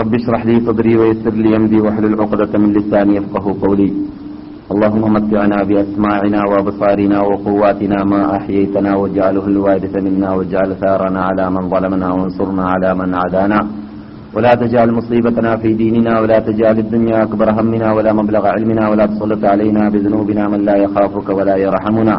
رب 0.00 0.14
اشرح 0.14 0.46
لي 0.46 0.60
صدري 0.66 0.96
ويسر 0.96 1.34
لي 1.44 1.56
أمري 1.56 1.80
واحلل 1.80 2.20
عقدة 2.20 2.58
من 2.58 2.72
لساني 2.72 3.16
يفقه 3.16 3.44
قولي. 3.62 3.90
اللهم 4.72 5.12
متعنا 5.12 5.58
بأسماعنا 5.68 6.40
وأبصارنا 6.50 7.18
وقواتنا 7.28 7.98
ما 8.04 8.36
أحييتنا 8.36 8.90
واجعله 8.96 9.46
الوارث 9.46 9.94
منا 10.06 10.28
واجعل 10.36 10.70
ثارنا 10.82 11.20
على 11.28 11.44
من 11.50 11.68
ظلمنا 11.72 12.08
وانصرنا 12.12 12.64
على 12.72 12.90
من 12.94 13.14
عادانا. 13.14 13.60
ولا 14.34 14.52
تجعل 14.62 14.88
مصيبتنا 14.98 15.56
في 15.56 15.74
ديننا 15.74 16.20
ولا 16.20 16.38
تجعل 16.38 16.76
الدنيا 16.78 17.22
أكبر 17.22 17.48
همنا 17.58 17.92
ولا 17.92 18.12
مبلغ 18.12 18.46
علمنا 18.46 18.84
ولا 18.90 19.06
تسلط 19.06 19.44
علينا 19.44 19.88
بذنوبنا 19.88 20.48
من 20.48 20.60
لا 20.68 20.76
يخافك 20.84 21.28
ولا 21.28 21.56
يرحمنا. 21.56 22.16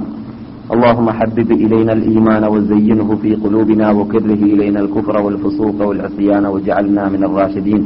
اللهم 0.66 1.08
حبب 1.10 1.50
إلينا 1.52 1.94
الإيمان 1.94 2.44
وزينه 2.54 3.10
في 3.22 3.36
قلوبنا 3.36 3.92
وكره 3.92 4.42
إلينا 4.54 4.80
الكفر 4.80 5.16
والفسوق 5.26 5.78
والعصيان 5.88 6.46
واجعلنا 6.46 7.04
من 7.10 7.22
الراشدين. 7.24 7.84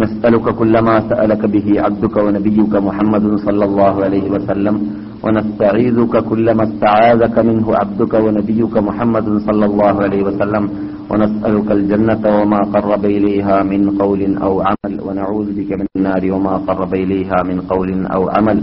نسألك 0.00 0.46
كل 0.60 0.74
ما 0.88 1.00
سألك 1.08 1.42
به 1.54 1.66
عبدك 1.84 2.16
ونبيك 2.16 2.72
محمد 2.88 3.24
صلى 3.46 3.64
الله 3.64 3.94
عليه 4.04 4.26
وسلم 4.30 4.74
ونستعيذك 5.24 6.14
كل 6.30 6.46
ما 6.54 6.64
استعاذك 6.68 7.36
منه 7.38 7.66
عبدك 7.80 8.14
ونبيك 8.14 8.74
محمد 8.88 9.26
صلى 9.48 9.64
الله 9.64 9.94
عليه 10.04 10.22
وسلم. 10.28 10.64
ونسألك 11.10 11.68
الجنة 11.78 12.22
وما 12.38 12.60
قرب 12.74 13.04
إليها 13.04 13.62
من 13.62 13.90
قول 14.02 14.20
أو 14.36 14.52
عمل 14.68 14.94
ونعوذ 15.06 15.48
بك 15.58 15.70
من 15.80 15.86
النار 15.96 16.22
وما 16.34 16.54
قرب 16.68 16.92
إليها 16.94 17.38
من 17.48 17.60
قول 17.60 18.06
أو 18.06 18.22
عمل. 18.28 18.58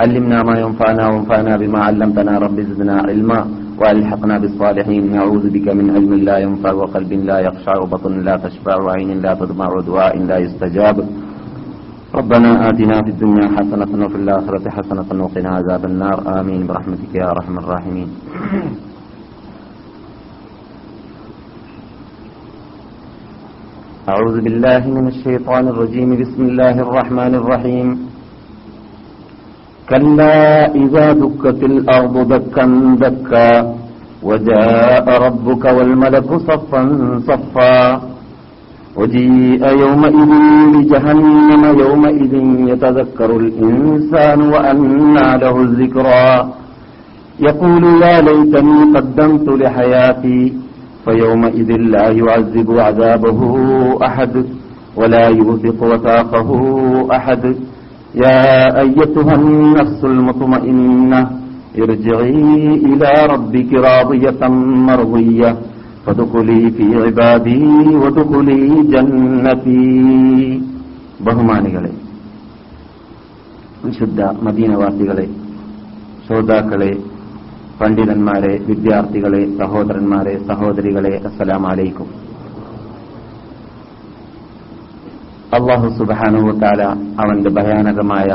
علمنا 0.00 0.42
ما 0.42 0.54
ينفعنا 0.58 1.04
وانفعنا 1.08 1.56
بما 1.56 1.78
علمتنا. 1.86 2.38
رب 2.38 2.60
زدنا 2.60 2.96
علما 3.08 3.40
والحقنا 3.80 4.38
بالصالحين. 4.38 5.12
نعوذ 5.12 5.50
بك 5.50 5.66
من 5.78 5.90
علم 5.90 6.14
لا 6.14 6.38
ينفع 6.38 6.72
وقلب 6.72 7.12
لا 7.12 7.38
يخشع 7.38 7.74
وبطن 7.82 8.14
لا 8.20 8.36
تشبع 8.36 8.76
وعين 8.84 9.10
لا 9.22 9.34
تدمع 9.34 9.68
ودعاء 9.76 10.18
لا 10.18 10.38
يستجاب. 10.38 10.96
ربنا 12.14 12.50
آتنا 12.68 12.96
في 13.04 13.10
الدنيا 13.10 13.46
حسنة 13.56 13.90
وفي 14.04 14.16
الآخرة 14.16 14.64
حسنة 14.70 15.24
وقنا 15.24 15.50
عذاب 15.58 15.84
النار. 15.84 16.40
آمين. 16.40 16.66
برحمتك 16.66 17.14
يا 17.14 17.26
أرحم 17.30 17.58
الراحمين. 17.58 18.08
أعوذ 24.08 24.36
بالله 24.40 24.82
من 24.88 25.06
الشيطان 25.08 25.68
الرجيم. 25.68 26.10
بسم 26.22 26.42
الله 26.42 26.76
الرحمن 26.86 27.34
الرحيم. 27.34 28.07
كلا 29.90 30.74
إذا 30.74 31.06
دكت 31.12 31.60
الأرض 31.72 32.14
دكا 32.32 32.64
دكا 33.04 33.50
وجاء 34.22 35.06
ربك 35.26 35.64
والملك 35.64 36.28
صفا 36.48 36.82
صفا. 37.28 38.00
وجيء 38.98 39.62
يومئذ 39.82 40.30
بجهنم 40.74 41.62
يومئذ 41.84 42.34
يتذكر 42.70 43.30
الإنسان 43.36 44.38
وأنى 44.52 45.28
له 45.42 45.56
الذكرى. 45.60 46.28
يقول 47.40 47.84
يا 48.02 48.16
ليتني 48.20 48.78
قدمت 48.94 49.46
لحياتي 49.48 50.40
فيومئذ 51.04 51.70
لا 51.94 52.06
يعذب 52.20 52.68
عذابه 52.78 53.40
أحد 54.08 54.34
ولا 54.96 55.26
يوثق 55.28 55.78
وثاقه 55.82 56.50
أحد. 57.16 57.56
يا 58.15 58.37
أيتها 58.79 59.33
النفس 59.35 60.01
المطمئنة 60.05 61.19
ارجعي 61.75 62.47
إلى 62.87 63.11
ربك 63.33 63.71
راضية 63.87 64.41
مرضية 64.89 65.49
فادخلي 66.05 66.61
في 66.75 66.85
عبادي 67.03 67.63
وادخلي 67.95 68.61
جنتي 68.93 69.83
ബഹുമാനികളെ 71.25 71.91
വിശുദ്ധ 73.83 74.19
മദീനവാസികളെ 74.45 75.25
ശ്രോതാക്കളെ 76.25 76.91
പണ്ഡിതന്മാരെ 77.79 78.51
വിദ്യാർത്ഥികളെ 78.67 79.41
സഹോദരന്മാരെ 79.59 80.33
സഹോദരികളെ 80.49 81.13
അസ്സലാമലൈക്കും 81.27 82.09
അള്ളാഹു 85.48 85.88
സുബാനുവത്താല 85.98 86.82
അവന്റെ 87.20 87.50
ഭയാനകമായ 87.50 88.26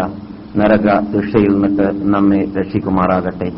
നരക 0.58 0.88
ശിക്ഷയിൽ 1.00 1.52
നിന്നിട്ട് 1.54 1.86
നമ്മെ 2.02 2.40
രക്ഷിക്കുമാറാകട്ടെ. 2.60 3.50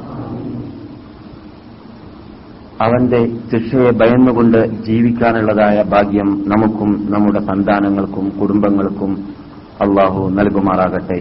അവന്റെ 2.82 3.22
ശിക്ഷയെ 3.52 3.92
ഭയന്നുകൊണ്ട് 3.92 4.84
ജീവിക്കാനുള്ളതായ 4.84 5.84
ഭാഗ്യം 5.84 6.44
നമുക്കും 6.48 7.08
നമ്മുടെ 7.10 7.40
സന്താനങ്ങൾക്കും 7.40 8.30
കുടുംബങ്ങൾക്കും 8.30 9.12
അള്ളാഹു 9.82 10.30
നൽകുമാറാകട്ടെ. 10.30 11.20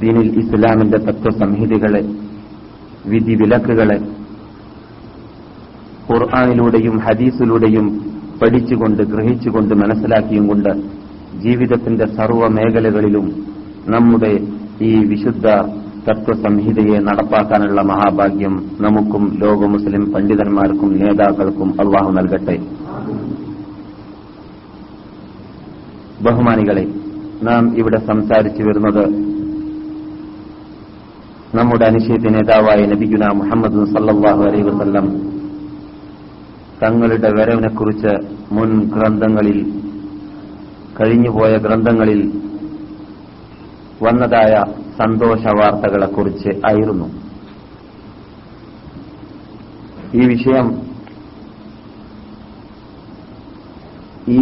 ദീനിൽ 0.00 0.38
ഇസ്ലാമിന്റെ 0.38 0.98
തത്വസംഹിതകളെ 0.98 2.02
വിധി 3.06 3.34
വിലക്കുകളെ 3.34 3.98
ഖുർആാനിലൂടെയും 6.10 6.98
ഹദീസിലൂടെയും 6.98 8.10
പഠിച്ചുകൊണ്ട് 8.42 9.02
ഗ്രഹിച്ചുകൊണ്ട് 9.02 9.74
മനസ്സിലാക്കിയും 9.74 10.48
കൊണ്ട് 10.48 10.70
ജീവിതത്തിന്റെ 11.42 12.06
സർവ 12.06 12.48
മേഖലകളിലും 12.48 13.26
നമ്മുടെ 13.88 14.32
ഈ 14.80 15.04
വിശുദ്ധ 15.04 15.46
തത്വസംഹിതയെ 16.08 16.98
നടപ്പാക്കാനുള്ള 16.98 17.80
മഹാഭാഗ്യം 17.82 18.54
നമുക്കും 18.80 19.38
ലോക 19.38 19.64
മുസ്ലിം 19.64 20.12
പണ്ഡിതന്മാർക്കും 20.12 20.98
നേതാക്കൾക്കും 20.98 21.74
അള്ളാഹു 21.80 22.10
നൽകട്ടെ. 22.10 22.56
ബഹുമാനികളെ 26.22 26.84
നാം 27.42 27.76
ഇവിടെ 27.76 27.98
സംസാരിച്ചു 28.06 28.62
വരുന്നത് 28.62 29.04
നമ്മുടെ 31.54 31.84
അനിശ്ചിത 31.86 32.28
നേതാവായ 32.28 32.80
നബിഗുന 32.86 33.24
മുഹമ്മദ് 33.32 33.86
സല്ലാഹു 33.86 34.42
അലൈ 34.42 34.62
വസ്ല്ലം 34.62 35.06
തങ്ങളുടെ 36.82 37.28
വരവിനെക്കുറിച്ച് 37.30 38.12
മുൻ 38.52 38.90
ഗ്രന്ഥങ്ങളിൽ 38.90 39.58
കഴിഞ്ഞുപോയ 41.00 41.56
ഗ്രന്ഥങ്ങളിൽ 41.56 42.20
വന്നതായ 44.02 44.52
സന്തോഷ 44.98 45.42
വാർത്തകളെക്കുറിച്ച് 45.58 46.48
ആയിരുന്നു. 46.70 47.06
ഈ 50.14 50.26
വിഷയം 50.26 50.68
ഈ 54.28 54.40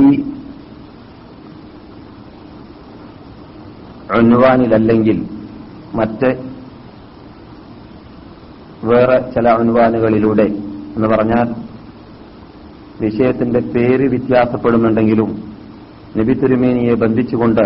അൺവാനിലല്ലെങ്കിൽ 4.12 5.18
മറ്റ് 5.94 6.30
വേറെ 8.84 9.30
ചില 9.30 9.48
അൺവാനുകളിലൂടെ 9.48 10.46
എന്ന് 10.96 11.08
പറഞ്ഞാൽ 11.08 11.67
വിഷയത്തിന്റെ 13.00 13.60
പേര് 13.60 14.08
വ്യത്യാസപ്പെടുന്നുണ്ടെങ്കിലും 14.08 15.42
നബി 16.16 16.32
തിരുമേനിയെ 16.32 16.94
ബന്ധിച്ചുകൊണ്ട് 16.94 17.64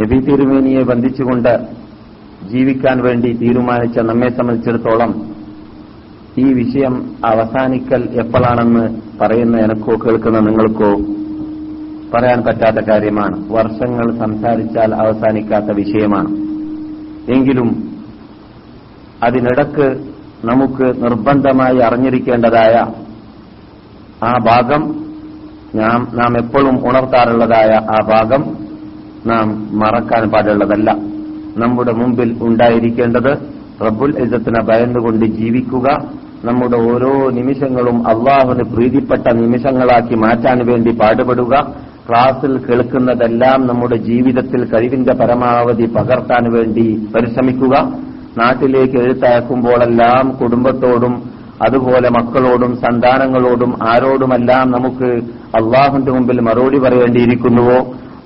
നബി 0.00 0.18
തിരുമേനിയെ 0.18 0.82
ബന്ധിച്ചുകൊണ്ട് 0.82 1.82
ജീവിക്കാൻ 2.50 3.02
വേണ്ടി 3.02 3.32
തീരുമാനിച്ച 3.32 3.98
നമ്മെ 3.98 4.28
സംബന്ധിച്ചിടത്തോളം 4.28 5.32
ഈ 6.38 6.52
വിഷയം 6.52 7.16
അവസാനിക്കൽ 7.24 8.02
എപ്പോഴാണെന്ന് 8.20 8.84
പറയുന്ന 9.20 9.56
എനക്കോ 9.58 9.92
കേൾക്കുന്ന 9.92 10.38
നിങ്ങൾക്കോ 10.38 10.92
പറയാൻ 12.14 12.42
പറ്റാത്ത 12.42 12.90
കാര്യമാണ്. 12.90 13.36
വർഷങ്ങൾ 13.48 14.18
സംസാരിച്ചാൽ 14.18 14.94
അവസാനിക്കാത്ത 14.94 15.70
വിഷയമാണ്. 15.76 16.30
എങ്കിലും 17.32 17.68
അതിനിടക്ക് 19.22 19.86
നമുക്ക് 20.44 20.86
നിർബന്ധമായി 21.02 21.78
അറിഞ്ഞിരിക്കേണ്ടതായ 21.78 22.74
ആ 24.22 24.32
ഭാഗം 24.44 24.82
നാം 25.74 26.00
നാം 26.14 26.38
എപ്പോഴും 26.38 26.76
ഉണർത്താറുള്ളതായ 26.88 27.70
ആ 27.90 27.98
ഭാഗം 28.06 28.42
നാം 29.26 29.46
മറക്കാൻ 29.72 30.30
പാടുള്ളതല്ല. 30.30 30.90
നമ്മുടെ 31.56 31.92
മുമ്പിൽ 31.92 32.30
ഉണ്ടായിരിക്കേണ്ടത് 32.42 33.32
റബ്ബുൽ 33.80 34.12
ഇസത്തിനെ 34.18 34.60
ഭയന്നുകൊണ്ട് 34.62 35.24
ജീവിക്കുക 35.38 35.86
നമ്മുടെ 36.44 36.76
ഓരോ 36.82 37.30
നിമിഷങ്ങളും 37.30 38.08
അള്ളാഹുന് 38.08 38.64
പ്രീതിപ്പെട്ട 38.72 39.26
നിമിഷങ്ങളാക്കി 39.34 40.14
മാറ്റാൻ 40.14 40.58
വേണ്ടി 40.66 40.90
പാടുപെടുക 41.00 41.54
ക്ലാസ്സിൽ 42.08 42.58
കേൾക്കുന്നതെല്ലാം 42.58 43.66
നമ്മുടെ 43.66 43.96
ജീവിതത്തിൽ 44.02 44.64
കഴിവിന്റെ 44.64 45.12
പരമാവധി 45.12 45.86
പകർത്താൻ 45.96 46.52
വേണ്ടി 46.52 46.86
പരിശ്രമിക്കുക 47.14 47.74
നാട്ടിലേക്ക് 48.36 48.98
എഴുത്തയക്കുമ്പോഴെല്ലാം 48.98 50.26
കുടുംബത്തോടും 50.40 51.14
അതുപോലെ 51.60 52.08
മക്കളോടും 52.10 52.76
സന്താനങ്ങളോടും 52.76 53.74
ആരോടുമെല്ലാം 53.88 54.70
നമുക്ക് 54.70 55.10
അള്ളാഹുന്റെ 55.56 56.12
മുമ്പിൽ 56.12 56.40
മറുപടി 56.40 56.78
പറയേണ്ടിയിരിക്കുന്നുവോ? 56.78 57.80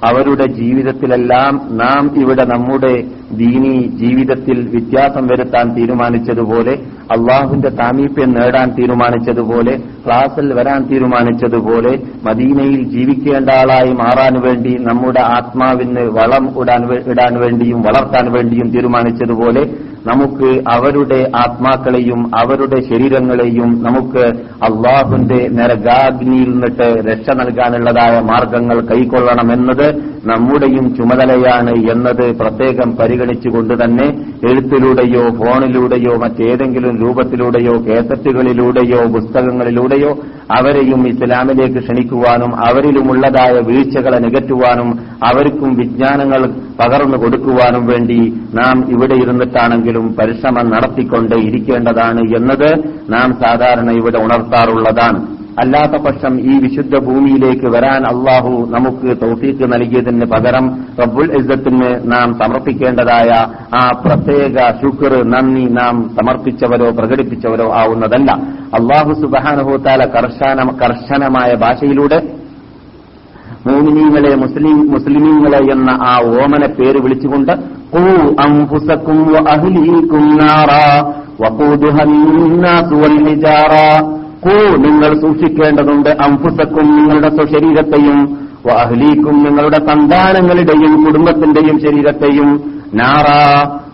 അവരുടെ 0.04 0.46
ജീവിതത്തിലെല്ലാം 0.52 1.60
നാം 1.72 2.10
ഇവിടെ 2.16 2.44
നമ്മുടെ 2.44 2.92
ദീനി 3.32 3.72
ജീവിതത്തിൽ 3.96 4.58
വ്യത്യാസം 4.68 5.26
വരുത്താൻ 5.26 5.74
തീരുമാനിച്ചതുപോലെ 5.76 6.74
അള്ളാഹുവിന്റെ 7.10 7.68
താമീപ്യം 7.68 8.32
നേടാൻ 8.32 8.70
തീരുമാനിച്ചതുപോലെ 8.70 9.74
ക്ലാസ്സിൽ 10.06 10.52
വരാൻ 10.52 10.82
തീരുമാനിച്ചതുപോലെ 10.82 11.92
മദീനയിൽ 12.24 12.88
ജീവിക്കേണ്ട 12.88 13.50
ആളായി 13.50 13.92
മാറാൻ 13.92 14.40
വേണ്ടി 14.40 14.74
നമ്മുടെ 14.82 15.20
ആത്മാവിന് 15.20 16.00
വളം 16.10 16.62
ഇടാൻ 16.62 16.82
ഇടാൻ 17.06 17.40
വേണ്ടിയും 17.40 17.82
വളർത്താൻ 17.82 18.32
വേണ്ടിയും 18.32 18.70
തീരുമാനിച്ചതുപോലെ 18.70 19.64
നമുക്ക് 20.06 20.50
അവരുടെ 20.68 21.20
ആത്മാക്കളെയും 21.36 22.20
അവരുടെ 22.34 22.78
ശരീരങ്ങളെയും 22.88 23.70
നമുക്ക് 23.82 24.24
അള്ളാഹുന്റെ 24.62 25.40
നരകാഗ്നിയിൽ 25.52 26.50
നിന്നിട്ട് 26.50 26.88
രക്ഷ 27.08 27.30
നൽകാനുള്ളതായ 27.32 28.20
മാർഗങ്ങൾ 28.24 28.80
കൈക്കൊള്ളണമെന്നത് 28.86 29.86
നമ്മുടെയും 30.30 30.86
ചുമതലയാണ് 30.96 31.72
എന്നത് 31.92 32.24
പ്രത്യേകം 32.40 32.90
പരിഗണിച്ചുകൊണ്ട് 33.00 33.74
തന്നെ 33.82 34.06
എഴുത്തിലൂടെയോ 34.50 35.22
ഫോണിലൂടെയോ 35.38 36.12
മറ്റേതെങ്കിലും 36.24 36.94
രൂപത്തിലൂടെയോ 37.02 37.74
കേസറ്റുകളിലൂടെയോ 37.88 39.00
പുസ്തകങ്ങളിലൂടെയോ 39.16 40.10
അവരെയും 40.56 41.02
ഇസ്ലാമിലേക്ക് 41.08 41.80
ക്ഷണിക്കുവാനും 41.82 42.52
അവരിലുമുള്ളതായ 42.68 43.54
വീഴ്ചകളെ 43.68 44.18
നികറ്റുവാനും 44.18 44.90
അവർക്കും 45.28 45.70
വിജ്ഞാനങ്ങൾ 45.80 46.42
പകർന്നു 46.80 47.18
കൊടുക്കുവാനും 47.22 47.86
വേണ്ടി 47.86 48.20
നാം 48.54 48.76
ഇവിടെ 48.96 49.14
ഇരുന്നിട്ടാണെങ്കിലും 49.14 50.06
പരിശ്രമം 50.18 50.68
നടത്തിക്കൊണ്ട് 50.74 51.36
ഇരിക്കേണ്ടതാണ് 51.48 52.24
എന്നത് 52.38 52.70
നാം 53.08 53.28
സാധാരണ 53.44 53.90
ഇവിടെ 54.00 54.18
ഉണർത്താറുള്ളതാണ്. 54.18 55.20
അല്ലാത്ത 55.60 55.96
പക്ഷം 55.96 56.40
ഈ 56.40 56.58
വിശുദ്ധ 56.58 56.98
ഭൂമിയിലേക്ക് 56.98 57.66
വരാൻ 57.66 58.02
അള്ളാഹു 58.06 58.66
നമുക്ക് 58.70 59.16
തൗഫീക്ക് 59.22 59.72
നൽകിയതിന് 59.72 60.26
പകരം 60.26 60.64
റബ്ബുൽ 61.00 61.30
ഇസ്സത്തിന് 61.40 62.12
നാം 62.12 62.34
സമർപ്പിക്കേണ്ടതായ 62.34 63.30
ആ 63.74 63.90
പ്രത്യേക 64.04 64.56
ശുക്ർ 64.82 65.24
നന്ദി 65.26 65.64
നാം 65.70 66.08
സമർപ്പിച്ചവരോ 66.14 66.90
പ്രകടിപ്പിച്ചവരോ 66.90 67.72
ആവുന്നതല്ല. 67.72 68.30
അള്ളാഹു 68.74 69.12
സുബാനുഭൂത്താല 69.12 70.04
കർശന 70.04 70.72
കർശനമായ 70.82 71.54
ഭാഷയിലൂടെ 71.54 72.18
മോമിനീങ്ങളെ 73.66 74.34
മുസ്ലിം 74.34 74.92
മുസ്ലിമീങ്ങളെ 74.92 75.58
എന്ന 75.72 75.90
ആ 76.02 76.18
ഓമന 76.42 76.66
പേര് 76.66 76.98
വിളിച്ചുകൊണ്ട് 76.98 77.52
ഖൂ 77.94 78.04
ഖൂ 84.44 84.76
നിങ്ങൾ 84.76 85.20
സൂക്ഷിക്കേണ്ടതുണ്ട്. 85.20 86.10
അംഫുസക്കും 86.10 86.96
നിങ്ങളുടെ 86.96 87.28
സ്വശരീരത്തെയും 87.28 88.38
വാഹ്ലീക്കും 88.66 89.44
നിങ്ങളുടെ 89.44 89.76
സന്താനങ്ങളുടെയും 89.76 91.04
കുടുംബത്തിന്റെയും 91.04 91.80
ശരീരത്തെയും. 91.80 92.72
നാറ 92.94 93.26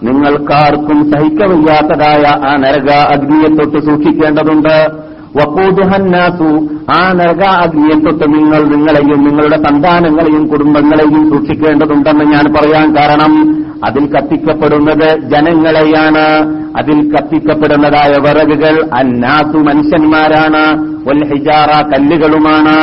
നിങ്ങൾക്കാർക്കും 0.03 1.11
സഹിക്കവയ്യാത്തതായ 1.11 2.51
ആ 2.51 2.57
നരക 2.57 2.91
അഗ്നിയെ 2.91 3.49
തൊട്ട് 3.49 3.79
സൂക്ഷിക്കേണ്ടതുണ്ട്. 3.79 5.03
വക്കൂതുഹന്നാസു 5.37 6.69
ആ 6.99 7.13
നരക 7.13 7.43
അഗ്നിയെ 7.43 8.01
തൊട്ട് 8.01 8.35
നിങ്ങൾ 8.35 8.63
നിങ്ങളെയും 8.63 9.25
നിങ്ങളുടെ 9.25 9.57
സന്താനങ്ങളെയും 9.57 10.47
കുടുംബങ്ങളെയും 10.47 11.31
സൂക്ഷിക്കേണ്ടതുണ്ടെന്ന് 11.31 12.25
ഞാൻ 12.25 12.55
പറയാൻ 12.55 12.97
കാരണം 12.97 13.62
അതിൽ 13.88 14.06
കത്തിക്കപ്പെടുന്നത് 14.14 15.10
ജനങ്ങളെയാണ് 15.32 16.26
അതിൽ 16.80 16.98
കത്തിക്കപ്പെടുന്നതായ 17.14 18.14
വിറകുകൾ 18.26 18.76
അന്നാസു 19.00 19.62
മനുഷ്യന്മാരാണ് 19.68 20.64
വൽ 21.08 21.22
ഹിജാറ 21.32 21.72
കല്ലുകളുമാണ് 21.92 22.78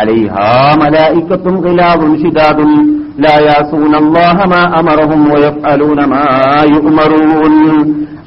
അലൈഹാ 0.00 0.46
മലായിക്കത്തും 0.80 1.58
ഖിലാബുൻ 1.64 2.14
ശിദാദുൻ 2.22 2.72
لا 3.18 3.36
يعصون 3.40 3.94
الله 3.94 4.36
ما 4.46 4.62
أمرهم 4.80 5.20
ويفعلون 5.32 6.00
ما 6.06 6.24
يؤمرون 6.66 7.54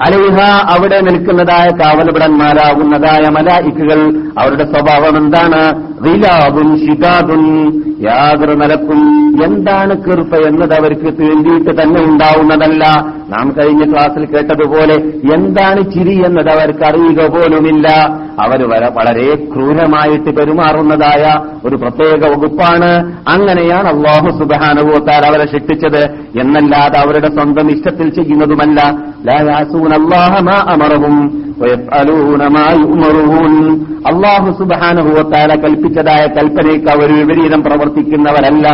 അലൈഹ 0.00 0.38
അവിടെ 0.76 1.00
നിൽക്കുന്നതായ 1.00 1.68
കാവലപടന്മാരാകുന്നതായ 1.76 3.28
മലായിക്കുകൾ 3.28 4.16
അവരുടെ 4.38 4.64
സ്വഭാവം 4.64 5.16
എന്താണ്? 5.16 5.94
റിലാബുൻ 6.06 6.76
ഷിതാദും 6.78 7.72
യാതൊരു 8.00 8.54
നിലക്കും 8.54 9.02
എന്താണ് 9.44 9.94
കൃപ 10.02 10.36
എന്നത് 10.46 10.74
അവർക്ക് 10.74 11.18
തേണ്ടിയിട്ട് 11.18 11.82
തന്നെ 11.82 12.00
ഉണ്ടാവുന്നതല്ല. 12.00 12.84
നാം 13.28 13.54
കഴിഞ്ഞ 13.58 13.92
ക്ലാസ്സിൽ 13.92 14.24
കേട്ടതുപോലെ 14.24 14.94
എന്താണ് 15.34 15.92
ചിരി 15.92 16.26
എന്നത് 16.26 16.50
അവർക്ക് 16.52 16.84
അറിയുക 16.84 17.26
പോലുമില്ല. 17.26 17.88
അവർ 18.40 18.68
വളരെ 18.70 19.34
ക്രൂരമായിട്ട് 19.34 20.36
പെരുമാറുന്നതായ 20.36 21.34
ഒരു 21.68 21.76
പ്രത്യേക 21.76 22.30
വകുപ്പാണ്. 22.30 23.12
അങ്ങനെയാണ് 23.28 23.88
അള്ളാഹു 23.88 24.38
സുബാനുഭവത്താൽ 24.38 25.26
അവരെ 25.26 25.46
ശിക്ഷിച്ചത്. 25.52 26.04
എന്നല്ലാതെ 26.40 26.98
അവരുടെ 26.98 27.28
സ്വന്തം 27.28 27.70
ഇഷ്ടത്തിൽ 27.70 28.08
ചെയ്യുന്നതുമല്ല. 28.08 28.98
അള്ളാഹു 34.06 34.58
സുബാനുഭവത്താല 34.58 35.54
കൽപ്പിച്ചതായ 35.54 36.26
കൽപ്പനയ്ക്ക് 36.26 36.90
അവർ 36.90 37.12
വിപരീതം 37.18 37.62
പ്രവർത്തിക്കുന്നവരല്ല. 37.62 38.68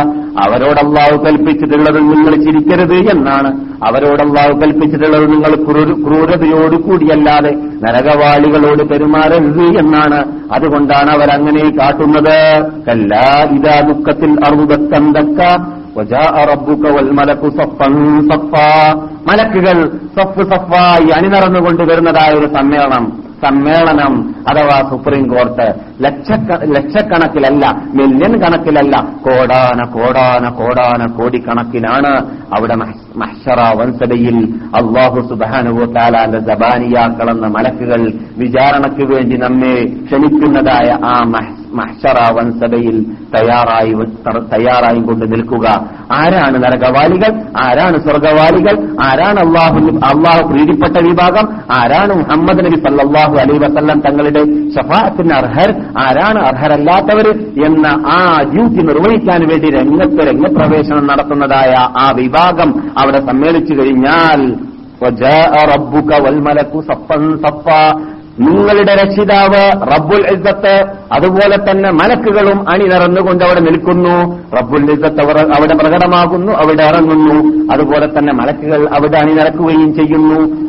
അവരോട് 0.45 0.79
അള്ളാഹു 0.79 1.23
കൽപ്പിച്ചിട്ടുള്ളത് 1.23 1.99
നിങ്ങൾ 1.99 2.35
ചിരിക്കരുത് 2.35 2.93
എന്നാണ്. 2.93 3.59
അവരോട് 3.83 4.21
അള്ളാഹു 4.21 4.59
കൽപ്പിച്ചിട്ടുള്ളത് 4.59 5.31
നിങ്ങൾ 5.31 5.55
ക്രൂരതയോടുകൂടിയല്ലാതെ 5.55 5.93
ക്രൂരതയോട് 6.03 6.75
കൂടിയല്ലാതെ 6.75 7.51
നരകവാളികളോട് 7.83 8.83
പെരുമാറരുത് 8.83 9.79
എന്നാണ്. 9.79 10.25
അതുകൊണ്ടാണ് 10.53 11.09
അവരങ്ങനെ 11.11 11.69
കാട്ടുന്നത്. 11.69 12.65
കല്ലാ 12.87 13.47
ഇതാ 13.51 13.79
ദുഃഖത്തിൽ 13.79 14.31
അറുതക്കന്തക്ക 14.31 15.71
മലക്കുകൾ 19.27 19.99
സഫ് 20.19 20.43
സഫായി 20.43 21.09
അണിനിറന്നുകൊണ്ട് 21.17 21.83
വരുന്നതായ 21.83 22.31
ഒരു 22.31 22.45
സമ്മേളനം 22.45 23.31
സമ്മേളനം 23.45 24.33
അഥവാ 24.51 24.89
സുപ്രീം 24.89 25.27
കോർട്ട്. 25.27 25.73
ലക്ഷക്കണക്കിലല്ല 26.71 27.65
മില്യൺ 27.93 28.41
കണക്കിലല്ല 28.41 29.01
കോടാന 29.01 29.87
കോടാന 29.87 30.49
കോടാന 30.49 31.11
കോടിക്കണക്കിലാണ് 31.11 32.11
അവിടെ 32.57 32.75
മഹ്ഷറ 33.17 33.77
വൻസബയിൽ 33.79 34.37
അള്ളാഹു 34.75 35.27
സുബാനുബാലാന്റെ 35.29 36.39
ജബാനിയാക്കളെന്ന 36.39 37.47
മലക്കുകൾ 37.47 38.01
വിചാരണയ്ക്ക് 38.37 39.13
വേണ്ടി 39.13 39.37
നമ്മെ 39.37 39.85
ക്ഷണിക്കുന്നതായ 40.05 40.89
ആ 41.05 41.23
മഹ്ഷ 41.23 41.60
മഹ്ശറ 41.73 42.17
സഭയിൽ 42.59 43.05
തയ്യാറായി 43.35 43.93
തയ്യാറായി 44.53 44.99
കൊണ്ട് 44.99 45.31
നിൽക്കുക. 45.31 45.67
ആരാണ് 46.11 46.63
നരകവാലികൾ? 46.63 47.31
ആരാണ് 47.57 47.97
സ്വർഗവാലികൾ? 47.97 48.97
ആരാണ് 49.03 49.39
അള്ളാഹു 49.39 49.97
അള്ളാഹു 49.97 50.47
പ്രീതിപ്പെട്ട 50.51 51.05
വിഭാഗം? 51.07 51.47
ആരാണ് 51.71 52.13
മുഹമ്മദ് 52.13 52.65
നബി 52.65 52.75
സല്ലാഹു 52.75 53.35
അലൈ 53.35 53.57
വസല്ലം 53.57 53.99
തങ്ങളുടെ 53.99 54.43
ഷഫാഅത്തിന് 54.75 55.33
അർഹർ? 55.33 55.69
ആരാണ് 55.97 56.39
അർഹരല്ലാത്തവർ 56.39 57.27
എന്ന 57.65 57.87
ആ 58.07 58.41
ഡ്യൂട്ടി 58.53 58.81
നിർവഹിക്കാൻ 58.83 59.47
വേണ്ടി 59.49 59.69
രംഗത്ത് 59.69 60.27
രംഗപ്രവേശനം 60.27 61.07
നടത്തുന്നതായ 61.07 61.73
ആ 61.97 62.11
വിഭാഗം 62.11 62.91
അവിടെ 62.97 63.19
സമ്മേളിച്ചു 63.19 63.73
കഴിഞ്ഞാൽ 63.73 64.55
നിങ്ങളുടെ 68.39 68.93
രക്ഷിതാവ് 68.93 69.71
റബ്ബുൽ 69.81 70.25
ഇസ്സത്ത് 70.25 70.85
അതുപോലെ 71.13 71.55
തന്നെ 71.55 71.89
മലക്കുകളും 71.91 72.69
അണിനിറന്നുകൊണ്ട് 72.69 73.43
അവിടെ 73.43 73.59
നിൽക്കുന്നു. 73.59 74.39
റബ്ബുൽ 74.59 74.91
ഇസ്സത്ത് 74.91 75.21
അവിടെ 75.21 75.73
പ്രകടമാകുന്നു 75.73 76.51
അവിടെ 76.51 76.83
ഇറങ്ങുന്നു. 76.83 77.65
അതുപോലെ 77.73 78.05
തന്നെ 78.05 78.33
മലക്കുകൾ 78.33 78.89
അവിടെ 78.95 79.17
അണിനിറക്കുകയും 79.17 79.95
ചെയ്യുന്നു. 79.95 80.61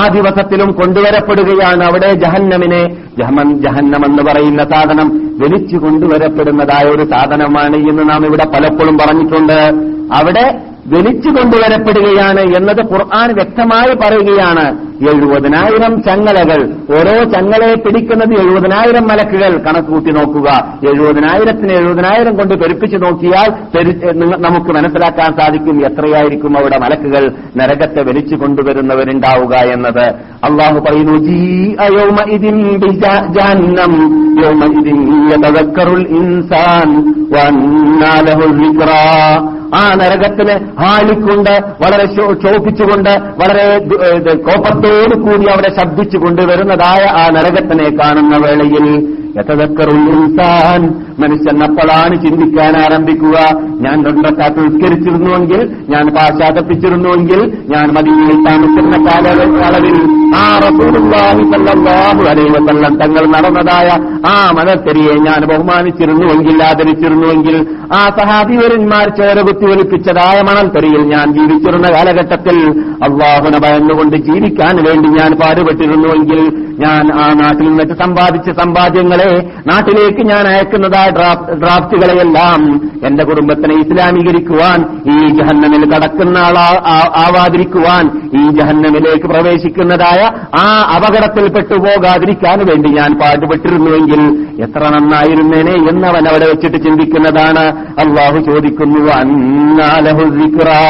ആ 0.00 0.08
ദിവസത്തിലും 0.08 0.72
കൊണ്ടുവരപ്പെടുകയാണ് 0.72 1.84
അവിടെ 1.84 2.12
ജഹന്നമിനെ. 2.12 2.88
ജഹന്നം 3.54 4.06
എന്ന് 4.06 4.22
പറയുന്ന 4.22 4.62
സാധനം 4.64 5.08
വലിച്ചു 5.18 5.76
കൊണ്ടുവരപ്പെടുന്നതായ 5.76 6.90
ഒരു 6.90 7.04
സാധനമാണ് 7.10 7.76
എന്ന് 7.76 8.10
നാം 8.10 8.26
ഇവിടെ 8.26 8.44
പലപ്പോഴും 8.44 8.98
പറഞ്ഞിട്ടുണ്ട്. 8.98 9.90
അവിടെ 10.16 10.69
വലിച്ചു 10.90 11.28
കൊണ്ടുവരപ്പെടുകയാണ് 11.28 12.40
എന്നത് 12.40 12.92
ഖുർആൻ 12.92 13.34
വ്യക്തമായി 13.34 13.94
പറയുകയാണ്. 13.94 14.90
എഴുപതിനായിരം 15.14 16.02
ചങ്ങലകൾ. 16.02 16.72
ഓരോ 16.90 17.24
ചങ്ങലയെ 17.24 17.74
പിടിക്കുന്നത് 17.74 18.40
എഴുപതിനായിരം 18.40 19.08
മലക്കുകൾ. 19.08 19.58
കണക്കുകൂട്ടി 19.58 20.10
നോക്കുക. 20.10 20.78
എഴുപതിനായിരത്തിന് 20.88 21.72
എഴുപതിനായിരം 21.72 22.36
കൊണ്ട് 22.36 22.54
പെരുപ്പിച്ചു 22.54 22.96
നോക്കിയാൽ 22.96 23.50
നമുക്ക് 24.38 24.72
മനസ്സിലാക്കാൻ 24.72 25.40
സാധിക്കും 25.40 25.86
എത്രയായിരിക്കും 25.86 26.58
അവിടെ 26.58 26.78
മലക്കുകൾ 26.78 27.32
നരകത്തെ 27.56 28.02
വലിച്ചു 28.02 28.34
കൊണ്ടുവരുന്നവരുണ്ടാവുക 28.34 29.54
എന്നത്. 29.54 30.06
അള്ളാഹു 30.44 30.80
പറയുന്നു 30.80 31.18
"ജീഅ 31.18 31.84
യൗമഇദിൻ 31.84 32.78
ബിജ- 32.78 33.32
ജഹന്നം 33.32 33.92
യൗമഇദിൻ 34.44 35.24
യതദക്കറുൽ 35.26 36.06
ഇൻസാൻ. 36.08 36.88
വഅന്നാ 36.88 37.00
ലഹുൽ 37.00 37.02
ദിക്റാ." 37.02 37.19
ആ 39.74 39.82
നരകത്തിന് 39.94 40.54
ഹാലിക്കൊണ്ട് 40.80 41.50
വളരെ 41.82 42.06
ചോപ്പിച്ചുകൊണ്ട് 42.06 43.10
വളരെ 43.10 43.66
കോപത്തോടു 44.34 45.16
കൂടി 45.20 45.50
അവിടെ 45.50 45.70
ശബ്ദിച്ചുകൊണ്ട് 45.80 46.42
വരുന്നതായ 46.42 47.02
ആ 47.16 47.30
നരകത്തിനെ 47.30 47.88
കാണുന്ന 47.90 48.36
വേളയിൽ 48.36 48.86
ഇൻസാൻ. 50.14 50.82
മനുഷ്യൻ 51.22 51.64
അപ്പോഴാണ് 51.64 52.14
ചിന്തിക്കാൻ 52.24 52.74
ആരംഭിക്കുക. 52.76 53.36
ഞാൻ 53.80 53.96
രണ്ടക്കാത്ത് 54.06 54.60
ഉത്കരിച്ചിരുന്നുവെങ്കിൽ 54.60 55.60
ഞാൻ 55.88 56.04
പാശ്ചാത്തപ്പിച്ചിരുന്നുവെങ്കിൽ 56.16 57.40
ഞാൻ 57.68 57.86
മദീനയിൽ 57.96 58.38
താമസിക്കുന്ന 58.46 58.96
കാലയളവിൽ 59.06 59.96
ആ 60.36 60.46
റസൂലുള്ളാഹി 60.64 61.42
സല്ലല്ലാഹു 61.52 62.22
അലൈഹി 62.30 62.50
വസല്ലം 62.50 62.92
തങ്ങൾ 63.02 63.24
നടന്നതായ 63.26 63.88
ആ 64.26 64.50
മതത്തെരിയെ 64.52 65.14
ഞാൻ 65.18 65.40
ബഹുമാനിച്ചിരുന്നുവെങ്കിൽ 65.46 66.62
ആദരിച്ചിരുന്നുവെങ്കിൽ 66.62 67.56
ആ 67.92 68.02
സഹാബിവരന്മാർ 68.18 69.08
ചേരകുത്തി 69.08 69.64
ഒലിപ്പിച്ചതായ 69.64 70.42
മണൽത്തെരിയിൽ 70.42 71.02
ഞാൻ 71.04 71.32
ജീവിച്ചിരുന്ന 71.32 71.88
കാലഘട്ടത്തിൽ 71.88 72.58
അള്ളാഹുന 73.02 73.58
ഭയന്നുകൊണ്ട് 73.58 74.16
ജീവിക്കാൻ 74.16 74.76
വേണ്ടി 74.88 75.08
ഞാൻ 75.08 75.32
പാടുപെട്ടിരുന്നുവെങ്കിൽ 75.32 76.42
ഞാൻ 76.78 77.12
ആ 77.12 77.32
നാട്ടിൽ 77.32 77.66
നിന്നിട്ട് 77.68 77.92
സമ്പാദിച്ച 77.92 78.50
സമ്പാദ്യങ്ങളെ 79.20 79.52
നാട്ടിലേക്ക് 79.66 80.26
ഞാൻ 80.26 80.46
അയക്കുന്നതായ 80.46 81.10
ഡ്രാഫ്റ്റുകളെയെല്ലാം 81.58 82.90
എന്റെ 83.06 83.24
കുടുംബത്തിനെ 83.24 83.74
ഇസ്ലാമീകരിക്കുവാൻ 83.74 84.78
ഈ 85.12 85.28
ജഹന്നമിൽ 85.28 85.84
കടക്കുന്ന 85.94 86.38
ആളാ 86.38 86.66
ആവാതിരിക്കുവാൻ 87.16 88.04
ഈ 88.40 88.50
ജഹന്നമിലേക്ക് 88.50 89.26
പ്രവേശിക്കുന്നതായ 89.26 90.22
ആ 90.58 90.92
അപകടത്തിൽ 90.96 91.52
പെട്ടുപോകാതിരിക്കാൻ 91.52 92.58
വേണ്ടി 92.66 92.88
ഞാൻ 92.88 93.18
പാടുപെട്ടിരുന്നുവെങ്കിൽ 93.18 94.22
എത്ര 94.62 94.88
നന്നായിരുന്നേനെ 94.88 95.74
എന്നവൻ 95.90 96.28
അവിടെ 96.28 96.46
വെച്ചിട്ട് 96.46 96.76
ചിന്തിക്കുന്നതാണ്. 96.76 97.64
അള്ളാഹു 98.00 98.38
ചോദിക്കുന്നു 98.50 99.12
അന്നാലഹു 99.12 100.24
ദിക്റാ. 100.28 100.80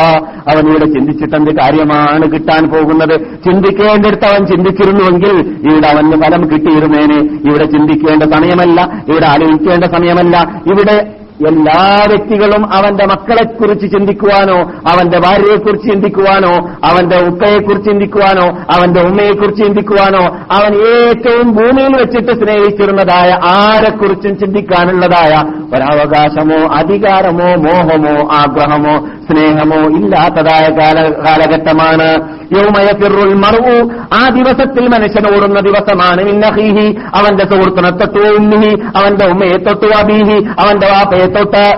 അവനിവിടെ 0.51 0.85
ചിന്തിച്ചിട്ടെന്ത് 0.85 1.51
കാര്യമാണ് 1.51 2.33
കിട്ടാൻ 2.33 2.63
പോകുന്നത്? 2.71 3.21
ചിന്തിക്കേണ്ടടുത്ത് 3.47 4.25
അവൻ 4.25 4.47
ചിന്തിച്ചിരുന്നുവെങ്കിൽ 4.47 5.37
ഇവിടെ 5.73 5.87
അവന് 5.87 6.23
ഫലം 6.23 6.51
കിട്ടിയിരുന്നേനെ. 6.51 7.19
ഇവിടെ 7.49 7.65
ചിന്തിക്കേണ്ട 7.65 8.20
സമയമല്ല. 8.25 9.05
ഇവിടെ 9.09 9.27
ആലോചിക്കേണ്ട 9.27 9.85
സമയമല്ല. 9.85 10.63
ഇവിടെ 10.67 11.20
എല്ലാ 11.47 12.05
വ്യക്തികളും 12.09 12.75
അവന്റെ 12.75 13.07
മക്കളെക്കുറിച്ച് 13.07 13.87
ചിന്തിക്കുവാനോ 13.87 14.59
അവന്റെ 14.63 15.19
ഭാര്യയെക്കുറിച്ച് 15.19 15.89
ചിന്തിക്കുവാനോ 15.89 16.71
അവന്റെ 16.85 17.17
ഉപ്പയെക്കുറിച്ച് 17.17 17.91
ചിന്തിക്കുവാനോ 17.91 18.49
അവന്റെ 18.51 19.01
ഉമ്മയെക്കുറിച്ച് 19.01 19.65
ചിന്തിക്കുവാനോ 19.65 20.37
അവൻ 20.51 20.75
ഏറ്റവും 20.75 21.55
ഭൂമിയിൽ 21.55 21.97
വെച്ചിട്ട് 21.97 22.45
സ്നേഹിച്ചിരുന്നതായ 22.45 23.41
ആരെക്കുറിച്ചും 23.45 24.39
ചിന്തിക്കാനുള്ളതായ 24.39 25.45
ഒരവകാശമോ 25.75 26.75
അധികാരമോ 26.75 27.55
മോഹമോ 27.55 28.35
ആഗ്രഹമോ 28.35 29.09
സ്നേഹമോ 29.31 29.77
ഇല്ലാത്തതായ 29.77 30.69
കാല 30.69 31.13
കാലഘട്ടമാണ്. 31.27 32.41
യൗമയഫിറുൽ 32.57 33.35
മറവു 33.35 33.91
ആ 34.15 34.29
ദിവസത്തിൽ 34.29 34.89
മനുഷ്യൻ 34.89 35.37
ഓടുന്ന 35.37 35.61
ദിവസമാണ് 35.61 36.25
മിന്നഹീഹി. 36.25 36.97
അവന്റെ 37.15 37.45
സുഹൃത്തിനെ 37.45 37.91
തൊട്ടു 37.91 38.29
ഉമ്മിഹി. 38.29 38.75
അവന്റെ 38.97 39.27
ഉമ്മയെ 39.27 39.57
തൊട്ടു 39.57 39.87
അബീഹി. 39.99 40.45
അവന്റെ 40.45 40.87
വാപ്പയെ 40.87 41.30
തൊട്ട് 41.39 41.75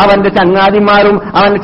അവന്റെ 0.00 0.28
ചങ്ങാതിമാരും 0.28 1.20
അവന്റെ 1.36 1.60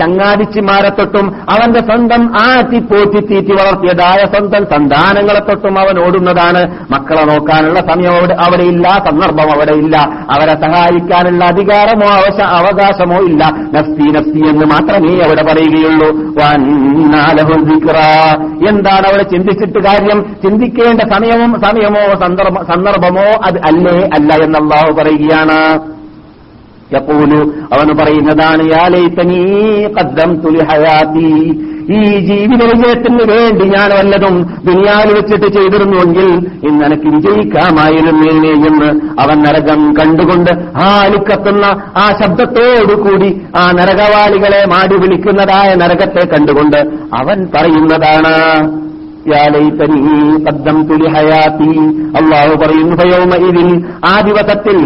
ചങ്ങാതിച്ചിമാരെ 0.00 0.88
തൊട്ടും 0.88 1.34
അവന്റെ 1.50 1.78
സ്വന്തം 1.78 2.32
ആറ്റി 2.40 2.78
പോറ്റി 2.78 3.26
തീറ്റി 3.26 3.52
വളർത്തിയതായ 3.52 4.24
സ്വന്തം 4.24 4.64
സന്താനങ്ങളെ 4.64 5.40
തൊട്ടും 5.40 5.78
അവൻ 5.78 6.06
ഓടുന്നതാണ്. 6.06 6.78
മക്കളെ 6.90 7.24
നോക്കാനുള്ള 7.24 7.80
സമയം 7.80 8.16
അവിടെ 8.44 8.62
ഇല്ല 8.62 8.88
സന്ദർഭം 9.10 9.52
അവിടെ 9.52 9.72
ഇല്ല. 9.72 9.96
അവരെ 10.30 10.52
സഹായിക്കാനുള്ള 10.52 11.44
അധികാരമോ 11.44 12.06
അവകാശമോ 12.44 13.16
ഇല്ല. 13.16 13.44
നഫ്സി 13.46 14.08
നഫ്സി 14.08 14.48
എന്ന് 14.48 14.64
മാത്രമേ 14.64 15.20
അവിടെ 15.20 15.42
പറയുകയുള്ളൂ. 15.42 16.10
എന്താണ് 18.68 19.06
അവിടെ 19.06 19.22
ചിന്തിച്ചിട്ട് 19.22 19.78
കാര്യം? 19.78 20.36
ചിന്തിക്കേണ്ട 20.42 21.00
സമയവും 21.14 21.60
സമയമോ 21.60 22.26
സന്ദർഭ- 22.26 22.74
സന്ദർഭമോ 22.74 23.22
അത് 23.22 23.59
അല്ലേ 23.66 24.08
അല്ല 24.14 24.34
എന്നല്ലാഹു 24.44 24.92
പറയുകയാണ്. 24.92 25.60
യഖൂലു 26.94 27.40
അവൻ 27.74 27.96
പറയുന്നതാണ് 27.96 28.62
ഈ 31.94 32.18
ജീവിത 32.18 32.62
വിജയത്തിന് 32.64 33.24
വേണ്ടി 33.32 33.64
ഞാൻ 33.64 33.90
വല്ലതും 33.90 34.34
ദുനിയാവിൽ 34.64 35.14
വെച്ചിട്ട് 35.14 35.46
ചെയ്തിരുന്നുവെങ്കിൽ 35.46 36.28
ഇന്ന് 36.68 36.84
എനിക്ക് 36.84 37.06
എന്ന് 38.68 38.88
അവൻ 39.20 39.38
നരകം 39.42 39.80
കണ്ടുകൊണ്ട് 39.92 40.50
ആ 40.82 41.00
അലുക്കത്തുന്ന 41.00 41.64
ആ 41.96 42.06
ശബ്ദത്തോടുകൂടി 42.22 43.42
ആ 43.56 43.72
നരകവാളികളെ 43.72 44.66
മാടി 44.66 44.98
വിളിക്കുന്നതായ 44.98 45.74
നരകത്തെ 45.74 46.26
കണ്ടുകൊണ്ട് 46.26 46.78
അവൻ 47.14 47.48
പറയുന്നതാണ്. 47.54 48.36
യാ 49.26 49.42
ലൈതനീ 49.46 50.18
ഖദ്ദംതു 50.44 50.94
ലിഹയാതി 50.94 51.72
അല്ലാഹു 52.16 52.54
പറയുന്നു 52.56 52.96
ഫയൗമഇദിൻ 52.96 53.68
ആ 54.04 54.20
ദിവസത്തിൽ 54.20 54.78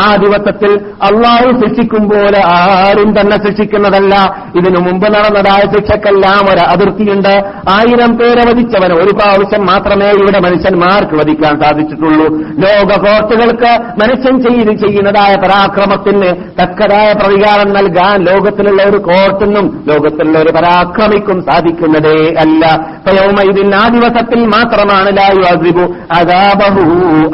ആ 0.00 0.16
ദിവസത്തിൽ 0.16 0.72
അള്ളാഹു 1.02 1.48
ശിക്ഷിക്കും 1.60 2.08
പോലെ 2.08 2.40
ആരും 2.46 3.20
തന്നെ 3.20 3.36
ശിക്ഷിക്കുന്നതല്ല 3.46 4.14
ഇതിനു 4.56 4.80
മുമ്പ് 4.80 5.06
നടന്നതായ 5.14 5.60
ശിക്ഷക്കെല്ലാം 5.74 6.52
ഒരു 6.52 6.60
അതിർത്തിയുണ്ട്. 6.60 7.34
ആയിരം 7.68 8.12
പേരെ 8.18 8.44
വധിച്ചവൻ 8.50 8.92
ഒരു 8.92 9.12
പ്രാവശ്യം 9.14 9.66
മാത്രമേ 9.66 10.10
ഇവിടെ 10.10 10.38
മനുഷ്യന്മാർക്ക് 10.38 11.14
വധിക്കാൻ 11.14 11.60
സാധിച്ചിട്ടുള്ളൂ. 11.60 12.26
ലോക 12.64 12.90
കോർട്ടുകൾക്ക് 13.04 13.72
മനുഷ്യൻ 14.02 14.36
ചെയ്ത് 14.42 14.72
ചെയ്യുന്നതായ 14.78 15.34
പരാക്രമത്തിന് 15.36 16.30
തക്കതായ 16.62 17.12
പ്രതികാരം 17.12 17.72
നൽകാൻ 17.72 18.24
ലോകത്തിലുള്ള 18.24 18.82
ഒരു 18.82 18.96
കോർട്ടിനും 18.96 19.66
ലോകത്തിലുള്ള 19.88 20.38
ഒരു 20.38 20.52
പരാക്രമിക്കും 20.56 21.38
സാധിക്കുന്നതേ 21.50 22.18
അല്ല. 22.38 22.64
ഇതിന് 23.50 23.74
ആ 23.74 23.88
ദിവസത്തിൽ 23.88 24.40
മാത്രമാണ് 24.46 25.16
ലായു 25.16 25.42
അസിബു 25.52 25.84
അതാബഹു 26.12 26.84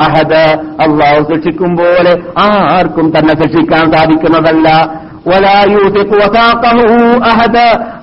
അഹദ്. 0.01 0.45
അള്ളാഹു 0.85 1.23
ശിക്ഷിക്കും 1.33 1.77
പോലെ 1.77 2.13
ആർക്കും 2.57 3.13
തന്നെ 3.19 3.35
ശിക്ഷിക്കാൻ 3.43 3.93
സാധിക്കുന്നതല്ല. 3.93 4.69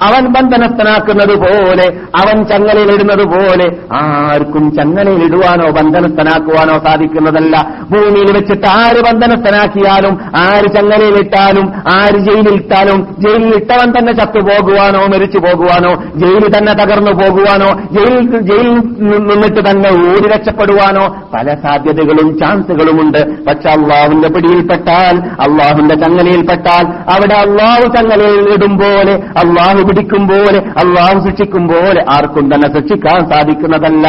അവൻ 0.02 0.26
ബന്ധനസ്ഥനാക്കുന്നത് 0.26 1.36
പോലെ 1.38 1.88
അവൻ 2.16 2.44
ചങ്ങലയിലിടുന്നത് 2.44 3.24
പോലെ. 3.26 3.68
ആർക്കും 3.96 4.76
ചങ്ങലയിലിടുവാനോ 4.76 5.70
ബന്ധനസ്ഥനാക്കുവാനോ 5.72 6.80
സാധിക്കുന്നതല്ല. 6.80 7.76
ഭൂമിയിൽ 7.92 8.32
വെച്ചിട്ട് 8.34 8.68
ആര് 8.68 9.02
ബന്ധനസ്ഥനാക്കിയാലും 9.02 10.18
ആര് 10.38 10.76
ചങ്ങലയിലിട്ടാലും 10.76 11.74
ആര് 11.96 12.18
ജയിലിലിട്ടാലും 12.18 13.16
ജയിലിലിട്ടവൻ 13.20 13.94
തന്നെ 13.98 14.14
ചത്തുപോകുവാനോ 14.14 15.08
മരിച്ചു 15.08 15.38
പോകുവാനോ 15.38 15.94
ജയിലിൽ 16.16 16.58
തന്നെ 16.58 16.74
തകർന്നു 16.74 17.12
പോകുവാനോ 17.12 17.70
ജയിൽ 17.92 18.40
ജയിലിൽ 18.40 18.80
നിന്നിട്ട് 19.00 19.70
തന്നെ 19.70 19.90
ഓടി 19.90 20.30
രക്ഷപ്പെടുവാനോ 20.30 21.06
പല 21.34 21.56
സാധ്യതകളും 21.64 22.40
ചാൻസുകളുമുണ്ട്. 22.40 23.46
പക്ഷെ 23.46 23.70
അള്ളാഹുവിന്റെ 23.70 24.28
പിടിയിൽപ്പെട്ടാൽ 24.28 25.16
അള്ളാഹുവിന്റെ 25.18 25.96
ചങ്ങലയിൽപ്പെട്ടാൽ 25.96 27.11
അവിടെ 27.16 27.34
അള്ളാഹു 27.34 27.88
തങ്ങളെ 27.88 28.54
ഇടും 28.54 28.78
പോലെ 28.78 29.14
അള്ളാഹു 29.14 29.84
പിടിക്കും 29.84 30.28
പോലെ 30.28 30.60
അള്ളാഹു 30.60 31.30
ശിക്ഷിക്കും 31.30 31.68
പോലെ 31.68 32.06
ആർക്കും 32.10 32.56
തന്നെ 32.56 32.80
ശിക്ഷിക്കാൻ 32.80 33.30
സാധിക്കുന്നതല്ല. 33.30 34.08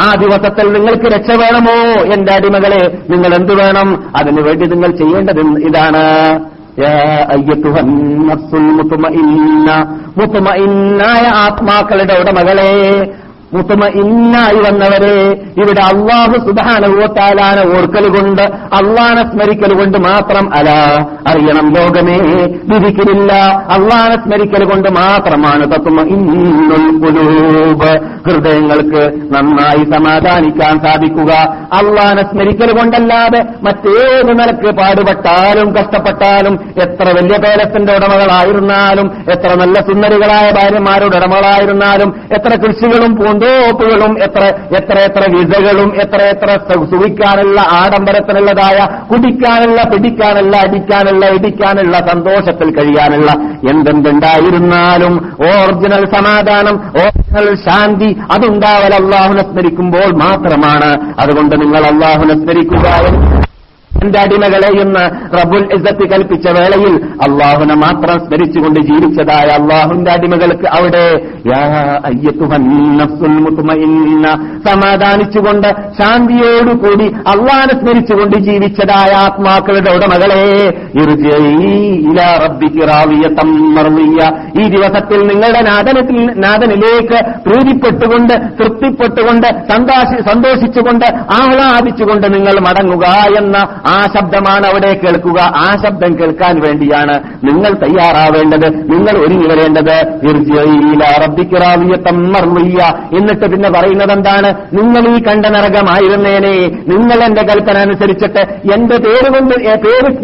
ആ 0.00 0.14
ദിവസത്തിൽ 0.20 0.72
നിങ്ങൾക്ക് 0.72 1.04
രക്ഷ 1.04 1.30
വേണമോ? 1.30 2.02
എന്റെ 2.14 2.32
അടിമകളെ 2.32 2.98
നിങ്ങൾ 3.10 3.34
എന്തു 3.34 3.52
വേണം? 3.52 4.04
അതിനുവേണ്ടി 4.16 4.66
നിങ്ങൾ 4.66 4.90
ചെയ്യേണ്ടത് 4.90 5.40
ഇതാണ്. 5.40 6.40
ആത്മാക്കളുടെ 11.36 12.14
ഉടമകളെ 12.20 12.70
മുത്തമ 13.54 13.84
ഇന്നായി 14.02 14.58
വന്നവരെ 14.66 15.14
ഇവിടെ 15.60 15.82
അള്ളാഹു 15.82 16.36
സുധാനുഭവത്താലാന 16.46 17.58
ഓർക്കൽ 17.76 18.04
കൊണ്ട് 18.08 18.42
അള്ളാനെ 18.78 19.22
സ്മരിക്കൽ 19.30 19.72
കൊണ്ട് 19.78 19.98
മാത്രം 19.98 20.44
അല 20.54 20.68
അറിയണം 21.30 21.66
ലോകമേ 21.76 22.18
വിധിക്കലില്ല. 22.70 23.32
അള്ളാനെ 23.76 24.16
സ്മരിക്കൽ 24.16 24.64
കൊണ്ട് 24.64 24.88
മാത്രമാണ് 24.88 25.64
തത്വമ 25.72 26.00
ഇന്നുൾപുലൂബ് 26.16 27.90
ഹൃദയങ്ങൾക്ക് 28.26 29.02
നന്നായി 29.34 29.82
സമാധാനിക്കാൻ 29.94 30.74
സാധിക്കുക. 30.86 31.32
അള്ളാനെ 31.72 32.22
സ്മരിക്കൽ 32.22 32.72
കൊണ്ടല്ലാതെ 32.78 33.40
മറ്റേത് 33.66 34.32
നിലയ്ക്ക് 34.40 34.70
പാടുപെട്ടാലും 34.80 35.68
കഷ്ടപ്പെട്ടാലും 35.76 36.54
എത്ര 36.84 37.08
വലിയ 37.18 37.36
പേലത്തിന്റെ 37.46 37.92
ഉടമകളായിരുന്നാലും 37.98 39.06
എത്ര 39.34 39.50
നല്ല 39.54 39.76
സുന്ദരികളായ 39.80 40.46
ഭാര്യമാരുടെ 40.60 41.16
ഉടമകളായിരുന്നാലും 41.20 42.10
എത്ര 42.38 42.52
കൃഷികളും 42.64 43.12
പൂന്തോപ്പുകളും 43.40 44.12
എത്ര 44.22 44.44
എത്ര 44.76 44.96
എത്ര 44.98 45.22
വിസകളും 45.34 45.90
എത്ര 46.00 46.20
എത്ര 46.22 46.50
സുഖിക്കാനുള്ള 46.90 47.60
ആഡംബരത്തിനുള്ളതായ 47.72 48.78
കുടിക്കാനുള്ള 49.12 49.82
പിടിക്കാനുള്ള 49.82 50.56
അടിക്കാനുള്ള 50.56 51.26
ഇടിക്കാനുള്ള 51.26 51.98
സന്തോഷത്തിൽ 52.10 52.70
കഴിയാനുള്ള 52.78 53.30
എന്തെന്തുണ്ടായിരുന്നാലും 53.70 55.14
ഒറിജിനൽ 55.50 56.04
സമാധാനം 56.16 56.76
ഒറിജിനൽ 57.02 57.48
ശാന്തി 57.66 58.10
അതുണ്ടാവൽ 58.30 58.94
അള്ളാഹുനെ 58.94 59.42
സ്മരിക്കുമ്പോൾ 59.42 60.10
മാത്രമാണ്. 60.24 60.90
അതുകൊണ്ട് 61.20 61.56
നിങ്ങൾ 61.60 61.82
അള്ളാഹുനെ 61.86 62.34
സ്മരിക്കുക 62.34 62.86
എന്റെ 63.90 64.18
അടിമകളെ 64.18 64.70
എന്ന് 64.80 65.02
റബുൽ 65.34 65.64
ഇസത്ത് 65.76 66.04
കൽപ്പിച്ച 66.12 66.48
വേളയിൽ 66.48 66.94
അള്ളാഹുനെ 67.26 67.74
മാത്രം 67.76 68.18
സ്മരിച്ചുകൊണ്ട് 68.18 68.80
ജീവിച്ചതായ 68.80 69.48
അള്ളാഹുന്റെ 69.52 70.10
അടിമകൾക്ക് 70.10 70.68
അവിടെ 70.68 71.04
സമാധാനിച്ചുകൊണ്ട് 74.66 75.68
ശാന്തിയോടുകൂടി 75.98 77.06
അള്ളാഹനെ 77.26 77.74
സ്മരിച്ചുകൊണ്ട് 77.74 78.36
ജീവിച്ചതായ 78.38 79.12
ആത്മാക്കളുടെ 79.22 79.90
ഉടമകളെ 79.90 80.40
ഈ 84.56 84.66
ദിവസത്തിൽ 84.68 85.20
നിങ്ങളുടെ 85.26 85.62
നാദനത്തിൽ 85.62 86.18
നാദനിലേക്ക് 86.38 87.18
പ്രീതിപ്പെട്ടുകൊണ്ട് 87.44 88.34
തൃപ്തിപ്പെട്ടുകൊണ്ട് 88.58 89.48
സന്തോഷി 89.70 90.18
സന്തോഷിച്ചുകൊണ്ട് 90.30 91.06
ആഹ്ലാദിച്ചുകൊണ്ട് 91.40 92.26
നിങ്ങൾ 92.34 92.56
മടങ്ങുക 92.60 93.06
എന്ന 93.38 93.56
ആ 93.86 94.06
ശബ്ദമാണ് 94.16 94.66
അവിടെ 94.66 95.00
കേൾക്കുക. 95.04 95.40
ആ 95.40 95.76
ശബ്ദം 95.84 96.18
കേൾക്കാൻ 96.18 96.60
വേണ്ടിയാണ് 96.60 97.20
നിങ്ങൾ 97.44 97.72
തയ്യാറാവേണ്ടത്. 97.72 98.90
നിങ്ങൾ 98.92 99.18
ഒരുങ്ങി 99.18 99.46
വരേണ്ടത്. 99.46 99.96
എന്നിട്ട് 103.16 103.46
പിന്നെ 103.46 103.70
പറയുന്നത് 103.70 104.12
എന്താണ് 104.12 104.54
നിങ്ങൾ 104.72 105.16
ഈ 105.16 105.22
കണ്ട 105.22 105.46
നരകമായിരുന്നേനെ. 105.46 106.54
നിങ്ങൾ 106.88 107.24
എന്റെ 107.24 107.42
കൽപ്പന 107.42 107.78
അനുസരിച്ചിട്ട് 107.78 108.38
എന്റെ 108.74 108.96
പേര് 108.96 109.32
കൊണ്ട് 109.32 109.54
ഏ, 109.54 109.74
പേര് 109.74 110.20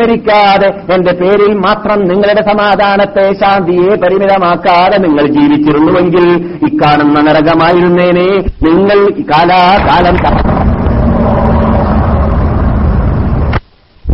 എന്റെ 0.95 1.13
പേരിൽ 1.13 1.55
മാത്രം 1.55 2.09
നിങ്ങളുടെ 2.09 2.43
സമാധാനത്തെ 2.43 3.33
ശാന്തിയെ 3.33 3.97
പരിമിതമാക്കാതെ 3.97 4.97
നിങ്ങൾ 4.99 5.27
ജീവിച്ചിരുന്നുവെങ്കിൽ 5.27 6.27
ഇക്കാണുന്ന 6.67 7.21
നരകമായിരുന്നേനെ. 7.21 8.29
നിങ്ങൾ 8.63 9.11
കാലാകാലം 9.33 10.17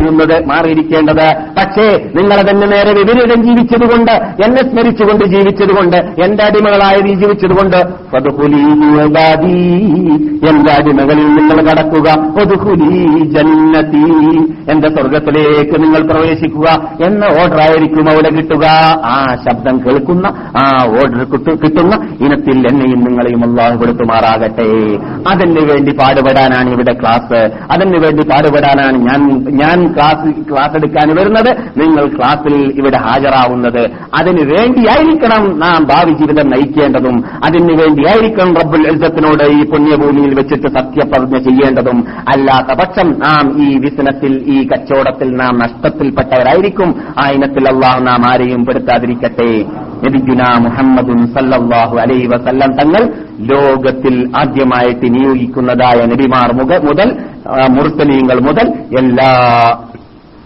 ുന്നത് 0.08 0.46
മാറിയിരിക്കേണ്ടത്. 0.46 1.34
പക്ഷേ 1.56 2.10
നിങ്ങളെ 2.14 2.50
തന്നെ 2.50 2.66
നേരെ 2.66 2.92
വിപരീതം 2.92 3.44
ജീവിച്ചതുകൊണ്ട് 3.44 4.12
എന്നെ 4.12 4.70
സ്മരിച്ചുകൊണ്ട് 4.70 5.24
ജീവിച്ചതുകൊണ്ട് 5.24 5.96
എന്റെ 5.96 6.44
അടിമകളായ 6.44 7.00
ജീവിച്ചതുകൊണ്ട് 7.00 7.76
എന്റെ 10.48 10.72
അടിമകളിൽ 10.72 11.26
നിങ്ങൾ 11.26 11.62
കടക്കുക. 11.62 12.08
ജന്നതി 13.24 14.12
എന്റെ 14.70 14.88
സ്വർഗത്തിലേക്ക് 14.88 15.82
നിങ്ങൾ 15.82 16.12
പ്രവേശിക്കുക. 16.12 16.92
എന്ന 17.06 17.24
ഓർഡർ 17.24 17.60
ആയിരിക്കും 17.60 18.10
അവിടെ 18.10 18.30
കിട്ടുക. 18.30 18.64
ആ 19.04 19.36
ശബ്ദം 19.48 19.80
കേൾക്കുന്ന 19.86 20.26
ആ 20.56 20.86
ഓർഡർ 20.86 21.24
കിട്ടുന്ന 21.56 22.08
ഇനത്തിൽ 22.20 22.66
എന്നെയും 22.70 23.00
നിങ്ങളെയും 23.00 23.50
അള്ളാഹു 23.50 23.76
കൊടുത്തുമാറാകട്ടെ. 23.76 24.68
അതിന് 25.30 25.60
വേണ്ടി 25.60 25.92
പാടുപെടാനാണ് 25.92 26.70
ഇവിടെ 26.70 26.92
ക്ലാസ് 26.92 27.50
അതിന് 27.70 27.98
വേണ്ടി 27.98 28.22
പാടുപെടാനാണ് 28.28 28.98
ഞാൻ 28.98 29.44
ഞാൻ 29.50 29.91
ക്ലാസ് 29.94 30.50
ക്ലാസ് 30.50 30.76
എടുക്കാൻ 30.76 31.16
വരുന്നത്? 31.16 31.56
നിങ്ങൾ 31.76 32.06
ക്ലാസ്സിൽ 32.06 32.72
ഇവിടെ 32.76 32.96
ഹാജരാവുന്നത്. 32.96 33.90
അതിനു 34.20 34.42
വേണ്ടിയായിരിക്കണം 34.42 35.58
നാം 35.58 35.84
ഭാവി 35.84 36.12
ജീവിതം 36.12 36.50
നയിക്കേണ്ടതും. 36.50 37.24
അതിനു 37.44 37.72
വേണ്ടിയായിരിക്കണം 37.72 38.54
റബ്ബുൽ 38.54 38.86
എൽസത്തിനോട് 38.86 39.44
ഈ 39.44 39.70
പുണ്യഭൂമിയിൽ 39.70 40.34
വെച്ചിട്ട് 40.34 40.68
സത്യപ്രതിജ്ഞ 40.68 41.38
ചെയ്യേണ്ടതും. 41.38 42.04
അല്ലാത്ത 42.28 42.78
പക്ഷം 42.78 43.10
നാം 43.10 43.62
ഈ 43.62 43.78
ബിസിനസ്സിൽ 43.78 44.42
ഈ 44.46 44.66
കച്ചവടത്തിൽ 44.66 45.36
നാം 45.36 45.58
നഷ്ടത്തിൽപ്പെട്ടവരായിരിക്കും. 45.58 46.94
ആ 47.18 47.30
ഇനത്തിൽ 47.30 47.64
നാം 48.04 48.26
ആരെയും 48.26 48.66
പെടുത്താതിരിക്കട്ടെ. 48.66 49.64
നബിഗുന 50.04 50.42
മുഹമ്മദുൻ 50.58 51.26
സല്ലല്ലാഹു 51.26 51.96
അലൈഹി 51.96 52.26
വസല്ലം 52.26 52.70
തങ്ങൾ 52.76 53.02
ലോകത്തിൽ 53.40 54.30
ആദ്യമായിട്ട് 54.38 55.14
നിയോഗിക്കുന്നതായ 55.14 56.04
നബിമാർ 56.04 56.54
മുതൽ 56.54 57.16
മുർസലീങ്ങൾ 57.70 58.40
മുതൽ 58.40 58.68
എല്ലാ 58.98 59.30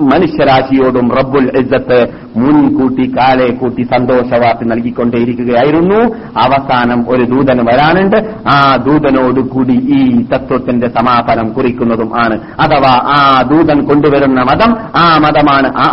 മനുഷ്യരാശിയോടും 0.00 1.10
റബ്ബുൽ 1.10 1.46
ഇസ്സത്ത് 1.60 2.08
മുൻകൂട്ടി 2.36 3.12
കാലെ 3.18 3.46
കൂട്ടി 3.50 3.82
സന്തോഷവാർത്ത 3.82 4.64
നൽകിക്കൊണ്ടേയിരിക്കുകയായിരുന്നു. 4.64 6.00
അവസാനം 6.38 7.04
ഒരു 7.08 7.24
ദൂതൻ 7.24 7.58
വരാനുണ്ട്. 7.64 8.16
ആ 8.48 8.76
ദൂതനോടുകൂടി 8.76 9.72
ഈ 9.72 10.22
തത്വത്തിന്റെ 10.22 10.88
സമാപനം 10.88 11.52
കുറിക്കുന്നതും 11.52 12.10
ആണ്. 12.24 12.36
അഥവാ 12.60 12.92
ആ 13.14 13.42
ദൂതൻ 13.42 13.84
കൊണ്ടുവരുന്ന 13.84 14.40
മതം 14.40 14.76
ആ 14.96 15.18
മതമാണ് 15.18 15.68
ആ 15.78 15.86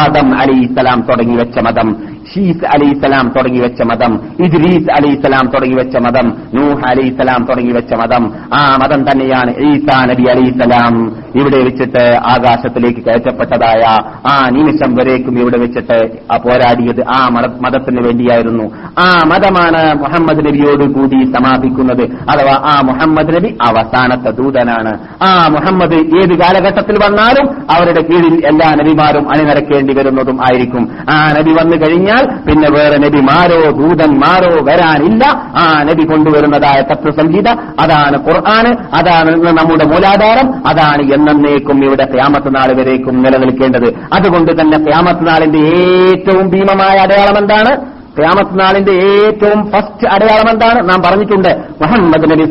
ആദം 0.00 0.38
അലി 0.38 0.56
ഇസ്ലാം 0.64 1.00
തുടങ്ങി 1.00 1.36
വെച്ച 1.36 1.58
മതം. 1.58 2.13
ഷീസ് 2.34 2.64
അലിസ്ലാം 2.64 3.32
തുടങ്ങി 3.36 3.58
വെച്ച 3.58 3.82
മതം 3.82 4.20
ഇദ്രീസ് 4.44 4.90
അലിസ്ലാം 4.90 5.50
തുടങ്ങി 5.54 5.74
വെച്ച 5.74 5.96
മതം 5.96 6.32
നൂഹ് 6.54 6.82
അലിസ്ലാം 6.86 7.46
തുടങ്ങി 7.50 7.72
വെച്ച 7.72 7.94
മതം 7.94 8.32
ആ 8.54 8.78
മതം 8.82 9.10
തന്നെയാണ് 9.10 9.50
ഈസാ 9.50 10.04
നബി 10.04 10.22
അലിസ്ലാം 10.22 11.24
ഇവിടെ 11.34 11.56
വെച്ചിട്ട് 11.56 12.16
ആകാശത്തിലേക്ക് 12.26 13.00
കയറ്റപ്പെട്ടതായ 13.00 13.84
ആ 14.26 14.48
നിമിഷം 14.48 14.94
വരേക്കും 14.94 15.38
ഇവിടെ 15.38 15.58
വെച്ചിട്ട് 15.58 16.10
പോരാടിയത് 16.44 17.04
ആ 17.08 17.28
മത- 17.28 17.60
മതത്തിന് 17.60 18.06
വേണ്ടിയായിരുന്നു. 18.06 18.64
ആ 18.98 19.22
മതമാണ് 19.26 19.94
മുഹമ്മദ് 19.94 20.46
നബിയോട് 20.46 20.92
കൂടി 20.92 21.24
സമാപിക്കുന്നത്. 21.24 22.02
അഥവാ 22.02 22.52
ആ 22.52 22.80
മുഹമ്മദ് 22.80 23.36
നബി 23.36 23.58
അവസാനത്തെ 23.62 24.30
ദൂതനാണ്. 24.30 24.98
ആ 25.22 25.48
മുഹമ്മദ് 25.48 25.94
ഏത് 25.94 26.38
കാലഘട്ടത്തിൽ 26.38 26.94
വന്നാലും 26.94 27.46
അവരുടെ 27.70 28.00
കീഴിൽ 28.00 28.46
എല്ലാ 28.46 28.74
നബിമാരും 28.74 29.30
അണിനിരക്കേണ്ടി 29.30 29.94
വരുന്നതും 29.94 30.40
ആയിരിക്കും. 30.42 30.88
ആ 31.10 31.32
നബി 31.38 31.50
വന്നു 31.52 31.76
കഴിഞ്ഞാൽ 31.76 32.13
പിന്നെ 32.22 32.68
വേറെ 32.70 32.98
നബിമാരോ 32.98 33.70
ദൂതന്മാരോ 33.70 34.64
വരാനില്ല. 34.64 35.24
ആ 35.56 35.82
നബി 35.82 36.04
കൊണ്ടുവരുന്നതായ 36.04 36.80
തത്വസംഹിത 36.80 37.48
അതാണ് 37.80 38.16
ഖുർആാന് 38.26 38.94
അതാണ് 38.94 39.30
നമ്മുടെ 39.46 39.84
മൂലാധാരം 39.84 40.66
അതാണ് 40.66 41.02
എന്നേക്കും 41.12 41.84
ഇവിടെ 41.84 42.04
ക്യാമത്ത് 42.04 42.56
നാൾ 42.56 42.72
വരേക്കും 42.72 43.22
നിലനിൽക്കേണ്ടത്. 43.22 43.88
അതുകൊണ്ട് 44.12 44.60
തന്നെ 44.60 44.78
ക്യാമത്ത് 44.78 45.26
നാളിന്റെ 45.26 45.58
ഏറ്റവും 45.58 46.48
ഭീമമായ 46.48 46.96
അടയാളം 46.96 47.38
എന്താണ്? 47.38 47.93
ക്യാമത്ത് 48.18 48.60
നാളിന്റെ 48.60 48.92
ഏറ്റവും 48.92 49.70
ഫസ്റ്റ് 49.70 50.08
അടയാളം 50.08 50.50
എന്താണ്? 50.50 50.90
നാം 50.90 51.02
പറഞ്ഞിട്ടുണ്ട് 51.02 51.48
മുഹമ്മദ് 51.82 52.30
നബി 52.30 52.44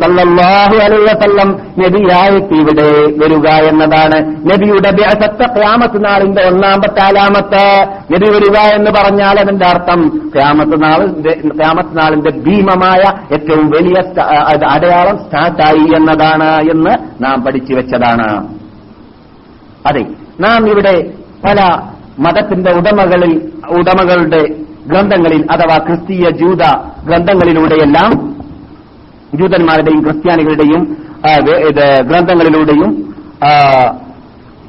ഇവിടെ 2.55 2.91
വരിക 3.17 3.47
എന്നതാണ്. 3.47 4.25
നബിയുടെ 4.51 4.91
ക്യാമത്ത് 5.47 6.05
നാളിന്റെ 6.05 6.43
ഒന്നാമത്തെ 6.43 7.01
അലാമത്ത്. 7.03 7.85
നബി 8.13 8.31
വരിക 8.31 8.57
എന്ന് 8.57 8.91
പറഞ്ഞാൽ 8.91 9.39
അതിന്റെ 9.39 9.65
അർത്ഥം 9.65 10.31
ക്യാമത്ത് 10.35 10.83
നാളിന്റെ 10.83 11.31
ക്യാമത്ത് 11.31 11.97
നാളിന്റെ 11.97 12.29
ഭീമമായ 12.29 13.03
ഏറ്റവും 13.33 13.69
വലിയ 13.69 14.21
അടയാളം 14.69 15.17
സ്റ്റാർട്ടായി 15.17 15.95
എന്നതാണ് 15.95 16.71
എന്ന് 16.71 17.23
നാം 17.23 17.43
പഠിച്ചു 17.43 17.73
വെച്ചതാണ്. 17.73 18.47
അതെ 19.87 20.05
നാം 20.39 20.69
ഇവിടെ 20.69 21.11
പല 21.45 21.79
മതത്തിന്റെ 22.19 22.71
ഉടമകളിൽ 22.71 23.51
ഉടമകളുടെ 23.69 24.62
ഗ്രന്ഥങ്ങളിൽ 24.87 25.41
അഥവാ 25.51 25.77
ക്രിസ്തീയ 25.77 26.29
ജൂത 26.29 26.63
ഗ്രന്ഥങ്ങളിലൂടെയെല്ലാം 27.05 28.11
ജൂതന്മാരുടെയും 29.39 30.01
ക്രിസ്ത്യാനികളുടെയും 30.03 30.81
ഗ്രന്ഥങ്ങളിലൂടെയും 32.07 32.89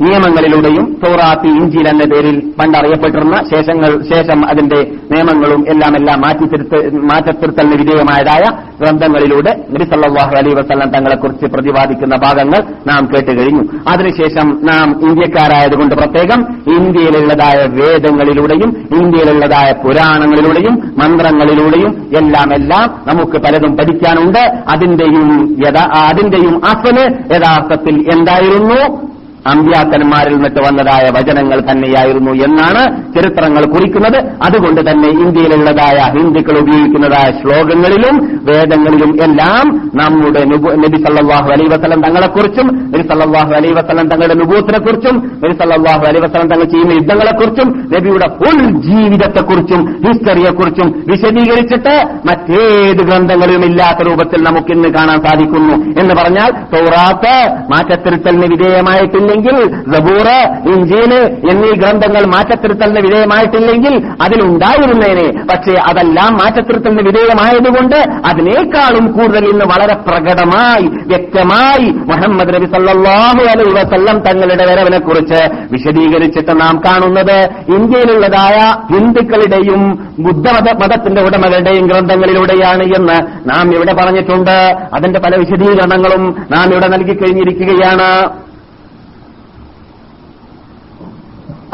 നിയമങ്ങളിലൂടെയും 0.00 1.00
തോറാത്തി 1.06 1.48
ഇഞ്ചിൽ 1.48 1.88
എന്ന 1.88 2.04
പേരിൽ 2.04 2.40
പണ്ടറിയപ്പെട്ടിരുന്ന 2.40 3.36
ശേഷങ്ങൾ 3.54 4.02
ശേഷം 4.14 4.48
അതിന്റെ 4.48 4.76
നിയമങ്ങളും 5.12 5.64
എല്ലാം 5.68 5.96
എല്ലാം 5.96 6.20
മാറ്റിത്തിരുത്ത 6.20 6.94
മാറ്റത്തിരുത്തലിന് 7.12 7.76
വിധേയമായതായ 7.76 8.42
ഗ്രന്ഥങ്ങളിലൂടെ 8.80 9.64
നബി 9.70 9.84
സല്ലല്ലാഹു 9.84 10.36
അലൈഹി 10.36 10.54
വസല്ലം 10.54 10.90
തങ്ങളെക്കുറിച്ച് 10.90 11.46
പ്രതിപാദിക്കുന്ന 11.46 12.16
ഭാഗങ്ങൾ 12.16 12.60
നാം 12.86 13.08
കേട്ടുകഴിഞ്ഞു. 13.14 13.62
അതിനുശേഷം 13.88 14.66
നാം 14.66 15.00
ഇന്ത്യക്കാരായതുകൊണ്ട് 15.08 15.94
പ്രത്യേകം 15.94 16.40
ഇന്ത്യയിലുള്ളതായ 16.76 17.66
വേദങ്ങളിലൂടെയും 17.66 18.88
ഇന്ത്യയിലുള്ളതായ 19.00 19.72
പുരാണങ്ങളിലൂടെയും 19.72 20.74
മന്ത്രങ്ങളിലൂടെയും 20.74 22.08
എല്ലാം 22.18 22.54
എല്ലാം 22.54 23.02
നമുക്ക് 23.06 23.38
പലതും 23.38 23.76
പഠിക്കാനുണ്ട്. 23.76 24.40
അതിന്റെയും 24.74 25.56
അതിന്റെയും 25.96 26.66
അസൽ 26.66 26.98
യഥാർത്ഥത്തിൽ 27.36 28.04
എന്തായിരുന്നു? 28.12 29.13
അമ്പ്യാക്കന്മാരിൽ 29.52 30.34
നിന്നിട്ട് 30.34 30.60
വന്നതായ 30.68 31.10
വചനങ്ങൾ 31.10 31.60
തന്നെയായിരുന്നു 31.60 32.30
എന്നാണ് 32.30 32.82
ചരിത്രങ്ങൾ 33.14 33.64
കുറിക്കുന്നത്. 33.64 34.18
അതുകൊണ്ട് 34.42 34.90
തന്നെ 34.90 35.08
ഇന്ത്യയിലുള്ളതായ 35.08 35.98
ഹിന്ദുക്കൾ 36.14 36.58
ഉപയോഗിക്കുന്നതായ 36.58 37.40
ശ്ലോകങ്ങളിലും 37.40 38.40
വേദങ്ങളിലും 38.44 39.24
എല്ലാം 39.24 39.90
നമ്മുടെ 39.94 40.44
നബി 40.74 40.96
സല്ലാഹു 41.04 41.50
അലൈ 41.52 41.66
വസ്ലം 41.66 42.02
തങ്ങളെക്കുറിച്ചും 42.02 42.66
നബി 42.66 43.02
സല്ലാഹു 43.02 43.52
അലൈ 43.54 43.70
വസ്ലം 43.70 44.08
തങ്ങളുടെ 44.08 44.34
നുബൂത്തിനെക്കുറിച്ചും 44.34 45.16
നബി 45.16 45.52
സല്ലാഹു 45.52 46.04
അലൈ 46.06 46.20
വസ്ലം 46.20 46.48
തങ്ങൾ 46.48 46.64
ചെയ്യുന്ന 46.64 46.92
യുദ്ധങ്ങളെക്കുറിച്ചും 46.92 47.68
നബിയുടെ 47.96 48.28
ഫുൾ 48.28 48.80
ജീവിതത്തെക്കുറിച്ചും 48.80 50.02
ഹിസ്റ്ററിയെക്കുറിച്ചും 50.06 51.04
വിശദീകരിച്ചിട്ട് 51.06 51.94
മറ്റേത് 52.28 53.02
ഗ്രന്ഥങ്ങളിലും 53.04 53.64
ഇല്ലാത്ത 53.64 54.08
രൂപത്തിൽ 54.08 54.42
നമുക്കിന്ന് 54.42 54.88
കാണാൻ 54.88 55.22
സാധിക്കുന്നു 55.22 56.00
എന്ന് 56.00 56.14
പറഞ്ഞാൽ 56.14 56.50
തൗറാത്ത് 56.50 57.34
മാറ്റത്തിരുത്തലിന് 57.72 59.33
വിധേയമായിട്ടില്ലെങ്കിൽ 59.34 59.94
സബൂറ് 59.96 60.36
ഇഞ്ചീൽ 60.74 61.14
എന്നീ 61.50 61.70
ഗ്രന്ഥങ്ങൾ 61.70 62.26
മാറ്റത്തിരുത്തലിന് 62.26 63.00
വിധേയമായിട്ടില്ലെങ്കിൽ 63.00 64.06
അതിലുണ്ടായിരുന്നേനെ. 64.22 65.42
പക്ഷേ 65.42 65.72
അതെല്ലാം 65.72 66.34
മാറ്റത്തിരുത്തലിന് 66.34 67.02
വിധേയമായതുകൊണ്ട് 67.02 67.96
അതിനേക്കാളും 68.26 69.12
കൂടുതൽ 69.12 69.44
ഇന്ന് 69.48 69.64
വളരെ 69.64 69.94
പ്രകടമായി 69.94 70.86
വ്യക്തമായി 71.06 71.90
മുഹമ്മദ് 71.90 72.54
നബി 72.54 72.64
സല്ലാഹു 72.64 73.42
അലൈ 73.44 73.82
വസല്ലം 73.82 74.18
തങ്ങളുടെ 74.18 74.66
വരവിനെ 74.66 74.98
കുറിച്ച് 74.98 75.48
വിശദീകരിച്ചിട്ട് 75.72 76.60
നാം 76.60 76.80
കാണുന്നത്. 76.86 77.48
ഇന്ത്യയിലുള്ളതായ 77.68 78.58
ഹിന്ദുക്കളുടെയും 78.94 80.08
ബുദ്ധമത 80.18 80.72
മതത്തിന്റെ 80.72 81.22
ഉടമകളുടെയും 81.22 81.86
ഗ്രന്ഥങ്ങളിലൂടെയാണ് 81.86 82.82
എന്ന് 82.82 83.48
നാം 83.50 83.74
ഇവിടെ 83.74 83.92
പറഞ്ഞിട്ടുണ്ട്. 83.92 84.76
അതിന്റെ 84.94 85.20
പല 85.20 85.36
വിശദീകരണങ്ങളും 85.36 86.46
നാം 86.50 86.72
ഇവിടെ 86.72 86.88
നൽകി 86.88 87.12
കഴിഞ്ഞിരിക്കുകയാണ്. 87.14 88.43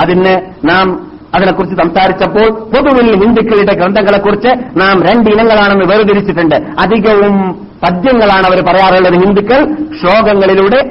അതിന് 0.00 0.34
നാം 0.64 1.10
അതിനെക്കുറിച്ച് 1.34 1.76
സംസാരിച്ചപ്പോൾ 1.76 2.48
പൊതുവിൽ 2.70 3.08
ഹിന്ദുക്കളുടെ 3.24 3.74
ഗ്രന്ഥങ്ങളെക്കുറിച്ച് 3.74 4.80
നാം 4.80 5.02
രണ്ട് 5.02 5.30
ഇനങ്ങളാണെന്ന് 5.30 5.84
വേർതിരിച്ചിട്ടുണ്ട്. 5.84 6.56
അധികവും 6.78 7.36
പദ്യങ്ങളാണ് 7.84 8.46
അവർ 8.46 8.64
പറയാറുള്ളത്. 8.64 9.14
ഹിന്ദുക്കൾ 9.14 9.60
ശ്ലോകങ്ങളിലൂടെ 10.00 10.82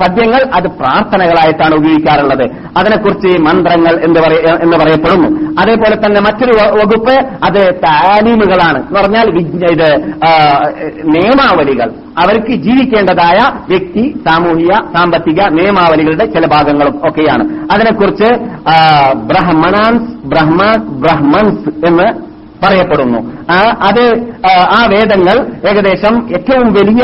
പദ്യങ്ങൾ 0.00 0.42
അത് 0.54 0.66
പ്രാർത്ഥനകളായിട്ടാണ് 0.66 1.74
ഉപയോഗിക്കാറുള്ളത്. 1.74 2.44
അതിനെക്കുറിച്ച് 2.78 3.42
മന്ത്രങ്ങൾ 3.42 4.00
എന്ന് 4.04 4.78
പറയപ്പെടുന്നു. 4.78 5.28
അതേപോലെ 5.60 5.96
തന്നെ 5.96 6.20
മറ്റൊരു 6.20 6.52
വകുപ്പ് 6.78 7.14
അത് 7.44 7.74
താലീമുകളാണ്. 7.84 8.78
എന്ന് 8.78 9.00
പറഞ്ഞാൽ 9.00 9.26
ഇത് 9.72 9.88
നിയമാവലികൾ. 11.04 11.90
അവർക്ക് 12.18 12.54
ജീവിക്കേണ്ടതായ 12.54 13.38
വ്യക്തി 13.68 14.14
സാമൂഹിക 14.28 14.72
സാമ്പത്തിക 14.72 15.40
നിയമാവലികളുടെ 15.52 16.24
ചില 16.24 16.46
ഭാഗങ്ങളും 16.46 17.00
ഒക്കെയാണ്. 17.08 17.44
അതിനെക്കുറിച്ച് 17.72 18.32
ബ്രഹ്മണാൻസ് 19.30 20.26
ബ്രഹ്മ 20.26 20.58
ബ്രഹ്മൻസ് 20.88 21.86
എന്ന് 21.86 22.29
പറയപ്പെടുന്നു. 22.62 23.18
അത് 23.82 24.04
ആ 24.74 24.86
വേദങ്ങൾ 24.90 25.46
ഏകദേശം 25.68 26.28
ഏറ്റവും 26.30 26.72
വലിയ 26.72 27.02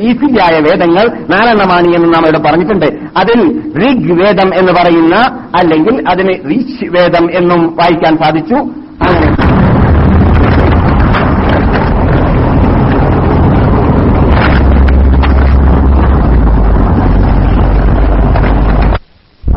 ഈസിയായ 0.00 0.60
വേദങ്ങൾ 0.60 1.06
നാലെണ്ണമാണ് 1.30 1.88
എന്ന് 1.88 2.14
നാം 2.14 2.22
ഇവിടെ 2.22 2.38
പറഞ്ഞിട്ടുണ്ട്. 2.38 2.86
അതിൽ 3.16 3.62
ഋഗ് 3.78 4.12
വേദം 4.12 4.54
എന്ന് 4.54 4.72
പറയുന്ന 4.72 5.16
അല്ലെങ്കിൽ 5.58 6.08
അതിന് 6.08 6.34
റിച്ച് 6.50 6.84
വേദം 6.90 7.30
എന്നും 7.32 7.76
വായിക്കാൻ 7.76 8.18
സാധിച്ചു. 8.24 8.54
അങ്ങനെ 9.02 9.30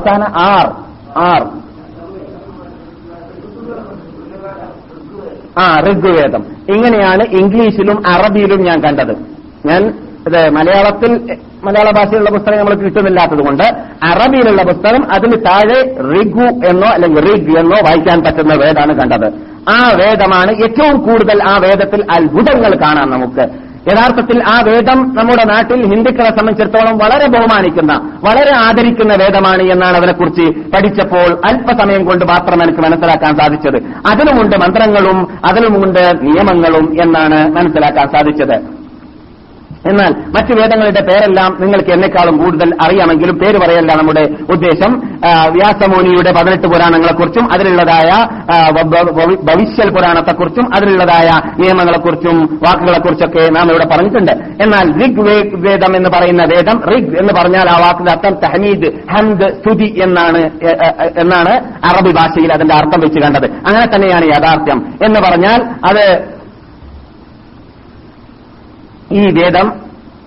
അവസാന 0.06 0.24
ആർ 0.38 0.66
ആർ. 1.18 1.63
ആ 5.58 5.78
ഋഗ്വേദം. 5.90 6.46
ഇങ്ങനെയാണ് 6.70 7.24
ഇംഗ്ലീഷിലും 7.24 8.08
അറബിയിലും 8.08 8.64
ഞാൻ 8.64 8.82
കണ്ടത്. 8.84 9.16
ഞാൻ 9.66 9.94
മലയാളത്തിൽ 10.52 11.12
മലയാള 11.64 11.92
ഭാഷയിലുള്ള 11.92 12.30
പുസ്തകം 12.30 12.58
നമ്മൾ 12.58 12.74
കിട്ടുന്നില്ലാത്തത് 12.74 13.46
കൊണ്ട് 13.46 13.64
അറബിയിലുള്ള 14.04 14.64
പുസ്തകം 14.64 15.04
അതിന് 15.16 15.46
താഴെ 15.46 15.80
റിഗു 16.14 16.68
എന്നോ 16.68 16.88
അല്ലെങ്കിൽ 16.88 17.22
റിഗ് 17.22 17.60
എന്നോ 17.60 17.78
വായിക്കാൻ 17.86 18.24
പറ്റുന്ന 18.24 18.54
വേദാണ് 18.54 19.00
കണ്ടത്. 19.00 19.28
ആ 19.70 19.92
വേദമാണ് 19.96 20.52
ഏറ്റവും 20.52 21.02
കൂടുതൽ 21.02 21.44
ആ 21.44 21.58
വേദത്തിൽ 21.58 22.06
അത്ഭുതങ്ങൾ 22.12 22.76
കാണാം 22.82 23.10
നമുക്ക് 23.10 23.73
യഥാർത്ഥത്തിൽ 23.92 24.44
ആ 24.48 24.56
വേദം 24.68 25.00
നമ്മുടെ 25.16 25.44
നാട്ടിൽ 25.44 25.80
ഹിന്ദുക്കളെ 25.94 26.30
സംബന്ധിച്ചിടത്തോളം 26.30 26.98
വളരെ 26.98 27.28
ബഹുമാനിക്കുന്ന 27.28 27.94
വളരെ 28.28 28.54
ആദരിക്കുന്ന 28.56 29.14
വേദമാണ് 29.14 29.64
എന്നാണ് 29.64 29.98
അതിനെക്കുറിച്ച് 29.98 30.46
പഠിച്ചപ്പോൾ 30.76 31.30
അല്പസമയം 31.50 32.06
കൊണ്ട് 32.06 32.26
മാത്രം 32.26 32.64
എനിക്ക് 32.64 32.80
മനസ്സിലാക്കാൻ 32.80 33.36
സാധിച്ചത്. 33.36 33.80
അതിലുമുണ്ട് 34.12 34.56
മന്ത്രങ്ങളും 34.56 35.20
അതിലുമുണ്ട് 35.46 36.04
നിയമങ്ങളും 36.22 36.88
എന്നാണ് 37.02 37.40
മനസ്സിലാക്കാൻ 37.56 38.08
സാധിച്ചത്. 38.08 38.56
എന്നാൽ 39.90 40.12
മറ്റു 40.12 40.54
വേദങ്ങളുടെ 40.54 41.02
പേരെല്ലാം 41.02 41.58
നിങ്ങൾക്ക് 41.62 41.92
എന്നെക്കാളും 41.92 42.38
കൂടുതൽ 42.38 42.76
അറിയാമെങ്കിലും 42.82 43.40
പേര് 43.40 43.58
പറയല്ല 43.58 43.94
നമ്മുടെ 43.94 44.22
ഉദ്ദേശം. 44.52 45.00
വ്യാസമോനിയുടെ 45.50 46.32
പതിനെട്ട് 46.32 46.68
പുരാണങ്ങളെക്കുറിച്ചും 46.68 47.54
അതിലുള്ളതായ 47.54 48.10
ഭവിഷ്യൽ 49.44 49.90
പുരാണത്തെക്കുറിച്ചും 49.90 50.76
അതിലുള്ളതായ 50.76 51.30
നിയമങ്ങളെക്കുറിച്ചും 51.60 52.60
വാക്കുകളെക്കുറിച്ചൊക്കെ 52.64 53.50
നാം 53.50 53.70
ഇവിടെ 53.70 53.86
പറഞ്ഞിട്ടുണ്ട്. 53.86 54.32
എന്നാൽ 54.64 55.06
ഋഗ് 55.06 55.22
വേദം 55.56 55.96
എന്ന് 55.96 56.10
പറയുന്ന 56.10 56.44
വേദം 56.44 56.82
ഋഗ് 56.94 57.18
എന്ന് 57.20 57.34
പറഞ്ഞാൽ 57.34 57.70
ആ 57.70 57.78
വാക്കിന്റെ 57.80 58.12
അർത്ഥം 58.12 58.34
തഹനീദ് 58.44 58.92
ഹന്ദ് 59.12 59.48
സ്തുതി 59.48 60.00
എന്നാണ് 60.04 60.42
എന്നാണ് 61.18 61.54
അറബി 61.86 62.12
ഭാഷയിൽ 62.12 62.54
അതിന്റെ 62.54 62.76
അർത്ഥം 62.76 63.00
വെച്ച് 63.00 63.20
കണ്ടത്. 63.20 63.46
അങ്ങനെ 63.46 63.96
തന്നെയാണ് 63.96 64.26
യാഥാർത്ഥ്യം. 64.26 64.80
എന്ന് 65.06 65.20
പറഞ്ഞാൽ 65.20 65.60
അത് 65.90 66.34
ഈ 69.18 69.24
വേദം 69.40 69.68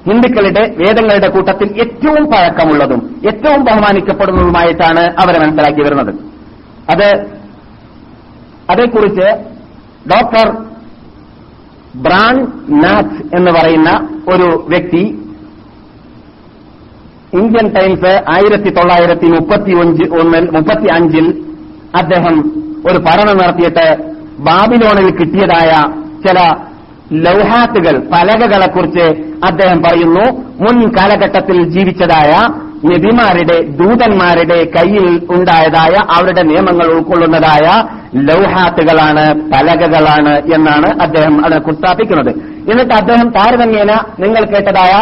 ഹിന്ദുക്കളുടെ 0.09 0.63
വേദങ്ങളുടെ 0.81 1.29
കൂട്ടത്തിൽ 1.29 1.69
ഏറ്റവും 1.83 2.25
പഴക്കമുള്ളതും 2.33 3.01
ഏറ്റവും 3.29 3.61
ബഹുമാനിക്കപ്പെടുന്നതുമായിട്ടാണ് 3.65 5.03
അവരെ 5.23 5.39
മനസ്സിലാക്കി 5.39 5.83
വരുന്നത്. 5.83 6.13
അത് 6.93 7.09
അതേക്കുറിച്ച് 8.73 9.27
ഡോക്ടർ 10.13 10.47
ബ്രാൻ 12.05 12.37
നാഥ് 12.85 13.21
എന്ന് 13.39 13.51
പറയുന്ന 13.51 13.91
ഒരു 14.35 14.49
വ്യക്തി 14.69 15.03
ഇന്ത്യൻ 17.39 17.67
ടൈംസ് 17.75 18.13
ആയിരത്തി 18.35 18.71
തൊള്ളായിരത്തി 18.71 19.27
മുപ്പത്തി 19.27 19.73
ഒന്നിൽ 20.21 20.45
മുപ്പത്തി 20.51 20.89
അഞ്ചിൽ 20.97 21.27
അദ്ദേഹം 21.99 22.37
ഒരു 22.89 22.99
പഠനം 22.99 23.37
നടത്തിയിട്ട് 23.37 23.87
ബാബിലോണിൽ 24.41 25.09
കിട്ടിയതായ 25.11 25.71
ചില 26.27 26.39
ലൗഹാത്തുകൾ 27.25 27.97
പലകകളെക്കുറിച്ച് 28.13 29.07
അദ്ദേഹം 29.45 29.83
പറയുന്നു. 29.83 30.25
മുൻ 30.61 30.77
കാലഘട്ടത്തിൽ 30.97 31.65
ജീവിച്ചതായ 31.69 32.33
നബിമാരുടെ 32.85 33.57
ദൂതന്മാരുടെ 33.79 34.59
കയ്യിൽ 34.75 35.07
ഉണ്ടായതായ 35.31 35.95
അവരുടെ 36.17 36.43
നിയമങ്ങൾ 36.43 36.87
ഉൾക്കൊള്ളുന്നതായ 36.87 37.67
ലൗഹാത്തുകളാണ് 38.29 39.25
പലകകളാണ് 39.53 40.35
എന്നാണ് 40.55 40.89
അദ്ദേഹം 41.01 41.45
അതിനെ 41.45 41.73
സ്ഥാപിക്കുന്നത് 41.73 42.31
എന്നിട്ട് 42.71 42.95
അദ്ദേഹം 42.95 43.29
താരതമ്യേന 43.29 43.93
നിങ്ങൾ 44.19 44.45
കേട്ടതായ 44.45 44.93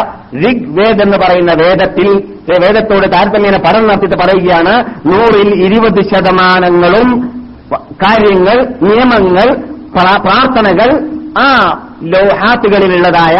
ഋഗ് 0.43 0.65
വേദ് 0.77 1.01
എന്ന് 1.01 1.17
പറയുന്ന 1.17 1.53
വേദത്തിൽ 1.53 2.09
വേദത്തോട് 2.61 3.07
താരതമ്യേന 3.13 3.57
പഠനം 3.57 3.87
നടത്തിയിട്ട് 3.87 4.15
പറയുകയാണ് 4.15 4.73
നൂറിൽ 5.05 5.49
ഇരുപത് 5.65 6.01
ശതമാനങ്ങളും 6.03 7.09
കാര്യങ്ങൾ 8.03 8.57
നിയമങ്ങൾ 8.81 9.47
പ്രാർത്ഥനകൾ 10.21 10.89
ആ 11.37 11.47
ലൗഹാത്തുകളിലുള്ളതായ 12.13 13.37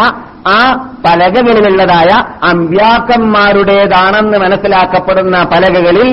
ആ 0.50 0.60
പലകകളിലുള്ളതായ 1.06 2.10
അമ്പ്യാക്കന്മാരുടേതാണെന്ന് 2.50 4.38
മനസ്സിലാക്കപ്പെടുന്ന 4.38 5.44
പലകകളിൽ 5.44 6.10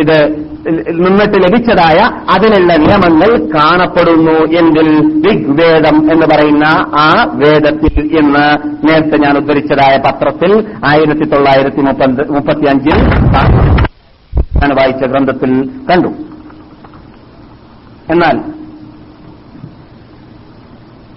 ഇത് 0.00 0.16
നിന്നിട്ട് 1.00 1.36
ലഭിച്ചതായ 1.42 1.98
അതിനുള്ള 2.30 2.72
നിയമങ്ങൾ 2.76 3.30
കാണപ്പെടുന്നു 3.54 4.34
എങ്കിൽ 4.54 4.88
ഋഗ്വേദം 5.26 5.96
എന്ന് 6.12 6.26
പറയുന്ന 6.26 6.66
ആ 6.98 7.06
വേദത്തിൽ 7.34 7.94
എന്ന് 8.18 8.44
നേരത്തെ 8.88 9.18
ഞാൻ 9.18 9.36
ഉദ്ധരിച്ചതായ 9.38 9.96
പത്രത്തിൽ 9.98 10.52
ആയിരത്തി 10.84 11.28
തൊള്ളായിരത്തി 11.30 11.82
മുപ്പത്തിയഞ്ചിൽ 12.30 12.98
ഞാൻ 14.56 14.70
വായിച്ച 14.76 15.04
ഗ്രന്ഥത്തിൽ 15.04 15.52
കണ്ടു. 15.90 16.10
എന്നാൽ 18.10 18.36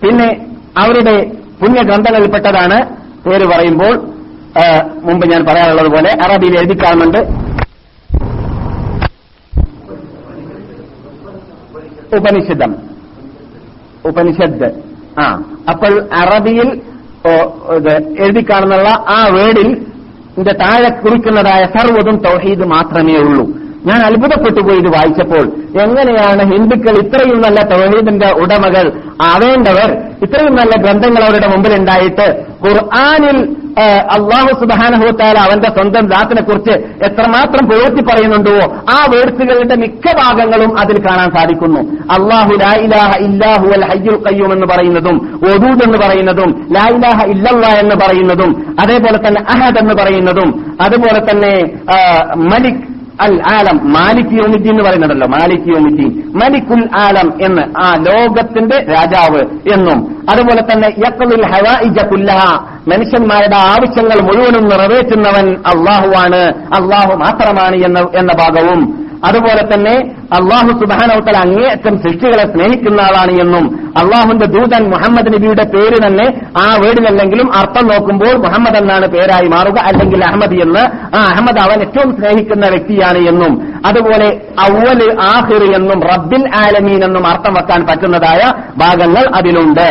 പിന്നെ 0.03 0.45
അവരുടെ 0.77 1.23
പുണ്യഗ്രന്ഥങ്ങളിൽപ്പെട്ടതാണ് 1.61 2.77
പേര് 3.25 3.45
പറയുമ്പോൾ 3.45 3.93
മുമ്പ് 5.03 5.27
ഞാൻ 5.27 5.45
പറയാനുള്ളത് 5.45 5.87
പോലെ 5.87 6.09
അറബിയിൽ 6.23 6.57
എഴുതി 6.59 6.77
കാണുന്നുണ്ട് 6.83 7.17
ഉപനിഷദം. 12.15 12.75
ഉപനിഷദ്. 14.05 14.71
ആ 15.19 15.25
അപ്പോൾ 15.69 16.09
അറബിയിൽ 16.13 16.81
എഴുതി 18.19 18.45
കാണുന്ന 18.51 18.73
ആ 19.09 19.27
വേർഡിൽ 19.27 19.69
ഇതിന്റെ 20.31 20.53
താഴെ 20.53 20.89
കുറിക്കുന്നതായ 20.89 21.65
സർവതും 21.65 22.17
തൗഹീദ് 22.17 22.65
മാത്രമേ 22.65 23.15
ഉള്ളൂ. 23.15 23.62
ഞാൻ 23.87 23.99
അത്ഭുതപ്പെട്ടു 24.07 24.61
പോയി 24.67 24.79
ഇത് 24.81 24.89
വായിച്ചപ്പോൾ. 24.95 25.45
എങ്ങനെയാണ് 25.85 26.43
ഹിന്ദുക്കൾ 26.51 26.95
ഇത്രയും 27.03 27.39
നല്ല 27.45 27.59
തൗഹീദിന്റെ 27.71 28.29
ഉടമകൾ 28.43 28.85
ആവേണ്ടവർ? 29.31 29.89
ഇത്രയും 30.25 30.53
നല്ല 30.59 30.73
ഗ്രന്ഥങ്ങൾ 30.83 31.23
അവരുടെ 31.27 31.47
മുമ്പിൽ 31.53 31.73
ഉണ്ടായിട്ട് 31.79 32.27
ഖുർആാനിൽ 32.65 33.37
അള്ളാഹു 34.15 34.51
സുബാനഹുത്താല 34.61 35.37
അവന്റെ 35.45 35.69
സ്വന്തം 35.75 36.05
ദാത്തിനെ 36.11 36.41
കുറിച്ച് 36.47 36.73
എത്രമാത്രം 37.07 37.63
പുകഴ്ത്തി 37.69 38.01
പറയുന്നുണ്ടോ 38.09 38.53
ആ 38.95 38.97
വേഴ്സുകളുടെ 39.13 39.75
മിക്ക 39.83 40.05
ഭാഗങ്ങളും 40.19 40.71
അതിൽ 40.81 40.97
കാണാൻ 41.07 41.29
സാധിക്കുന്നു. 41.37 41.81
അള്ളാഹു 42.17 42.53
ലായിലാഹ 42.63 43.11
ഇല്ലാഹു 43.27 43.67
അൽ 43.77 43.85
ഹയ്യുൽ 43.91 44.19
ഖയ്യൂം 44.27 44.53
എന്ന് 44.57 44.67
പറയുന്നതും 44.73 45.17
ഒദൂദ് 45.51 45.83
എന്ന് 45.87 45.99
പറയുന്നതും 46.05 46.51
ലായിലാഹ 46.77 47.19
ഇല്ലല്ല 47.33 47.65
എന്ന് 47.83 47.97
പറയുന്നതും 48.03 48.53
അതേപോലെ 48.83 49.19
തന്നെ 49.27 49.43
അഹദ് 49.55 49.81
എന്ന് 49.83 49.95
പറയുന്നതും 50.03 50.51
അതുപോലെ 50.87 51.21
തന്നെ 51.31 51.53
മലിക് 52.51 52.83
അൽ 53.21 53.41
ആലം 53.53 53.93
മാലിക് 53.93 54.33
യോമിദ്ദീൻ 54.33 54.73
എന്ന് 54.73 54.83
പറയുന്നുണ്ടല്ലോ 54.83 55.27
മാലിക് 55.27 55.67
യോമിദ്ദീൻ 55.67 56.23
മലിക്കുൽ 56.35 56.89
ആലം 56.97 57.33
എന്ന് 57.41 57.61
ആ 57.81 57.95
ലോകത്തിന്റെ 57.95 58.77
രാജാവ് 58.77 59.41
എന്നും. 59.73 60.25
അതുപോലെ 60.31 60.61
തന്നെ 60.61 60.87
യക്കലുൽ 60.87 61.45
ഹവായിജ 61.45 61.99
മനുഷ്യന്മാരുടെ 62.87 63.55
ആവശ്യങ്ങൾ 63.55 64.21
മുഴുവനും 64.21 64.63
നിറവേറ്റുന്നവൻ 64.63 65.55
അള്ളാഹുവാണ്. 65.67 66.53
അള്ളാഹു 66.55 67.13
മാത്രമാണ് 67.15 67.75
എന്ന 68.17 68.33
ഭാഗവും. 68.33 69.03
അതുപോലെ 69.23 69.63
തന്നെ 69.73 69.93
അള്ളാഹു 70.33 70.67
സുബാനവത്തൽ 70.67 71.37
അങ്ങേയറ്റം 71.37 71.97
സൃഷ്ടികളെ 71.97 72.43
സ്നേഹിക്കുന്ന 72.43 73.01
ആളാണ് 73.01 73.31
എന്നും 73.31 73.93
അള്ളാഹുന്റെ 73.97 74.45
ദൂതൻ 74.45 74.89
മുഹമ്മദ് 74.89 75.33
നബിയുടെ 75.33 75.63
പേര് 75.63 76.07
തന്നെ 76.07 76.41
ആ 76.57 76.75
വേർഡിലല്ലെങ്കിലും 76.83 77.55
അർത്ഥം 77.55 77.87
നോക്കുമ്പോൾ 77.87 78.33
മുഹമ്മദ് 78.37 78.77
എന്നാണ് 78.77 79.07
പേരായി 79.07 79.47
മാറുക 79.47 79.79
അല്ലെങ്കിൽ 79.79 80.25
അഹമ്മദ് 80.25 80.61
എന്ന്. 80.61 81.15
ആ 81.15 81.21
അഹമ്മദ് 81.21 81.59
അവൻ 81.59 81.81
ഏറ്റവും 81.81 82.15
സ്നേഹിക്കുന്ന 82.15 82.67
വ്യക്തിയാണ് 82.67 83.17
എന്നും. 83.17 83.81
അതുപോലെ 83.85 84.41
അവൽ 84.59 85.17
ആഹിർ 85.21 85.63
എന്നും 85.75 86.01
റബ്ബിൽ 86.01 86.49
ആലമീൻ 86.55 87.03
എന്നും 87.03 87.27
അർത്ഥം 87.27 87.53
വെക്കാൻ 87.53 87.85
പറ്റുന്നതായ 87.85 88.41
ഭാഗങ്ങൾ 88.77 89.23
അതിലുണ്ട്. 89.35 89.87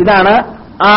ഇതാണ് 0.00 0.34
ആ 0.82 0.92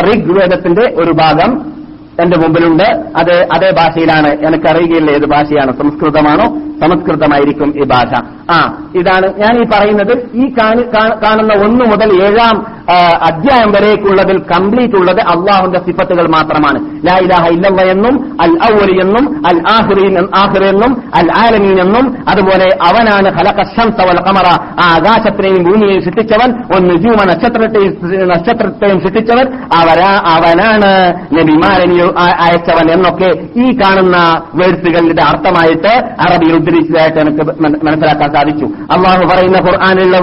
ഋഗ്വേദത്തിന്റെ 0.00 0.94
ഒരു 0.96 1.12
ഭാഗം. 1.12 1.72
എന്റെ 2.20 2.38
മുമ്പിലുണ്ട്. 2.38 2.84
അത് 3.16 3.48
അതേ 3.56 3.70
ഭാഷയിലാണ്. 3.70 4.28
എനിക്കറിയുകയില്ല 4.28 5.10
ഏത് 5.10 5.26
ഭാഷയാണ്. 5.26 5.78
സംസ്കൃതമാണോ? 5.78 6.58
സംസ്കൃതമായിരിക്കും 6.58 7.82
ഈ 7.82 7.84
ഭാഷ. 7.84 8.22
ആ 8.50 8.88
ഇതാണ് 8.94 9.38
ഞാൻ 9.38 9.62
ഈ 9.62 9.64
പറയുന്നത്. 9.72 10.28
ഈ 10.34 10.54
കാണി- 10.60 10.86
കാണുന്ന 11.24 11.52
ഒന്ന് 11.54 11.84
മുതൽ 11.84 12.22
ഏഴാം 12.22 12.81
അധ്യായം 13.26 13.72
വരേക്കുള്ളതിൽ 13.72 14.38
കംപ്ലീറ്റ് 14.38 14.94
ഉള്ളത് 14.94 15.20
അള്ളാഹുന്റെ 15.20 15.78
സിഫത്തുകൾ 15.78 16.28
മാത്രമാണ്. 16.28 17.06
ലാ 17.06 17.16
ഇലാഹ 17.18 17.46
എന്നും 17.90 18.36
അൽ 18.40 18.74
ഔലി 18.74 19.00
എന്നും 19.00 19.46
അൽ 19.46 19.62
ആഹിറീൻ 19.70 20.18
ആഹിർ 20.34 20.64
എന്നും 20.64 21.02
അൽ 21.14 21.30
ആലമീൻ 21.38 21.80
എന്നും 21.80 22.24
അതുപോലെ 22.28 22.68
അവനാണ് 22.82 23.28
ഖലഖശംസ 23.38 24.22
കമറ 24.28 24.48
ആ 24.80 24.92
ആകാശത്തിനെയും 24.92 25.62
ഭൂമിയെയും 25.62 26.02
സൃഷ്ടിച്ചവൻ 26.02 26.50
ഒന്ന് 26.76 26.94
ജീവ 26.94 27.24
നക്ഷത്രത്തെയും 27.24 27.92
നക്ഷത്രത്തെയും 28.28 29.00
സൃഷ്ടിച്ചവൻ 29.00 29.46
അവരാ 29.74 30.12
അവനാണ്. 30.34 30.92
നബിമാരനിയോ 31.32 32.14
അയച്ചവൻ 32.18 32.90
എന്നൊക്കെ 32.90 33.60
ഈ 33.60 33.72
കാണുന്ന 33.72 34.16
വേഴ്സുകളുടെ 34.54 35.22
അർത്ഥമായിട്ട് 35.22 35.92
അറബി 35.96 36.52
ഉദ്ധരിച്ചതായിട്ട് 36.52 37.18
എനിക്ക് 37.18 37.44
മനസ്സിലാക്കാൻ 37.86 38.32
സാധിച്ചു. 38.34 38.64
അള്ളാഹു 38.64 39.24
പറയുന്ന 39.26 39.56
ഖുർആാനിലുള്ള 39.56 40.18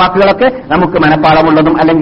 വാക്കുകളൊക്കെ 0.00 0.74
നമുക്ക് 0.74 0.98
മനഃപ്പാടമുള്ളതും 1.06 1.80
അല്ലെങ്കിൽ 1.80 2.01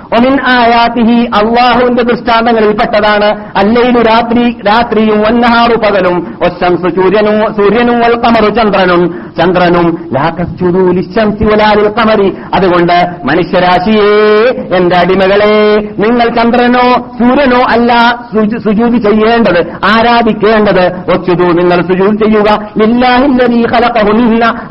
ഒമിൻ 0.17 0.33
ആയാത്തിഹി 0.47 1.19
അള്ളാഹുവിന്റെ 1.39 2.03
ദൃഷ്ടാന്തങ്ങളിൽപ്പെട്ടതാണ് 2.03 3.29
അല്ലയിലു 3.57 4.01
രാത്രി 4.01 4.61
രാത്രിയും 4.67 5.19
ഒന്നഹാറു 5.27 5.75
പകലും 5.77 6.37
ഒശംസു 6.45 6.89
സൂര്യനും 6.89 7.55
സൂര്യനും 7.55 8.01
കമറു 8.23 8.49
ചന്ദ്രനും 8.55 9.01
ചന്ദ്രനും 9.39 10.09
ലാഖസ്ചുദൂലിശംസിലാലിൽ 10.13 11.87
കമരി 11.87 12.37
അതുകൊണ്ട് 12.55 12.97
മനുഷ്യരാശിയെ 13.25 14.11
എന്റെ 14.77 14.95
അടിമകളെ 14.97 15.53
നിങ്ങൾ 15.99 16.27
ചന്ദ്രനോ 16.35 16.85
സൂര്യനോ 17.19 17.61
അല്ല 17.69 17.91
സുജൂതി 18.63 18.97
ചെയ്യേണ്ടത് 18.97 19.61
ആരാധിക്കേണ്ടത്. 19.93 20.85
ഒച്ചുതു 21.15 21.47
നിങ്ങൾ 21.59 21.81
സുജൂതി 21.81 22.17
ചെയ്യുക. 22.23 22.49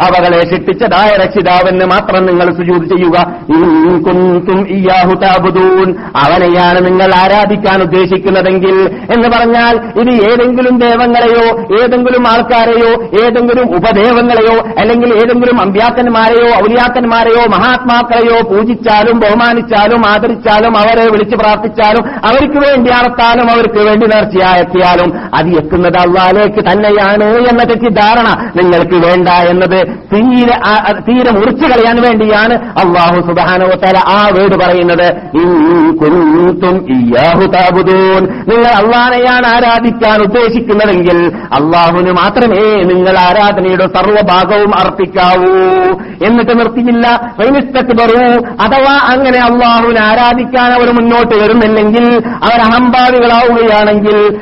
അവകളെ 0.07 0.41
ശിക്ഷിച്ചതായ 0.41 1.11
രക്ഷിതാവെന്ന് 1.17 1.85
മാത്രം 1.85 2.27
നിങ്ങൾ 2.27 2.47
സുജൂതി 2.59 2.87
ചെയ്യുക. 2.95 3.17
ഇയാഹുത 4.77 5.30
താബുദൂൻ 5.31 5.89
അവനെയാണ് 6.25 6.79
നിങ്ങൾ 6.89 7.11
ആരാധിക്കാൻ 7.23 7.79
ഉദ്ദേശിക്കുന്നതെങ്കിൽ 7.87 8.77
എന്ന് 9.15 9.29
പറഞ്ഞാൽ 9.35 9.75
ഇത് 10.01 10.13
ഏതെങ്കിലും 10.31 10.75
ദേവങ്ങളെയോ 10.85 11.45
ഏതെങ്കിലും 11.81 12.25
ആൾക്കാരെയോ 12.33 12.93
ഏതെങ്കിലും 13.23 13.67
ഉപദേവങ്ങളെയോ 13.79 14.57
അല്ലെങ്കിൽ 14.81 15.11
ഏതെങ്കിലും 15.21 15.59
അമ്പ്യാക്കന്മാരെയോ 15.65 16.49
ഔലിയാക്കന്മാരെയോ 16.63 17.43
മഹാത്മാക്കളെയോ 17.55 18.39
പൂജിച്ചാലും 18.51 19.17
ബഹുമാനിച്ചാലും 19.25 20.03
ആദരിച്ചാലും 20.13 20.75
അവരെ 20.83 21.07
വിളിച്ചു 21.15 21.37
പ്രാർത്ഥിച്ചാലും 21.43 22.05
അവർക്ക് 22.31 22.59
വേണ്ടി 22.67 22.91
അറത്താലും 22.99 23.49
അവർക്ക് 23.55 23.81
വേണ്ടി 23.89 24.07
നേർച്ചയാക്കിയാലും 24.15 25.11
അത് 25.39 25.51
എത്തുന്നത് 25.61 25.99
അള്ളാലേക്ക് 26.05 26.63
തന്നെയാണ് 26.71 27.29
എന്ന 27.51 27.63
തെറ്റിദ്ധാരണ 27.71 28.29
നിങ്ങൾക്ക് 28.61 28.97
വേണ്ട 29.07 29.29
എന്നത് 29.53 29.79
തീരെ 30.13 30.57
തീരെ 31.09 31.31
മുറിച്ചു 31.39 31.67
കളയാൻ 31.73 31.97
വേണ്ടിയാണ് 32.07 32.55
അള്ളാഹു 32.83 33.19
സുധാനോ 33.29 33.69
തല 33.85 33.97
ആ 34.17 34.21
വീട് 34.37 34.57
പറയുന്നത്. 34.63 35.07
ഇയാഹു 36.95 37.41
നിങ്ങൾ 38.49 38.69
അള്ളാനെയാണ് 38.69 39.47
ആരാധിക്കാൻ 39.47 40.21
ഉദ്ദേശിക്കുന്നതെങ്കിൽ 40.21 41.33
അള്ളാഹുന് 41.53 42.11
മാത്രമേ 42.11 42.83
നിങ്ങൾ 42.83 43.19
ആരാധനയുടെ 43.19 43.87
സർവഭാഗവും 43.87 44.79
അർപ്പിക്കാവൂ. 44.79 45.55
എന്നിട്ട് 46.27 46.59
നിർത്തിയില്ല. 46.59 47.33
വൈനിസ്തക്ബറു 47.39 48.45
അഥവാ 48.61 48.97
അങ്ങനെ 49.13 49.39
അള്ളാഹുവിനെ 49.41 50.01
ആരാധിക്കാൻ 50.01 50.73
അവർ 50.73 50.91
മുന്നോട്ട് 50.91 51.35
വരുന്നില്ലെങ്കിൽ 51.35 52.23
അവർ 52.27 52.61
അഹംഭാവികളാവുകയാണെങ്കിൽ 52.61 54.41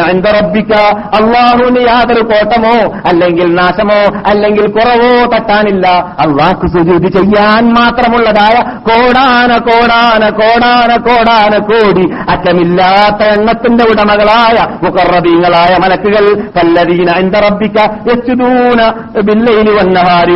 അൻദ 0.00 0.26
റബ്ബിക 0.28 0.72
അള്ളാഹുവിന് 1.18 1.88
യാതൊരു 1.88 2.20
കോട്ടമോ 2.20 2.94
അല്ലെങ്കിൽ 3.06 3.54
നാശമോ 3.54 4.22
അല്ലെങ്കിൽ 4.26 4.66
കുറവോ 4.66 5.30
തട്ടാനില്ല. 5.34 5.88
അള്ളാഹ് 6.20 6.66
സുജൂതി 6.66 7.08
ചെയ്യാൻ 7.08 7.74
മാത്രമുള്ളതായ 7.74 8.56
കോടാന 8.88 9.58
കോടാന 10.02 10.24
കോടാന 10.32 10.92
കോടാന 11.06 11.54
കോടി 11.62 12.04
അറ്റമില്ലാത്ത 12.32 13.22
എണ്ണത്തിന്റെ 13.34 13.84
ഉടമകളായ 13.84 14.56
മുഖറബീങ്ങളായ 14.84 15.72
മലക്കുകൾ 15.82 16.24
പല്ലവീന 16.56 17.10
അൻദ 17.16 17.36
റബ്ബിക 17.44 17.78
യസ്ജുദൂന 18.08 18.80
ബില്ലൈലി 19.28 19.72
വന്നഹാരി 19.78 20.34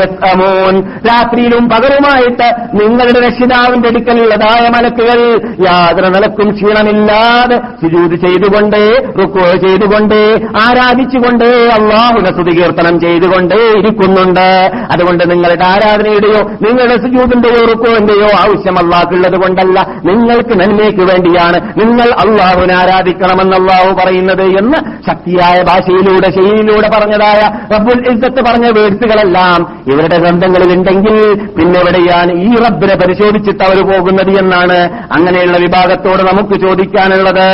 യസ്അമൂൻ. 0.00 0.74
രാത്രിയിലും 1.08 1.64
പകലുമായിട്ട് 1.68 2.48
നിങ്ങളുടെ 2.78 3.20
രക്ഷിതാവിന്റെ 3.20 3.88
അടുക്കലുള്ളതായ 3.88 4.64
മലക്കുകൾ 4.68 5.20
യാതൊരു 5.66 6.10
നിലക്കും 6.14 6.48
ക്ഷീണമില്ലാതെ 6.54 7.58
സുജൂത് 7.80 8.16
ചെയ്തുകൊണ്ടേ 8.24 8.84
റുക്കോ 9.20 9.46
ചെയ്തുകൊണ്ടേ 9.64 10.22
ആരാധിച്ചുകൊണ്ടേ 10.64 11.50
അള്ളാഹുനെ 11.76 12.32
സ്തുതികീർത്തനം 12.32 12.96
ചെയ്തുകൊണ്ടേ 13.00 13.60
ഇരിക്കുന്നുണ്ട് 13.78 14.46
അതുകൊണ്ട് 14.92 15.24
നിങ്ങളുടെ 15.32 15.64
ആരാധനയുടെയോ 15.64 16.40
നിങ്ങളുടെ 16.64 16.96
സുജൂതിന്റെയോ 16.98 17.62
റുക്കുവിന്റെയോ 17.70 18.30
ആവശ്യം 18.48 18.78
അള്ളാഹ്ക്കുള്ളത് 18.78 19.36
കൊണ്ടല്ല. 19.42 19.80
നിങ്ങൾക്ക് 20.04 20.60
നന്മയ്ക്ക് 20.60 21.04
വേണ്ടിയാണ്. 21.12 21.58
നിങ്ങൾ 21.80 22.08
അള്ളാഹുവിനെ 22.24 22.74
ആരാധിക്കണമെന്ന് 22.74 23.56
അള്ളാഹു 23.56 23.94
പറയുന്നത് 23.94 24.42
എന്ന് 24.42 24.78
ശക്തിയായ 25.10 25.62
ഭാഷയിലൂടെ 25.62 26.30
ശൈലിയിലൂടെ 26.30 26.88
പറഞ്ഞതായ 26.88 27.40
റബ്ബുൽ 27.74 28.00
ഇസ്സത്ത് 28.12 28.44
പറഞ്ഞ 28.48 28.66
വേഴ്സുകളെല്ലാം 28.78 29.60
ഇവരുടെ 29.92 30.18
ഗ്രന്ഥങ്ങളിൽ 30.18 30.72
ഉണ്ടെങ്കിൽ 30.72 31.16
പിന്നെ 31.58 31.80
എവിടെയാണ് 31.80 32.32
ഈ 32.32 32.54
റബ്ബിനെ 32.54 32.94
പരിശോധിച്ചിട്ട് 32.94 33.64
അവർ 33.64 33.78
പോകുന്നത് 33.90 34.38
എന്നാണ് 34.38 34.78
അങ്ങനെയുള്ള 35.18 35.58
വിഭാഗത്തോട് 35.58 36.22
നമുക്ക് 36.22 36.60
ചോദിക്കാനുള്ളത്. 36.60 37.48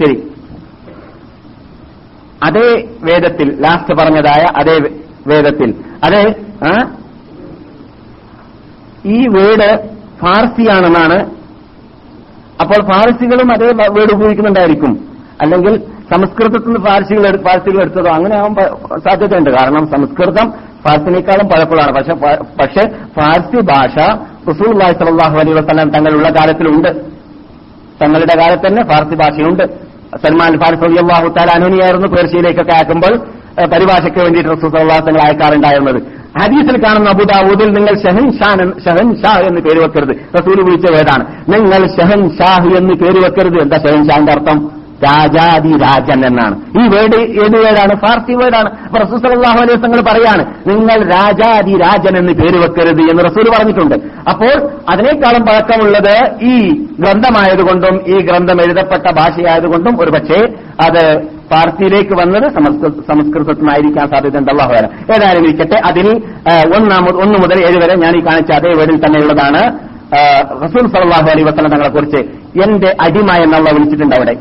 ശരി. 0.00 0.31
അതേ 2.42 2.88
വേദത്തിൽ 3.02 3.60
ലാസ്റ്റ് 3.60 4.00
പറഞ്ഞതായ 4.00 4.46
അതേ 4.56 4.80
വേദത്തിൽ. 5.26 5.74
അതേ? 6.04 6.34
ഈ 9.04 9.26
വേട് 9.28 9.88
ഫാർസിയാണെന്നാണ്. 10.22 11.30
അപ്പോൾ 12.60 12.92
ഫാർസികളും 12.92 13.52
അതേ 13.52 13.66
വേട് 13.66 14.14
ഉപയോഗിക്കുന്നുണ്ടായിരിക്കും. 14.14 15.08
അല്ലെങ്കിൽ 15.40 15.76
സംസ്കൃതത്തിൽ 15.84 16.68
നിന്ന് 16.68 16.86
ഫാർസികൾ 16.86 17.36
ഫാർസികൾ 17.36 17.80
എടുത്തതോ 17.80 18.10
അങ്ങനെ 18.10 18.36
ആവാൻ 18.36 18.54
സാധ്യതയുണ്ട്. 19.00 19.50
കാരണം 19.50 19.86
സംസ്കൃതം 19.86 20.50
ഫാർസിനേക്കാളും 20.86 21.48
പഴക്കമുള്ളതാണ്. 21.48 21.92
പക്ഷെ 21.92 22.14
പക്ഷെ 22.60 22.88
ഫാർസി 22.88 23.60
ഭാഷ 23.60 23.98
റസൂൽ 24.50 24.80
സലാഹു 24.80 25.38
അലൈ 25.38 25.52
വസ്ലാം 25.52 25.90
തങ്ങളുള്ള 25.90 26.30
കാലത്തിലുണ്ട്. 26.30 26.88
തങ്ങളുടെ 28.04 28.38
കാലത്ത് 28.38 28.66
തന്നെ 28.66 28.84
ഫാർസി 28.84 29.14
ഭാഷയുണ്ട്. 29.14 29.81
സൽമാൻ 30.16 30.58
ഫാരിസ് 30.58 30.84
അള്ളാഹു 30.84 31.28
താലാനുനിയായിരുന്നു 31.28 32.08
പേർഷ്യയിലേക്കൊക്കെ 32.08 32.72
അയക്കുമ്പോൾ 32.72 33.18
പരിഭാഷയ്ക്ക് 33.66 34.18
വേണ്ടിയിട്ട് 34.18 34.50
തങ്ങൾ 34.98 35.20
അയക്കാറുണ്ടായിരുന്നത്. 35.20 36.02
ഹദീസിൽ 36.42 36.84
കാണുന്ന 36.84 37.10
അബുദാവൂദിൽ 37.10 37.70
നിങ്ങൾ 37.70 37.94
ഷഹൻ 38.02 38.32
ഷഹൻ 38.84 39.22
ഷാഹ് 39.22 39.42
എന്ന് 39.42 39.60
പേര് 39.60 39.80
വെക്കരുത്. 39.80 40.16
റസൂൽ 40.34 40.64
വിളിച്ച 40.64 40.90
വേദാണ്. 40.90 41.24
നിങ്ങൾ 41.48 41.86
ഷഹൻ 41.86 42.36
ഷാഹ് 42.38 42.68
എന്ന് 42.76 42.94
പേര് 42.94 43.18
വെക്കരുത്. 43.24 43.62
എന്താ 43.62 43.76
ഷഹൻ 43.76 44.06
അർത്ഥം? 44.30 44.81
രാജാതി 45.06 45.72
രാജൻ 45.84 46.20
എന്നാണ് 46.28 46.54
ഈ 46.80 46.82
വേർഡ് 46.94 47.18
ഏത് 47.44 47.56
വേർഡാണ് 47.64 47.94
ഫാർസി 48.04 48.34
വേർഡാണ് 48.40 48.70
അപ്പൊ 48.86 49.18
സല്ലല്ലാഹു 49.24 49.58
അലൈഹി 49.64 49.78
തങ്ങൾ 49.84 50.00
പറയാണ് 50.10 50.42
നിങ്ങൾ 50.70 50.98
രാജാതി 51.16 51.74
രാജൻ 51.84 52.16
എന്ന് 52.20 52.32
പേര് 52.40 52.58
വെക്കരുത് 52.64 53.02
എന്ന് 53.12 53.22
റസൂൽ 53.28 53.46
പറഞ്ഞിട്ടുണ്ട്. 53.54 53.96
അപ്പോൾ 54.32 54.54
അതിനേക്കാളും 54.92 55.42
പഴക്കമുള്ളത് 55.48 56.14
ഈ 56.52 56.54
ഗ്രന്ഥമായതുകൊണ്ടും 57.02 57.94
ഈ 58.14 58.18
ഗ്രന്ഥം 58.28 58.60
എഴുതപ്പെട്ട 58.64 59.06
ഭാഷയായതുകൊണ്ടും 59.20 59.94
ഒരുപക്ഷെ 60.04 60.40
അത് 60.86 61.02
പാർട്ടിയിലേക്ക് 61.52 62.14
വന്നത് 62.20 62.46
സംസ്കൃതത്തിനായിരിക്കാൻ 63.08 64.06
സാധ്യത 64.12 64.36
ഉണ്ടല്ലോ 64.42 64.50
സാധ്യതയുണ്ട്. 64.52 64.52
അള്ളാഹു 64.54 64.72
വരാം 64.76 64.92
ഏതായാലും 65.14 65.42
ഇരിക്കട്ടെ. 65.46 65.78
അതിൽ 65.90 66.06
ഒന്നാമ 66.76 66.80
ഒന്നാമത് 66.82 67.18
ഒന്ന് 67.24 67.36
മുതൽ 67.42 67.58
ഏഴ് 67.68 67.78
വരെ 67.82 67.94
ഞാൻ 68.04 68.14
ഈ 68.18 68.22
കാണിച്ച 68.28 68.50
അതേ 68.58 68.70
വേർഡിൽ 68.78 68.98
തന്നെയുള്ളതാണ് 69.04 69.62
റസൂൽ 70.64 70.84
സല്ലല്ലാഹു 70.94 71.28
അലൈഹി 71.32 71.46
വസ്ലം 71.48 71.70
തങ്ങളെ 71.74 71.90
കുറിച്ച് 71.96 72.20
എന്റെ 72.64 72.90
അടിമ 73.04 73.28
എന്നുള്ള 73.44 73.68
വിളിച്ചിട്ടുണ്ട് 73.76 74.16
അവിടെ. 74.18 74.34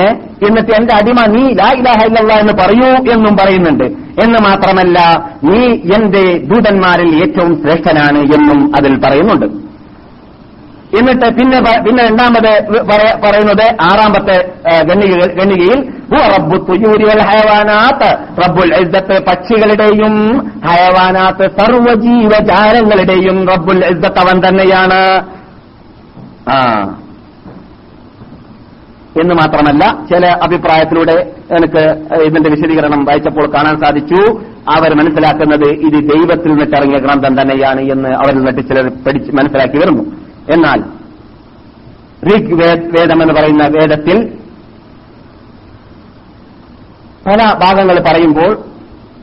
എന്നിട്ട് 0.00 0.72
എന്റെ 0.72 0.94
അടിമ 0.94 1.26
നീ 1.26 1.52
ലാ 1.52 1.72
ഇലാഹ 1.72 2.04
ഇല്ലല്ലാഹ് 2.04 2.40
എന്ന് 2.40 2.52
പറയൂ 2.52 3.12
എന്നും 3.12 3.36
പറയുന്നുണ്ട്. 3.36 3.84
എന്ന് 4.22 4.38
മാത്രമല്ല 4.38 5.00
നീ 5.44 5.66
എന്റെ 5.68 6.38
ദൂതന്മാരിൽ 6.38 7.22
ഏറ്റവും 7.22 7.62
ശ്രേഷ്ഠനാണ് 7.62 8.18
എന്നും 8.18 8.76
അതിൽ 8.76 9.00
പറയുന്നുണ്ട്. 9.00 9.64
എന്നിട്ട് 10.98 11.26
പിന്നെ 11.26 11.60
പിന്നെ 11.60 12.04
രണ്ടാമത് 12.04 12.64
പറയുന്നത് 13.26 13.76
ആറാമത്തെ 13.82 14.52
ഗണ്ണികയിൽ 14.82 15.94
റബ്ബുൽ 16.36 16.58
പക്ഷികളുടെയും 19.18 20.38
ഹയവാനാത്ത് 20.66 21.50
സർവജീവജാലങ്ങളുടെയും 21.58 23.48
റബ്ബുൽ 23.48 23.84
ഇസ്സത്ത് 23.84 24.18
അവൻ 24.18 24.48
തന്നെയാണ്. 24.48 25.22
ആ. 26.50 26.86
എന്ന് 29.20 29.34
മാത്രമല്ല 29.34 30.06
ചില 30.12 30.26
അഭിപ്രായത്തിലൂടെ 30.26 31.12
എനിക്ക് 31.50 31.82
ഇതിന്റെ 32.22 32.50
വിശദീകരണം 32.50 33.04
വായിച്ചപ്പോൾ 33.04 33.46
കാണാൻ 33.54 33.80
സാധിച്ചു. 33.80 34.40
അവർ 34.76 34.94
മനസ്സിലാക്കുന്നത് 34.94 35.68
ഇത് 35.68 35.98
ദൈവത്തിൽ 36.12 36.48
നിന്നിട്ടിറങ്ങിയ 36.48 36.98
ഗ്രന്ഥം 36.98 37.40
തന്നെയാണ് 37.40 37.80
എന്ന് 37.80 38.08
അവരിൽ 38.08 38.36
നിന്നിട്ട് 38.36 38.68
ചിലർ 38.68 38.88
പഠിച്ച് 38.88 39.30
മനസ്സിലാക്കി 39.36 39.76
വരുന്നു. 39.76 40.02
എന്നാൽ 40.54 40.80
ഋഗ് 42.28 42.54
വേദം 42.98 43.22
എന്ന് 43.22 43.34
പറയുന്ന 43.34 43.66
വേദത്തിൽ 43.66 44.18
പല 47.26 47.52
ഭാഗങ്ങൾ 47.64 48.00
പറയുമ്പോൾ 48.00 48.54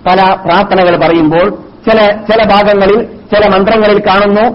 പല 0.05 0.19
പ്രാർത്ഥനകൾ 0.45 0.97
പറയുമ്പോൾ 1.05 1.49
ചില 1.89 1.99
ചില 2.29 2.43
ഭാഗങ്ങളിൽ 2.43 3.03
ചില 3.03 3.43
മന്ത്രങ്ങളിൽ 3.55 3.99
കാണുന്നു. 3.99 4.45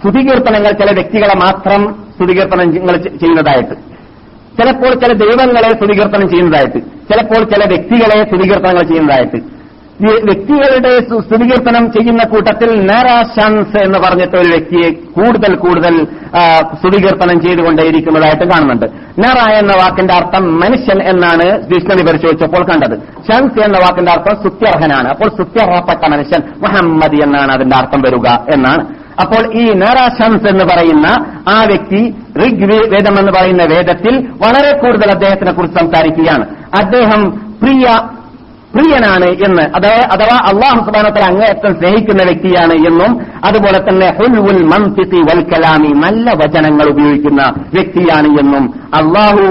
സ്തുതികീർത്തനങ്ങൾ 0.00 0.70
ചില 0.70 0.90
വ്യക്തികളെ 0.94 1.36
മാത്രം 1.36 2.04
സ്തുതികീർത്തനങ്ങൾ 2.16 2.96
ചെയ്യുന്നതായിട്ട്. 2.96 3.89
ചിലപ്പോൾ 4.58 4.92
ചില 5.02 5.12
ദൈവങ്ങളെ 5.24 5.70
സ്തുതികീർത്തനം 5.78 6.28
ചെയ്യുന്നതായിട്ട് 6.28 6.80
ചിലപ്പോൾ 7.10 7.42
ചില 7.52 7.62
വ്യക്തികളെ 7.72 8.18
സ്തുതികീർത്തനങ്ങൾ 8.24 8.84
ചെയ്യുന്നതായിട്ട്. 8.90 9.40
വ്യക്തികളുടെ 10.26 10.92
സ്തുതികീർത്തനം 10.98 11.84
ചെയ്യുന്ന 11.92 12.22
കൂട്ടത്തിൽ 12.24 12.70
നാരാശാൻസ് 12.90 13.78
എന്ന് 13.86 13.98
പറഞ്ഞിട്ട് 13.98 14.36
ഒരു 14.36 14.48
വ്യക്തിയെ 14.48 14.88
കൂടുതൽ 15.16 15.52
കൂടുതൽ 15.64 15.94
സ്തുതികീർത്തനം 16.78 17.40
ചെയ്തുകൊണ്ടേയിരിക്കുന്നതായിട്ട് 17.40 18.46
കാണുന്നുണ്ട്. 18.50 18.86
നറ 19.24 19.38
എന്ന 19.60 19.72
വാക്കിന്റെ 19.80 20.14
അർത്ഥം 20.14 20.44
മനുഷ്യൻ 20.60 21.00
എന്നാണ് 21.02 21.46
ഡിക്ഷണറി 21.70 22.04
പരിശോധിച്ചപ്പോൾ 22.08 22.64
കണ്ടത്. 22.70 22.96
ഷൻസ് 23.28 23.60
എന്ന 23.66 23.76
വാക്കിന്റെ 23.84 24.12
അർത്ഥം 24.12 24.36
സുത്യർഹനാണ്. 24.44 25.08
അപ്പോൾ 25.08 25.28
സുത്യർഹപ്പെട്ട 25.40 26.02
മനുഷ്യൻ 26.14 26.42
മുഹമ്മദ് 26.64 27.20
എന്നാണ് 27.26 27.52
അതിന്റെ 27.56 27.76
അർത്ഥം 27.76 28.02
വരിക 28.06 28.28
എന്നാണ്. 28.56 28.84
അപ്പോൾ 29.22 29.42
ഈ 29.62 29.64
നേറാശംസ് 29.82 30.48
എന്ന് 30.52 30.64
പറയുന്ന 30.64 31.08
ആ 31.48 31.58
വ്യക്തി 31.64 32.00
ഋഗ് 32.42 32.66
വേദം 32.92 33.14
എന്ന് 33.20 33.32
പറയുന്ന 33.32 33.64
വേദത്തിൽ 33.64 34.14
വളരെ 34.44 34.72
കൂടുതൽ 34.78 35.10
അദ്ദേഹത്തിനെ 35.10 35.52
കുറിച്ച് 35.52 35.78
സംസാരിക്കുകയാണ്. 35.80 36.44
അദ്ദേഹം 36.74 37.22
പ്രിയ 37.62 37.86
പ്രിയനാണ് 38.74 39.28
എന്ന് 39.46 39.62
അഥവാ 39.76 40.02
അഥവാ 40.14 40.34
അള്ളാഹു 40.50 40.80
സുബാനത്തിൽ 40.86 41.22
അങ്ങേയറ്റം 41.22 41.72
സ്നേഹിക്കുന്ന 41.78 42.22
വ്യക്തിയാണ് 42.22 42.74
എന്നും 42.88 43.12
അതുപോലെ 43.44 43.78
തന്നെ 43.78 44.08
ഹുൽവുൽ 44.18 44.60
മൻസിത്തി 44.64 45.20
വൽ 45.28 45.42
കലാമി 45.42 45.90
നല്ല 46.04 46.30
വചനങ്ങൾ 46.32 46.86
ഉപയോഗിക്കുന്ന 46.92 47.42
വ്യക്തിയാണ് 47.72 48.28
എന്നും 48.42 48.66
അള്ളാഹു 49.00 49.46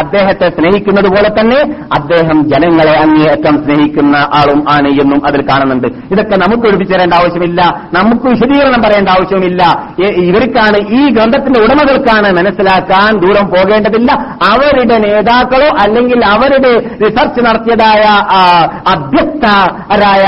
അദ്ദേഹത്തെ 0.00 0.46
സ്നേഹിക്കുന്നത് 0.56 1.08
പോലെ 1.14 1.30
തന്നെ 1.38 1.58
അദ്ദേഹം 1.98 2.38
ജനങ്ങളെ 2.52 2.94
അങ്ങേയറ്റം 3.04 3.54
സ്നേഹിക്കുന്ന 3.64 4.16
ആളും 4.38 4.60
ആണ് 4.74 4.88
എന്നും 5.02 5.20
അതിൽ 5.28 5.40
കാണുന്നുണ്ട്. 5.50 5.88
ഇതൊക്കെ 6.12 6.36
നമുക്ക് 6.44 6.66
ഒഴിപ്പിച്ചു 6.68 6.94
തരേണ്ട 6.94 7.14
ആവശ്യമില്ല. 7.20 7.60
നമുക്ക് 7.98 8.26
വിശദീകരണം 8.32 8.82
പറയേണ്ട 8.82 9.08
ആവശ്യമില്ല. 9.08 9.62
ഇവർക്കാണ് 10.28 10.78
ഈ 10.98 11.00
ഗ്രന്ഥത്തിന്റെ 11.16 11.60
ഉടമകൾക്കാണ് 11.64 12.28
മനസ്സിലാക്കാൻ 12.38 13.10
ദൂരം 13.24 13.46
പോകേണ്ടതില്ല. 13.54 14.10
അവരുടെ 14.50 14.98
നേതാക്കളോ 15.06 15.70
അല്ലെങ്കിൽ 15.84 16.24
അവരുടെ 16.34 16.72
റിസർച്ച് 17.04 17.40
നടത്തിയതായ 17.46 18.04
അഭ്യസ്തരായ 18.94 20.26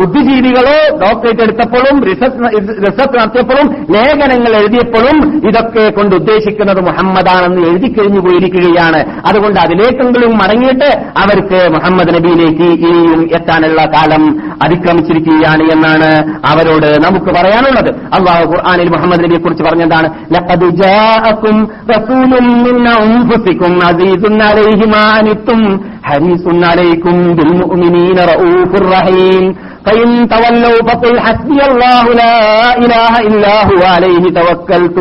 ബുദ്ധിജീവികളോ 0.00 0.76
ഡോക്ടറേറ്റ് 1.04 1.42
എടുത്തപ്പോഴും 1.42 1.96
റിസർച്ച് 2.04 3.18
നടത്തിയപ്പോഴും 3.18 3.68
ലേഖനങ്ങൾ 3.96 4.52
എഴുതിയപ്പോഴും 4.60 5.18
ഇതൊക്കെ 5.48 5.84
കൊണ്ട് 5.88 6.14
ഉദ്ദേശിക്കുന്നത് 6.16 6.80
മുഹമ്മദാണെന്ന് 6.88 7.62
എഴുതി 7.70 7.88
കഴിഞ്ഞു 7.92 8.20
പോയിരിക്കുകയാണ് 8.20 8.87
അതുകൊണ്ട് 9.27 9.57
അതിലേക്കെങ്കിലും 9.63 10.31
മടങ്ങിയിട്ട് 10.41 10.89
അവർക്ക് 11.23 11.59
മുഹമ്മദ് 11.75 12.13
നബിയിലേക്ക് 12.15 12.67
ഇനിയും 12.87 13.21
എത്താനുള്ള 13.37 13.81
കാലം 13.95 14.23
അതിക്രമിച്ചിരിക്കുകയാണ് 14.65 15.65
എന്നാണ് 15.75 16.09
അവരോട് 16.51 16.89
നമുക്ക് 17.05 17.31
പറയാനുള്ളത് 17.37 17.89
അള്ളാഹു 18.17 18.45
ഖുർആാനിൽ 18.53 18.91
മുഹമ്മദ് 18.95 19.23
നബിയെ 19.25 19.41
കുറിച്ച് 19.41 19.65
പറഞ്ഞതാണ് 19.69 20.07
ലഖദ് 20.35 20.69
ജാഅക്കും 20.81 21.57
റസൂലും 21.93 22.47
മിൻ 22.65 22.77
അൻഫുസിക്കും 22.95 23.75
അസീസുൻ 23.89 24.39
അലൈഹി 24.51 24.87
മാ 24.93 25.03
അനിത്തും 25.19 25.61
ഹരീസുൻ 26.09 26.65
അലൈക്കും 26.71 27.19
ബിൽ 27.39 27.53
മുഅ്മിനീന 27.61 28.19
റഊഫുർ 28.31 28.87
റഹീം 28.95 29.45
فإن 29.85 30.09
تولوا 30.29 30.77
فقل 30.89 31.13
حسبي 31.19 31.59
الله 31.69 32.05
لا 32.21 32.35
إله 32.75 33.13
إلا 33.27 33.55
هو 33.69 33.81
عليه 33.95 34.23
توكلت 34.39 34.97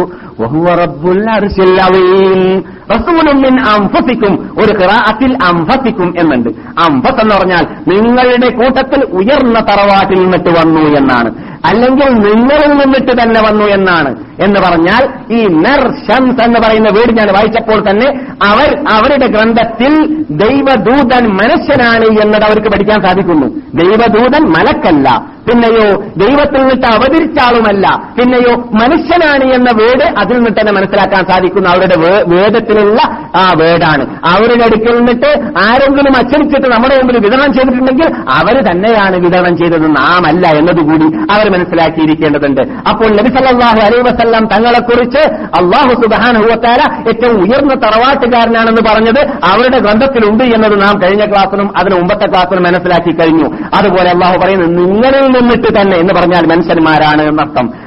ഒരു 4.60 4.78
ഖിറാഅത്തിൽ 4.82 5.38
അംഫത്തിക്കും 5.44 6.14
എന്നുണ്ട്. 6.20 6.50
അംഫത്ത് 6.90 7.22
എന്ന് 7.22 7.36
പറഞ്ഞാൽ 7.36 7.66
നിങ്ങളുടെ 7.88 8.50
കൂട്ടത്തിൽ 8.50 9.04
ഉയർന്ന 9.06 9.60
തറവാട്ടിൽ 9.60 10.20
നിന്നിട്ട് 10.20 10.50
വന്നു 10.50 10.82
എന്നാണ്. 10.82 11.58
അല്ലെങ്കിൽ 11.66 12.06
നിങ്ങളിൽ 12.06 12.70
നിന്നിട്ട് 12.70 13.22
തന്നെ 13.22 13.42
വന്നു 13.42 13.66
എന്നാണ്. 13.66 14.16
എന്ന് 14.40 14.60
പറഞ്ഞാൽ 14.60 15.10
ഈ 15.34 15.48
നർ 15.48 15.82
ഷംസ് 15.82 16.44
എന്ന് 16.44 16.60
പറയുന്ന 16.60 16.90
വീട് 16.90 17.18
ഞാൻ 17.18 17.28
വായിച്ചപ്പോൾ 17.28 17.90
തന്നെ 17.90 18.08
അവർ 18.46 18.86
അവരുടെ 18.92 19.28
ഗ്രന്ഥത്തിൽ 19.28 20.24
ദൈവദൂതൻ 20.30 21.28
മനുഷ്യനാണ് 21.28 22.22
എന്നത് 22.22 22.44
അവർക്ക് 22.44 22.68
പഠിക്കാൻ 22.68 23.02
സാധിക്കുന്നു. 23.06 23.48
ദൈവദൂതൻ 23.74 24.50
മലക്കല്ല. 24.50 25.38
പിന്നെയോ 25.50 26.04
ദൈവത്തിൽ 26.18 26.60
നിന്നിട്ട് 26.60 26.88
അവതരിച്ച 26.88 27.40
ആളുമല്ല. 27.42 28.14
പിന്നെയോ 28.20 28.56
മനുഷ്യനാണ് 28.56 29.54
എന്ന 29.54 29.72
വീട് 29.72 30.04
അതിൽ 30.28 30.38
നിന്ന് 30.38 30.54
തന്നെ 30.60 30.72
മനസ്സിലാക്കാൻ 30.72 31.24
സാധിക്കുന്ന 31.26 31.68
അവരുടെ 31.70 31.98
വേദത്തിലുള്ള 32.36 33.00
ആ 33.36 33.44
വേടാണ്. 33.62 34.04
അവരുടെ 34.28 34.64
അടുക്കൽ 34.66 34.94
നിന്നിട്ട് 34.98 35.30
ആരെങ്കിലും 35.66 36.14
അച്ചടിച്ചിട്ട് 36.18 36.68
നമ്മുടെ 36.74 36.96
മുമ്പിൽ 36.96 37.18
വിതരണം 37.18 37.54
ചെയ്തിട്ടുണ്ടെങ്കിൽ 37.54 38.08
അവർ 38.38 38.56
തന്നെയാണ് 38.70 39.16
വിതരണം 39.26 39.58
ചെയ്തത് 39.58 39.88
നാം 39.98 40.28
അല്ല 40.28 40.48
എന്നതുകൂടി 40.48 41.08
അവർ 41.34 41.46
മനസ്സിലാക്കിയിരിക്കേണ്ടതുണ്ട്. 41.52 42.62
അപ്പോൾ 42.90 43.08
നബി 43.10 43.30
സല്ലാഹു 43.38 43.80
അലൈ 43.88 44.02
വസ്ലാം 44.10 44.46
തങ്ങളെക്കുറിച്ച് 44.54 45.24
അള്ളാഹു 45.62 45.94
സുബാനുഭവത്താര 46.02 46.82
ഏറ്റവും 47.10 47.38
ഉയർന്ന 47.44 47.74
തറവാട്ടുകാരനാണെന്ന് 47.86 48.84
പറഞ്ഞത് 48.90 49.22
അവരുടെ 49.52 49.80
ഗ്രന്ഥത്തിലുണ്ട് 49.80 50.44
എന്നത് 50.44 50.82
നാം 50.82 51.02
കഴിഞ്ഞ 51.02 51.26
ക്ലാസ്സിലും 51.26 51.78
അതിന് 51.78 51.96
മുമ്പത്തെ 51.96 52.26
ക്ലാസ്സിലും 52.26 52.64
മനസ്സിലാക്കി 52.64 53.14
കഴിഞ്ഞു. 53.16 53.50
അതുപോലെ 53.76 54.10
അള്ളാഹു 54.10 54.38
പറയുന്നത് 54.38 54.78
നിങ്ങളിൽ 54.78 55.26
നിന്നിട്ട് 55.40 55.82
തന്നെ 55.82 55.98
എന്ന് 55.98 56.14
പറഞ്ഞാൽ 56.14 56.46
മനുഷ്യന്മാരാണ് 56.46 57.22
എന്നർത്ഥം. 57.22 57.87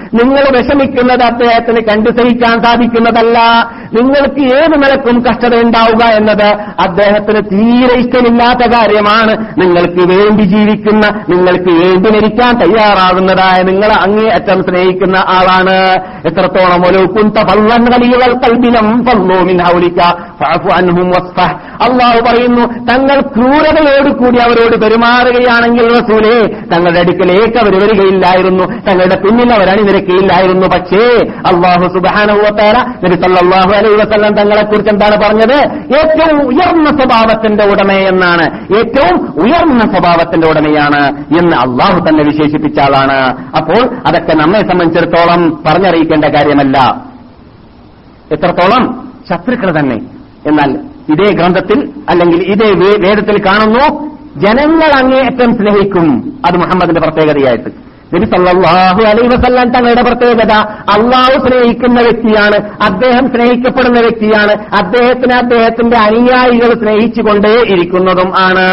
നിങ്ങൾ 0.13 0.43
വിഷമിക്കുന്നത് 0.57 1.23
അദ്ദേഹത്തിന് 1.23 1.81
കണ്ടു 1.81 2.09
സഹിക്കാൻ 2.09 2.55
സാധിക്കുന്നതല്ല. 2.63 3.37
നിങ്ങൾക്ക് 3.93 4.41
ഏത് 4.55 4.75
നിലക്കും 4.83 5.17
കഷ്ടത 5.21 5.55
ഉണ്ടാവുക 5.55 6.03
എന്നത് 6.05 6.47
അദ്ദേഹത്തിന് 6.79 7.41
തീരെ 7.51 7.95
ഇഷ്ടമില്ലാത്ത 8.01 8.63
കാര്യമാണ്. 8.73 9.33
നിങ്ങൾക്ക് 9.61 10.03
വേണ്ടി 10.13 10.43
ജീവിക്കുന്ന 10.43 11.05
നിങ്ങൾക്ക് 11.29 11.71
വേണ്ടി 11.81 12.09
മരിക്കാൻ 12.09 12.53
തയ്യാറാകുന്നതായ 12.63 13.63
നിങ്ങളെ 13.63 13.95
അങ്ങേയറ്റം 14.01 14.63
സ്നേഹിക്കുന്ന 14.63 15.17
ആളാണ്. 15.17 15.77
എത്രത്തോളം 16.27 16.83
ഒരു 16.89 17.05
കുന്ത 17.05 17.37
പള്ളൻ 17.49 17.85
കളികൾ 17.91 18.33
കൽപ്പിനം 18.33 19.05
പള്ളോമിൻ 19.05 19.61
ഹൗലിക്ക 19.61 20.01
അള്ളാഹു 21.85 22.19
പറയുന്നു 22.27 22.63
തങ്ങൾ 22.91 23.17
ക്രൂരതയോടുകൂടി 23.35 24.39
അവരോട് 24.39 24.75
പെരുമാറുകയാണെങ്കിൽ 24.81 25.87
റസൂലേ 25.97 26.37
തങ്ങളുടെ 26.73 26.99
അടുക്കലേക്ക് 26.99 27.57
അവർ 27.57 27.73
വരികയില്ലായിരുന്നു. 27.83 28.63
തങ്ങളുടെ 28.89 29.15
പിന്നിൽ 29.15 29.53
അവർ 29.53 29.69
അണിനിരക്കുകയില്ലായിരുന്നു 30.01 30.67
പക്ഷേ 30.67 31.27
അള്ളാഹു 31.27 31.93
സുബാനാഹു 31.93 32.39
നബി 33.03 33.15
വസ്ലാം 33.15 33.75
അലൈഹി 33.75 33.95
വസല്ലം 33.95 34.33
തങ്ങളെ 34.35 34.63
കുറിച്ച് 34.63 34.89
എന്താണ് 34.89 35.17
പറഞ്ഞത്? 35.17 35.71
ഏറ്റവും 35.73 36.47
ഉയർന്ന 36.47 36.89
സ്വഭാവത്തിന്റെ 36.89 37.65
ഉടമ 37.65 37.91
എന്നാണ്. 37.91 38.75
ഏറ്റവും 38.77 39.33
ഉയർന്ന 39.43 39.79
സ്വഭാവത്തിന്റെ 39.79 40.47
ഉടമയാണ് 40.47 41.19
എന്ന് 41.19 41.55
അള്ളാഹു 41.57 41.99
തന്നെ 41.99 42.23
വിശേഷിപ്പിച്ച 42.23 42.79
ആളാണ്. 42.79 43.47
അപ്പോൾ 43.57 43.97
അതൊക്കെ 44.07 44.33
നമ്മെ 44.33 44.59
സംബന്ധിച്ചിടത്തോളം 44.59 45.63
പറഞ്ഞറിയിക്കേണ്ട 45.67 46.25
കാര്യമല്ല. 46.25 47.05
എത്രത്തോളം? 48.31 49.11
ശത്രുക്കൾ 49.29 49.79
തന്നെ. 49.79 49.95
എന്നാൽ 50.47 50.79
ഇതേ 51.09 51.33
ഗ്രന്ഥത്തിൽ 51.33 51.89
അല്ലെങ്കിൽ 52.09 52.43
ഇതേ 52.43 52.73
വേദത്തിൽ 53.07 53.45
കാണുന്നു 53.45 54.11
ജനങ്ങൾ 54.37 55.03
അങ്ങേയറ്റം 55.03 55.57
സ്നേഹിക്കും. 55.57 56.39
അത് 56.45 56.57
മുഹമ്മദിന്റെ 56.57 57.01
പ്രത്യേകതയായിട്ട്. 57.01 57.90
നബി 58.11 58.25
സല്ലല്ലാഹു 58.25 59.01
അലൈഹി 59.05 59.29
വസല്ലം 59.33 59.67
തങ്ങളുടെ 59.69 60.01
പ്രത്യേകത 60.01 60.53
അള്ളാഹു 60.95 61.35
സ്നേഹിക്കുന്ന 61.45 61.99
വ്യക്തിയാണ് 62.01 62.57
അദ്ദേഹം 62.81 63.25
സ്നേഹിക്കപ്പെടുന്ന 63.27 63.99
വ്യക്തിയാണ് 63.99 64.53
അദ്ദേഹത്തിന് 64.73 65.33
അദ്ദേഹത്തിന്റെ 65.33 65.97
അനുയായികൾ 66.01 66.71
സ്നേഹിച്ചുകൊണ്ടേ 66.81 67.53
ഇരിക്കുന്നതും 67.73 68.29
ആണ്. 68.43 68.67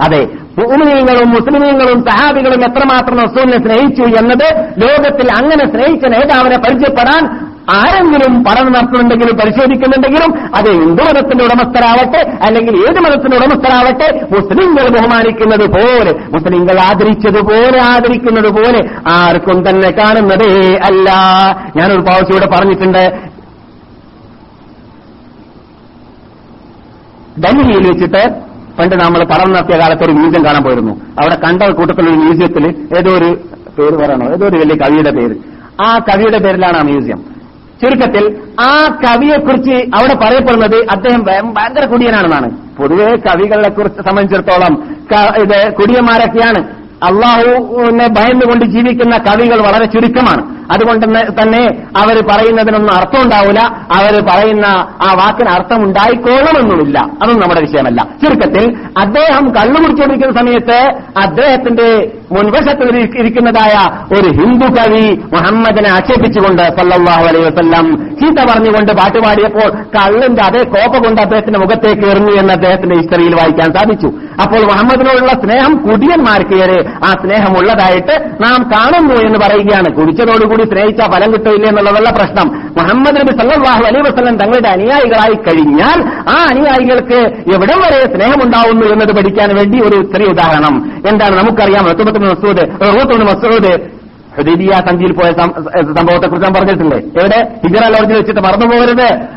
അതെ 0.00 0.22
മുഅ്മിനീങ്ങളും 0.58 1.28
മുസ്ലിമീങ്ങളും 1.30 2.00
സഹാബികളും 2.08 2.60
എത്രമാത്രം 2.64 3.18
റസൂലിനെ 3.20 3.58
സ്നേഹിച്ചു 3.58 4.04
എന്നത് 4.20 4.46
ലോകത്തിൽ 4.82 5.28
അങ്ങനെ 5.38 5.64
സ്നേഹിച്ച 5.66 6.06
നേതാവിനെ 6.14 6.58
പരിചയപ്പെടാൻ 6.58 7.22
ആരെങ്കിലും 7.70 8.44
പഠനം 8.44 8.72
നടത്തുന്നുണ്ടെങ്കിലും 8.72 9.36
പരിശോധിക്കുന്നുണ്ടെങ്കിലും 9.36 10.56
അത് 10.56 10.70
ഹിന്ദു 10.70 11.02
മതത്തിന്റെ 11.02 11.44
ഉടമസ്ഥരാവട്ടെ 11.44 12.36
അല്ലെങ്കിൽ 12.46 12.76
ഏത് 12.76 13.00
മതത്തിന്റെ 13.00 13.36
ഉടമസ്ഥരാവട്ടെ 13.36 14.26
മുസ്ലിങ്ങൾ 14.32 14.88
ബഹുമാനിക്കുന്നത് 14.88 15.70
പോലെ 15.70 16.12
മുസ്ലിങ്ങൾ 16.12 16.80
ആദരിച്ചതുപോലെ 16.80 17.82
ആദരിക്കുന്നത് 17.82 18.48
പോലെ 18.48 18.90
ആർക്കും 19.08 19.68
തന്നെ 19.68 19.90
കാണുന്നതേ 19.90 20.76
അല്ല. 20.84 21.10
ഞാനൊരു 21.76 22.00
പ്രാവശ്യം 22.00 22.36
ഇവിടെ 22.36 22.46
പറഞ്ഞിട്ടുണ്ട്. 22.46 23.18
ഡൽഹിയിൽ 27.38 27.88
വെച്ചിട്ട് 27.88 28.28
പണ്ട് 28.78 28.94
നമ്മൾ 28.96 29.24
പഠനം 29.24 29.52
നടത്തിയ 29.52 29.78
കാലത്ത് 29.78 30.04
ഒരു 30.04 30.12
മ്യൂസിയം 30.12 30.44
കാണാൻ 30.44 30.62
പോയിരുന്നു. 30.62 30.92
അവിടെ 30.92 31.34
കണ്ട 31.34 31.62
കൂട്ടത്തിലൊരു 31.62 32.16
മ്യൂസിയത്തിൽ 32.16 32.66
ഏതോ 32.98 33.10
ഒരു 33.10 33.38
പേര് 33.78 34.04
പറയണോ? 34.04 34.32
ഏതോ 34.32 34.46
ഒരു 34.46 34.56
വലിയ 34.56 34.76
കവിയുടെ 34.76 35.10
പേര്. 35.10 35.34
ആ 35.82 35.98
കവിയുടെ 35.98 36.38
പേരിലാണ് 36.38 36.76
ആ 36.76 36.82
മ്യൂസിയം. 36.82 37.33
ചുരുക്കത്തിൽ 37.84 38.36
ആ 38.60 38.98
കവിയെക്കുറിച്ച് 39.06 39.70
അവിടെ 39.70 40.14
പറയപ്പെടുന്നത് 40.14 40.86
അദ്ദേഹം 40.90 41.54
ഭയങ്കര 41.54 41.84
കുടിയനാണെന്നാണ്. 41.84 42.50
പൊതുവെ 42.76 43.16
കവികളെ 43.16 43.68
കുറിച്ച് 43.68 44.02
സംബന്ധിച്ചിടത്തോളം 44.02 44.96
ഇത് 45.42 45.72
കുടിയന്മാരൊക്കെയാണ്. 45.72 46.84
അള്ളാഹുവിനെ 47.04 48.08
ഭയന്നുകൊണ്ട് 48.08 48.64
ജീവിക്കുന്ന 48.64 49.16
കവികൾ 49.16 49.60
വളരെ 49.60 49.84
ചുരുക്കമാണ്. 49.84 50.54
അതുകൊണ്ട് 50.72 51.06
തന്നെ- 51.42 51.74
അവർ 51.96 52.24
പറയുന്നതിനൊന്നും 52.30 52.94
അർത്ഥം 52.94 53.22
ഉണ്ടാവില്ല 53.22 53.60
അവർ 53.92 54.24
പറയുന്ന 54.30 54.66
ആ 55.02 55.14
വാക്കിന് 55.14 55.48
അർത്ഥം 55.48 55.84
ഉണ്ടായിക്കോളണമെന്നുമില്ല 55.84 56.98
അതൊന്നും 56.98 57.40
നമ്മുടെ 57.40 57.60
വിഷയമല്ല. 57.60 58.06
ചുരുക്കത്തിൽ 58.22 58.76
അദ്ദേഹം 58.98 59.50
കള്ളു 59.50 59.82
കുടിച്ചുകൊണ്ടിരിക്കുന്ന 59.82 60.40
സമയത്ത് 60.40 60.92
അദ്ദേഹത്തിന്റെ 61.18 62.12
മുൻവശത്ത് 62.32 62.96
ഇരിക്കുന്നതായ 63.20 63.74
ഒരു 64.14 64.28
ഹിന്ദു 64.28 64.66
കവി 64.66 65.20
മുഹമ്മദിനെ 65.32 65.90
ആക്ഷേപിച്ചുകൊണ്ട് 65.90 66.62
സല്ലാഹു 66.62 67.24
അലൈഹി 67.24 67.44
വസല്ലം 67.44 68.14
ചീത്ത 68.20 68.50
പറഞ്ഞുകൊണ്ട് 68.50 68.92
പാട്ടുപാടിയപ്പോൾ 68.92 69.68
കള്ളിന്റെ 69.70 70.42
അതേ 70.42 70.62
കോപ്പ 70.62 71.04
കൊണ്ട് 71.04 71.20
അദ്ദേഹത്തിന്റെ 71.20 71.58
മുഖത്തേക്ക് 71.58 72.06
എറിഞ്ഞു 72.06 72.32
എന്ന് 72.40 72.52
അദ്ദേഹത്തിന്റെ 72.52 72.96
ഹിസ്റ്ററിയിൽ 72.96 73.34
വായിക്കാൻ 73.34 73.72
സാധിച്ചു. 73.72 74.06
അപ്പോൾ 74.42 74.60
മുഹമ്മദിനോടുള്ള 74.60 75.32
സ്നേഹം 75.32 75.76
കുടിയന്മാർക്കേറെ 75.76 76.90
ആ 77.04 77.10
സ്നേഹമുള്ളതായിട്ട് 77.10 78.44
നാം 78.44 78.70
കാണുന്നു 78.70 79.14
എന്ന് 79.14 79.38
പറയുകയാണ്. 79.38 79.94
കുടിച്ചതോടുകൂടി 79.94 80.62
സ്നേഹിച്ചാൽ 80.62 81.10
ഫലം 81.12 81.32
കിട്ടില്ല 81.32 81.66
എന്നുള്ളതല്ല 81.66 82.10
പ്രശ്നം. 82.10 82.48
മുഹമ്മദ് 82.48 83.16
നബി 83.16 83.38
സല്ലാഹു 83.38 83.84
അലൈഹി 83.84 84.00
വസ്ലം 84.00 84.36
തങ്ങളുടെ 84.36 84.68
അനുയായികളായി 84.68 85.34
കഴിഞ്ഞാൽ 85.34 86.04
ആ 86.28 86.46
അനുയായികൾക്ക് 86.50 87.20
എവിടം 87.54 87.78
വരെ 87.80 88.00
സ്നേഹമുണ്ടാവുന്നു 88.16 88.86
എന്നത് 88.86 89.16
പഠിക്കാൻ 89.16 89.56
വേണ്ടി 89.56 89.80
ഒരു 89.80 90.02
ചെറിയ 90.02 90.26
ഉദാഹരണം. 90.26 90.90
എന്താണ് 91.10 91.36
നമുക്കറിയാം? 91.38 92.04
റത്തുബത്ത് 92.14 92.30
മസൂദ് 92.30 92.64
റൂത്തുബിന് 92.96 93.24
മസൂദ് 93.24 94.03
ഹുദൈബിയ 94.36 94.70
സന്ധിയിൽ 94.72 95.12
പോയ 95.12 95.30
സംഭവത്തെ 95.94 96.26
കുറിച്ച് 96.26 96.44
ഞാൻ 96.44 96.54
പറഞ്ഞിട്ടില്ലേ? 96.54 96.98
എവിടെ? 96.98 97.48
ഹിജറ 97.66 97.88
ലോഡ്ജിൽ 97.88 98.16
വെച്ചിട്ട് 98.16 98.40
മറന്നു 98.40 98.66
പോകരുത്. 98.66 99.34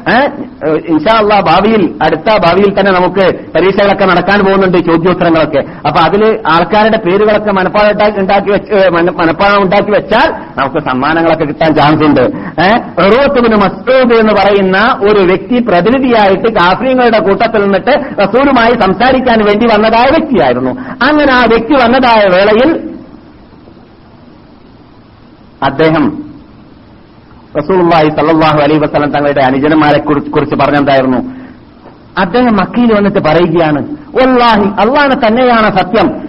ഇൻഷാള്ള 0.88 1.40
ഭാവിയിൽ 1.40 1.96
അടുത്ത 2.04 2.38
ഭാവിയിൽ 2.38 2.80
തന്നെ 2.80 2.92
നമുക്ക് 2.92 3.36
പരീക്ഷകളൊക്കെ 3.56 4.06
നടക്കാൻ 4.06 4.46
പോകുന്നുണ്ട് 4.46 4.78
ചോദ്യോത്തരങ്ങളൊക്കെ. 4.78 5.60
അപ്പൊ 5.88 6.00
അതിൽ 6.02 6.40
ആൾക്കാരുടെ 6.48 6.98
പേരുകളൊക്കെ 6.98 7.52
മനപ്പാടം 7.52 8.20
ഉണ്ടാക്കി- 8.20 8.54
വെച്ച് 8.54 8.90
മനപ്പാടം 8.90 9.64
ഉണ്ടാക്കി 9.64 9.92
വെച്ചാൽ 9.92 10.32
നമുക്ക് 10.58 10.80
സമ്മാനങ്ങളൊക്കെ 10.90 11.44
കിട്ടാൻ 11.44 11.76
ചാൻസ് 11.76 12.04
ഉണ്ട്. 12.04 12.22
റോത്തുവിന് 13.02 13.56
മസ്തൂദ് 13.56 14.14
എന്ന് 14.14 14.34
പറയുന്ന 14.34 14.98
ഒരു 15.02 15.20
വ്യക്തി 15.20 15.60
പ്രതിനിധിയായിട്ട് 15.60 16.54
കാഫ്രീങ്ങളുടെ 16.54 17.20
കൂട്ടത്തിൽ 17.20 17.64
നിന്നിട്ട് 17.64 18.00
റസൂലുമായി 18.22 18.72
സംസാരിക്കാൻ 18.72 19.46
വേണ്ടി 19.46 19.66
വന്നതായ 19.66 20.06
വ്യക്തിയായിരുന്നു. 20.06 20.72
അങ്ങനെ 21.10 21.34
ആ 21.34 21.46
വ്യക്തി 21.46 21.74
വന്നതായ 21.74 22.30
വേളയിൽ 22.36 22.97
അദ്ദേഹം 25.64 26.24
റസൂലുള്ളാഹി 27.58 28.10
സല്ലാഹു 28.10 28.60
അലൈ 28.60 28.78
വസല്ലം 28.78 29.12
തങ്ങളുടെ 29.12 29.42
അനുജനന്മാരെ 29.42 30.00
കുറി- 30.00 30.32
കുറിച്ച് 30.32 30.56
പറഞ്ഞെന്തായിരുന്നു? 30.56 31.18
അദ്ദേഹം 32.20 32.56
മക്കയിൽ 32.56 32.94
വന്നിട്ട് 32.94 33.20
പറയുകയാണ് 33.20 33.82
വല്ലാഹി 33.90 34.64
അള്ളാഹ് 34.64 35.28
തന്നെയാണ് 35.28 35.78
സത്യം. 35.78 36.28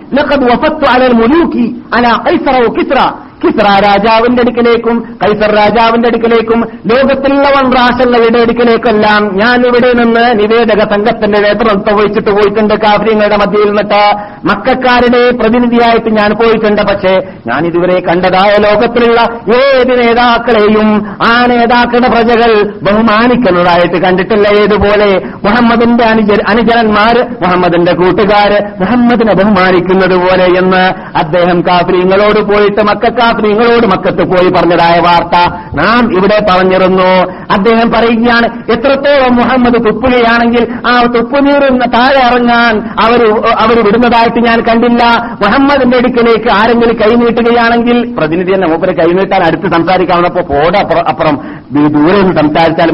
കിസ്ര 3.45 3.67
രാജാവിന്റെ 3.67 4.43
അടുക്കലേക്കും 4.43 5.19
കൈസർ 5.25 5.55
രാജാവിന്റെ 5.55 6.09
അടുക്കലേക്കും 6.09 6.61
ലോകത്തിലുള്ള 6.61 7.49
വൻറാശങ്ങളുടെ 7.49 8.39
അടുക്കലേക്കെല്ലാം 8.39 9.37
ഞാൻ 9.37 9.67
ഇവിടെ 9.67 9.93
നിന്ന് 9.93 10.41
നിവേദക 10.41 10.81
സംഘത്തിന്റെ 10.81 11.41
നേതൃത്വം 11.41 11.97
വഹിച്ചിട്ട് 11.97 12.31
പോയിട്ടുണ്ട് 12.31 12.75
കാഫര്യങ്ങളുടെ 12.75 13.37
മധ്യയിൽ 13.37 13.67
നിന്നിട്ട്. 13.67 14.03
മക്കാരുടെ 14.45 15.31
പ്രതിനിധിയായിട്ട് 15.31 16.11
ഞാൻ 16.11 16.31
പോയിട്ടുണ്ട്. 16.35 16.83
പക്ഷേ 16.83 17.15
ഞാൻ 17.47 17.67
ഇതുവരെ 17.67 18.01
കണ്ടതായ 18.01 18.51
ലോകത്തിലുള്ള 18.63 19.21
ഏത് 19.57 20.03
നേതാക്കളെയും 20.03 21.07
ആ 21.23 21.47
നേതാക്കളുടെ 21.47 22.09
പ്രജകൾ 22.09 22.73
ബഹുമാനിക്കുന്നതായിട്ട് 22.83 23.97
കണ്ടിട്ടില്ല. 23.97 24.49
ഏതുപോലെ? 24.49 25.11
മുഹമ്മദിന്റെ 25.45 26.05
അനുജ 26.05 26.33
അനുചരന്മാര് 26.49 27.23
മുഹമ്മദിന്റെ 27.43 27.93
കൂട്ടുകാർ 27.93 28.51
മുഹമ്മദിനെ 28.81 29.35
ബഹുമാനിക്കുന്നത് 29.35 30.17
പോലെ 30.17 30.45
എന്ന് 30.45 30.85
അദ്ദേഹം 31.19 31.61
കാഫര്യങ്ങളോട് 31.61 32.41
പോയിട്ട് 32.41 32.89
മക്കാഫര്യങ്ങളോട് 33.29 33.87
മക്കത്ത് 33.87 34.25
പോയി 34.31 34.49
പറഞ്ഞതായ 34.51 34.97
വാർത്ത. 35.01 35.37
നാം 35.81 36.03
ഇവിടെ 36.19 36.39
പറഞ്ഞിരുന്നു. 36.51 37.11
അദ്ദേഹം 37.55 37.89
പറയുകയാണ് 37.91 38.47
എത്രത്തോളം 38.73 39.35
മുഹമ്മദ് 39.37 39.79
തുപ്പുകയാണെങ്കിൽ 39.87 40.65
ആ 40.87 40.93
തുപ്പുനീറുന്ന 41.17 41.85
താഴെ 41.95 42.21
ഇറങ്ങാൻ 42.29 42.75
അവർ 43.05 43.21
അവർ 43.59 43.77
വിടുന്നതായിട്ട് 43.87 44.41
ഞാൻ 44.47 44.61
കണ്ടില്ല. 44.69 45.03
മുഹമ്മദിന്റെ 45.45 45.97
അടുക്കലേക്ക് 45.97 46.51
ആരെങ്കിലും 46.53 46.97
കൈനീട്ടുകയാണെങ്കിൽ 47.03 47.99
പ്രതിനിധി 48.19 48.55
തന്നെ 48.55 48.69
മൂപ്പരെ 48.69 48.93
കൈനീട്ടാൻ 48.93 49.45
അടുത്ത് 49.45 49.75
സംസാരിക്കാവുന്നപ്പോ 49.77 50.45
പോട 50.55 50.75
അപ്പുറം 51.13 51.39
ദൂരെ 51.73 52.17
നിന്ന് 52.23 52.37
സംസാരിച്ചാൽ 52.41 52.91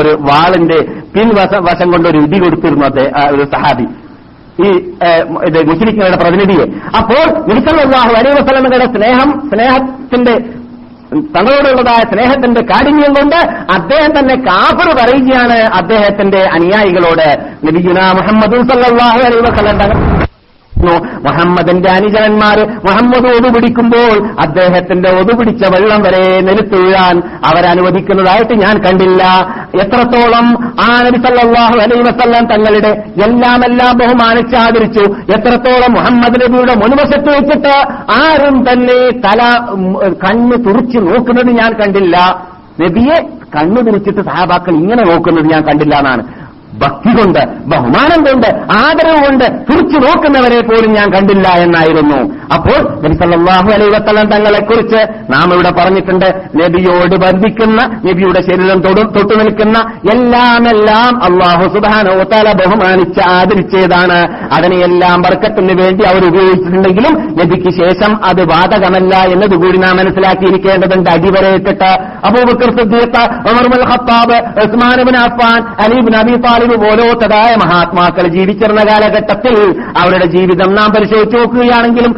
ഒരു 0.00 0.12
വാളിന്റെ 0.30 0.80
പിൻവശം 1.14 1.64
വശം 1.64 1.90
കൊണ്ട് 1.90 2.08
ഒരു 2.08 2.18
ഇടി 2.18 2.38
കൊടുത്തിരുന്നു 2.38 2.86
അദ്ദേഹം 2.86 3.34
ഒരു 3.34 3.44
സഹാബി. 3.54 3.86
ഈ 4.64 4.68
മുസ്ലിങ്ങളുടെ 5.70 6.18
പ്രതിനിധിയെ. 6.22 6.66
അപ്പോൾ 6.98 7.24
നിസലാഹു 7.48 8.12
അലൈ 8.20 8.30
വസ്ലമയുടെ 8.38 8.86
സ്നേഹം 8.94 9.30
സ്നേഹത്തിന്റെ 9.50 10.34
തങ്ങളോടുള്ളതായ 11.34 12.00
സ്നേഹത്തിന്റെ 12.12 12.62
കാഠിന്യം 12.70 13.12
കൊണ്ട് 13.14 13.36
അദ്ദേഹം 13.72 14.12
തന്നെ 14.18 14.34
കാഫർ 14.48 14.88
പറയുകയാണ് 15.00 15.58
അദ്ദേഹത്തിന്റെ 15.80 16.40
അനുയായികളോട്. 16.56 17.28
നബിഗുന 17.66 18.00
മുഹമ്മദ് 18.18 18.58
സല്ലാഹു 18.70 19.20
അലൈ 19.26 19.38
വസ്ലം 19.48 20.25
തങ്ങൾ 20.86 20.96
മുഹമ്മദിന്റെ 21.26 21.88
അനുചരന്മാർ 21.96 22.58
മുഹമ്മദ് 22.86 23.28
ഒതുപിടിക്കുമ്പോൾ 23.38 24.14
അദ്ദേഹത്തിന്റെ 24.44 25.10
ഒതുപിടിച്ച 25.20 25.62
വെള്ളം 25.74 26.00
വരെ 26.06 26.24
നിലത്തുഴാൻ 26.48 27.16
അവരനുവദിക്കുന്നതായിട്ട് 27.48 28.54
ഞാൻ 28.64 28.74
കണ്ടില്ല. 28.86 29.22
എത്രത്തോളം 29.82 30.46
ആ 30.86 30.88
നബി 31.06 31.18
സല്ലാഹു 31.26 31.76
അലൈ 31.84 31.98
വസല്ലം 32.08 32.44
തങ്ങളുടെ 32.52 32.92
എല്ലാം 33.26 33.60
എല്ലാം 33.68 33.92
ബഹുമാനിച്ച് 34.00 34.56
ആദരിച്ചു 34.64 35.04
എത്രത്തോളം 35.36 35.92
മുഹമ്മദ് 35.98 36.40
നബിയുടെ 36.44 36.74
മുൻവശത്ത് 36.82 37.30
വെച്ചിട്ട് 37.36 37.74
ആരും 38.20 38.56
തന്നെ 38.68 38.98
തല 39.26 39.40
കണ്ണ് 40.24 40.56
തുറിച്ച് 40.66 40.98
നോക്കുന്നത് 41.08 41.52
ഞാൻ 41.60 41.72
കണ്ടില്ല. 41.82 42.16
നബിയെ 42.82 43.16
കണ്ണു 43.56 43.80
തിരിച്ചിട്ട് 43.86 44.22
സഹാബാക്കൾ 44.28 44.74
ഇങ്ങനെ 44.82 45.02
നോക്കുന്നത് 45.10 45.46
ഞാൻ 45.52 45.62
കണ്ടില്ല 45.68 45.94
എന്നാണ്. 46.02 46.22
ഭക്തി 46.78 47.22
കൊണ്ട് 47.22 47.38
ബഹുമാനം 47.66 48.24
കൊണ്ട് 48.24 48.46
ആദരവ് 48.72 49.24
കൊണ്ട് 49.24 49.44
തുറച്ചു 49.44 49.98
നോക്കുന്നവരെ 49.98 50.60
പോലും 50.60 50.92
ഞാൻ 50.92 51.12
കണ്ടില്ല 51.12 51.48
എന്നായിരുന്നു. 51.48 52.34
അപ്പോൾ 52.54 53.02
നബിസല്ലാഹു 53.04 53.70
അലൈഹി 53.70 53.90
തങ്ങളെക്കുറിച്ച് 53.90 54.76
കുറിച്ച് 54.76 55.32
നാം 55.32 55.54
ഇവിടെ 55.54 55.70
പറഞ്ഞിട്ടുണ്ട് 55.70 56.42
നബിയോട് 56.56 57.16
ബന്ധിക്കുന്ന 57.16 58.00
നബിയുടെ 58.04 58.40
ശരീരം 58.40 58.80
തൊടു- 58.80 59.10
തൊട്ടു 59.10 59.34
നിൽക്കുന്ന 59.34 59.78
എല്ലാം 60.12 60.68
എല്ലാം 60.68 61.24
അള്ളാഹു 61.24 61.68
സുബാനോത്താല 61.68 62.52
ബഹുമാനിച്ച് 62.52 63.20
ആദരിച്ചതാണ്. 63.28 64.48
അതിനെയെല്ലാം 64.54 65.22
വർക്കത്തിന് 65.22 65.82
വേണ്ടി 65.82 66.04
അവർ 66.04 66.28
ഉപയോഗിച്ചിട്ടുണ്ടെങ്കിലും 66.28 67.36
നബിക്ക് 67.38 67.70
ശേഷം 67.70 68.24
അത് 68.24 68.44
ബാധകമല്ല 68.44 69.16
എന്നതുകൂടി 69.16 69.78
നാം 69.78 69.96
മനസ്സിലാക്കിയിരിക്കേണ്ടതുണ്ട്. 69.96 71.10
അടിവരയിട്ടിട്ട് 71.10 71.90
Abu Bakr 72.24 72.78
Siddiq 72.78 73.24
Umar 73.50 73.64
Usman 74.64 75.02
bin 75.02 75.16
Affan 75.16 75.62
Ali 75.84 76.00
bin 76.00 76.16
Abi 76.16 76.32
പോലോത്തതായ 76.74 77.54
മഹാത്മാക്കൾ 77.54 78.28
ജീവിച്ചിരുന്ന 78.28 78.80
കാലഘട്ടത്തിൽ 78.82 79.80
അവരുടെ 79.98 80.26
ജീവിതം 80.26 80.74
നാം 80.74 80.90
പരിശോധിച്ച് 80.90 81.36
നോക്കുകയാണെങ്കിലും 81.36 82.14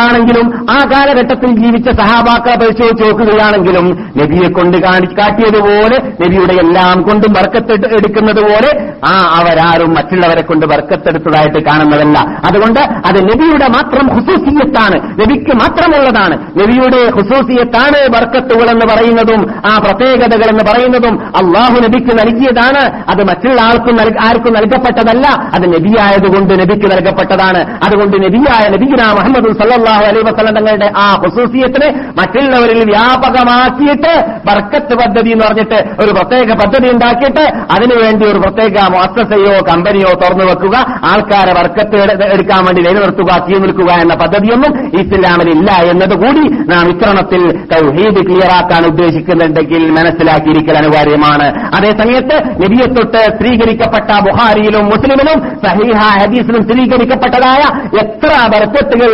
ആണെങ്കിലും 0.00 0.66
ആ 0.70 0.78
കാലഘട്ടത്തിൽ 0.92 1.46
ജീവിച്ച 1.46 1.90
സഹാബാക്കളെ 1.90 2.56
പരിശോധിച്ച് 2.56 3.04
നോക്കുകയാണെങ്കിലും 3.04 4.12
നബിയെ 4.22 4.52
കൊണ്ട് 4.52 4.78
കാണി 4.78 5.06
കാട്ടിയതുപോലെ 5.18 6.12
നബിയുടെ 6.24 6.52
എല്ലാം 6.52 7.02
കൊണ്ടും 7.02 7.32
ബർക്കത്ത് 7.32 7.72
എടുക്കുന്നത് 7.72 8.40
പോലെ 8.40 8.92
ആ 9.04 9.40
അവരാരും 9.40 9.94
മറ്റുള്ളവരെ 9.94 10.42
കൊണ്ട് 10.42 10.66
വർക്കത്തെടുത്തതായിട്ട് 10.66 11.64
കാണുന്നതല്ല. 11.64 12.18
അതുകൊണ്ട് 12.18 12.80
അത് 12.80 13.24
നബിയുടെ 13.24 13.68
മാത്രം 13.68 14.06
ഹുസൂസിയത്താണ്. 14.08 15.20
നബിക്ക് 15.20 15.56
മാത്രമുള്ളതാണ്. 15.56 16.38
നബിയുടെ 16.60 17.10
ഹുസൂസിയത്താണ് 17.10 18.16
വർക്കത്തുകൾ 18.16 18.70
എന്ന് 18.70 18.86
പറയുന്നതും 18.94 19.50
ആ 19.72 19.78
പ്രത്യേകതകൾ 19.78 20.50
എന്ന് 20.50 20.64
പറയുന്നതും 20.72 21.26
അള്ളാഹു 21.26 21.72
നബിക്ക് 21.72 22.18
നൽകിയതാണ്. 22.18 23.04
അത് 23.10 23.22
മറ്റുള്ള 23.22 23.62
ആൾക്കും 23.62 23.91
നൽക- 23.96 24.20
ആർക്കും 24.20 24.52
നൽകപ്പെട്ടതല്ല. 24.52 25.26
അത് 25.54 25.74
നബിയായതുകൊണ്ട് 25.74 26.54
നബിക്ക് 26.54 26.86
നൽകപ്പെട്ടതാണ്. 26.86 27.78
അതുകൊണ്ട് 27.84 28.16
നബിയായ 28.16 28.68
നബിഗുന 28.68 29.12
മുഹമ്മദ് 29.12 29.58
സല്ലാഹു 29.58 30.04
അലൈ 30.04 30.20
വസ്ലം 30.20 30.54
തങ്ങളുടെ 30.54 30.92
ആ 30.96 31.22
ഹുസൂസിയത്തിനെ 31.24 32.12
മറ്റുള്ളവരിൽ 32.18 32.84
വ്യാപകമാക്കിയിട്ട് 32.84 34.24
ബർക്കത്ത് 34.46 34.94
പദ്ധതി 34.94 35.30
എന്ന് 35.30 35.44
പറഞ്ഞിട്ട് 35.44 35.84
ഒരു 36.00 36.10
പ്രത്യേക 36.10 36.52
പദ്ധതി 36.52 36.88
ഉണ്ടാക്കിയിട്ട് 36.88 37.40
അതിനുവേണ്ടി 37.72 38.26
ഒരു 38.26 38.38
പ്രത്യേക 38.38 38.74
മുഅസ്സസയോ 38.90 39.74
കമ്പനിയോ 39.74 40.14
തുറന്നു 40.14 40.44
വെക്കുക 40.44 40.76
ആൾക്കാരെ 41.04 41.52
വർക്കത്ത് 41.52 42.24
എടുക്കാൻ 42.24 42.64
വേണ്ടി 42.64 42.82
നിലനിർത്തുക 42.82 43.46
തീ 43.48 43.58
നിൽക്കുക 43.58 43.92
എന്ന 43.92 44.14
പദ്ധതിയൊന്നും 44.14 45.00
ഇസ്ലാമിൽ 45.00 45.50
ഇല്ല 45.50 45.72
എന്നതുകൂടി 45.72 46.48
നാം 46.48 46.88
ഇത്തരണത്തിൽ 46.88 47.52
തൗഹീദ് 47.52 48.26
ക്ലിയറാക്കാൻ 48.26 48.86
ഉദ്ദേശിക്കുന്നുണ്ടെങ്കിൽ 48.86 49.90
മനസ്സിലാക്കിയിരിക്കൽ 49.90 50.76
അനിവാര്യമാണ്. 50.76 51.46
അതേസമയത്ത് 51.74 52.36
നബിയെ 52.62 52.86
തൊട്ട് 52.86 53.36
സ്ത്രീകരിക്കപ്പെട്ട 53.82 54.10
ബുഹാരിയിലും 54.26 54.84
മുസ്ലിമിലും 54.84 55.38
സഹീഹ 55.64 56.00
ഹദീസിലും 56.22 56.62
സ്ഥിരീകരിക്കപ്പെട്ടതായ 56.62 57.62
എത്ര 57.98 58.32
ബർക്കത്തുകൾ 58.52 59.10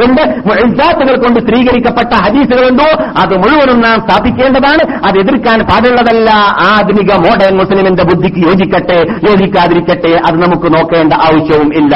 കൊണ്ട് 0.00 0.22
മുഅ്ജിസാത്തുകൾ 0.46 1.16
കൊണ്ട് 1.24 1.40
സ്ഥിരീകരിക്കപ്പെട്ട 1.40 2.12
ഹദീസുകളുണ്ടോ? 2.24 2.88
അത് 3.16 3.34
മുഴുവനും 3.38 3.80
നാം 3.80 3.98
സ്ഥാപിക്കേണ്ടതാണ്. 4.06 4.84
അത് 5.04 5.18
എതിർക്കാൻ 5.18 5.58
പാടുള്ളതല്ല. 5.70 6.30
ആധുനിക 6.68 7.12
മോഡേൺ 7.26 7.56
മുസ്ലിമിന്റെ 7.56 8.04
ബുദ്ധിക്ക് 8.04 8.40
യോജിക്കട്ടെ 8.46 8.98
യോജിക്കാതിരിക്കട്ടെ. 9.30 10.12
അത് 10.26 10.42
നമുക്ക് 10.42 10.74
നോക്കേണ്ട 10.76 11.12
ആവശ്യവും 11.12 11.70
ഇല്ല. 11.74 11.94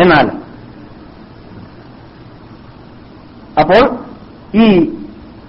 എന്നാൽ 0.00 0.26
അപ്പോൾ 3.60 3.82
ഈ 4.58 4.66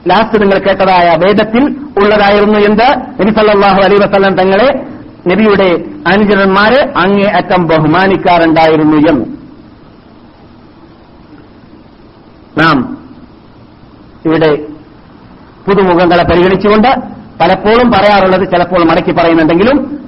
ലാസ്റ്റ് 0.08 0.42
നിങ്ങൾ 0.42 0.58
കേട്ടതായ 0.58 1.18
വേദത്തിൽ 1.26 1.64
ഉള്ളതായിരുന്നു 1.98 2.60
എന്ത്? 2.60 2.98
നബി 3.22 3.30
സല്ലല്ലാഹു 3.30 3.76
അലൈഹി 3.76 4.00
വസല്ലം 4.00 4.36
തങ്ങളെ 4.36 4.88
നബിയുടെ 5.28 5.84
അനുചരന്മാരെ 6.08 6.94
അങ്ങേ 6.98 7.30
അറ്റം 7.30 7.68
ബഹുമാനിക്കാറുണ്ടായിരുന്നു 7.68 8.98
എന്ന്. 8.98 9.26
നാം 12.58 12.98
ഇവിടെ 14.26 14.56
പുതുമുഖങ്ങളെ 15.68 16.24
പരിഗണിച്ചുകൊണ്ട് 16.24 16.88
പലപ്പോഴും 17.42 17.92
പറയാറുള്ളത് 17.92 18.52
ചിലപ്പോൾ 18.52 18.84
മടക്കി 18.84 19.12
പറയുന്നുണ്ടെങ്കിലും 19.12 20.08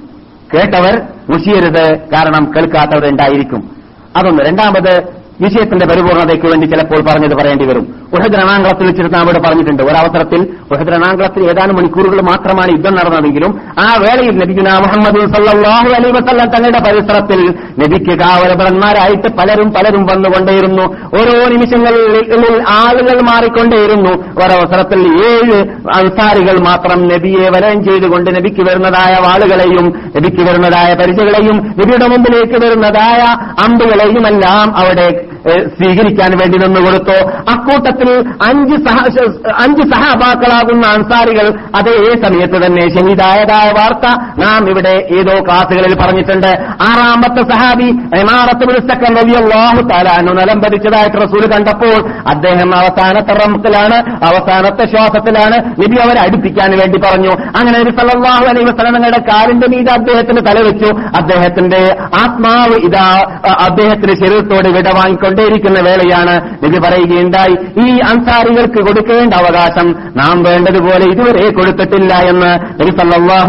കേട്ടവർ 0.54 1.02
മുഷിയരുത് 1.30 1.98
കാരണം 2.12 2.54
കേൾക്കാത്തവരുണ്ടായിരിക്കും. 2.56 3.76
അതൊന്ന്. 4.16 4.44
രണ്ടാമത് 4.44 5.00
വിഷയത്തിന്റെ 5.40 5.86
പരിപൂർണതയ്ക്ക് 5.86 6.46
വേണ്ടി 6.46 6.66
ചിലപ്പോൾ 6.66 7.00
പറഞ്ഞത് 7.00 7.34
പറയേണ്ടി 7.34 7.64
വരും. 7.66 7.97
ഉഹദ് 8.16 8.36
രണാങ്കളത്തിൽ 8.42 8.86
വെച്ചിട്ട് 8.86 9.10
നാം 9.14 9.24
ഇവിടെ 9.26 9.40
പറഞ്ഞിട്ടുണ്ട്. 9.46 9.82
ഒരവസരത്തിൽ 9.82 10.40
ഉഹദ് 10.72 10.92
രണാങ്കളത്തിൽ 10.94 11.42
ഏതാനും 11.50 11.76
മണിക്കൂറുകൾ 11.76 12.20
മാത്രമാണ് 12.30 12.70
യുദ്ധം 12.76 12.94
നടന്നതെങ്കിലും 12.98 13.52
ആ 13.84 13.88
വേളയിൽ 14.02 14.34
നബിഗുന 14.42 14.68
മുഹമ്മദ് 14.84 15.20
സല്ലാഹു 15.34 15.90
അലൈ 15.98 16.10
വസല്ലം 16.18 16.48
തങ്ങളുടെ 16.54 16.80
പരിസരത്തിൽ 16.86 17.40
നബിക്ക് 17.82 18.14
കാവലഭടന്മാരായിട്ട് 18.22 19.28
പലരും 19.38 19.68
പലരും 19.76 20.02
വന്നുകൊണ്ടേയിരുന്നു. 20.06 20.84
ഓരോ 21.18 21.34
നിമിഷങ്ങളിൽ 21.54 22.56
ആളുകൾ 22.80 23.18
മാറിക്കൊണ്ടേയിരുന്നു. 23.30 24.12
ഒരവസരത്തിൽ 24.42 25.00
ഏഴ് 25.30 25.58
അൻസാരികൾ 25.98 26.58
മാത്രം 26.68 26.98
നബിയെ 27.12 27.48
വലയം 27.56 27.80
ചെയ്തുകൊണ്ട് 27.84 28.30
നബിക്ക് 28.38 28.62
വരുന്നതായ 28.70 29.14
വാളുകളെയും 29.26 29.86
നബിക്ക് 30.16 30.42
വരുന്നതായ 30.48 30.90
പരിചകളെയും 30.94 31.56
നബിയുടെ 31.80 32.06
മുമ്പിലേക്ക് 32.06 32.58
വരുന്നതായ 32.66 33.20
അമ്പുകളെയുമെല്ലാം 33.66 34.68
അവിടെ 34.80 35.08
സ്വീകരിക്കാൻ 35.76 36.30
വേണ്ടി 36.40 36.56
നിന്ന് 36.58 36.80
കൊടുത്തു 36.80 37.16
അക്കൂട്ടത്തിൽ 37.52 37.97
അഞ്ച് 38.48 38.76
സഹ 38.86 38.98
അഞ്ച് 39.64 39.84
സഹാബാക്കളാകുന്ന 39.92 40.84
അൻസാരികൾ 40.96 41.46
അതേ 41.78 41.96
സമയത്ത് 42.24 42.58
തന്നെ 42.64 42.84
ശനിതായതായ 42.96 43.68
വാർത്ത 43.78 44.06
നാം 44.42 44.62
ഇവിടെ 44.72 44.94
ഏതോ 45.18 45.36
ക്ലാസുകളിൽ 45.46 45.94
പറഞ്ഞിട്ടുണ്ട്. 46.02 46.50
ആറാമത്തെ 46.88 47.42
സഹാബി 47.52 47.88
റളിയല്ലാഹു 49.18 49.80
തആല 49.90 49.98
താലാനു 49.98 50.32
നിലം 50.38 50.58
പതിച്ചതായിട്ട് 50.62 51.18
റസൂൽ 51.22 51.44
കണ്ടപ്പോൾ 51.52 51.96
അദ്ദേഹം 52.32 52.70
അവസാനത്തെ 52.80 53.32
റമത്തിലാണ് 53.40 53.96
അവസാനത്തെ 54.28 54.84
ശ്വാസത്തിലാണ് 54.92 55.56
നബി 55.80 55.96
അവരെ 56.04 56.20
അടുപ്പിക്കാൻ 56.20 56.70
വേണ്ടി 56.80 56.98
പറഞ്ഞു. 57.06 57.32
അങ്ങനെ 57.58 57.76
നബി 57.78 57.92
സല്ലല്ലാഹു 57.98 58.44
അലൈഹി 58.50 58.66
വസല്ലം 58.70 58.94
തങ്ങളുടെ 58.96 59.20
കാലിന്റെ 59.30 59.66
മീത് 59.72 59.90
അദ്ദേഹത്തിന് 59.90 60.40
തലവെച്ചു 60.48 60.90
അദ്ദേഹത്തിന്റെ 61.20 61.82
ആത്മാവ് 62.22 62.76
ഇതാ 62.88 63.06
അദ്ദേഹത്തിന് 63.66 64.14
ശരീരത്തോട് 64.22 64.68
വിട 64.76 64.88
വാങ്ങിക്കൊണ്ടേയിരിക്കുന്ന 64.98 65.80
വേളയാണ്. 65.88 66.34
നബി 66.64 66.78
പറയുകയുണ്ടായി 66.86 67.56
ഈ 67.86 67.87
അൻസാരികൾക്ക് 68.10 68.80
കൊടുക്കേണ്ട 68.86 69.34
അവകാശം 69.42 69.88
നാം 70.20 70.36
വേണ്ടതുപോലെ 70.48 71.04
ഇതുവരെ 71.12 71.44
കൊടുത്തിട്ടില്ല 71.58 72.12
എന്ന് 72.30 72.50
നബി 72.80 72.92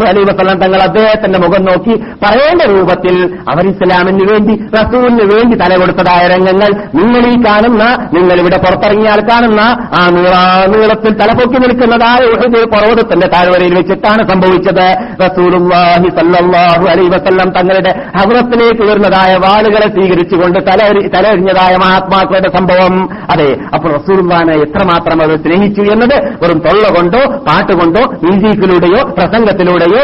അലൈഹി 0.10 0.26
വസല്ലം 0.32 0.60
തങ്ങൾ 0.64 0.82
അദ്ദേഹത്തിന്റെ 0.88 1.40
മുഖം 1.46 1.64
നോക്കി 1.70 1.96
പറയേണ്ട 2.24 2.62
രൂപത്തിൽ 2.74 3.16
അവർ 3.52 3.64
ഇസ്ലാമിന് 3.74 4.26
വേണ്ടി 4.32 4.54
റസൂലിന് 4.78 5.26
വേണ്ടി 5.34 5.56
തല 5.64 5.74
കൊടുത്തതായ 5.82 6.24
രംഗങ്ങൾ 6.34 6.72
നിങ്ങൾ 7.00 7.24
ഈ 7.34 7.36
കാണുന്ന 7.48 7.84
നിങ്ങൾ 8.18 8.36
ഇവിടെ 8.44 8.60
പുറത്തിറങ്ങിയാൽ 8.66 9.22
കാണുന്ന 9.32 9.62
ആ 10.00 10.02
നീളാ 10.16 10.44
നീളത്തിൽ 10.74 11.14
തലപൊക്കി 11.22 11.58
നിൽക്കുന്നതായ 11.66 12.22
ഒരു 12.34 12.62
പർവതത്തിന്റെ 12.74 13.28
താഴ്വരയിൽ 13.34 13.74
വെച്ചിട്ടാണ് 13.80 14.22
സംഭവിച്ചത്. 14.32 14.86
റസൂലുല്ലാഹി 15.26 16.10
സല്ലാഹു 16.18 16.86
അലൈ 16.94 17.06
വസല്ലം 17.16 17.50
തങ്ങളുടെ 17.58 17.92
ഹവറത്തിലേക്ക് 18.18 18.84
വരുന്നതായ 18.90 19.32
വാളുകളെ 19.46 19.88
സ്വീകരിച്ചുകൊണ്ട് 19.96 20.60
തല 20.70 20.80
തലരിഞ്ഞതായ 21.16 21.74
മഹാത്മാക്കളുടെ 21.84 22.50
സംഭവം. 22.58 22.96
അതെ 23.34 23.50
അപ്പോൾ 23.76 23.92
റസൂലുള്ളാനെ 24.30 24.56
എത്രമാത്രം 24.64 25.18
അവർ 25.24 25.32
സ്നേഹിച്ചു 25.44 25.84
എന്നത് 25.94 26.16
വെറും 26.42 26.60
തൊള്ള 26.66 26.86
കൊണ്ടോ 26.96 27.22
പാട്ടുകൊണ്ടോ 27.48 28.02
മ്യൂസിക്കിലൂടെയോ 28.24 29.02
പ്രസംഗത്തിലൂടെയോ 29.18 30.02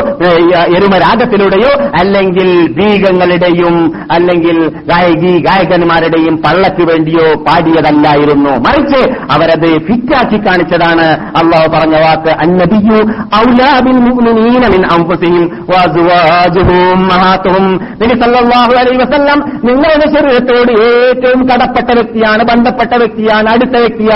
എരുമരാഗത്തിലൂടെയോ 0.76 1.72
അല്ലെങ്കിൽ 2.02 2.50
ബീഗങ്ങളുടെയും 2.78 3.76
അല്ലെങ്കിൽ 4.12 4.58
ഗായകി 4.92 5.34
ഗായകന്മാരുടെയും 5.48 6.36
പള്ളയ്ക്ക് 6.46 6.86
വേണ്ടിയോ 6.92 7.26
പാടിയതല്ലായിരുന്നു. 7.48 8.54
മറിച്ച് 8.68 9.02
അവരത് 9.36 9.70
ഫിറ്റാക്കി 9.88 10.40
കാണിച്ചതാണ് 10.48 11.08
അള്ളാഹു 11.42 11.68
പറഞ്ഞ 11.76 11.96
വാക്ക്. 12.06 12.32
അന്നബിയു 12.46 13.00
നിങ്ങളുടെ 19.68 20.08
ശരീരത്തോട് 20.16 20.72
ഏറ്റവും 20.88 21.40
കടപ്പെട്ട 21.50 21.90
വ്യക്തിയാണ് 22.00 22.44
ബന്ധപ്പെട്ട 22.52 22.94
വ്യക്തിയാണ് 23.04 23.48
അടുത്ത 23.56 23.76
വ്യക്തിയാണ്. 23.84 24.15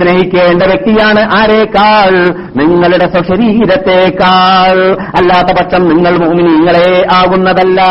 സ്നേഹിക്കേണ്ട 0.00 0.62
വ്യക്തിയാണ് 0.62 1.36
ആരേക്കാൾ? 1.36 2.34
നിങ്ങളുടെ 2.56 2.98
സ്വശരീരത്തേക്കാൾ. 2.98 4.96
അല്ലാത്ത 5.16 5.58
പക്ഷം 5.58 5.88
നിങ്ങൾ 5.88 6.16
മോമിനിങ്ങളെ 6.16 7.06
ആകുന്നതല്ല 7.12 7.82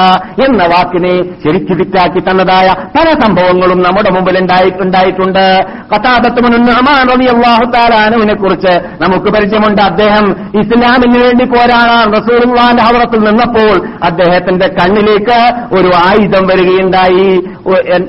എന്ന 0.44 0.64
വാക്കിനെ 0.64 1.24
ശരിക്കു 1.24 1.74
ഫിറ്റാക്കി 1.74 2.20
തന്നതായ 2.20 2.76
പല 2.98 3.20
സംഭവങ്ങളും 3.20 3.82
നമ്മുടെ 3.82 4.12
മുമ്പിൽ 4.12 4.38
ഉണ്ടായിട്ടുണ്ട്. 4.82 5.66
കഥാപത്തുമനുവിനെ 5.96 8.34
കുറിച്ച് 8.34 8.80
നമുക്ക് 9.02 9.26
പരിചയമുണ്ട്. 9.26 9.82
അദ്ദേഹം 9.82 10.36
ഇസ്ലാമിന് 10.60 11.24
വേണ്ടി 11.24 11.46
പോരാടാൻ 11.46 12.14
റസൂലുള്ളാന്റെ 12.14 12.84
ഹവറത്തിൽ 12.84 13.20
നിന്നപ്പോൾ 13.20 13.88
അദ്ദേഹത്തിന്റെ 14.04 14.68
കണ്ണിലേക്ക് 14.68 15.76
ഒരു 15.76 15.88
ആയുധം 15.88 16.48
വരികയുണ്ടായി. 16.48 17.42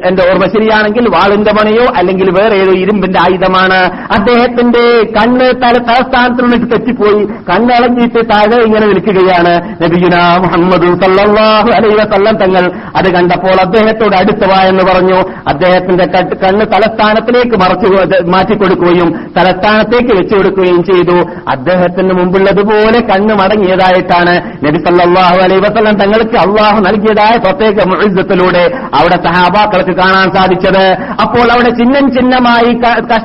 എന്റെ 0.04 0.30
ഓർമ്മ 0.30 0.46
ശരിയാണെങ്കിൽ 0.46 1.08
വാളിന്റെ 1.08 1.52
പണിയോ 1.52 1.86
അല്ലെങ്കിൽ 1.96 2.30
വേറെ 2.30 2.56
ഏതോ 2.56 2.72
ഇരുമ്പിന്റെ 2.72 3.18
ആയുധമാണ് 3.38 3.78
അദ്ദേഹത്തിന്റെ 4.16 4.84
കണ്ണ് 5.16 5.46
തല 5.62 5.74
തലസ്ഥാനത്തിനുള്ളിൽ 5.88 6.62
തെറ്റിപ്പോയി. 6.72 7.22
കണ്ണളഞ്ഞിട്ട് 7.48 8.20
താഴെ 8.30 8.58
ഇങ്ങനെ 8.66 8.86
നിൽക്കുകയാണ്. 8.92 9.52
നബിയുന 9.82 10.16
മുഹമ്മദ് 10.44 10.88
സല്ലാഹു 11.02 11.68
അലൈഹി 11.78 11.96
വസല്ലം 12.00 12.36
തങ്ങൾ 12.42 12.64
അത് 12.98 13.08
കണ്ടപ്പോൾ 13.16 13.56
അദ്ദേഹത്തോട് 13.66 14.16
അടുത്ത് 14.20 14.46
എന്ന് 14.70 14.84
പറഞ്ഞു. 14.90 15.18
അദ്ദേഹത്തിന്റെ 15.52 16.06
കണ്ണ് 16.44 16.64
തലസ്ഥാനത്തിലേക്ക് 16.74 17.56
മറച്ചു 17.62 17.88
മാറ്റിക്കൊടുക്കുകയും 18.34 19.08
തലസ്ഥാനത്തേക്ക് 19.36 20.12
വെച്ചു 20.18 20.34
കൊടുക്കുകയും 20.36 20.80
ചെയ്തു. 20.90 21.18
അദ്ദേഹത്തിന് 21.54 22.14
മുമ്പുള്ളതുപോലെ 22.20 23.00
കണ്ണ് 23.10 23.34
മടങ്ങിയതായിട്ടാണ് 23.42 24.34
നബി 24.66 24.80
സല്ലാഹു 24.88 25.38
അലൈഹി 25.46 25.62
വസല്ലം 25.66 25.96
തങ്ങൾക്ക് 26.02 26.38
അള്ളാഹു 26.44 26.78
നൽകിയതായ 26.88 27.34
പ്രത്യേക 27.46 27.86
മുഴുദ്ധത്തിലൂടെ 27.92 28.64
അവിടെ 28.98 29.18
സഹാബാക്കൾക്ക് 29.28 29.94
കാണാൻ 30.02 30.28
സാധിച്ചത്. 30.36 30.84
അപ്പോൾ 31.24 31.46
അവിടെ 31.54 31.72
ചിഹ്നം 31.80 32.06
ചിഹ്നമായി 32.16 32.72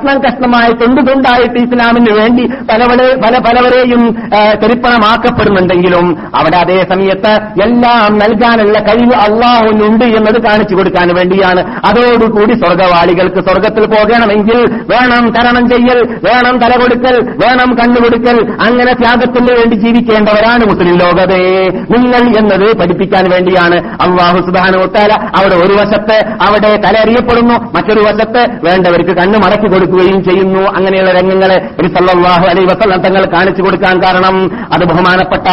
കഷ്ണം 0.03 0.19
കഷ്ണമായ 0.25 0.67
തുണ്ടു 0.79 1.01
തുണ്ടായിട്ട് 1.07 1.59
ഇസ്ലാമിന് 1.65 2.13
വേണ്ടി 2.19 2.43
പലവരെ 2.69 3.07
പല 3.23 3.35
പലവരെയും 3.45 4.01
തെരുപ്പണമാക്കപ്പെടുന്നുണ്ടെങ്കിലും 4.61 6.05
അവിടെ 6.39 6.57
അതേ 6.63 6.77
സമയത്ത് 6.91 7.31
എല്ലാം 7.65 8.11
നൽകാനുള്ള 8.21 8.77
കഴിവ് 8.87 9.15
അള്ളാഹുനുണ്ട് 9.25 10.05
എന്നത് 10.17 10.39
കാണിച്ചു 10.47 10.75
കൊടുക്കാൻ 10.77 11.09
വേണ്ടിയാണ്. 11.17 11.61
അതോടുകൂടി 11.89 12.53
സ്വർഗവാളികൾക്ക് 12.61 13.41
സ്വർഗത്തിൽ 13.47 13.85
പോകണമെങ്കിൽ 13.93 14.59
വേണം 14.91 15.25
തരണം 15.37 15.65
ചെയ്യൽ 15.73 15.99
വേണം 16.27 16.57
തല 16.63 16.73
കൊടുക്കൽ 16.81 17.15
വേണം 17.43 17.71
കണ്ണുകൊടുക്കൽ 17.79 18.39
അങ്ങനെ 18.67 18.93
ത്യാഗത്തിന് 19.03 19.53
വേണ്ടി 19.59 19.77
ജീവിക്കേണ്ടവരാണ് 19.85 20.65
മുസ്ലിം 20.71 20.97
ലോകതേ 21.03 21.41
നിങ്ങൾ 21.93 22.23
എന്നത് 22.41 22.67
പഠിപ്പിക്കാൻ 22.81 23.25
വേണ്ടിയാണ്. 23.35 23.79
അള്ളാഹു 24.07 24.39
സുബാനോത്താല 24.49 25.13
അവിടെ 25.39 25.57
ഒരു 25.63 25.73
വശത്ത് 25.81 26.19
അവിടെ 26.47 26.73
തല 26.87 26.95
അറിയപ്പെടുന്നു 27.05 27.57
മറ്റൊരു 27.77 28.03
വശത്ത് 28.09 28.43
വേണ്ടവർക്ക് 28.67 29.13
കണ്ണു 29.21 29.37
മടക്കി 29.45 29.67
കൊടുക്കുകയും 29.83 30.23
ചെയ്യുന്നു. 30.23 30.63
അങ്ങനെയുള്ള 30.77 31.11
രംഗങ്ങളെ 31.19 31.57
ഒരു 31.81 31.87
സല്ലാഹു 31.95 32.45
അലൈഹി 32.51 32.65
വസല്ലം 32.65 33.01
തങ്ങൾ 33.01 33.23
കാണിച്ചു 33.33 33.61
കൊടുക്കാൻ 33.63 33.95
കാരണം 34.03 34.35
അത് 34.73 34.83
ബഹുമാനപ്പെട്ട 34.91 35.47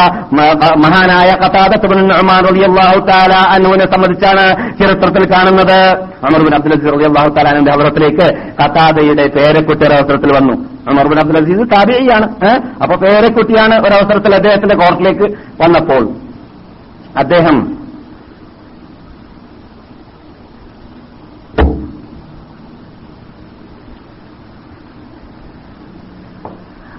മഹാനായ 0.84 1.30
കഥാദത്തുമാനോനെ 1.42 3.86
സംബന്ധിച്ചാണ് 3.94 4.44
ചരിത്രത്തിൽ 4.80 5.24
കാണുന്നത്. 5.32 5.80
അമർബിൻ 6.28 6.54
അബ്ദുൽ 6.54 6.74
അസീസ് 6.76 6.92
റളിയല്ലാഹു 6.94 7.28
താല 7.36 7.48
അനുവിന്റെ 7.50 7.72
അവസരത്തിലേക്ക് 7.72 8.26
കത്താദയുടെ 8.60 9.26
പേരെക്കുട്ടി 9.36 9.84
ഒരു 9.86 9.94
അവസരത്തിൽ 9.94 10.30
വന്നു. 10.38 10.54
അമർബിൻ 10.90 11.18
അബ്ദുൽ 11.22 11.38
അസീസ് 11.42 11.64
താബിയാണ് 11.74 12.26
അപ്പൊ 12.82 12.94
പേരക്കുട്ടിയാണ് 12.96 13.74
ഒരവസരത്തിൽ 13.86 14.34
അദ്ദേഹത്തിന്റെ 14.34 14.76
കോർട്ടിലേക്ക് 14.82 15.26
വന്നപ്പോൾ. 15.62 16.02
അദ്ദേഹം 17.18 17.56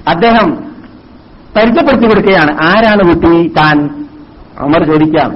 അദ്ദേഹം 0.08 0.58
പരിചയപ്പെടുത്തി 1.56 2.08
കൊടുക്കുകയാണ്. 2.08 2.52
ആരാണ് 2.64 3.14
കുട്ടി? 3.14 3.48
താൻ 3.48 4.06
അമർ 4.60 4.84
ചോദിക്കാം. 4.84 5.32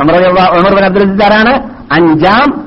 അമർ 0.00 0.74
ബിൻ 0.74 0.84
അബ്ദുൽ 0.84 1.24
ആരാണ്? 1.24 1.70
അഞ്ചാം 1.92 2.66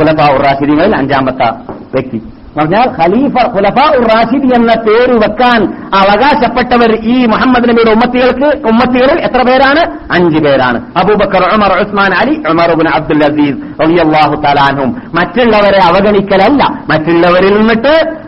ഖുലഫ 0.00 0.30
ഉറാഷിദികളിൽ 0.30 0.96
അഞ്ചാമത്തെ 0.96 1.48
വ്യക്തി. 1.70 2.22
പറഞ്ഞാൽ 2.58 2.82
ഖലീഫ 2.82 3.46
ഖുലഫ 3.46 3.96
ഉറാഷിദി 3.96 4.46
എന്ന 4.46 4.74
പേര് 4.74 5.14
വെക്കാൻ 5.14 5.64
അവകാശപ്പെട്ടവർ 5.94 6.98
ഈ 7.02 7.26
മുഹമ്മദ് 7.26 7.68
നബിയുടെ 7.68 7.90
ഉമ്മത്തികൾക്ക് 7.90 8.66
ഉമ്മത്തികളിൽ 8.68 9.20
എത്ര 9.20 9.42
പേരാണ്? 9.42 9.98
അഞ്ച് 10.12 10.38
പേരാണ്. 10.38 10.80
Abu Bakr 10.96 11.42
Umar 11.54 11.80
Usman 11.80 12.14
Ali 12.14 12.42
Umar 12.50 12.74
bin 12.74 12.88
Abdul 12.88 13.24
Aziz 13.24 14.00
അള്ളാഹു 14.00 14.34
തലാനും 14.34 15.02
മറ്റുള്ളവരെ 15.14 15.82
അവഗണിക്കലല്ല. 15.82 16.64
മറ്റുള്ളവരിൽ 16.64 17.58
നിന്നിട്ട് 17.58 18.25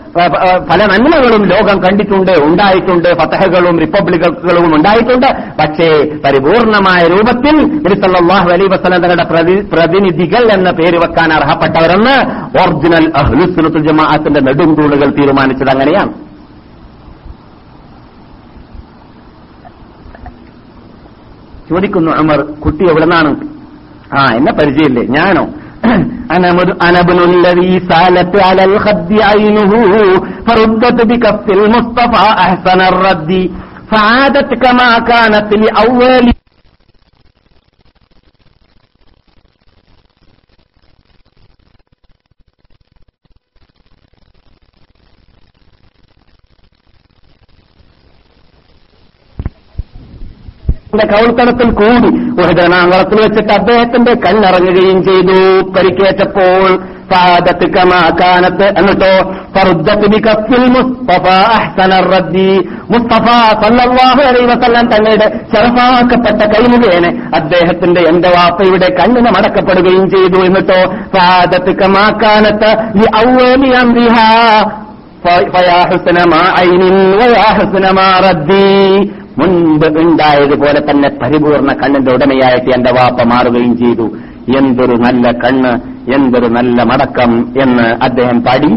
പല 0.71 0.81
നന്മകളും 0.93 1.43
ലോകം 1.53 1.79
കണ്ടിട്ടുണ്ട് 1.85 2.33
ഉണ്ടായിട്ടുണ്ട് 2.47 3.09
ഫതഹകളും 3.21 3.77
റിപ്പബ്ലിക്കുകളും 3.85 4.71
ഉണ്ടായിട്ടുണ്ട്. 4.77 5.29
പക്ഷേ 5.61 5.89
പരിപൂർണമായ 6.25 7.01
രൂപത്തിൽ 7.15 7.57
നബിസല്ലാഹു 7.87 8.49
അലൈ 8.55 8.69
വസ്ലം 8.75 9.01
തങ്ങളുടെ 9.05 9.27
പ്രതിനിധികൾ 9.75 10.45
എന്ന 10.57 10.71
പേര് 10.79 10.99
വെക്കാൻ 11.05 11.33
അർഹപ്പെട്ടവരെന്ന് 11.39 12.17
ഒറിജിനൽ 12.63 13.07
അഹ്ലുസുനത്തുൽ 13.23 13.85
ജമാഅത്തിന്റെ 13.89 14.43
നെടുംതൂണുകൾ 14.49 15.11
തീരുമാനിച്ചത് 15.21 15.73
അങ്ങനെയാണ്. 15.75 16.13
ചോദിക്കുന്നു 21.71 22.11
അമർ 22.21 22.41
കുട്ടി 22.65 22.85
എവിടെ 22.91 23.07
നിന്നാണ് 23.07 23.31
ആ 24.19 24.21
എന്നെ 24.37 24.53
പരിചയമില്ലേ? 24.59 25.03
ഞാനോ? 25.17 25.43
أنا, 26.31 27.01
ابن 27.01 27.19
الذي 27.31 27.81
سالت 27.91 28.33
على 28.43 28.65
الخد 28.65 29.13
عينه 29.13 29.73
فردت 30.47 30.99
بكف 31.07 31.45
المصطفى 31.51 32.23
أحسن 32.45 32.81
الرد 32.81 33.51
فعادت 33.93 34.55
كما 34.65 34.99
كانت 34.99 35.49
لأول 35.55 36.33
കൗൾത്തടത്തിൽ 50.93 51.71
കൂടി 51.71 52.09
ഉഹദനാങ്കളത്തിൽ 52.43 53.21
വെച്ചിട്ട് 53.21 53.53
അദ്ദേഹത്തിന്റെ 53.53 54.13
കണ്ണിറങ്ങുകയും 54.15 55.03
ചെയ്തു. 55.03 55.65
പരിക്കേറ്റപ്പോൾ 55.77 56.79
ഫാദത്ത് 57.13 57.67
കമാ 57.77 58.11
കാനത്ത് 58.21 58.65
എന്നിട്ടോ 58.79 59.29
മുസ്തഫ 62.91 63.27
അലൈഹി 64.23 64.47
വസല്ലം 64.47 64.87
തങ്ങളുടെ 64.87 65.27
ചെറുപ്പാക്കപ്പെട്ട 65.55 66.43
കൈമുഖേനെ 66.55 67.29
അദ്ദേഹത്തിന്റെ 67.35 68.01
എന്റെ 68.01 68.29
വാപ്പയുടെ 68.29 68.89
കണ്ണിന് 68.89 69.31
മടക്കപ്പെടുകയും 69.31 70.11
ചെയ്തു 70.11 70.45
എന്നിട്ടോ 70.45 70.93
ഫാദത്ത് 71.17 71.71
കമാ 71.71 72.09
കാനത്ത് 72.23 72.71
മുൻപ് 79.39 79.87
ഉണ്ടായതുപോലെ 80.03 80.81
തന്നെ 80.91 81.09
പരിപൂർണ 81.23 81.73
കണ്ണിന്റെ 81.83 82.11
ഉടമയായിട്ട് 82.17 82.71
എന്റെ 82.77 82.91
വാപ്പ 82.99 83.23
മാറുകയും 83.33 83.75
ചെയ്തു. 83.83 84.07
എന്തൊരു 84.59 84.95
നല്ല 85.05 85.27
കണ്ണ് 85.43 85.73
എന്തൊരു 86.17 86.49
നല്ല 86.57 86.83
മടക്കം 86.91 87.33
എന്ന് 87.63 87.87
അദ്ദേഹം 88.07 88.39
പാടി 88.47 88.71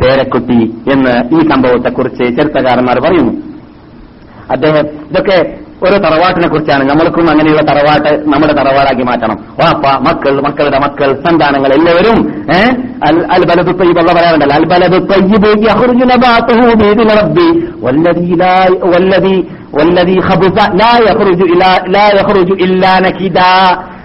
പേരക്കുട്ടി 0.00 0.60
എന്ന് 0.94 1.14
ഈ 1.36 1.38
സംഭവത്തെക്കുറിച്ച് 1.50 2.24
ചരിത്രകാരന്മാർ 2.38 2.98
പറയുന്നു. 3.06 3.32
അദ്ദേഹം 4.54 4.84
ഇതൊക്കെ 5.10 5.38
ഒരു 5.82 5.98
തറവാട്ടിനെ 5.98 6.48
കുറിച്ചാണ്. 6.48 6.88
നമ്മൾക്കും 6.88 7.30
അങ്ങനെയുള്ള 7.30 7.62
തറവാട്ട് 7.62 8.24
നമ്മുടെ 8.28 8.52
തറവാടാക്കി 8.52 9.02
മാറ്റണം. 9.02 9.38
വാപ്പ 9.60 9.86
മക്കൾ 9.86 10.40
മക്കളുടെ 10.40 10.78
മക്കൾ 10.78 11.22
സന്താനങ്ങൾ 11.26 11.72
എല്ലാവരും 11.72 12.46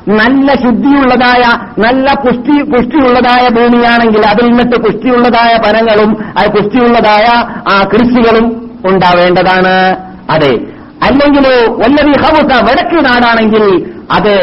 നല്ല 0.08 0.54
ശുദ്ധിയുള്ളതായ 0.54 1.44
നല്ല 1.80 2.14
പുഷ്ടി 2.14 2.62
പുഷ്ടിയുള്ളതായ 2.62 3.50
ഭൂമിയാണെങ്കിൽ 3.50 4.26
അതിൽ 4.26 4.46
നിന്നിട്ട് 4.46 4.76
പുഷ്ടിയുള്ളതായ 4.76 5.58
പനങ്ങളും 5.58 6.14
പുഷ്ടിയുള്ളതായ 6.54 7.26
ആ 7.74 7.84
കൃഷികളും 7.94 8.72
ഉണ്ടാവേണ്ടതാണ്. 8.86 9.96
അതെ. 10.30 10.60
അല്ലെങ്കിലോ 11.02 11.54
വല്ലവി 11.74 12.14
ഹൗസ 12.18 12.62
വടക്ക് 12.62 13.06
നാടാണെങ്കിൽ 13.06 13.64
അത് 14.12 14.34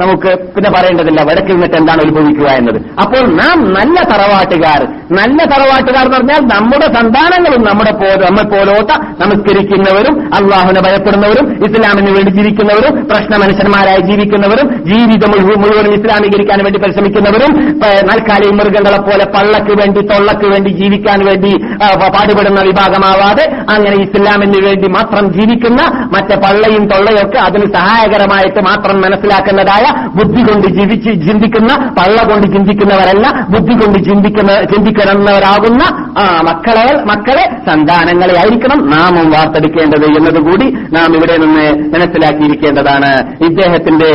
നമുക്ക് 0.00 0.30
പിന്നെ 0.54 0.70
പറയേണ്ടതില്ല 0.74 1.20
വടക്കിൽ 1.28 1.54
നിന്നിട്ട് 1.56 1.76
എന്താണ് 1.80 2.00
ഉത്ഭവിക്കുക 2.06 2.48
എന്നത്. 2.60 2.78
അപ്പോൾ 3.02 3.24
നാം 3.40 3.58
നല്ല 3.76 3.96
തറവാട്ടുകാർ 4.12 4.80
നല്ല 5.18 5.38
തറവാട്ടുകാർ 5.52 6.04
എന്ന് 6.04 6.16
പറഞ്ഞാൽ 6.16 6.40
നമ്മുടെ 6.52 6.86
സന്താനങ്ങളും 6.96 7.62
നമ്മുടെ 7.68 7.92
നമ്മെ 8.24 8.44
പോലോത്ത 8.52 8.92
നമസ്കരിക്കുന്നവരും 9.22 10.14
അള്ളാഹുനെ 10.38 10.80
ഭയപ്പെടുന്നവരും 10.86 11.46
ഇസ്ലാമിന് 11.66 12.12
വേണ്ടി 12.16 12.30
ജീവിക്കുന്നവരും 12.38 12.94
പ്രശ്ന 13.10 13.36
മനുഷ്യന്മാരായി 13.42 14.02
ജീവിക്കുന്നവരും 14.10 14.66
ജീവിതം 14.90 15.32
മുഴുവനും 15.62 15.92
ഇസ്ലാമീകരിക്കാൻ 15.98 16.60
വേണ്ടി 16.66 16.80
പരിശ്രമിക്കുന്നവരും 16.84 17.52
നൽക്കാലി 18.10 18.48
മൃഗങ്ങളെ 18.60 19.00
പോലെ 19.08 19.26
പള്ളക്ക് 19.36 19.74
വേണ്ടി 19.82 20.02
തൊള്ളക്ക് 20.12 20.48
വേണ്ടി 20.54 20.72
ജീവിക്കാൻ 20.80 21.20
വേണ്ടി 21.28 21.52
പാടുപെടുന്ന 22.14 22.60
വിഭാഗമാവാതെ 22.62 23.44
അങ്ങനെ 23.74 23.96
ഇസ്ലാമിന് 24.02 24.60
വേണ്ടി 24.66 24.88
മാത്രം 24.98 25.24
ജീവിക്കുന്ന 25.32 25.80
മറ്റേ 26.14 26.36
പള്ളയും 26.44 26.84
തൊള്ളയൊക്കെ 26.86 27.38
അതിന് 27.38 27.68
സഹായകരമായിട്ട് 27.78 28.60
മാത്രം 28.70 28.96
മനസ്സിലാക്കുന്നതായ 29.00 29.83
ബുദ്ധി 30.18 30.42
കൊണ്ട് 30.42 30.66
ജീവിച്ച് 30.66 31.10
ചിന്തിക്കുന്ന 31.26 31.72
പള്ള 31.98 32.16
കൊണ്ട് 32.30 32.46
ചിന്തിക്കുന്നവരല്ല 32.54 33.26
ബുദ്ധി 33.54 33.74
കൊണ്ട് 33.80 33.98
ചിന്തിക്കുന്ന 34.04 34.50
ആ 36.22 36.24
മക്കളെ 36.48 36.86
മക്കളെ 37.10 37.44
സന്താനങ്ങളെ 37.68 38.34
ആയിരിക്കണം 38.40 38.90
നാമം 38.90 39.30
വാർത്തെടുക്കേണ്ടത് 39.30 40.06
എന്നതുകൂടി 40.18 40.66
നാം 40.96 41.14
ഇവിടെ 41.16 41.36
നിന്ന് 41.36 41.66
മനസ്സിലാക്കിയിരിക്കേണ്ടതാണ്. 41.94 43.10
ഇദ്ദേഹത്തിന്റെ 43.44 44.10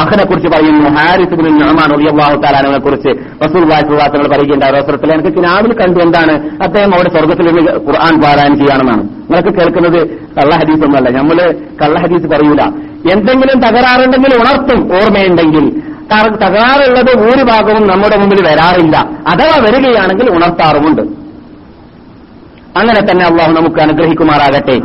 അഹനെ 0.00 0.24
കുറിച്ച് 0.24 0.48
പറയുന്നു. 0.48 0.88
ഹാരിസ് 0.98 1.34
ബിൻ 1.40 1.58
നഹ്മാൻ 1.58 1.88
റളിയല്ലാഹു 1.96 2.36
തആലാനെ 2.44 2.78
കുറിച്ച് 2.78 3.10
റസൂൽ 3.44 3.64
വാസുവാസങ്ങൾ 3.72 4.28
പറയുകയുണ്ടായ. 4.34 4.70
അവസരത്തിൽ 4.70 5.12
എനിക്ക് 5.12 5.44
രാവിലെ 5.44 5.74
കണ്ടു 5.74 6.00
എന്താണ്? 6.06 6.34
അദ്ദേഹം 6.62 6.94
അവിടെ 6.94 7.08
സ്വർഗത്തിൽ 7.08 7.46
നിന്ന് 7.46 7.72
ഖുർആൻ 7.88 8.20
പാരായണം 8.22 8.58
ചെയ്യാണെന്നാണ് 8.58 9.17
നിങ്ങളൊക്കെ 9.30 9.50
കേൾക്കുന്നത് 9.50 10.08
കള്ള 10.08 10.56
ഹദീസ് 10.56 10.84
ഒന്നല്ല. 10.84 11.10
നമ്മൾ 11.10 11.54
കള്ളഹദീസ് 11.82 12.26
പറയൂല. 12.26 12.62
എന്തെങ്കിലും 13.12 13.60
തകരാറുണ്ടെങ്കിൽ 13.60 14.34
ഉണർത്തും 14.36 14.94
ഓർമ്മയുണ്ടെങ്കിൽ. 14.94 15.82
തകരാറുള്ളത് 16.28 17.20
ഒരു 17.20 17.42
ഭാഗവും 17.42 17.86
നമ്മുടെ 17.86 18.16
മുമ്പിൽ 18.16 18.46
വരാറില്ല. 18.46 18.96
അഥവാ 19.28 19.62
വരികയാണെങ്കിൽ 19.62 20.30
ഉണർത്താറുമുണ്ട്. 20.30 21.02
അങ്ങനെ 22.78 23.00
തന്നെ 23.00 23.26
അള്ളാഹു 23.26 23.50
നമുക്ക് 23.52 23.80
അനുഗ്രഹിക്കുമാറാകട്ടെ. 23.80 24.80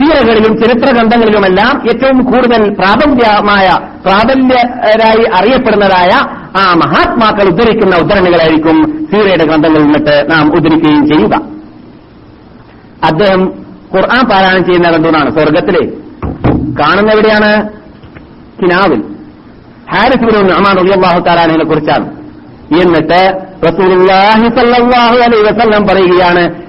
സീറകളിലും 0.00 0.60
ചരിത്ര 0.60 0.92
ഗ്രന്ഥങ്ങളിലുമെല്ലാം 0.92 1.88
ഏറ്റവും 1.88 2.24
കൂടുതൽ 2.24 2.74
പ്രാബല്യമായ 2.74 3.78
പ്രാബല്യരായി 4.06 5.24
അറിയപ്പെടുന്നതായ 5.34 6.10
ആ 6.56 6.74
മഹാത്മാക്കൾ 6.74 7.48
ഉദ്ധരിക്കുന്ന 7.48 7.96
ഉദ്ധരണികളായിരിക്കും 7.96 9.08
സീറയുടെ 9.12 9.44
ഗ്രന്ഥങ്ങളിൽ 9.44 9.82
നിന്നിട്ട് 9.82 10.26
നാം 10.30 10.52
ഉദ്ധരിക്കുകയും 10.52 11.06
ചെയ്യുക. 11.06 11.53
അദ്ദേഹം 13.06 13.44
ഖുർആൻ 13.94 14.28
പാരായണം 14.28 14.64
ചെയ്യുന്ന 14.64 14.90
കണ്ടുകൊണ്ടാണ്. 14.90 15.30
സ്വർഗത്തിലെ 15.30 15.86
കാണുന്ന 16.80 17.12
എവിടെയാണ്? 17.12 17.68
കിനാവിൽ. 18.62 19.02
ഹാരിസ് 19.92 20.24
ബിൻ 20.24 20.46
നഅ്മാൻ 20.46 20.76
റളിയല്ലാഹു 20.76 21.64
കുറിച്ചാണ്. 21.64 22.24
എന്നിട്ട് 22.82 23.38
റസൂലുള്ളാഹി 23.66 24.48
സ്വല്ലല്ലാഹു 24.48 25.16
അലൈഹി 25.16 25.42
വസല്ലം 25.42 25.86
പറയുകയാണ് 25.86 26.64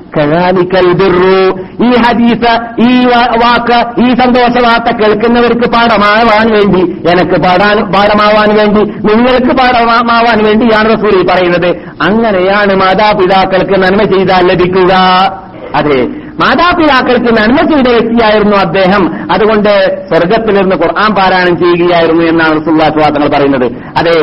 ഈ 1.84 1.90
ഹദീസ് 1.92 2.52
ഈ 2.82 3.06
വാക്ക് 3.06 4.02
ഈ 4.02 4.14
സന്തോഷ 4.16 4.66
വാർത്ത 4.66 4.98
കേൾക്കുന്നവർക്ക് 4.98 5.72
പാഠമാവാൻ 5.72 6.54
വേണ്ടി 6.54 6.82
എനിക്ക് 7.12 7.44
പാടാൻ 7.44 7.92
പാഠമാവാൻ 7.92 8.56
വേണ്ടി 8.58 8.82
നിങ്ങൾക്ക് 8.82 9.58
പാഠമാവാൻ 9.58 10.44
വേണ്ടിയാണ് 10.44 10.90
റസൂൽ 10.90 11.22
ഈ 11.22 11.26
പറയുന്നത്. 11.26 11.68
അങ്ങനെയാണ് 12.10 12.76
മാതാപിതാക്കൾക്ക് 12.76 13.84
നന്മ 13.84 14.04
ചെയ്താൽ 14.04 14.48
ലഭിക്കുക. 14.52 14.94
അതെ. 15.76 16.25
മാതാപിതാക്കൾക്ക് 16.42 17.32
നന്മ 17.38 17.58
ചെയ്ത 17.72 17.88
വ്യക്തിയായിരുന്നു 17.88 18.58
അദ്ദേഹം. 18.58 19.04
അതുകൊണ്ട് 19.32 19.72
സ്വർഗത്തിൽ 20.10 20.56
നിന്ന് 20.62 20.76
ഖുർആൻ 20.76 21.12
പാരായണം 21.16 21.56
ചെയ്യുകയായിരുന്നു 21.58 22.24
എന്നാണ് 22.24 22.62
റസൂല്ലാ 22.62 22.88
സ്വാതങ്ങൾ 22.88 23.30
പറയുന്നത്. 23.36 23.68
അതെ 24.00 24.18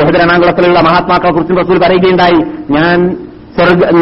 ഓഹദരണാകുളത്തിലുള്ള 0.00 0.80
മഹാത്മാക്കളെ 0.80 1.32
കുറിച്ച് 1.32 1.54
റസൂൽ 1.60 1.78
പറയുകയുണ്ടായി. 1.78 2.40
ഞാൻ 2.70 2.98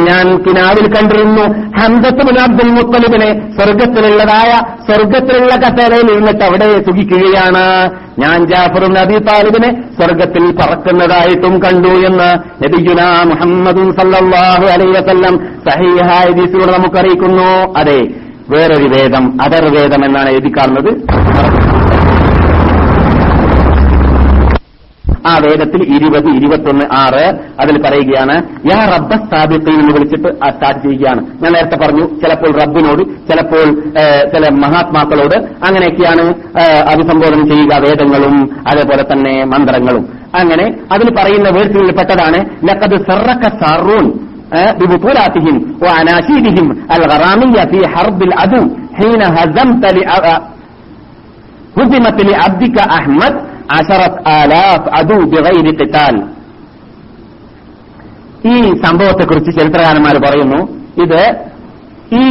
ഞാൻ 0.09 0.26
കിനാവിൽ 0.44 0.86
കണ്ടിരുന്നു 0.92 1.44
ഹംസത്തുൽ 1.78 2.38
അബ്ദുൽ 2.44 2.70
മുത്തലിബിനെ 2.76 3.28
സ്വർഗത്തിലുള്ളതായ 3.57 4.53
സ്വർഗത്തിലുള്ള 4.86 5.55
കസേരയിൽ 5.64 6.09
ഇരുന്നിട്ട് 6.14 6.44
അവിടെ 6.48 6.68
സുഖിക്കുകയാണ്. 6.86 7.64
ഞാൻ 8.22 8.38
ജാഫർ 8.50 8.84
നബി 8.96 9.18
താലിബിനെ 9.28 9.70
സ്വർഗത്തിൽ 9.98 10.46
പറക്കുന്നതായിട്ടും 10.61 11.55
കണ്ടു 11.64 11.92
എന്ന് 12.09 12.30
നബിയുന 12.64 13.03
മുഹമ്മദും 13.32 13.88
സല്ലാഹു 14.00 14.66
അലൈഹി 14.74 14.94
വസല്ലം 14.98 15.36
സഹീഹായ 15.68 16.26
നമുക്കറിയിക്കുന്നു. 16.30 16.72
നമുക്ക് 16.78 16.98
അറിയിക്കുന്നു 17.03 17.50
അതെ 17.80 18.00
വേറൊരു 18.53 18.88
വേദം 18.96 19.24
അതർ 19.44 19.64
വേദം 19.76 20.00
എന്നാണ് 20.09 20.30
എഴുതി 20.36 20.53
കാണുന്നത് 20.59 20.90
ആ 25.26 25.34
വേദത്തിൽ 25.43 25.82
ഇരുപത് 25.95 26.28
ഇരുപത്തൊന്ന് 26.38 26.86
ആറ് 26.99 27.24
അതിൽ 27.61 27.76
പറയുകയാണ് 27.84 28.36
യാ 28.70 28.80
റബ്ബ 28.91 29.13
സ്ഥാപിത്തീൻ 29.24 29.78
എന്ന് 29.82 29.93
വിളിച്ചിട്ട് 29.95 30.30
ആ 30.43 30.49
സ്റ്റാർട്ട് 30.49 30.82
ചെയ്യുകയാണ് 30.84 31.22
ഞാൻ 31.41 31.51
നേരത്തെ 31.53 31.78
പറഞ്ഞു 31.78 32.05
ചിലപ്പോൾ 32.22 32.51
റബ്ബിനോട് 32.59 33.01
ചിലപ്പോൾ 33.30 33.65
ഏ, 33.99 34.03
ചില 34.34 34.43
മഹാത്മാക്കളോട് 34.63 35.36
അങ്ങനെയൊക്കെയാണ് 35.68 36.26
ഏ, 36.59 36.63
അഭിസംബോധന 36.93 37.41
ചെയ്യുക 37.51 37.74
വേദങ്ങളും 37.86 38.36
അതേപോലെ 38.72 39.05
തന്നെ 39.11 39.34
മന്ത്രങ്ങളും 39.53 40.05
അങ്ങനെ 40.34 40.65
അതിൽ 40.91 41.09
പറയുന്ന 41.15 41.49
വേഴ്സുകളിൽ 41.57 41.93
പെട്ടതാണ് 41.99 42.39
ലക്കത് 42.70 42.97
സർറക്ക 43.09 43.45
സാറൂൻ 43.61 44.07
ببطولاتهم 44.80 45.55
وأناشيدهم 45.84 46.65
الغرامية 46.95 47.61
في 47.65 47.80
حرب 47.93 48.20
العدو 48.24 48.63
حين 48.93 49.22
هزمت 49.36 49.84
لأ- 49.97 50.41
هزمت 51.76 52.18
لعبدك 52.24 52.78
أحمد 52.91 53.34
അഷറത്ത് 53.73 54.29
ആലാഫ് 54.29 54.89
അതു 54.99 55.14
ബിഗൈരി 55.27 55.73
ഈ 58.47 58.73
സംഭവത്തെക്കുറിച്ച് 58.83 59.61
ചരിത്രകാരന്മാർ 59.61 60.16
പറയുന്നു 60.18 60.61
ഇത് 61.03 61.20
ഈ 62.12 62.25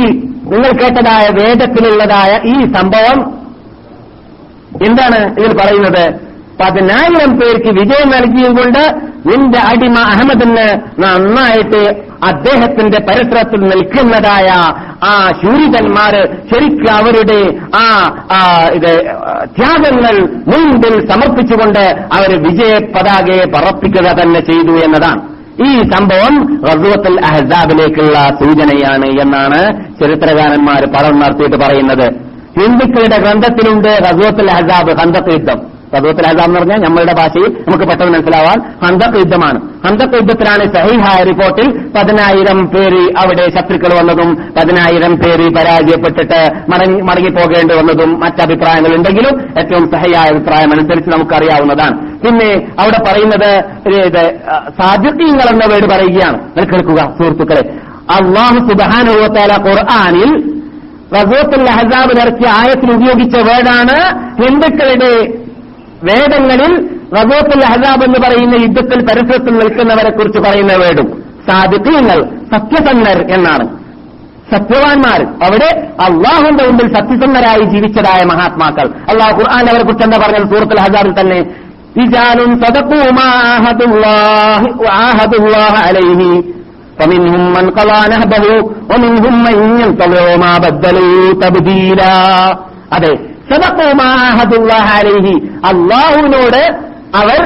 നിങ്ങൾ 0.52 0.72
കേട്ടതായ 0.72 1.28
വേദത്തിലുള്ളതായ 1.30 2.32
ഈ 2.46 2.74
സംഭവം 2.74 3.20
എന്താണ് 4.86 5.18
ഇതിൽ 5.40 5.58
പറയുന്നത്? 5.58 6.06
പതിനായിരം 6.62 7.40
പേർക്ക് 7.40 7.70
വിജയം 7.80 8.10
നൽകിയും 8.10 8.58
കൊണ്ട് 8.58 8.84
നിന്റെ 9.28 9.60
അടിമ 9.72 9.98
അഹമ്മദിന് 10.14 10.68
നന്നായിട്ട് 11.04 11.82
അദ്ദേഹത്തിന്റെ 12.30 13.00
പരിസരത്തിൽ 13.08 13.62
നിൽക്കുന്നതായ 13.72 14.48
ആ 15.10 15.12
ശൂരിതന്മാര് 15.42 16.22
ശരിക്കും 16.52 16.90
അവരുടെ 17.00 17.40
ആ 17.82 17.84
ഇത് 18.78 18.92
ത്യാഗങ്ങൾ 19.58 20.16
മുൻപിൽ 20.52 20.96
സമർപ്പിച്ചുകൊണ്ട് 21.12 21.84
അവർ 22.18 22.32
വിജയ 22.48 22.74
പതാകയെ 22.96 23.46
പറപ്പിക്കുക 23.56 24.08
തന്നെ 24.22 24.42
ചെയ്തു 24.50 24.76
എന്നതാണ്. 24.88 25.22
ഈ 25.68 25.72
സംഭവം 25.94 26.36
റസൂത്തുൽ 26.70 27.18
അഹസാബിലേക്കുള്ള 27.30 28.18
സൂചനയാണ് 28.40 29.10
എന്നാണ് 29.24 29.62
ചരിത്രകാരന്മാർ 30.00 30.82
പഠനം 30.94 31.20
നടത്തിയിട്ട് 31.24 31.58
പറയുന്നത്. 31.64 32.08
ഹിന്ദുക്കളുടെ 32.58 33.18
ഗ്രന്ഥത്തിലുണ്ട് 33.26 33.92
റസൂത്തുൽ 34.08 34.50
അഹസാബ് 34.56 34.94
ഹന്തത്ത് 35.02 35.34
യുദ്ധം 35.36 35.60
റസൂത്തുൽ 35.96 36.28
അഹസാബ് 36.30 36.48
എന്ന് 36.50 36.60
പറഞ്ഞാൽ 36.60 36.80
നമ്മളുടെ 36.88 37.14
ഭാഷയിൽ 37.20 37.50
നമുക്ക് 37.66 37.86
പെട്ടെന്ന് 37.90 38.14
മനസ്സിലാവാൻ 38.16 38.58
ഹന്തക് 38.84 39.18
യുദ്ധമാണ് 39.22 39.60
ഹന്തക് 39.86 40.16
യുദ്ധത്തിലാണ് 40.20 40.64
സഹിഹായ 40.76 41.20
റിപ്പോർട്ടിൽ 41.30 41.68
പതിനായിരം 41.96 42.60
പേര് 42.74 43.04
അവിടെ 43.22 43.46
ശത്രുക്കൾ 43.56 43.92
വന്നതും 44.00 44.30
പതിനായിരം 44.58 45.14
പേര് 45.22 45.46
പരാജയപ്പെട്ടിട്ട് 45.58 46.40
മടങ്ങി 46.72 47.02
മടങ്ങിപ്പോകേണ്ടി 47.10 47.74
വന്നതും 47.80 48.12
മറ്റഭിപ്രായങ്ങൾ 48.24 48.94
ഉണ്ടെങ്കിലും 48.98 49.36
ഏറ്റവും 49.62 49.86
സഹിയായ 49.94 50.26
അഭിപ്രായം 50.34 50.72
അനുസരിച്ച് 50.76 51.12
നമുക്കറിയാവുന്നതാണ്. 51.16 51.96
പിന്നെ 52.24 52.50
അവിടെ 52.82 53.00
പറയുന്നത് 53.08 53.52
സാധ്യതീങ്ങൾ 54.80 55.48
എന്ന 55.54 55.66
വേട് 55.74 55.88
പറയുകയാണ്. 55.94 56.40
കേൾക്കുക 56.72 57.02
സുഹൃത്തുക്കളെ. 57.20 57.64
അള്ളാഹു 58.18 58.60
സുബാനുഭവത്താല 58.70 59.54
ഖുർആാനിൽ 59.68 60.32
റസൂത്തുൽ 61.18 61.68
അഹസാബ് 61.76 62.14
ഇറക്കിയ 62.24 62.50
ആയത്തിൽ 62.62 62.90
ഉപയോഗിച്ച 62.98 63.36
വേർഡാണ് 63.48 63.98
ഹിന്ദുക്കളുടെ 64.42 65.14
വേദങ്ങളിൽ 66.09 66.73
റബോത്തുൽ 67.17 67.63
അഹ്സാബ് 67.69 68.05
എന്ന് 68.07 68.19
പറയുന്ന 68.25 68.57
യുദ്ധത്തിൽ 68.65 69.01
പരിസരത്തിൽ 69.09 69.55
നിൽക്കുന്നവരെ 69.61 70.11
കുറിച്ച് 70.13 70.41
പറയുന്ന 70.47 70.75
വേടും 70.83 71.09
സാധിക്കങ്ങൾ 71.49 72.19
സത്യസന്ധർ 72.53 73.19
എന്നാണ് 73.37 73.67
സത്യവാന്മാർ 74.53 75.21
അവിടെ 75.45 75.69
അള്ളാഹുന്റെ 76.07 76.65
മുമ്പിൽ 76.67 76.89
സത്യസന്ധരായി 76.97 77.65
ജീവിച്ചതായ 77.73 78.21
മഹാത്മാക്കൾ 78.33 78.89
അള്ളാഹു 79.13 79.33
ഖുർആൻ 79.39 79.65
അവരെ 79.71 79.85
കുറിച്ച് 79.85 80.05
എന്താ 80.05 80.19
പറഞ്ഞത് 80.25 80.51
സൂറത്തുൽ 80.53 80.83
ഹസാറിൽ 80.85 81.15
തന്നെ 81.21 81.39
റിജാലുൻ 81.99 82.51
സദഖൂ 82.63 83.01
മാ 83.19 83.29
ആഹദുല്ലാഹി 83.55 84.69
വആഹദുല്ലാഹ 84.85 85.75
അലൈഹി 85.89 86.31
ومنهم 87.01 87.43
من 87.57 87.67
قضى 87.71 88.01
نهبه 88.09 88.45
ومنهم 88.91 89.35
من 89.47 89.57
ينتظر 89.81 90.27
ما 90.39 90.53
بدلوا 90.59 91.25
تبديلا 91.43 92.15
അതെ 92.91 93.13
അള്ളാഹുവിനോട് 95.66 96.62
അവർ 97.16 97.40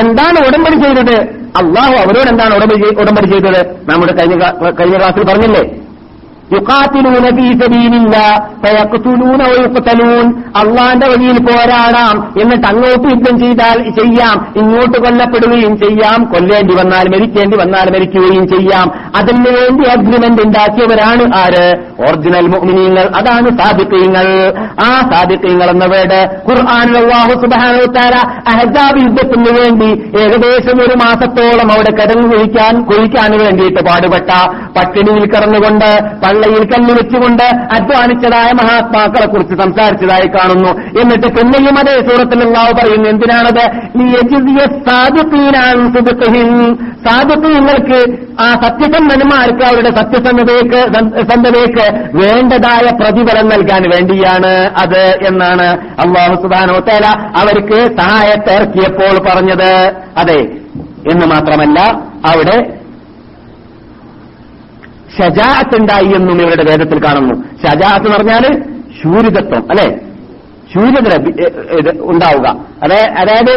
എന്താണ് 0.00 0.46
ഉടമ്പടി 0.46 0.82
ചെയ്തത്? 0.82 1.16
അള്ളാഹു 1.56 1.92
അവരോട് 1.92 2.28
എന്താണ് 2.28 2.54
ഉടമ്പടി 2.54 3.00
ഉടമ്പടി 3.00 3.26
ചെയ്തത്? 3.26 3.90
നമ്മുടെ 3.90 4.12
കഴിഞ്ഞ 4.12 4.44
കഴിഞ്ഞ 4.80 4.96
ക്ലാസ്സിൽ 4.96 5.24
പറഞ്ഞില്ലേ? 5.24 5.81
യുക്കാത്തിലൂന 6.54 7.36
ഫീ 7.36 7.52
സബീലില്ല 7.52 8.16
ഫയഖ്തുലൂന 8.64 9.42
വയുഖ്തലൂൻ. 9.42 10.42
അള്ളാന്റെ 10.56 11.06
വഴിയിൽ 11.08 11.38
പോരാടാം 11.42 12.34
എന്നിട്ട് 12.40 12.66
അങ്ങോട്ട് 12.66 13.08
യുദ്ധം 13.08 13.38
ചെയ്താൽ 13.38 13.90
ചെയ്യാം. 13.90 14.52
ഇങ്ങോട്ട് 14.56 14.98
കൊല്ലപ്പെടുകയും 14.98 15.76
ചെയ്യാം. 15.76 16.24
കൊല്ലേണ്ടി 16.24 16.74
വന്നാൽ 16.74 17.08
മരിക്കേണ്ടി 17.08 17.56
വന്നാൽ 17.56 17.90
മരിക്കുകയും 17.92 18.48
ചെയ്യാം. 18.48 18.92
അതിന് 19.16 19.48
വേണ്ടി 19.48 19.88
അഗ്രിമെന്റ് 19.90 20.42
ഉണ്ടാക്കിയവരാണ് 20.42 21.34
ആര്? 21.34 21.66
ഒറിജിനൽ 22.08 22.46
മുഅ്മിനീങ്ങൾ. 22.46 23.10
അതാണ് 23.16 23.58
സാദിഖീങ്ങൾ. 23.58 24.54
ആ 24.80 25.08
സാദിഖീങ്ങൾ 25.12 25.70
എന്ന 25.70 25.84
വേട് 25.84 26.42
സുബ്ഹാനഹു 26.48 27.82
വതആല 27.82 28.14
അഹ്സാബ് 28.48 29.00
യുദ്ധത്തിന് 29.00 29.58
വേണ്ടി 29.60 30.20
ഏകദേശം 30.20 30.82
ഒരു 30.82 30.94
മാസത്തോളം 30.94 31.72
അവിടെ 31.72 31.92
കടന്നു 31.92 32.36
കുഴിക്കാൻ 32.36 32.82
കുഴിക്കാൻ 32.82 33.38
വേണ്ടിയിട്ട് 33.38 33.80
പാടുപെട്ട 33.80 34.30
പട്ടിണിയിൽ 34.78 35.26
കിടന്നുകൊണ്ട് 35.26 36.00
പള്ളയിൽ 36.24 36.41
കല്ല് 36.46 36.94
വെച്ചുകൊണ്ട് 36.94 37.42
അധ്വാനിച്ചതായ 37.44 38.52
മഹാത്മാക്കളെ 38.52 39.26
കുറിച്ച് 39.26 39.54
സംസാരിച്ചതായി 39.54 40.26
കാണുന്നു. 40.26 41.00
എന്നിട്ട് 41.00 41.26
പിന്നെയും 41.26 41.78
അതേ 41.78 42.00
സൂറത്തിൽ 42.08 42.44
അള്ളാഹു 42.44 42.72
പറയുന്നു 42.72 43.08
എന്തിനാണത്. 43.08 43.64
സാദിഖീങ്ങൾക്ക് 47.06 47.98
ആ 48.40 48.50
സത്യസന്ധന്മാർക്ക് 48.50 49.64
അവരുടെ 49.64 49.90
സത്യസന്ധതയ്ക്ക് 49.90 50.80
സന്ധതയ്ക്ക് 51.32 51.86
വേണ്ടതായ 52.16 52.90
പ്രതിഫലം 52.90 53.48
നൽകാൻ 53.48 53.82
വേണ്ടിയാണ് 53.82 54.70
അത് 54.82 55.26
എന്നാണ് 55.26 55.66
അള്ളാഹു 56.06 56.34
സുബാനോ 56.34 56.78
തേല 56.78 57.06
അവർക്ക് 57.36 57.96
സഹായത്തെ 57.96 58.54
ഇറക്കിയപ്പോൾ 58.54 59.30
പറഞ്ഞത്. 59.30 59.92
അതെ 60.16 60.40
എന്ന് 61.12 61.26
മാത്രമല്ല 61.26 61.80
അവിടെ 62.32 62.81
ഷജാഅത്ത് 65.16 65.76
ഉണ്ടായി 65.80 66.10
എന്നും 66.18 66.38
ഇവരുടെ 66.42 66.64
വേദത്തിൽ 66.70 66.98
കാണുന്നു. 67.04 67.34
ഷജാഅത്ത് 67.62 68.06
എന്ന് 68.06 68.16
പറഞ്ഞാൽ 68.16 68.44
ശൂരിതത്വം 69.00 69.62
അല്ലെ? 69.70 69.86
ശൂര്യത 70.72 71.08
ഉണ്ടാവുക. 72.12 72.46
അതെ 72.84 73.00
അതായത് 73.20 73.54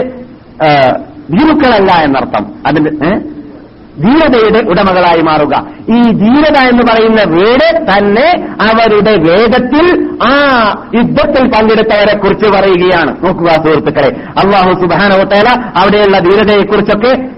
ഭീരുക്കളല്ല 1.34 1.92
എന്നർത്ഥം. 2.08 2.44
അതിന്റെ? 2.68 2.92
ധീരതയുടെ 4.02 4.70
ഉടമകളായി 4.70 5.22
മാറുക. 5.22 5.68
ഈ 5.90 6.02
ധീരത 6.02 6.58
എന്ന് 6.58 6.84
പറയുന്ന 6.84 7.24
വീട് 7.24 7.78
തന്നെ 7.78 8.48
അവരുടെ 8.72 9.18
വേദത്തിൽ 9.18 10.10
ആ 10.24 10.34
യുദ്ധത്തിൽ 10.96 11.48
പങ്കെടുത്തവരെ 11.48 12.18
കുറിച്ച് 12.18 12.50
പറയുകയാണ്. 12.50 13.26
നോക്കുക 13.26 13.48
സുഹൃത്തുക്കളെ. 13.48 14.16
അള്ളാഹു 14.46 14.74
സുബാന 14.74 15.10
ഹോട്ടേല 15.18 15.50
അവിടെയുള്ള 15.76 16.20
ധീരതയെ 16.20 16.66
കുറിച്ചൊക്കെ 16.66 17.36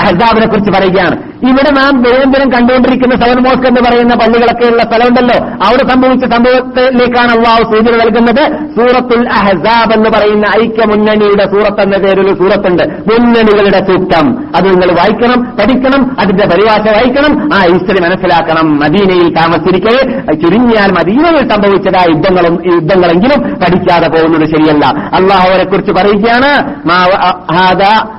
അഹ്സാബിനെ 0.00 0.46
കുറിച്ച് 0.46 0.70
പറയുകയാണ്. 0.70 1.16
ഇവിടെ 1.48 1.70
നാം 1.70 2.02
നിരന്തരം 2.02 2.52
കണ്ടുകൊണ്ടിരിക്കുന്ന 2.52 3.24
സെവൻ 3.24 3.42
മോസ്ക് 3.42 3.66
എന്ന് 3.66 3.80
പറയുന്ന 3.80 4.14
പള്ളികളൊക്കെയുള്ള 4.14 4.82
സ്ഥലമുണ്ടല്ലോ. 4.82 5.44
അവിടെ 5.44 5.90
സംഭവിച്ച 5.90 6.24
സംഭവത്തിലേക്കാണ് 6.24 7.30
അള്ളാഹു 7.30 7.62
സൂചന 7.62 7.96
നൽകുന്നത്. 7.96 8.76
സൂറത്തുൽ 8.76 9.28
അഹസാബ് 9.28 9.92
എന്ന് 9.92 10.10
പറയുന്ന 10.10 10.46
ഐക്യ 10.46 10.84
മുന്നണിയുടെ 10.84 11.44
സൂറത്ത് 11.44 11.80
എന്ന 11.80 11.96
പേരിൽ 11.96 12.38
സൂറത്തുണ്ട്. 12.38 12.82
മുന്നണികളുടെ 12.82 13.70
സൂക്തം 13.70 14.44
അത് 14.56 14.64
നിങ്ങൾ 14.64 14.92
വായിക്കണം 14.92 15.44
പഠിക്കണം 15.44 16.20
അതിന്റെ 16.20 16.46
പരിഭാഷ 16.46 16.88
വായിക്കണം. 16.88 17.54
ആ 17.54 17.64
ഈശ്വരി 17.64 18.02
മനസ്സിലാക്കണം. 18.02 18.80
മദീനയിൽ 18.80 19.34
താമസിക്കേ 19.34 20.32
ചുരുങ്ങിയാൽ 20.32 20.92
മദീനയിൽ 20.92 21.52
സംഭവിച്ചതായ 21.52 22.04
യുദ്ധങ്ങളും 22.08 22.74
യുദ്ധങ്ങളെങ്കിലും 22.74 23.40
പഠിക്കാതെ 23.40 24.08
പോകുന്നത് 24.08 24.50
ശരിയല്ല. 24.50 25.10
അള്ളാഹു 25.14 25.48
അവരെ 25.48 25.64
കുറിച്ച് 25.64 25.92
പറയുകയാണ് 25.92 26.74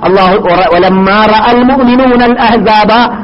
അള്ളാഹു 0.05 0.35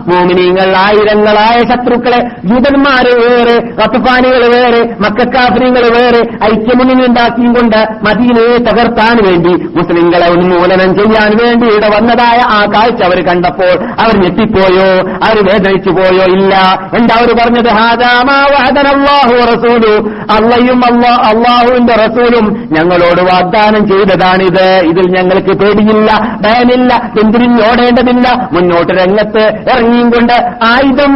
മുഅ്മിനീങ്ങൾ 0.10 0.76
ആയിരങ്ങളായ 0.86 1.58
ശത്രുക്കളെ 1.72 2.20
ജൂതന്മാര് 2.46 3.14
വേറെ 3.24 3.58
റത്തുഫാനികൾ 3.82 4.44
വേറെ 4.56 4.82
മക്കാഫിനികൾ 5.06 5.86
വേറെ 5.98 6.22
ഐക്യമുന്നണി 6.52 7.06
ഉണ്ടാക്കിയും 7.06 7.54
കൊണ്ട് 7.54 7.80
മദീനയെ 8.08 8.58
തകർത്താൻ 8.58 9.18
വേണ്ടി 9.28 9.54
മുസ്ലിങ്ങളെ 9.78 10.28
ഉന്മൂലനം 10.28 10.92
ചെയ്യാൻ 11.00 11.32
വേണ്ടി 11.44 11.66
ഇവിടെ 11.66 11.90
വന്നതായ 11.98 12.40
ആ 12.58 12.60
കാഴ്ച 12.74 13.02
അവർ 13.04 13.20
കണ്ടപ്പോൾ 13.28 13.74
അവർ 14.04 14.16
ഞെട്ടിപ്പോയോ 14.24 14.90
അവർ 15.28 15.38
വേദനിച്ചു 15.48 15.90
പോയോ 15.90 16.26
ഇല്ല. 16.36 16.54
എന്താ 16.98 17.16
അവർ 17.16 17.30
പറഞ്ഞത്? 17.40 17.70
ഹാദാമാ 17.70 18.38
വഅദനല്ലാഹു 18.54 19.36
റസൂലു. 19.54 19.94
അള്ളയും 20.36 20.82
അള്ളാ 20.90 21.14
അള്ളാഹുവിന്റെ 21.32 21.94
റസൂലും 21.94 22.46
ഞങ്ങളോട് 22.72 23.22
വാഗ്ദാനം 23.22 23.88
ചെയ്തതാണിത്. 23.88 24.68
ഇതിൽ 24.92 25.08
ഞങ്ങൾക്ക് 25.16 25.54
പേടിയില്ല 25.62 26.12
ഭയമില്ല 26.46 27.12
പിന്തിരിഞ്ഞോടേണ്ടതില്ല. 27.16 28.28
മുന്നോട്ട് 28.52 28.92
രംഗത്ത് 28.94 29.44
ഇറങ്ങിയും 29.72 30.10
കൊണ്ട് 30.10 30.36
ആയുധം 30.66 31.12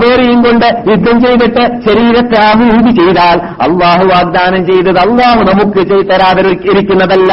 പേറിയും 0.00 0.40
കൊണ്ട് 0.42 0.66
യുദ്ധം 0.90 1.16
ചെയ്തിട്ട് 1.20 1.64
ശരീരത്തെ 1.86 2.38
അഭിവൃദ്ധി 2.46 2.92
ചെയ്താൽ 3.00 3.36
അള്ളാഹു 3.62 4.04
വാഗ്ദാനം 4.04 4.62
ചെയ്തത് 4.66 4.98
അള്ളാഹു 4.98 5.40
നമുക്ക് 5.50 5.82
ചെയ്തരാതിരിക്കുന്നതല്ല 5.90 7.32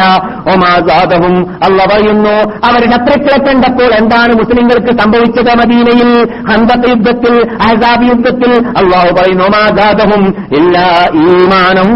ഒമാസാദവും 0.54 1.36
അല്ല 1.64 1.80
പറയുന്നു 1.86 2.36
അവരുടെ 2.66 2.90
ശത്രുക്കളെ 2.94 3.38
കണ്ടപ്പോൾ 3.44 3.92
എന്താണ് 3.94 4.32
മുസ്ലിങ്ങൾക്ക് 4.34 4.92
സംഭവിച്ചത് 5.02 5.52
മദീനയിൽ? 5.54 6.10
ഹന്തത്ത് 6.50 6.90
യുദ്ധത്തിൽ 6.90 7.34
അഹസാബ് 7.60 8.06
യുദ്ധത്തിൽ 8.08 8.52
അള്ളാഹു 8.78 9.12
പറയുന്നു 9.12 9.44
ഒമാസാദവും 9.44 10.24
എല്ലാ 10.58 10.86
ഈമാനം 11.24 11.90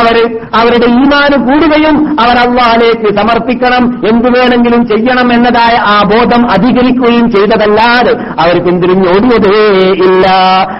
അവർ 0.00 0.16
അവരുടെ 0.54 0.88
ഈമാന് 0.94 1.36
കൂടുകയും 1.46 1.96
അവർ 2.20 2.36
അള്ളാഹിലേക്ക് 2.38 3.08
സമർപ്പിക്കണം 3.16 3.84
എന്തു 4.08 4.28
വേണമെങ്കിലും 4.36 4.82
ചെയ്യണം 4.86 5.28
എന്നതായ 5.32 5.74
ആ 5.86 5.96
ബോധം 6.04 6.42
അധികരിക്കുകയും 6.62 7.30
ചെയ്തതല്ലാതെ 7.30 8.12
അവർ 8.22 8.64
പിന്തിരിഞ്ഞോടിയതേ 8.64 9.76
ഇല്ല. 9.92 10.28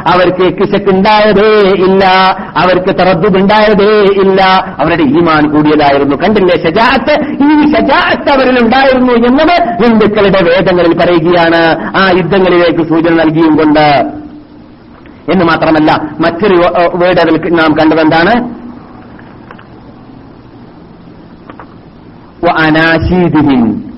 അവർക്ക് 0.07 0.53
കിശക്കുണ്ടായതേ 0.53 1.69
ഇല്ല. 1.69 2.05
അവർക്ക് 2.57 2.99
തറദ്ദുണ്ടായതേ 2.99 4.03
ഇല്ല. 4.23 4.43
അവരുടെ 4.81 5.03
ഈമാൻ 5.03 5.51
കൂടിയതായിരുന്നു. 5.51 6.17
കണ്ടില്ലേ? 6.17 6.65
ഷജാത്ത് 6.65 7.13
ഈ 7.31 7.75
ഷജാത്ത് 7.75 8.31
അവരിൽ 8.31 8.63
ഉണ്ടായിരുന്നു 8.63 9.13
എന്നത് 9.13 9.85
ഹിന്ദുക്കളുടെ 9.85 10.43
വേദങ്ങളിൽ 10.43 10.99
പറയുകയാണ്. 10.99 11.93
ആ 11.97 12.11
യുദ്ധങ്ങളിലേക്ക് 12.17 12.89
സൂചന 12.89 13.15
നൽകിയും 13.15 13.57
കൊണ്ട്. 13.57 14.23
എന്ന് 15.33 15.45
മാത്രമല്ല 15.45 15.93
മറ്റൊരു 16.21 16.55
വേർഡ് 16.95 17.21
അതിൽ 17.21 17.55
നാം 17.55 17.75
കണ്ടതെന്താണ് 17.75 18.63
അനാശീദിഹിൻ 22.61 23.92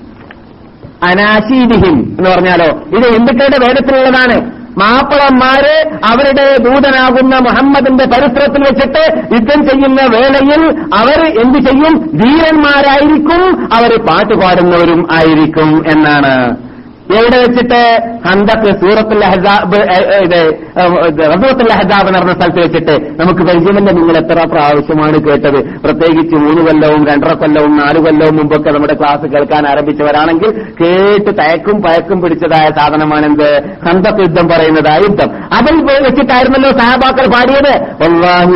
അനാശീദിഹിൻ 1.03 2.15
എന്ന് 2.17 2.29
പറഞ്ഞാലോ? 2.29 2.65
ഇത് 2.65 3.13
ഹിന്ദുക്കളുടെ 3.13 3.57
വേദത്തിലുള്ളതാണ്. 3.67 4.65
മാപ്പിളന്മാര് 4.77 5.97
അവരുടെ 6.05 6.57
ദൂതനാകുന്ന 6.57 7.39
മുഹമ്മദിന്റെ 7.39 8.05
പരിസരത്തിൽ 8.05 8.61
വെച്ചിട്ട് 8.61 9.17
യുദ്ധം 9.33 9.69
ചെയ്യുന്ന 9.69 10.01
വേളയിൽ 10.01 10.79
അവർ 10.79 11.39
എന്ത് 11.41 11.59
ചെയ്യും? 11.59 12.17
ധീരന്മാരായിരിക്കും 12.17 13.73
അവർ 13.73 14.05
പാട്ടുപാടുന്നവരും 14.05 15.07
ആയിരിക്കും 15.11 15.83
എന്നാണ്. 15.91 16.57
എവിടെ 17.13 17.37
വെച്ചിട്ട് 17.37 18.01
ഹന്തക്ക് 18.29 18.69
സൂറത്തുൽ 18.73 19.23
അഹ്സാബ് 19.25 19.75
ഇത് 20.23 20.53
റസൂത്തുൽ 21.19 21.73
അഹ്സാബ് 21.73 22.15
നടന്ന 22.15 22.33
സ്ഥലത്ത് 22.33 22.59
വെച്ചിട്ട് 22.59 23.21
നമുക്ക് 23.21 23.43
പരിചയമല്ല 23.43 23.91
നിങ്ങൾ 23.91 24.17
എത്ര 24.17 24.43
പ്രാവശ്യമാണ് 24.43 25.17
കേട്ടത്. 25.17 25.79
പ്രത്യേകിച്ച് 25.83 26.35
മൂന്ന് 26.35 26.61
കൊല്ലവും 26.61 27.07
രണ്ടര 27.07 27.33
കൊല്ലവും 27.33 27.77
നാല് 27.77 27.99
കൊല്ലവും 27.99 28.35
മുമ്പൊക്കെ 28.35 28.69
നമ്മുടെ 28.71 28.93
ക്ലാസ് 28.93 29.21
കേൾക്കാൻ 29.21 29.67
ആരംഭിച്ചവരാണെങ്കിൽ 29.67 30.51
കേട്ട് 30.51 31.37
തയക്കും 31.41 31.83
പയക്കും 31.83 32.21
പിടിച്ചതായ 32.21 32.69
സാധനമാണ് 32.69 33.25
എന്ത് 33.25 33.61
ഹന്തക്ക് 33.87 34.19
യുദ്ധം 34.19 34.49
പറയുന്നതായ 34.49 34.97
യുദ്ധം 34.97 35.31
അതിൽ 35.53 36.01
വെച്ചിട്ടായിരുന്നല്ലോ 36.03 36.71
സഹബാക്കൾ 36.71 37.27
പാടിയത്. 37.27 37.73
വല്ലാഹി 38.01 38.55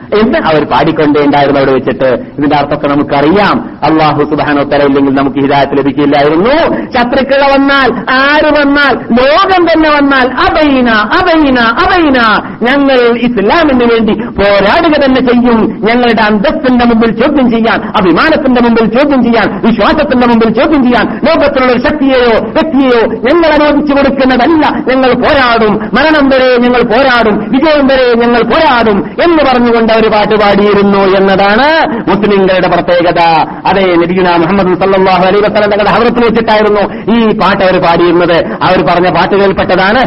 എന്ന് 0.13 0.39
അവർ 0.39 0.63
പാടിക്കൊണ്ടേണ്ടായിരുന്നു 0.63 1.59
അവിടെ 1.59 1.71
വെച്ചിട്ട്. 1.71 2.07
ഇതിന്റെ 2.37 2.55
അർത്ഥമൊക്കെ 2.55 2.87
നമുക്കറിയാം. 2.87 3.77
അള്ളാഹു 3.83 4.19
സുബാനോ 4.19 4.61
ഇല്ലെങ്കിൽ 4.61 5.15
നമുക്ക് 5.15 5.37
ഹിദായത്ത് 5.37 5.77
ലഭിക്കില്ലായിരുന്നു. 5.77 6.75
ശത്രുക്കൾ 6.91 7.41
വന്നാൽ 7.53 8.11
ആര് 8.11 8.61
വന്നാൽ? 8.61 8.93
ലോകം 8.93 9.65
തന്നെ 9.65 9.89
വന്നാൽ 9.89 10.27
അബൈന 10.27 10.89
അബൈന 10.89 11.59
അബൈന. 11.59 12.19
ഞങ്ങൾ 12.61 13.17
ഇസ്ലാമിന് 13.17 13.91
വേണ്ടി 13.93 14.13
പോരാടുക 14.13 15.05
തന്നെ 15.05 15.21
ചെയ്യും. 15.21 15.87
ഞങ്ങളുടെ 15.89 16.21
അന്തസ്സിന്റെ 16.21 16.85
മുമ്പിൽ 16.85 17.11
ചോദ്യം 17.21 17.51
ചെയ്യാൻ 17.51 17.81
അഭിമാനത്തിന്റെ 17.81 18.61
മുമ്പിൽ 18.61 18.99
ചോദ്യം 18.99 19.23
ചെയ്യാൻ 19.23 19.61
വിശ്വാസത്തിന്റെ 19.67 20.27
മുമ്പിൽ 20.27 20.61
ചോദ്യം 20.61 20.83
ചെയ്യാൻ 20.83 21.19
ലോകത്തിലുള്ള 21.27 21.71
ഒരു 21.71 21.79
ശക്തിയെയോ 21.79 22.39
വ്യക്തിയെയോ 22.39 23.07
ഞങ്ങൾ 23.07 23.53
അനുവദിച്ചു 23.53 23.93
കൊടുക്കുന്നതല്ല. 23.93 24.83
ഞങ്ങൾ 24.93 25.13
പോരാടും. 25.13 25.73
മരണം 25.73 26.29
വരെ 26.29 26.57
ഞങ്ങൾ 26.57 26.81
പോരാടും. 26.83 27.51
വിജയം 27.51 27.87
വരെ 27.87 28.15
ഞങ്ങൾ 28.15 28.43
പോരാടും 28.43 28.97
എന്ന് 28.97 29.43
പറഞ്ഞുകൊണ്ട് 29.43 30.00
അവർ 30.01 30.09
പാട്ട് 30.13 30.35
പാടിയിരുന്നു 30.41 31.01
എന്നതാണ് 31.17 31.67
മുസ്ലിങ്ങളുടെ 32.09 32.69
പ്രത്യേകത. 32.73 33.21
അതെ 33.69 33.83
നബിഗുന 34.01 34.29
മുഹമ്മദ് 34.43 34.73
സല്ലാഹു 34.83 35.23
അലൈ 35.29 35.39
വസ്ലം 35.45 35.69
തങ്ങളുടെ 35.73 35.91
ഹവറത്തിൽ 35.95 36.23
വെച്ചിട്ടായിരുന്നു 36.27 36.83
ഈ 37.15 37.17
പാട്ട് 37.41 37.61
അവർ 37.67 37.77
പാടിയിരുന്നത്. 37.85 38.37
അവർ 38.67 38.79
പറഞ്ഞ 38.89 39.07
പാട്ടുകളിൽപ്പെട്ടതാണ് 39.17 40.01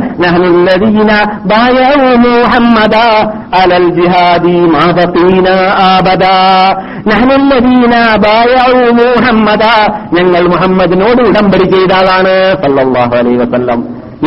ഞങ്ങൾ 10.15 10.43
മുഹമ്മദിനോട് 10.55 11.21
ഉടമ്പടി 11.29 11.67
ചെയ്ത 11.75 11.93
ആളാണ് 12.01 12.35
സല്ലല്ലാഹു 12.63 13.15
അലൈഹി 13.21 13.39
വസല്ലം. 13.45 13.81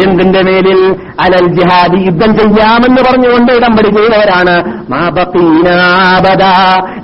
എന്തിന്റെ 0.04 0.42
മേലിൽ? 0.42 0.82
അലൽ 1.20 1.48
ജിഹാദി 1.48 2.00
യുദ്ധം 2.06 2.32
ചെയ്യാമെന്ന് 2.38 3.02
പറഞ്ഞുകൊണ്ട് 3.02 3.52
ചെയ്തവരാണ് 3.98 4.56
മാബീനാബദ 4.92 6.44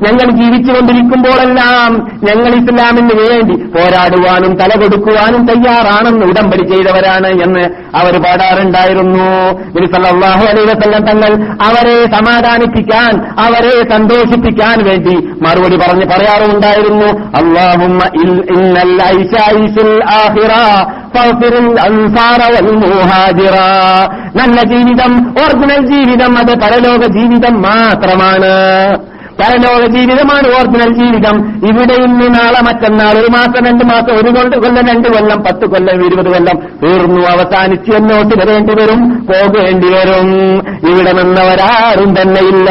ഞങ്ങൾ 0.04 0.32
ജീവിച്ചുകൊണ്ടിരിക്കുമ്പോഴെല്ലാം 0.32 1.92
ഞങ്ങൾ 2.24 2.56
ഇസ്ലാമിന് 2.56 3.16
വേണ്ടി 3.22 3.56
പോരാടുവാനും 3.76 4.54
തല 4.54 4.72
കൊടുക്കുവാനും 4.76 5.48
തയ്യാറാണെന്ന് 5.48 6.26
ഉടമ്പടി 6.26 6.64
ചെയ്തവരാണ് 6.72 7.28
എന്ന് 7.28 7.64
അവർ 7.94 8.14
പാടാറുണ്ടായിരുന്നു. 8.18 9.28
സല്ലല്ലാഹു 9.94 10.44
അലൈഹി 10.52 10.76
തങ്ങൾ 11.10 11.32
അവരെ 11.60 12.06
സമാധാനിപ്പിക്കാൻ 12.06 13.14
അവരെ 13.38 13.84
സന്തോഷിപ്പിക്കാൻ 13.84 14.84
വേണ്ടി 14.84 15.16
മറുപടി 15.46 15.76
പറഞ്ഞ് 15.76 16.06
പറയാറുണ്ടായിരുന്നു 16.06 17.10
അള്ളാഹുമ്മ 17.34 18.02
നല്ല 24.38 24.62
ജീവിതം 24.64 25.12
ഒറിജിനൽ 25.44 25.82
ജീവിതം 25.88 26.38
അത് 26.38 26.54
പരലോക 26.62 27.06
ജീവിതം 27.08 27.62
മാത്രമാണ്. 27.62 28.54
പരലോക 29.40 29.86
ജീവിതമാണ് 29.96 30.48
ഓറിജിനൽ 30.56 30.92
ജീവിതം. 30.94 31.38
ഇവിടെ 31.70 31.96
ഇന്ന് 32.04 32.28
നാളെ 32.36 32.62
മറ്റന്നാൾ 32.68 33.14
ഒരു 33.20 33.28
മാസം 33.28 33.66
രണ്ട് 33.66 33.84
മാസം 33.86 34.14
ഒരു 34.20 34.30
കൊണ്ട് 34.38 34.56
കൊല്ലം 34.56 34.88
രണ്ട് 34.88 35.08
കൊല്ലം 35.10 35.40
പത്ത് 35.44 35.66
കൊല്ലം 35.66 36.06
ഇരുപത് 36.06 36.26
കൊല്ലം 36.26 36.58
തീർന്നു 36.84 37.22
അവസാനിച്ച് 37.22 37.92
എന്നോട്ട് 37.92 38.34
വരേണ്ടി 38.42 38.74
വരും 38.82 39.02
പോകേണ്ടി 39.30 39.90
വരും. 39.94 40.30
ഇവിടെ 40.92 41.12
നിന്നവരാരും 41.12 42.22
തന്നെ 42.22 42.42
ഇല്ല. 42.42 42.70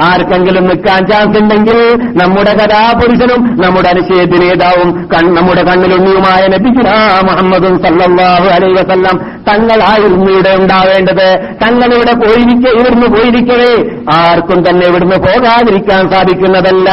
ആർക്കെങ്കിലും 0.00 0.64
നിൽക്കാൻ 0.64 1.06
ചാൻസ് 1.06 1.38
ഉണ്ടെങ്കിൽ 1.38 1.78
നമ്മുടെ 2.22 2.54
കഥാപുരുഷനും 2.54 3.42
നമ്മുടെ 3.62 3.88
അനുശേദ 3.88 4.32
നേതാവും 4.42 4.90
നമ്മുടെ 5.34 5.62
കണ്ണിലുണ്ണിയുമായ 5.62 6.42
നബിഗുന 6.46 6.90
മുഹമ്മദും 7.30 7.76
സല്ലാഹു 7.82 8.48
അലൈ 8.56 8.72
വസല്ലം 8.72 9.16
തങ്ങളായിരുന്നു 9.48 10.30
ഇവിടെ 10.30 10.52
ഉണ്ടാവേണ്ടത്. 10.60 11.28
തങ്ങളിവിടെ 11.64 12.12
പോയിരിക്കെ 12.12 12.70
ഇവിടുന്ന് 12.70 13.06
പോയിരിക്കവേ. 13.06 13.72
ആർക്കും 14.16 14.60
തന്നെ 14.68 14.86
ഇവിടുന്ന് 14.86 15.16
പോകാതിരിക്കാൻ 15.16 15.91
സാധിക്കുന്നതല്ല. 16.12 16.90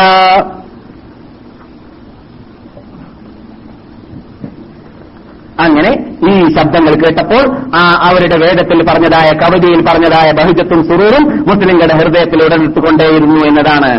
അങ്ങനെ 5.64 5.90
ഈ 6.32 6.34
ശബ്ദങ്ങൾ 6.56 6.94
കേട്ടപ്പോൾ 7.00 7.44
ആ 7.78 7.82
അവരുടെ 8.10 8.38
വേദത്തിൽ 8.44 8.80
പറഞ്ഞതായ 8.90 9.30
കവിതയിൽ 9.42 9.82
പറഞ്ഞതായ 9.88 10.28
ബഹുജത്തും 10.38 10.82
സുറൂറും 10.90 11.26
മുസ്ലിങ്ങളുടെ 11.50 11.96
ഹൃദയത്തിൽ 12.02 12.44
ഉടനെടുത്തുകൊണ്ടേയിരുന്നു 12.46 13.42
എന്നതാണ്. 13.50 13.92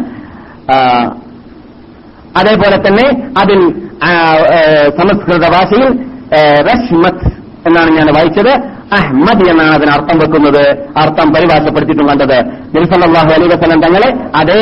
അതേപോലെ 2.41 2.77
തന്നെ 2.87 3.07
അതിൽ 3.43 3.61
സംസ്കൃത 4.99 5.45
ഭാഷയിൽ 5.57 5.91
റഷ്മത്ത് 6.69 7.31
എന്നാണ് 7.69 7.91
ഞാൻ 7.97 8.09
വായിച്ചത്. 8.17 8.53
അഹ്മദ് 8.91 9.51
എന്നാണ് 9.51 9.75
അതിന് 9.75 9.91
അർത്ഥം 9.91 10.19
വെക്കുന്നത് 10.19 10.63
അർത്ഥം 10.97 11.35
പരിഭാഷപ്പെടുത്തിയിട്ടും 11.35 12.09
കണ്ടത്. 12.09 12.39
നിൽസല്ലാഹു 12.75 13.31
അലൈ 13.33 13.47
വസലം 13.47 13.81
തങ്ങളെ 13.81 14.09
അതേ 14.37 14.61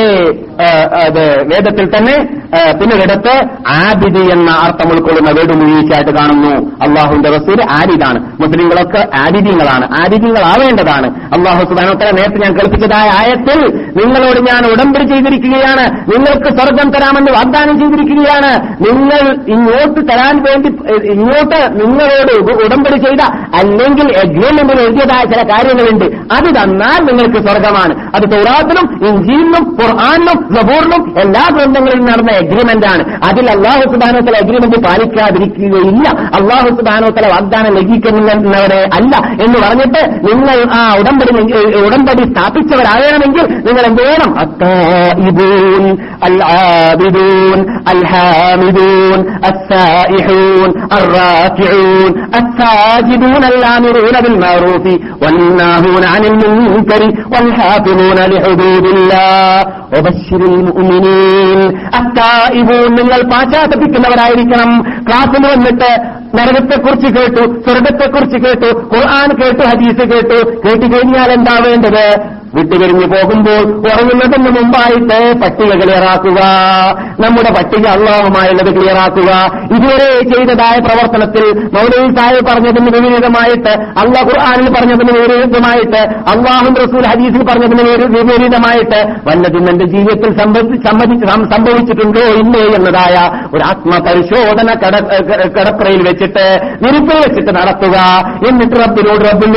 വേദത്തിൽ 1.51 1.85
തന്നെ 1.95 2.15
ഏ, 2.49 2.71
പിന്നൊരിടത്ത് 2.71 3.33
ആബിദ് 3.79 4.21
എന്ന 4.31 4.49
അർത്ഥം 4.65 4.87
ഉൾക്കൊള്ളുന്ന 4.91 5.31
വേട് 5.31 5.53
മുഴുവീച്ചായിട്ട് 5.53 6.11
കാണുന്നു. 6.11 6.53
അള്ളാഹുവിന്റെ 6.81 7.29
റസൂൽ 7.29 7.59
ആരിതാണ് 7.75 8.19
മുസ്ലിങ്ങളൊക്കെ 8.41 9.01
ആരിദ്യങ്ങളാണ് 9.19 9.85
ആരിദ്യങ്ങളാവേണ്ടതാണ് 9.99 11.07
അള്ളാഹു 11.35 11.61
സുബാനോത്തര 11.69 12.09
നേരത്തെ 12.11 12.39
ഞാൻ 12.39 12.53
കൽപ്പിച്ചതായ 12.57 13.09
ആയത്തിൽ 13.19 13.59
നിങ്ങളോട് 13.99 14.39
ഞാൻ 14.49 14.61
ഉടമ്പടി 14.71 15.05
ചെയ്തിരിക്കുകയാണ്. 15.11 15.85
നിങ്ങൾക്ക് 16.11 16.49
സ്വർഗം 16.57 16.87
തരാമെന്ന് 16.89 17.31
വാഗ്ദാനം 17.31 17.75
ചെയ്തിരിക്കുകയാണ്. 17.81 18.51
നിങ്ങൾ 18.87 19.21
ഇങ്ങോട്ട് 19.55 20.01
തരാൻ 20.09 20.35
വേണ്ടി 20.47 20.71
ഇങ്ങോട്ട് 21.15 21.59
നിങ്ങളോട് 21.81 22.33
ഉടമ്പടി 22.65 22.99
ചെയ്ത 23.05 23.21
അല്ലെങ്കിൽ 23.59 24.07
എഗ്രിമെന്റിൽ 24.20 24.78
എഴുതിയതായ 24.84 25.22
ചില 25.32 25.42
കാര്യങ്ങളുണ്ട് 25.50 26.06
അത് 26.36 26.48
തന്നാൽ 26.56 27.00
നിങ്ങൾക്ക് 27.08 27.40
സ്വർഗമാണ് 27.46 27.94
അത് 28.16 28.26
തൗറാത്തിലും 28.32 28.86
ഇഞ്ചിയിലും 29.08 29.64
ഖുർആാനിലും 29.78 30.38
സബൂറിലും 30.54 31.02
എല്ലാ 31.22 31.44
ഗ്രന്ഥങ്ങളിലും 31.54 32.06
നടന്ന 32.08 32.32
എഗ്രിമെന്റ് 32.42 32.88
ആണ് 32.92 33.02
അതിൽ 33.28 33.46
അള്ളാഹു 33.54 33.84
സുബാനോത്തല 33.92 34.36
എഗ്രിമെന്റ് 34.42 34.80
പാലിക്കാതിരിക്കുകയില്ല 34.86 36.06
അള്ളാഹു 36.38 36.68
സുബാനോത്തല 36.78 37.26
വാഗ്ദാനം 37.34 37.72
ലംഘിക്കുന്നവരെ 37.78 38.80
അല്ല 38.98 39.14
എന്ന് 39.44 39.58
പറഞ്ഞിട്ട് 39.64 40.00
നിങ്ങൾ 40.28 40.48
ആ 40.74 40.82
ഉടമ്പടി 41.00 41.22
ഏഹ്, 41.56 41.80
ഉടമ്പടി 41.86 42.24
സ്ഥാപിച്ചവരാകണമെങ്കിൽ 42.32 43.44
നിങ്ങൾ 43.66 43.84
എന്ത് 43.90 44.02
വേണം 44.04 44.30
التائبون 44.44 45.84
العابدون 46.28 47.58
الحامدون 47.88 49.18
السائحون 49.44 50.68
الراكعون 50.98 52.10
الساجدون 52.40 53.42
الآمرون 53.46 54.07
بالمعروف 54.08 54.84
والناهون 55.22 56.04
عن 56.04 56.24
المنكر 56.24 57.02
والحافظون 57.32 58.18
لحدود 58.32 58.84
الله 58.86 59.58
وبشر 59.94 60.40
المؤمنين 60.52 61.60
التائبون 61.96 62.90
നിങ്ങൾ 62.98 63.20
പാശ്ചാത്തപിക്കുന്നവരായിരിക്കണം 63.32 64.70
ക്ലാസ്സിൽ 65.06 65.42
വന്നിട്ട് 65.52 65.90
നരകത്തെക്കുറിച്ച് 66.38 67.08
കേട്ടു 67.16 67.42
സ്വർഗത്തെക്കുറിച്ച് 67.66 68.38
കേട്ടു 68.44 68.70
ഖുർആൻ 68.92 69.30
കേട്ടു 69.40 69.62
ഹദീസ് 69.70 70.04
കേട്ടു 70.12 70.38
കേട്ടു 70.64 70.86
കഴിഞ്ഞാൽ 70.94 71.28
എന്താ 71.32 71.56
വേണ്ടത് 71.66 72.04
വിട്ടുപിരിഞ്ഞു 72.53 73.07
പോകുമ്പോൾ 73.07 73.63
ഉറങ്ങുന്നതിന് 73.89 74.51
മുമ്പായിട്ട് 74.57 75.17
പട്ടിക 75.41 75.71
ക്ലിയറാക്കുക 75.81 76.39
നമ്മുടെ 77.23 77.51
പട്ടിക 77.57 77.85
അള്ളാഹുമായുള്ളത് 77.87 78.71
ക്ലിയറാക്കുക 78.77 79.31
ഇതുവരെ 79.75 80.09
ചെയ്തതായ 80.31 80.77
പ്രവർത്തനത്തിൽ 80.79 81.45
മൗലവി 81.75 82.09
സാഹിബ് 82.17 82.45
പറഞ്ഞതിന് 82.49 82.89
വിപരീതമായിട്ട് 82.89 83.73
അള്ളാഹ് 84.01 84.25
ഖുർആാനിൽ 84.29 84.69
പറഞ്ഞതിന് 84.69 85.11
വിപരീതമായിട്ട് 85.17 86.01
അള്ളാഹു 86.33 86.73
റസൂൽ 86.83 87.05
ഹദീസിൽ 87.11 87.43
പറഞ്ഞതിന് 87.43 87.83
വിപരീതമായിട്ട് 88.15 88.99
വല്ലതും 89.27 89.69
എന്റെ 89.69 89.85
ജീവിതത്തിൽ 89.85 90.31
സംഭവിച്ചിട്ടുണ്ടോ 91.49 92.23
ഇല്ലേ 92.41 92.63
എന്നതായ 92.75 93.15
ഒരു 93.55 93.63
ആത്മപരിശോധന 93.63 94.69
കടപ്പറയിൽ 95.55 96.01
വെച്ചിട്ട് 96.01 96.45
നിരുപ്പിൽ 96.83 97.17
വെച്ചിട്ട് 97.17 97.51
നടത്തുക. 97.55 97.95
എന്നിട്ട് 98.49 98.75
റബ്ബിനോട് 98.83 99.23
റബ്ബിൽ 99.29 99.49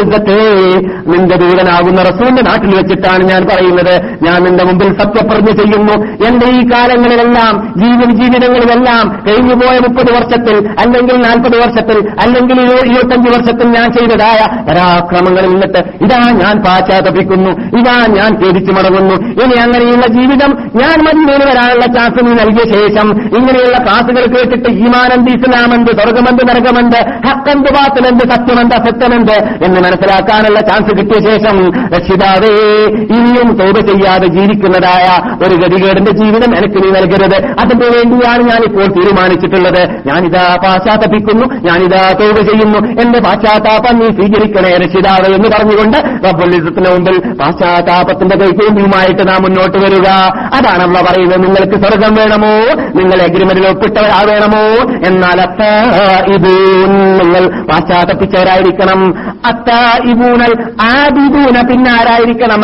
നിന്റെ 1.12 1.36
ദൂതനാകുന്ന 1.36 2.02
റസൂലിന്റെ 2.02 2.42
നാട്ടിൽ 2.42 2.70
വെച്ചിട്ടാണ് 2.82 3.24
ഞാൻ 3.24 3.42
പറയുന്നത്. 3.44 3.94
ഞാൻ 4.22 4.42
നിന്റെ 4.42 4.64
മുമ്പിൽ 4.64 4.98
സത്യപ്രതിജ്ഞ 4.98 5.62
ചെയ്യുന്നു. 5.62 5.94
എന്റെ 6.26 6.46
ഈ 6.46 6.70
കാലങ്ങളിലെല്ലാം 6.72 7.52
ജീവിത 7.76 8.10
ജീവിതങ്ങളിലെല്ലാം 8.20 9.22
കഴിഞ്ഞുപോയ 9.28 9.78
മുപ്പത് 9.78 10.14
വർഷത്തിൽ 10.14 10.56
അല്ലെങ്കിൽ 10.78 11.16
നാൽപ്പത് 11.16 11.58
വർഷത്തിൽ 11.58 11.98
അല്ലെങ്കിൽ 12.20 12.60
ഇരു- 12.60 12.86
ഇരുപത്തഞ്ച് 12.90 13.28
വർഷത്തിൽ 13.30 13.66
ഞാൻ 13.68 13.92
ചെയ്തതായ 13.92 14.40
പരാക്രമങ്ങളിൽ 14.68 15.50
നിന്നിട്ട് 15.50 15.80
ഇതാ 16.04 16.30
ഞാൻ 16.32 16.62
പാശ്ചാത്തപിക്കുന്നു 16.62 17.50
ഇതാ 17.78 18.06
ഞാൻ 18.08 18.30
ഖേദിച്ചു 18.42 18.72
മടങ്ങുന്നു. 18.72 19.16
ഇനി 19.42 19.54
അങ്ങനെയുള്ള 19.58 20.06
ജീവിതം 20.08 20.50
ഞാൻ 20.74 21.04
മദീനയിൽ 21.04 21.44
വരാനുള്ള 21.44 21.86
ചാൻസ് 21.86 22.26
നീ 22.26 22.32
നൽകിയ 22.32 22.64
ശേഷം 22.74 23.06
ഇങ്ങനെയുള്ള 23.38 23.78
ക്ലാസുകൾ 23.78 24.26
കേട്ടിട്ട് 24.34 24.68
ഈമാനന്ത് 24.84 25.30
ഇസ്ലാമെന്ത് 25.30 25.90
സ്വർഗമെന്ത് 25.90 26.48
നരകമെന്ത് 26.48 26.98
ഹക്കെന്ത് 27.28 27.70
ബാത്തിലെന്ത് 27.74 28.24
സത്യമെന്ത് 28.30 28.74
അസത്യമെന്ത് 28.74 29.36
എന്ന് 29.64 29.80
മനസ്സിലാക്കാനുള്ള 29.80 30.60
ചാൻസ് 30.60 30.90
കിട്ടിയ 30.98 31.20
ശേഷം 31.30 31.56
രക്ഷിതാവേ 31.88 32.54
ഇനിയും 33.14 33.56
തോപ 33.56 33.80
ചെയ്യാതെ 33.80 34.26
ജീവിക്കുന്നതായ 34.26 35.06
ഒരു 35.46 35.54
ഗതികേടിന്റെ 35.54 36.10
ജീവിതം 36.10 36.56
എനിക്ക് 36.56 36.84
നീ 36.84 36.90
നൽകരുത്. 36.90 37.46
അതിന്റെ 37.46 37.86
വേണ്ടിയാണ് 37.86 38.42
ഞാൻ 38.42 38.62
ഇപ്പോൾ 38.64 38.86
തീരുമാനിച്ചിട്ടുള്ളത്. 38.86 39.82
ഞാനിതാ 40.06 40.58
പാശ്ചാത്തപിക്കുന്നു 40.64 41.46
ഞാനിതാ 41.54 42.02
തോപ 42.20 42.36
ചെയ്യുന്നു. 42.36 42.78
എന്റെ 43.02 43.18
പാശ്ചാത്താപം 43.18 43.98
നീ 43.98 44.06
സ്വീകരിക്കണേ 44.06 44.76
രക്ഷിതാവ് 44.76 45.34
എന്ന് 45.34 45.48
പറഞ്ഞുകൊണ്ട് 45.48 45.98
റബ്ബുലിസത്തിന് 46.28 46.90
മുമ്പിൽ 46.90 47.18
പാശ്ചാത്താപത്തിന്റെ 47.34 48.36
കൈക്കൂമ്പിയുമായിട്ട് 48.36 49.28
നാം 49.28 49.42
മുന്നോട്ട് 49.42 49.78
വരിക. 49.78 50.08
അതാണ് 50.54 50.82
അമ്മ 50.82 51.00
പറയുന്നത്. 51.00 51.42
നിങ്ങൾക്ക് 51.42 51.76
സ്വർഗം 51.84 52.14
വേണമോ? 52.14 52.54
നിങ്ങൾ 53.00 53.22
എഗ്രിമെന്റിൽ 53.22 53.68
ഒപ്പിട്ടവരാവേണമോ 53.68 54.64
എന്നാൽ 55.06 55.40
അത്ത 55.40 55.62
ഇത് 56.34 56.54
നിങ്ങൾ 57.20 57.62
പാശ്ചാത്തപ്പിച്ചവരായിരിക്കണം 57.64 59.14
അത്ത 59.46 59.70
ഇബൂനൽ 60.10 60.54
ആബിദൂന 60.80 61.66
പിന്നെ 61.68 61.90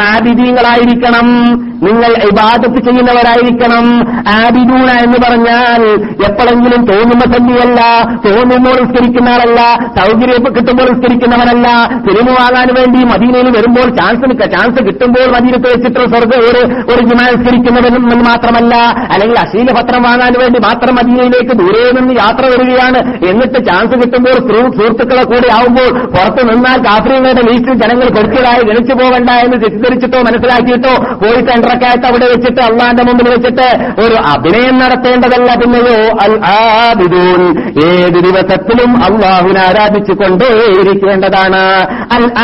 ആബിദീങ്ങളായിരിക്കണം 0.03 1.47
നിങ്ങൾ 1.83 2.07
ഇബാദത്ത് 2.07 2.85
ചെയ്യുന്നവരായിരിക്കണം. 2.85 4.09
ആബിദൂന 4.29 4.91
എന്ന് 4.91 5.19
പറഞ്ഞാൽ 5.29 5.83
എപ്പോഴെങ്കിലും 6.29 6.85
തോന്നുന്ന 6.85 7.33
സന്ധിയല്ല 7.33 7.81
തോന്നുമ്പോൾ 8.27 8.85
നിസ്കരിക്കുന്ന 8.85 9.29
ആളല്ല 9.29 9.61
സൗകര്യം 9.99 10.55
കിട്ടുമ്പോൾ 10.55 10.83
ഉസ്കരിക്കുന്നവരല്ല 10.83 11.69
സിനിമ 12.09 12.31
വാങ്ങാൻ 12.31 12.69
വേണ്ടി 12.75 13.05
മദീനയിൽ 13.05 13.57
വരുമ്പോൾ 13.57 13.97
ചാൻസ് 13.97 14.51
ചാൻസ് 14.51 14.83
കിട്ടുമ്പോൾ 14.83 15.27
മദീനത്ത് 15.27 15.67
വെച്ചിട്ട് 15.67 16.09
സ്വർഗ 16.09 16.35
ഒരു 16.35 16.75
ഒരു 16.75 17.05
ജിമാസ്കരിക്കുന്നവരെന്ന് 17.05 18.17
മാത്രമല്ല. 18.17 18.75
അല്ലെങ്കിൽ 19.13 19.39
അശ്ലീല 19.39 19.73
പത്രം 19.73 20.03
വാങ്ങാൻ 20.03 20.33
വേണ്ടി 20.41 20.59
മാത്രം 20.59 20.95
മദീനയിലേക്ക് 20.95 21.53
ദൂരെ 21.53 22.01
നിന്ന് 22.01 22.13
യാത്ര 22.13 22.47
വരികയാണ്. 22.47 23.27
എന്നിട്ട് 23.27 23.65
ചാൻസ് 23.67 23.97
കിട്ടുമ്പോൾ 23.97 24.33
സുഹൃ- 24.33 24.77
സുഹൃത്തുക്കളെ 24.77 25.25
കൂടെ 25.25 25.53
ആവുമ്പോൾ 25.53 25.91
പുറത്ത് 26.07 26.55
നിന്നാൽ 26.55 26.83
കാഫ്രീങ്ങളുടെ 26.83 27.43
ലീസ്റ്റിൽ 27.43 27.75
ജനങ്ങൾ 27.75 28.09
കൊടുത്തതായി 28.09 28.63
ഗണിച്ചു 28.63 28.95
പോകണ്ട 28.95 29.31
എന്ന് 29.31 29.57
തെറ്റിദ്ധരിച്ചിട്ടോ 29.89 30.19
മനസ്സിലാക്കിയിട്ടോ 30.19 31.15
പോയി 31.15 31.33
സെൻട്രക്കായിട്ട് 31.33 32.07
അവിടെ 32.07 32.25
വെച്ചിട്ട് 32.25 32.61
അള്ളാന്റെ 32.61 33.03
മുമ്പിൽ 33.03 33.31
വെച്ചിട്ട് 33.31 34.01
ഒരു 34.01 34.15
അഭിനയം 34.15 34.79
നടത്തേണ്ടതല്ല 34.79 35.55
പിന്നെയോ? 35.55 36.19
അൽ 36.23 36.45
ആബിദൂൻ. 36.45 37.73
ഏത് 37.85 38.13
ദിവസത്തിലും 38.13 39.05
അള്ളാഹുവിനെ 39.05 39.61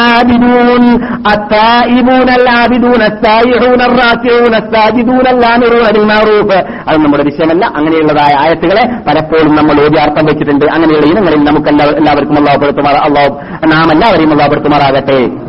ആബിദൂൻ. 0.01 1.01
അത്തായിബൂൻ 1.29 2.31
അൽ 2.31 2.51
ആബിദൂൻ 2.51 3.03
മാറൂഫ്. 6.07 6.65
അത് 6.89 6.97
നമ്മുടെ 6.97 7.23
വിഷയമല്ല. 7.23 7.67
അങ്ങനെയുള്ളതായ 7.67 8.47
ആയത്തുകളെ 8.47 8.91
പലപ്പോഴും 9.07 9.57
നമ്മൾ 9.57 9.85
ഓതി 9.85 10.01
അർത്ഥം 10.01 10.27
വെച്ചിട്ടുണ്ട്. 10.27 10.65
അങ്ങനെയുള്ള 10.65 11.07
ഇനങ്ങളിൽ 11.07 11.45
നമുക്ക് 11.45 11.69
എല്ലാ- 11.69 11.97
എല്ലാവർക്കും 11.97 12.39
അള്ളാഹു 12.39 12.59
പെടുത്തുമാറാ 12.59 12.99
അള്ളാഹു 12.99 13.41
നാം 13.67 13.93
എല്ലാവരെയും 13.93 14.33
അള്ളാഹു 14.33 14.51
പെടുത്തുമാറാകട്ടെ 14.51 15.44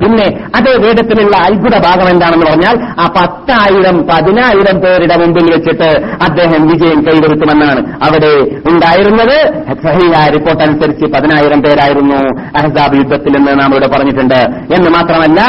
പിന്നെ 0.00 0.26
അതേ 0.58 0.72
വേദത്തിലുള്ള 0.84 1.34
അത്ഭുത 1.46 1.76
ഭാഗം 1.86 2.08
എന്താണെന്ന് 2.14 2.46
പറഞ്ഞാൽ 2.46 2.76
ആ 3.02 3.06
പത്തായിരം 3.16 3.96
പതിനായിരം 4.10 4.76
പേരുടെ 4.84 5.16
മുമ്പിൽ 5.22 5.46
വെച്ചിട്ട് 5.54 5.88
അദ്ദേഹം 6.26 6.60
വിജയം 6.70 7.00
കൈവരുത്തുമെന്നാണ് 7.06 7.80
അവിടെ 8.06 8.32
ഉണ്ടായിരുന്നത്. 8.70 9.36
സഹിയായ 9.84 10.26
റിപ്പോർട്ട് 10.36 10.62
അനുസരിച്ച് 10.62 11.06
പതിനായിരം 11.14 11.62
പേരായിരുന്നു 11.62 12.20
അഹസാബ് 12.58 12.96
യുദ്ധത്തിൽ 13.02 13.36
എന്ന് 13.36 13.54
നാം 13.60 13.72
ഇവിടെ 13.74 13.88
പറഞ്ഞിട്ടുണ്ട്. 13.94 14.40
എന്ന് 14.76 14.90
മാത്രമല്ല 14.98 15.40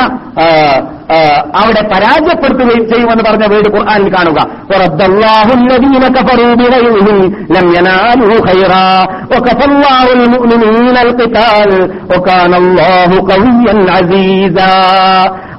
അവിടെ 1.60 1.82
പരാജയപ്പെടുത്തുകയും 1.94 2.90
ചെയ്യുമെന്ന് 2.90 3.24
പറഞ്ഞ 3.24 3.46
വീട് 3.46 3.70
ഖുർആാനിൽ 3.76 4.16
കാണുക. 4.16 4.40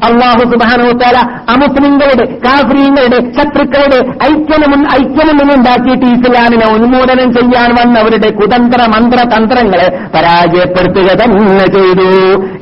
അള്ളാഹു 0.08 0.42
സുബാനോത്താല 0.52 1.18
അമുസ്ലിങ്ങളുടെ 1.54 2.24
കാഫ്രീങ്ങളുടെ 2.44 3.18
ശത്രുക്കളുടെ 3.36 3.98
ഐക്യമുൻ 4.30 4.82
ഐക്യമുണ്ടാക്കിയിട്ട് 4.98 6.06
ഇസ്ലാമിനെ 6.16 6.66
ഉന്മൂലനം 6.74 7.28
ചെയ്യാൻ 7.36 7.70
വന്നവരുടെ 7.80 8.30
കുതന്ത്ര 8.30 8.80
മന്ത്ര 8.94 9.20
തന്ത്രങ്ങളെ 9.32 9.88
പരാജയപ്പെടുത്തുക 10.14 11.08
തന്നെ 11.22 11.66
ചെയ്തു. 11.76 12.08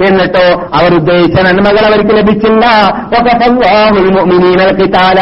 എന്നിട്ടോ 0.07 0.47
അവർ 0.79 0.91
ഉദ്ദേശിച്ച 0.95 1.41
നന്മകൾ 1.49 1.85
അവർക്ക് 1.91 2.15
ലഭിച്ചില്ല. 2.19 2.65
ഒക്കെ 3.19 3.35
താല 4.97 5.21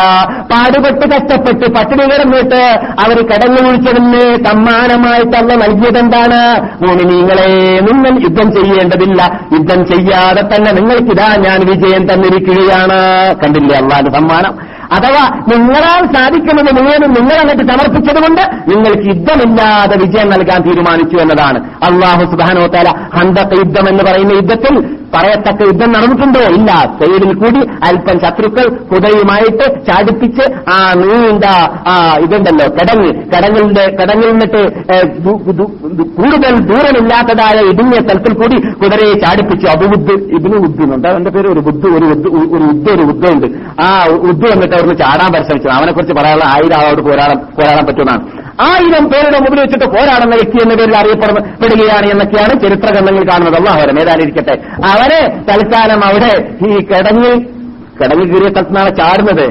പാടുപെട്ട് 0.51 1.05
കഷ്ടപ്പെട്ട് 1.14 1.67
പട്ടിണി 1.77 2.05
കിടന്നിട്ട് 2.11 2.62
അവർ 3.05 3.17
കടന്നു 3.31 3.61
വിളിച്ചതിന് 3.67 4.25
സമ്മാനമായിട്ടല്ല 4.47 5.55
നൽകിയതെന്താണ്? 5.64 6.41
മോമിനീങ്ങളെ 6.85 7.49
നിങ്ങൾ 7.89 8.12
യുദ്ധം 8.27 8.49
ചെയ്യേണ്ടതില്ല. 8.57 9.23
യുദ്ധം 9.55 9.81
ചെയ്യാതെ 9.93 10.45
തന്നെ 10.55 10.73
നിങ്ങൾക്കിതാ 10.81 11.29
ഞാൻ 11.47 11.61
വിജയം 11.71 12.06
തന്നിരിക്കുകയാണ്. 12.13 13.01
കണ്ടില്ലേ 13.45 13.77
അള്ളാന്റെ 13.79 14.11
സമ്മാനം? 14.11 14.77
അഥവാ 14.93 15.41
നിങ്ങളാൽ 15.57 16.13
സാധിക്കുന്നത് 16.13 16.75
മുഴുവനും 16.75 17.13
നിങ്ങൾ 17.13 17.37
അങ്ങോട്ട് 17.37 17.73
സമർപ്പിച്ചതുകൊണ്ട് 17.73 18.43
നിങ്ങൾക്ക് 18.71 19.07
യുദ്ധമില്ലാതെ 19.09 19.97
വിജയം 19.97 20.31
നൽകാൻ 20.31 20.63
തീരുമാനിച്ചു 20.63 21.17
എന്നതാണ്. 21.17 21.59
അള്ളാഹു 21.65 22.25
സുബാനോത്താല 22.31 22.89
ഹന്തക്ക 23.19 23.59
യുദ്ധം 23.59 23.89
എന്ന് 23.89 24.05
പറയുന്ന 24.05 24.33
യുദ്ധത്തിൽ 24.33 24.97
പറയത്തക്ക 25.17 25.69
യുദ്ധം 25.71 25.91
നടന്നിട്ടുണ്ടോ? 25.93 26.43
ഇല്ല. 26.57 26.71
സൈഡിൽ 27.01 27.33
കൂടി 27.43 27.61
അല്പം 27.89 28.17
ശത്രുക്കൾ 28.25 28.67
കുതയുമായിട്ട് 28.93 29.67
ചാടിപ്പിച്ച് 29.89 30.45
ആ 30.75 30.79
നീണ്ട 31.03 31.45
ആ 31.93 31.95
ഇതുണ്ടല്ലോ. 32.25 32.67
കിടങ്ങ്. 32.79 33.11
കിടങ്ങിന്റെ 33.33 33.85
കിടങ്ങിൽ 34.01 34.29
നിന്നിട്ട് 34.31 34.62
കൂടുതൽ 36.19 36.55
ദൂരമില്ലാത്തതായ 36.71 37.57
ഇടുങ്ങിയ 37.73 38.01
സ്ഥലത്തിൽ 38.07 38.35
കൂടി 38.43 38.57
കുതിരയെ 38.83 39.14
ചാടിപ്പിച്ചു. 39.25 39.67
അബുബുദ്ധ് 39.75 40.14
ഇതിന് 40.37 40.57
ഉണ്ട്? 40.97 41.09
അവന്റെ 41.09 41.31
പേര് 41.37 41.49
ഒരു 41.55 41.61
ബുദ്ധ 41.69 41.85
ഒരു 41.99 42.07
ഒരു 42.55 42.64
ഉദ്ദ 42.73 42.87
ഒരു 42.97 43.05
ബുദ്ധമുണ്ട് 43.11 43.47
ആ 43.83 43.87
ഉദ്ദു 44.31 44.47
വന്നിട്ട് 44.53 44.75
അവിടുന്ന് 44.77 44.99
ചാടാൻ 45.05 45.31
പരിശ്രമിച്ചു. 45.37 45.69
അവനെ 45.79 45.93
കുറിച്ച് 45.93 46.14
പറയാനുള്ള 46.19 46.47
ആയിരം 46.55 46.77
ആളോട് 46.81 47.03
പോരാടാൻ 47.09 47.39
പോരാടാൻ 47.59 47.85
പറ്റുന്നതാണ് 47.87 48.25
ആയിരം 48.65 49.05
പേരുടെ 49.09 49.39
മുമ്പിൽ 49.39 49.61
വെച്ചിട്ട് 49.61 49.85
പോരാടുന്ന 49.85 50.35
വ്യക്തി 50.35 50.59
എന്ന 50.63 50.75
പേരിൽ 50.75 50.97
അറിയപ്പെടുകയാണ് 50.97 52.07
എന്നൊക്കെയാണ് 52.11 52.61
ചരിത്ര 52.61 52.91
ഗ്രന്ഥങ്ങൾ 52.91 53.25
കാണുന്നത് 53.31 53.57
അള്ളാഹുരം 53.57 54.01
ഏതായിരിക്കട്ടെ 54.01 54.55
അവരെ 54.93 55.43
തൽക്കാലം 55.49 56.05
അവിടെ 56.05 56.33
ഈ 56.67 56.79
കിടങ്ങി 56.91 57.33
കിടങ്ങി 58.01 58.25
കീറിയ 58.25 58.49
സ്ഥലത്താണ് 58.49 58.97
ചാടുന്നത്. 58.97 59.47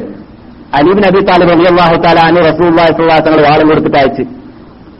Ali bin 0.77 1.05
Abi 1.05 1.19
Talib 1.19 1.51
Ali 1.51 1.65
അള്ളാഹു 1.65 1.95
താലാന് 1.95 2.37
അനി 2.37 3.19
തങ്ങൾ 3.27 3.41
വാളം 3.49 3.69
കൊടുത്തിട്ട് 3.69 3.97
അയച്ച്. 3.97 4.23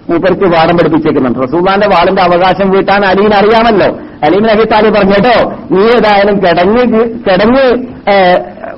മൂപ്പർക്ക് 0.09 0.45
വാടം 0.55 0.77
പഠിപ്പിച്ചേക്കുന്നുണ്ട്. 0.77 1.39
റസൂള്ളാന്റെ 1.39 1.87
വാളിന്റെ 1.87 2.21
അവകാശം 2.21 2.71
വീട്ടാൻ 2.71 3.05
അലീന് 3.05 3.33
അറിയാമല്ലോ. 3.33 3.99
അലീബിൻ 4.23 4.51
അബി 4.51 4.63
താലിബ് 4.63 4.95
പറഞ്ഞു 4.97 5.13
കേട്ടോ 5.13 5.57
നീ 5.71 5.83
ഏതായാലും 5.97 6.37
കിടങ്ങി 6.45 6.83
കിടങ്ങ് 7.27 7.65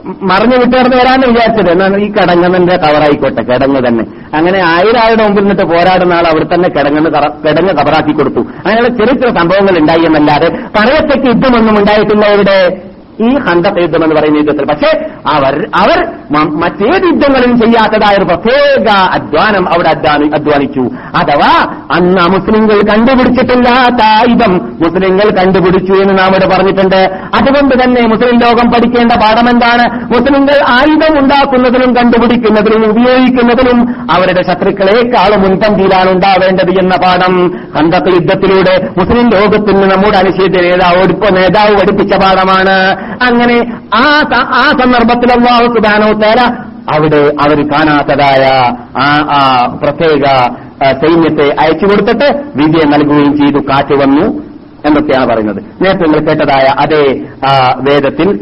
മറിഞ്ഞു 0.06 0.58
വിട്ടേർന്ന് 0.58 0.98
വരാന്ന് 0.98 1.28
വിചാരിച്ചത്. 1.28 1.72
എന്നാണ് 1.72 1.98
ഈ 1.98 2.08
കിടങ്ങുന്നതിന്റെ 2.12 2.76
കവറായിക്കോട്ടെ 2.78 3.42
കിടങ്ങ് 3.42 3.88
തന്നെ. 3.88 4.04
അങ്ങനെ 4.38 4.60
ആയിരം 4.74 5.00
ആയിരം 5.06 5.24
മുമ്പിൽ 5.24 5.42
നിന്നിട്ട് 5.42 5.66
പോരാടുന്ന 5.72 6.14
ആൾ 6.14 6.28
അവിടെ 6.28 6.56
തന്നെ 6.56 6.70
കിടങ്ങുന്ന 6.70 7.10
കിടങ്ങ് 7.46 7.74
കവറാക്കി 7.74 8.12
കൊടുത്തു. 8.12 8.40
അങ്ങനെയുള്ള 8.40 8.90
ചെറിയ 8.90 9.14
ചെറിയ 9.14 9.36
സംഭവങ്ങൾ 9.40 9.78
ഉണ്ടായി 9.80 10.06
എന്നല്ലാതെ 10.06 10.50
പറയത്തക്ക 10.78 11.26
യുദ്ധമൊന്നും 11.28 11.78
ഉണ്ടായിട്ടില്ല 11.80 12.26
ഇവിടെ. 12.26 12.87
ഈ 13.22 13.38
ഹന്തക 13.38 13.82
യുദ്ധം 13.82 14.04
എന്ന് 14.04 14.16
പറയുന്ന 14.16 14.38
യുദ്ധത്തിൽ. 14.38 14.66
പക്ഷേ 14.66 15.06
അവർ 15.32 15.68
അവർ 15.76 16.08
മറ്റേത് 16.34 17.06
യുദ്ധങ്ങളും 17.06 17.60
ചെയ്യാത്തതായ 17.60 18.16
ഒരു 18.18 18.26
പ്രത്യേക 18.26 18.90
അധ്വാനം 18.90 19.70
അവിടെ 19.70 19.90
അധ്വാനി- 19.90 20.36
അധ്വാനിച്ചു. 20.36 20.80
അഥവാ 21.18 21.76
അന്ന് 21.92 22.30
മുസ്ലിങ്ങൾ 22.30 22.82
കണ്ടുപിടിച്ചിട്ടില്ലാത്ത 22.92 24.04
ആയുധം 24.04 24.54
മുസ്ലിങ്ങൾ 24.54 25.30
കണ്ടുപിടിച്ചു 25.30 25.94
എന്ന് 25.94 26.20
നാം 26.20 26.30
ഇവിടെ 26.30 26.50
പറഞ്ഞിട്ടുണ്ട്. 26.56 27.20
അതുകൊണ്ട് 27.36 27.84
തന്നെ 27.84 28.02
മുസ്ലിം 28.02 28.40
ലോകം 28.40 28.72
പഠിക്കേണ്ട 28.72 29.12
പാഠം 29.12 29.50
എന്താണ്? 29.50 30.06
മുസ്ലിങ്ങൾ 30.06 30.56
ആയുധം 30.68 31.20
ഉണ്ടാക്കുന്നതിലും 31.20 31.96
കണ്ടുപിടിക്കുന്നതിലും 31.96 32.90
ഉപയോഗിക്കുന്നതിലും 32.90 33.96
അവരുടെ 34.12 34.42
ശത്രുക്കളെക്കാളും 34.42 35.42
മുൻപന്തിയിലാണ് 35.42 36.12
ഉണ്ടാവേണ്ടത് 36.12 36.70
എന്ന 36.70 36.96
പാഠം 36.96 37.58
ഹന്തത്ത് 37.78 38.08
യുദ്ധത്തിലൂടെ 38.08 38.90
മുസ്ലിം 38.98 39.30
ലോകത്തിന് 39.30 39.92
നമ്മുടെ 39.92 40.18
അനുശേദ്യ 40.18 40.62
നേതാവ് 40.62 41.38
നേതാവ് 41.38 41.76
പഠിപ്പിച്ച 41.76 42.18
പാഠമാണ്. 42.18 43.07
അങ്ങനെ 43.08 43.80
ആ 43.96 44.22
ആ 44.36 44.62
സന്ദർഭത്തിൽ 44.62 45.32
അള്ളാഹു 45.32 45.64
സുബാനോ 45.64 46.08
അവിടെ 46.96 47.32
അവർ 47.42 47.68
കാണാത്തതായ 47.72 48.74
ആ 49.00 49.66
പ്രത്യേക 49.84 50.24
സൈന്യത്തെ 50.92 51.56
അയച്ചു 51.60 51.86
കൊടുത്തിട്ട് 51.86 52.44
വിജയം 52.56 52.92
നൽകുകയും 52.92 53.38
ചെയ്തു 53.38 53.58
കാറ്റ് 53.58 53.96
വന്നു 53.96 54.48
എന്നൊക്കെയാണ് 54.86 55.30
പറയുന്നത്. 55.30 55.84
നേരത്തെ 55.84 56.04
നിങ്ങൾ 56.04 56.20
കേട്ടതായ 56.20 56.66
അതേ 56.80 57.26
വേദത്തിൽ 57.76 58.40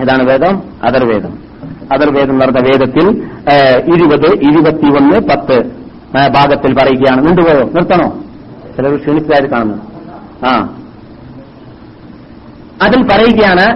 ഏതാണ് 0.00 0.22
വേദം? 0.22 0.62
അതർവേദം 0.84 1.38
അതർവേദം 1.92 2.38
പറഞ്ഞ 2.38 2.60
വേദത്തിൽ 2.60 3.08
ഇരുപത് 3.94 4.26
ഇരുപത്തിയൊന്ന് 4.26 5.20
പത്ത് 5.28 5.62
ഭാഗത്തിൽ 6.28 6.74
പറയുകയാണ്. 6.74 7.26
കൊണ്ടുപോയോ 7.26 7.62
നിർത്തണോ? 7.62 8.18
ചിലർ 8.76 8.96
ക്ഷണിച്ചതായിട്ട് 8.96 9.48
കാണുന്നു. 9.48 9.76
ആ. 10.46 10.68
അതിൽ 12.82 13.02
പറയുകയാണ് 13.02 13.66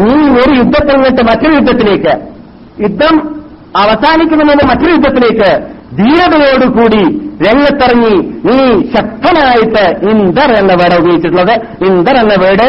നീ 0.00 0.10
ഒരു 0.40 0.52
യുദ്ധത്തിൽ 0.52 0.96
നിന്നിട്ട് 0.96 1.22
മറ്റൊരു 1.22 1.54
യുദ്ധത്തിലേക്ക് 1.54 2.12
യുദ്ധം 2.80 3.14
അവസാനിക്കുന്നതിന് 3.76 4.68
മറ്റൊരു 4.68 4.92
യുദ്ധത്തിലേക്ക് 4.92 5.50
ധീരതയോടുകൂടി 5.98 7.30
രംഗത്തിറങ്ങി 7.46 8.14
നീ 8.44 8.56
ശക്തനായിട്ട് 8.94 10.06
ഇന്ദർ 10.06 10.50
എന്ന 10.52 10.72
വേർഡ് 10.72 10.94
ഉപയോഗിച്ചിട്ടുള്ളത്. 10.94 11.54
ഇന്ദർ 11.84 12.16
എന്ന 12.16 12.34
വേർഡ് 12.34 12.66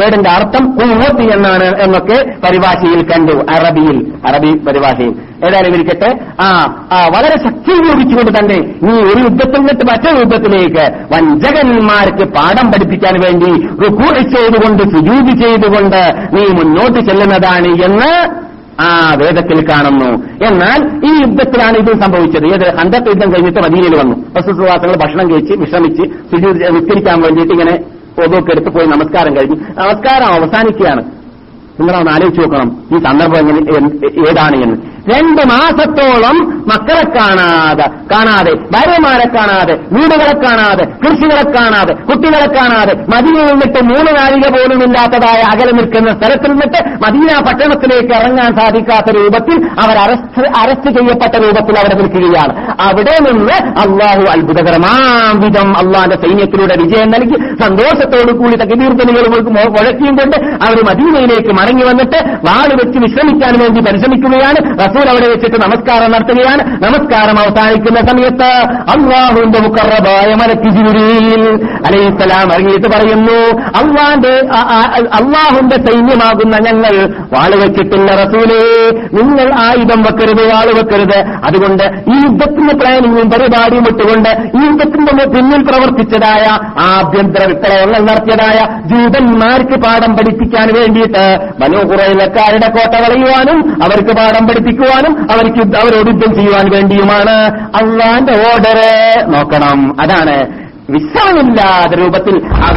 വേടിന്റെ 0.00 0.30
അർത്ഥം 0.30 0.70
കുമ്മത്തി 0.76 1.22
എന്നാണ് 1.34 1.82
എന്നൊക്കെ 1.82 2.36
പരിഭാഷയിൽ 2.44 3.02
കണ്ടു. 3.02 3.32
അറബിയിൽ 3.32 4.12
അറബി 4.26 4.58
പരിഭാഷയിൽ. 4.58 5.12
ഏതായാലും 5.46 5.74
ഇരിക്കട്ടെ. 5.74 6.10
ആ 6.40 6.48
ആ, 6.92 7.06
വളരെ 7.06 7.48
ശക്തി 7.48 7.72
ഉപയോഗിച്ചുകൊണ്ട് 7.72 8.38
തന്നെ 8.38 8.58
നീ 8.82 8.92
ഒരു 9.02 9.18
യുദ്ധത്തിൽ 9.18 9.58
നിന്നിട്ട് 9.58 9.86
മറ്റൊരു 9.86 10.18
യുദ്ധത്തിലേക്ക് 10.18 10.84
വഞ്ചകന്മാർക്ക് 11.14 12.24
പാഠം 12.36 12.72
പഠിപ്പിക്കാൻ 12.72 13.14
വേണ്ടി 13.24 13.50
റുക്കൂറി 13.84 14.22
ചെയ്തുകൊണ്ട് 14.36 14.82
സുജൂതി 14.82 15.42
ചെയ്തുകൊണ്ട് 15.42 16.02
നീ 16.32 16.46
മുന്നോട്ട് 16.62 17.00
ചെല്ലുന്നതാണ് 17.00 17.84
എന്ന് 17.84 18.12
ആ 18.82 19.14
വേദത്തിൽ 19.18 19.68
കാണുന്നു. 19.68 20.10
എന്നാൽ 20.46 20.80
ഈ 21.06 21.20
യുദ്ധത്തിലാണ് 21.20 21.76
ഇത് 21.76 22.00
സംഭവിച്ചത്. 22.00 22.46
ഏത് 22.46 22.76
ഹന്തത്ത് 22.76 23.08
യുദ്ധം 23.08 23.32
കഴിഞ്ഞിട്ട് 23.32 23.58
മദീനയിൽ 23.58 23.96
വന്നു. 23.98 24.16
വസ്തുസുവാസങ്ങൾ 24.36 24.96
ഭക്ഷണം 24.96 25.30
കഴിച്ച് 25.30 25.52
വിശ്രമിച്ച് 25.52 26.02
സുജൂതി 26.02 26.58
നിസ്കരിക്കാൻ 26.58 27.20
വേണ്ടിയിട്ട് 27.20 27.52
ഇങ്ങനെ 27.52 27.74
ഒതൊക്കെ 28.22 28.50
എടുത്ത് 28.50 28.68
പോയി 28.68 28.86
നമസ്കാരം 28.86 29.36
കഴിഞ്ഞു. 29.36 29.56
നമസ്കാരം 29.56 30.26
അവസാനിക്കുകയാണ്. 30.34 31.21
നിങ്ങളൊന്ന് 31.80 32.12
ആലോചിച്ച് 32.12 32.40
നോക്കണം. 32.40 32.70
ഈ 32.94 32.98
സന്ദർഭം 33.04 33.46
ഏതാണ് 34.30 34.56
എന്ന്. 34.62 34.76
രണ്ട് 35.12 35.42
മാസത്തോളം 35.48 36.64
മക്കളെ 36.68 37.04
കാണാതെ 37.14 37.86
കാണാതെ 38.12 38.52
ഭാര്യമാരെ 38.74 39.26
കാണാതെ 39.28 39.74
വീടുകളെ 39.92 40.34
കാണാതെ 40.42 40.84
കൃഷികളെ 41.02 41.44
കാണാതെ 41.50 41.94
കുട്ടികളെ 41.94 42.46
കാണാതെ 42.54 42.94
മദീനയിൽ 43.14 43.46
നിന്നിട്ട് 43.46 43.80
മൂന്ന് 43.84 44.10
നാഴിക 44.18 44.46
പോലും 44.56 44.82
ഇല്ലാത്തതായ 44.84 45.40
അകലെ 45.52 45.72
നിൽക്കുന്ന 45.72 46.12
സ്ഥലത്തിൽ 46.12 46.50
നിന്നിട്ട് 46.50 46.80
മദീന 47.06 47.40
പട്ടണത്തിലേക്ക് 47.46 48.14
ഇറങ്ങാൻ 48.14 48.50
സാധിക്കാത്ത 48.56 49.10
രൂപത്തിൽ 49.16 49.56
അവർ 49.80 49.98
അറസ്റ്റ് 49.98 50.46
അറസ്റ്റ് 50.58 50.90
ചെയ്യപ്പെട്ട 50.98 51.34
രൂപത്തിൽ 51.44 51.78
അവിടെ 51.78 51.94
നിൽക്കുകയാണ്. 51.94 52.54
അവിടെ 52.80 53.16
നിന്ന് 53.30 53.56
അള്ളാഹു 53.80 54.22
അത്ഭുതകരമാം 54.36 55.40
വിധം 55.40 55.76
അള്ളാന്റെ 55.78 56.16
സൈന്യത്തിലൂടെ 56.16 56.76
വിജയം 56.82 57.10
നൽകി 57.10 57.36
സന്തോഷത്തോടു 57.62 58.32
കൂടി 58.36 58.56
തകതീർത്തലുകൾ 58.56 59.24
മുഴക്കിയും 59.48 60.16
കൊണ്ട് 60.16 60.38
അവർ 60.66 60.78
മദീനയിലേക്ക് 60.90 61.61
മടങ്ങി 61.62 61.84
വന്നിട്ട് 61.90 62.18
വാട് 62.48 62.74
വെച്ച് 62.80 62.98
വിശ്രമിക്കാൻ 63.04 63.54
വേണ്ടി 63.62 63.80
പരിശ്രമിക്കുകയാണ്. 63.88 64.60
റസൂൽ 64.84 65.06
അവിടെ 65.12 65.28
വെച്ചിട്ട് 65.32 65.58
നമസ്കാരം 65.64 66.10
നടത്തുകയാണ്. 66.12 66.62
നമസ്കാരം 66.84 67.36
അവസാനിക്കുന്ന 67.42 68.00
സമയത്ത് 68.10 68.50
അള്ളാഹുവിന്റെ 68.94 69.60
മുക്കറബായ 69.66 70.30
മലക്ക് 70.42 70.68
അലൈസലാം 71.88 72.48
ഇറങ്ങിയിട്ട് 72.54 72.88
പറയുന്നു 72.94 73.38
അള്ളാന്റെ 73.80 74.34
അള്ളാഹുന്റെ 75.18 75.76
സൈന്യമാകുന്ന 75.86 76.56
ഞങ്ങൾ 76.66 76.94
വാൾ 77.34 77.52
വെച്ചിട്ടില്ല 77.62 78.08
റസൂലേ. 78.22 78.60
നിങ്ങൾ 79.18 79.46
ആയുധം 79.64 80.00
വെക്കരുത് 80.02 80.42
വാൾ 80.52 80.68
വെക്കരുത്. 80.78 81.18
അതുകൊണ്ട് 81.48 81.84
ഈ 82.12 82.16
യുദ്ധത്തിന്റെ 82.24 82.74
പ്ലാനിങ്ങും 82.80 83.30
പരിപാടിയും 83.30 83.86
ഇട്ടുകൊണ്ട് 83.92 84.30
ഈ 84.58 84.62
യുദ്ധത്തിന്റെ 84.66 85.24
പിന്നിൽ 85.34 85.62
പ്രവർത്തിച്ചതായ 85.70 86.44
ആഭ്യന്തര 86.88 87.42
വിപ്ലവങ്ങൾ 87.52 88.00
നടത്തിയതായ 88.10 88.58
ജൂതന്മാർക്ക് 88.90 89.78
പാഠം 89.84 90.12
പഠിപ്പിക്കാൻ 90.16 90.68
വേണ്ടിയിട്ട് 90.78 91.24
മനോഹുറയിലക്കാരുടെ 91.60 92.70
കോട്ട 92.70 92.94
കളയുവാനും 92.94 93.82
അവർക്ക് 93.84 94.16
പാഠം 94.16 94.48
പഠിപ്പിക്കുവാനും 94.48 95.32
അവർക്ക് 95.32 95.78
അവരോട് 95.78 96.08
യുദ്ധം 96.08 96.34
ചെയ്യുവാൻ 96.34 96.70
വേണ്ടിയുമാണ്. 96.74 97.66
അള്ളാന്റെ 97.76 98.32
ഓർഡർ 98.32 98.80
നോക്കണം. 99.30 100.00
അതാണ് 100.00 100.62
വിശ്രമമില്ലാത്ത 100.90 101.94
രൂപത്തിൽ 101.94 102.40
ആ 102.46 102.76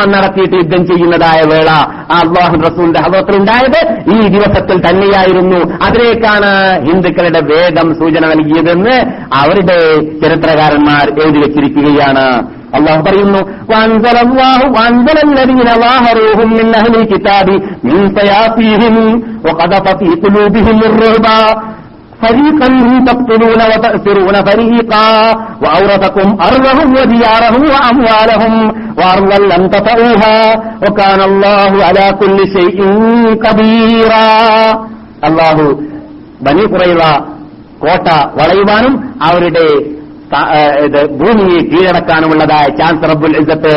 നടത്തിയിട്ട് 0.00 0.54
യുദ്ധം 0.54 0.86
ചെയ്യുന്നതായ 0.86 1.42
വേള 1.42 1.70
അള്ളാഹു 2.12 2.60
റസൂലിന്റെ 2.60 3.00
ഹവത്തിലുണ്ടായത് 3.00 3.80
ഈ 4.16 4.28
ദിവസത്തിൽ 4.28 4.90
തന്നെയായിരുന്നു. 4.90 5.74
അതിലേക്കാണ് 5.84 6.80
ഹിന്ദുക്കളുടെ 6.86 7.40
വേഗം 7.40 7.94
സൂചന 7.94 8.26
നൽകിയതെന്ന് 8.26 8.96
അവരുടെ 9.34 9.78
ചരിത്രകാരന്മാർ 10.22 11.22
എഴുതി 11.22 11.38
വച്ചിരിക്കുകയാണ്. 11.38 12.42
അള്ളാഹു 12.74 13.02
പറയുന്നു 13.02 13.38
കിതാബി 17.04 17.56
فريقا 22.23 22.67
تقتلون 23.07 23.61
وتأسرون 23.71 24.35
فريقا 24.49 25.07
وأورثكم 25.63 26.27
أرضهم 26.47 26.87
وديارهم 26.99 27.63
وأموالهم 27.73 28.53
وأرضا 28.99 29.39
لم 29.53 29.61
تطئوها 29.67 30.37
وكان 30.83 31.19
الله 31.29 31.71
على 31.87 32.05
كل 32.21 32.37
شيء 32.55 32.77
قديرا 33.45 34.27
الله 35.27 35.57
ബനി 36.45 36.63
കുറയുള്ള 36.71 37.03
കോട്ട 37.83 38.07
വളയുവാനും 38.39 38.93
അവരുടെ 39.27 39.65
ത- 39.67 39.83
ആ, 39.83 40.00
ഇത് 40.84 41.00
ഭൂമിയെ 41.18 41.60
കീഴടക്കാനുമുള്ളതായ 41.70 42.66
ചാൻസ് 42.78 43.08
റബ്ബുൽ 43.10 43.36
ഇസത്ത് 43.40 43.74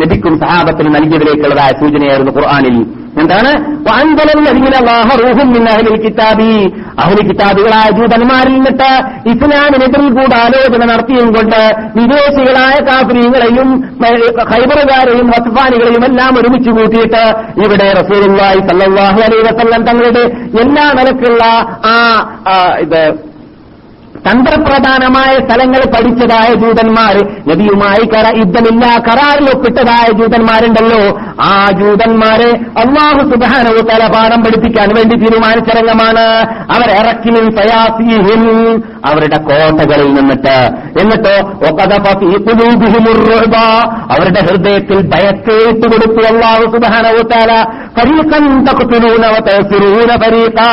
നബിക്കും 0.00 0.34
സഹാബത്തിനും 0.40 0.92
നൽകിയതിലേക്കുള്ളതായ 0.92 1.72
സൂചനയായിരുന്നു 1.80 2.32
ഖുർആാനിൽ. 2.36 2.76
എന്താണ്? 3.20 3.50
അഹ്ലി 6.98 7.22
കിതാബികളായ 7.28 7.86
ജൂതന്മാരിൽ 7.90 8.52
നിന്നിട്ട് 8.54 8.88
ഇസ്ലാമിനെതിരിൽ 9.30 10.08
കൂടെ 10.12 10.36
ആലോചന 10.36 10.84
നടത്തിയും 10.84 11.28
കൊണ്ട് 11.34 11.60
വിദേശികളായ 11.96 12.76
കാഫ്രീങ്ങളെയും 12.88 13.70
ഹൈബറുകാരെയും 14.52 15.28
വസ്ഫാനികളെയും 15.28 16.04
എല്ലാം 16.04 16.38
ഒരുമിച്ച് 16.40 16.70
കൂട്ടിയിട്ട് 16.70 17.22
ഇവിടെ 17.58 17.88
റസൂലുള്ളാഹി 18.00 18.60
സല്ലാഹു 18.70 19.20
അലൈഹി 19.20 19.44
വസല്ലം 19.48 19.82
തങ്ങളുടെ 19.82 20.24
എല്ലാ 20.60 20.86
നിലക്കുള്ള 20.92 21.42
ആ, 21.86 21.96
ഇത് 22.80 23.00
തന്ത്രപ്രധാനമായ 24.28 25.34
സ്ഥലങ്ങൾ 25.46 25.82
പഠിച്ചതായ 25.94 26.54
ജൂതന്മാർ 26.54 27.14
നബിയുമായി 27.48 28.06
കര 28.06 28.32
യുദ്ധമില്ല 28.38 28.86
കരാറിൽ 29.08 29.50
ഒപ്പിട്ടതായ 29.54 30.12
ജൂതന്മാരുണ്ടല്ലോ. 30.12 31.18
ആ 31.40 31.70
ജൂതന്മാരെ 31.80 32.50
അള്ളാഹു 32.82 33.30
സുബാനവ് 33.30 33.90
തല 33.90 34.06
പാഠം 34.06 34.44
പഠിപ്പിക്കാൻ 34.44 34.88
വേണ്ടി 34.96 35.16
തീരുമാനിച്ച 35.16 35.70
രംഗമാണ് 35.70 36.26
അവർ 36.74 36.90
ഇറക്കിനും 36.90 37.56
സയാസിയും 37.56 38.84
അവരുടെ 39.06 39.36
കോട്ടകളിൽ 39.36 40.14
നിന്നിട്ട്. 40.14 40.56
എന്നിട്ടോ. 41.00 41.36
അവരുടെ 44.14 44.40
ഹൃദയത്തിൽ 44.40 45.10
ഭയക്കേറ്റ് 45.14 45.86
കൊടുത്തു 45.92 46.26
അള്ളാഹു 46.32 46.62
സുബാനവ് 46.62 47.22
തല 47.32 47.66
ഫരീഖാ. 50.16 50.70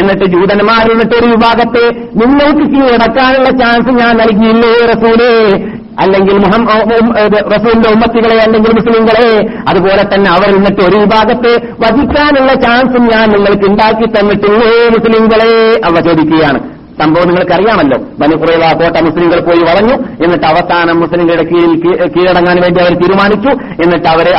എന്നിട്ട് 0.00 0.24
ജൂതന്മാരിൽ 0.24 0.90
നിന്നിട്ട് 0.90 1.14
ഒരു 1.14 1.26
വിഭാഗത്തെ 1.26 1.84
നിങ്ങൾക്ക് 2.18 2.77
കീഴടക്കാനുള്ള 2.80 3.50
ചാൻസ് 3.62 3.90
ഞാൻ 4.00 4.16
നൽകിയില്ലേ 4.16 4.72
റസൂലേ? 4.94 5.34
അല്ലെങ്കിൽ 6.02 6.36
റസൂലിന്റെ 7.54 7.88
ഉമ്മത്തികളെ 7.94 8.36
അല്ലെങ്കിൽ 8.42 8.72
മുസ്ലിങ്ങളെ? 8.72 9.30
അതുപോലെ 9.68 10.02
തന്നെ 10.02 10.30
അവർ 10.30 10.48
നിന്നിട്ട് 10.54 10.82
ഒരു 10.82 10.96
വിഭാഗത്തെ 10.96 11.52
വധിക്കാനുള്ള 11.84 12.54
ചാൻസും 12.54 13.04
ഞാൻ 13.12 13.26
നിങ്ങൾക്ക് 13.30 13.66
ഉണ്ടാക്കി 13.70 14.06
തന്നിട്ടില്ലേ 14.06 14.72
മുസ്ലിങ്ങളെ? 14.96 15.54
അവ 15.88 16.00
ചോദിക്കുകയാണ്. 16.08 16.60
സംഭവം 17.00 17.28
നിങ്ങൾക്ക് 17.28 17.52
അറിയാമല്ലോ 17.52 17.98
ബനു 18.20 18.36
കുറേവ 18.36 18.64
കോട്ട 18.72 18.96
മുസ്ലിങ്ങൾ 19.08 19.40
പോയി 19.40 19.62
വളഞ്ഞു. 19.68 19.96
എന്നിട്ട് 20.24 20.46
അവസാനം 20.46 21.00
മുസ്ലിങ്ങളുടെ 21.00 21.42
കീഴിൽ 21.42 21.74
കീഴടങ്ങാൻ 22.16 22.56
വേണ്ടി 22.60 22.80
അവർ 22.80 22.94
തീരുമാനിച്ചു. 23.02 23.52
എന്നിട്ട് 23.82 24.08
അവരെ 24.08 24.32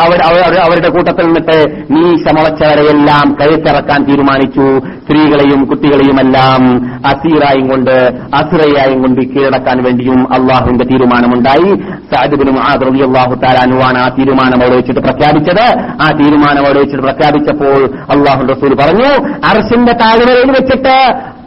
അവരുടെ 0.68 0.90
കൂട്ടത്തിൽ 0.90 1.26
നിന്നിട്ട് 1.26 1.58
നീ 1.92 2.04
മുളച്ചവരെയെല്ലാം 2.38 3.28
കയറ്റിറക്കാൻ 3.42 4.00
തീരുമാനിച്ചു. 4.10 4.66
സ്ത്രീകളെയും 5.04 5.62
കുട്ടികളെയുമെല്ലാം 5.66 6.62
അസീറായും 7.06 7.68
കൊണ്ട് 7.70 7.96
അസുറയായും 8.36 9.00
കൊണ്ട് 9.02 9.22
കീഴടക്കാൻ 9.22 9.78
വേണ്ടിയും 9.84 10.20
അള്ളാഹുവിന്റെ 10.34 10.86
തീരുമാനമുണ്ടായി. 10.86 11.70
സാദിബിനും 12.14 12.58
അള്ളാഹു 12.64 13.34
താലാനുവാണ് 13.44 13.98
ആ 13.98 14.10
തീരുമാനം 14.10 14.60
അവിടെ 14.62 14.76
വെച്ചിട്ട് 14.76 15.00
പ്രഖ്യാപിച്ചത്. 15.00 15.66
ആ 16.02 16.10
തീരുമാനം 16.20 16.66
അവിടെ 16.66 16.80
വെച്ചിട്ട് 16.80 17.04
പ്രഖ്യാപിച്ചപ്പോൾ 17.04 17.82
അള്ളാഹു 18.14 18.42
റസൂൽ 18.54 18.74
പറഞ്ഞു 18.84 19.10
അർഷിന്റെ 19.50 19.94
താഴ്വരയിൽ 20.02 20.52
വെച്ചിട്ട് 20.52 20.98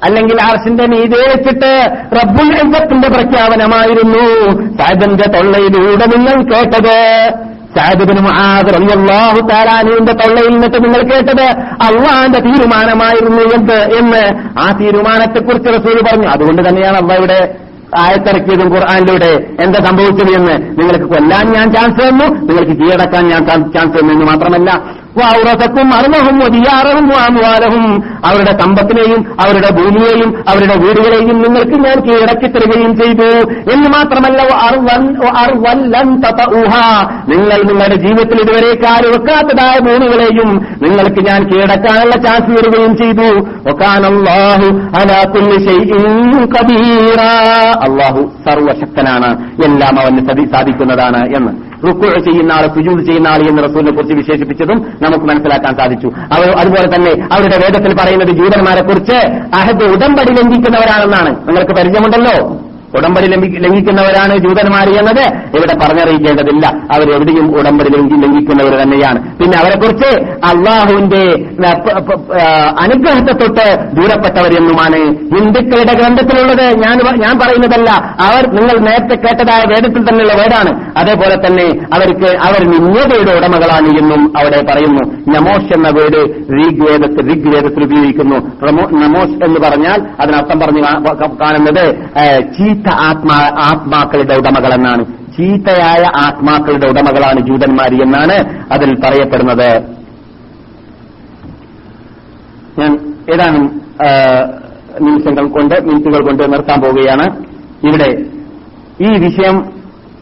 അല്ലെങ്കിൽ 0.02 0.42
അർഷിന്റെ 0.42 0.86
മീതെ 0.86 1.28
വെച്ചിട്ട് 1.28 1.90
റബ്ബുൽ 1.90 2.52
ഇസത്തിന്റെ 2.52 3.08
പ്രഖ്യാപനമായിരുന്നു. 3.08 4.50
സാഹിബിന്റെ 4.78 5.24
തൊള്ളയിലൂടെ 5.28 6.06
നിങ്ങൾ 6.06 6.42
കേട്ടത്. 6.42 7.32
സാഹിബിനും 7.76 8.34
അള്ളാഹു 8.34 9.46
താലാനുവിന്റെ 9.46 10.12
തൊള്ളയിൽ 10.12 10.50
നിന്നിട്ട് 10.50 10.84
നിങ്ങൾ 10.84 11.14
കേട്ടത് 11.14 11.42
അള്ളാന്റെ 11.60 12.40
തീരുമാനമായിരുന്നു 12.40 13.42
എന്ത് 13.42 13.96
എന്ന്. 13.96 14.50
ആ 14.60 14.78
തീരുമാനത്തെക്കുറിച്ച് 14.80 15.68
റസൂൽ 15.68 16.00
പറഞ്ഞു. 16.02 16.28
അതുകൊണ്ട് 16.28 16.68
തന്നെയാണ് 16.68 16.96
അള്ള 16.96 17.14
ഇവിടെ 17.14 17.54
ആയത്തിറക്കിയതും 17.98 18.74
ഖുർആാനിലൂടെ 18.74 19.46
എന്താ 19.64 19.84
സംഭവിച്ചത് 19.84 20.30
എന്ന്. 20.40 20.80
നിങ്ങൾക്ക് 20.80 21.04
കൊല്ലാൻ 21.04 21.52
ഞാൻ 21.52 21.72
ചാൻസ് 21.72 22.08
തന്നു. 22.08 22.24
നിങ്ങൾക്ക് 22.24 22.72
കീഴടക്കാൻ 22.72 23.28
ഞാൻ 23.28 23.46
ചാൻസ് 23.46 23.98
തന്നു 23.98 24.12
എന്ന് 24.12 24.24
മാത്രമല്ല. 24.24 25.01
വാറസക്കും 25.18 25.94
അറുമഹും 25.94 26.44
ഒതിയാറവും 26.44 27.08
വാമുവാരവും 27.08 28.02
അവരുടെ 28.24 28.58
സമ്പത്തിനെയും 28.58 29.40
അവരുടെ 29.40 29.70
ഭൂമിയെയും 29.70 30.44
അവരുടെ 30.48 30.74
വീടുകളെയും 30.74 31.42
നിങ്ങൾക്ക് 31.42 31.84
ഞാൻ 31.84 32.08
കീഴടക്കി 32.08 32.46
തരികയും 32.46 32.96
ചെയ്തു. 32.96 33.50
എന്ന് 33.50 33.88
മാത്രമല്ല. 33.88 34.42
നിങ്ങൾ 37.28 37.62
നിങ്ങളുടെ 37.62 37.94
ജീവിതത്തിൽ 37.94 38.40
ഇതുവരെ 38.40 38.74
കാൽ 38.74 39.08
വെക്കാത്തതായ 39.08 39.78
ഭൂമികളെയും 39.78 40.66
നിങ്ങൾക്ക് 40.82 41.26
ഞാൻ 41.30 41.50
കീഴടക്കാനുള്ള 41.50 42.22
ചാൻസ് 42.22 42.64
തരികയും 42.64 42.96
ചെയ്തു. 42.96 43.40
ഒക്കാനല്ലാഹു 43.70 44.72
അള്ളാഹു 47.90 48.30
സർവശക്തനാണ്. 48.50 49.50
എല്ലാം 49.64 50.00
അവന് 50.00 50.52
സാധിക്കുന്നതാണ് 50.52 51.36
എന്ന്. 51.36 51.72
റുക്കു 51.86 52.02
ചെയ്യുന്ന 52.02 52.52
ആൾ 52.52 52.62
സുജൂദ് 52.62 53.06
ചെയ്യുന്ന 53.06 53.28
ആൾ 53.28 53.48
എന്ന് 53.48 53.62
റസൂലിനെ 53.62 53.92
കുറിച്ച് 53.92 54.14
വിശേഷിപ്പിച്ചതും 54.14 54.86
നമുക്ക് 55.02 55.24
മനസ്സിലാക്കാൻ 55.24 55.76
സാധിച്ചു. 55.76 56.08
അവർ 56.32 56.48
അതുപോലെ 56.58 56.96
തന്നെ 56.96 57.12
അവരുടെ 57.32 57.56
വേദത്തിൽ 57.56 57.94
പറയുന്നത് 58.00 58.28
ജൂതന്മാരെ 58.28 58.82
കുറിച്ച് 58.82 59.16
അഹദ് 59.54 59.84
ഉടമ്പടി 59.84 60.32
ലംഘിക്കുന്നവരാണെന്നാണ്. 60.32 61.48
നിങ്ങൾക്ക് 61.48 61.72
പരിചയമുണ്ടല്ലോ? 61.72 62.36
ഉടമ്പടി 62.98 63.26
ലംഘി- 63.26 63.60
ലംഘിക്കുന്നവരാണ് 63.60 64.38
ജൂതന്മാർ 64.38 64.88
എന്നത്. 64.88 65.56
ഇവിടെ 65.56 65.74
പറഞ്ഞറിയിക്കേണ്ടതില്ല. 65.74 66.66
അവരെവിടെയും 66.66 67.58
ഉടമ്പടി 67.58 67.88
ലംഘി 67.90 68.26
ലംഘിക്കുന്നവർ 68.26 68.82
തന്നെയാണ്. 68.82 69.36
പിന്നെ 69.38 69.58
അവരെക്കുറിച്ച് 69.58 70.20
അള്ളാഹുവിന്റെ 70.22 71.22
അനുഗ്രഹത്തെ 72.80 73.32
തൊട്ട് 73.32 73.96
ദൂരപ്പെട്ടവരെന്നുമാണ് 73.96 74.96
ഹിന്ദുക്കളുടെ 75.36 75.92
ഗ്രന്ഥത്തിലുള്ളത്. 75.92 76.76
ഞാൻ 76.78 77.20
ഞാൻ 77.20 77.38
പറയുന്നതല്ല. 77.38 77.90
അവർ 78.20 78.46
നിങ്ങൾ 78.50 78.78
നേരത്തെ 78.78 79.14
കേട്ടതായ 79.14 79.64
വേദത്തിൽ 79.68 80.08
തന്നെയുള്ള 80.08 80.34
വേടാണ് 80.34 80.98
അതേപോലെ 80.98 81.46
തന്നെ 81.46 81.64
അവർക്ക് 81.94 82.36
അവർ 82.36 82.70
നിന്യതയുടെ 82.70 83.38
ഉടമകളാണ് 83.38 83.98
എന്നും 83.98 84.38
അവിടെ 84.38 84.64
പറയുന്നു. 84.70 85.32
നമോഷ് 85.38 85.74
എന്ന 85.74 85.88
വേട് 85.88 86.18
ഋഗ്വേദത്തിൽ 86.40 87.32
ഋഗ്വേദത്തിൽ 87.32 87.84
ഉപയോഗിക്കുന്നു. 87.84 88.36
നമോഷ് 88.98 89.44
എന്ന് 89.44 89.60
പറഞ്ഞാൽ 89.60 90.06
അതിനർത്ഥം 90.20 90.60
പറഞ്ഞു 90.60 90.82
കാണുന്നത് 91.40 91.94
ഏ, 92.18 92.40
ചീത്ത 92.82 92.94
ആത്മാ 93.06 93.34
ആത്മാക്കളുടെ 93.64 94.34
ഉടമകളെന്നാണ്. 94.38 95.02
ചീത്തയായ 95.34 96.02
ആത്മാക്കളുടെ 96.20 96.86
ഉടമകളാണ് 96.92 97.40
ജൂതന്മാർ 97.48 97.90
എന്നാണ് 98.04 98.36
അതിൽ 98.74 98.90
പറയപ്പെടുന്നത്. 99.04 99.68
ഞാൻ 102.78 102.92
ഏതാനും 103.34 103.64
നിമിഷങ്ങൾ 105.04 105.44
കൊണ്ട് 105.48 105.74
മിനിറ്റുകൾ 105.86 106.20
കൊണ്ട് 106.26 106.42
നിർത്താൻ 106.52 106.78
പോവുകയാണ്. 106.80 107.26
ഇവിടെ 107.88 108.10
ഈ 109.06 109.10
വിഷയം 109.26 109.56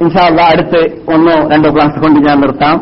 ഇൻഷാല്ല 0.02 0.40
അടുത്ത് 0.52 0.82
ഒന്നോ 1.14 1.36
രണ്ടോ 1.48 1.70
ക്ലാസ് 1.70 1.98
കൊണ്ട് 2.04 2.18
ഞാൻ 2.28 2.38
നിർത്താം. 2.40 2.76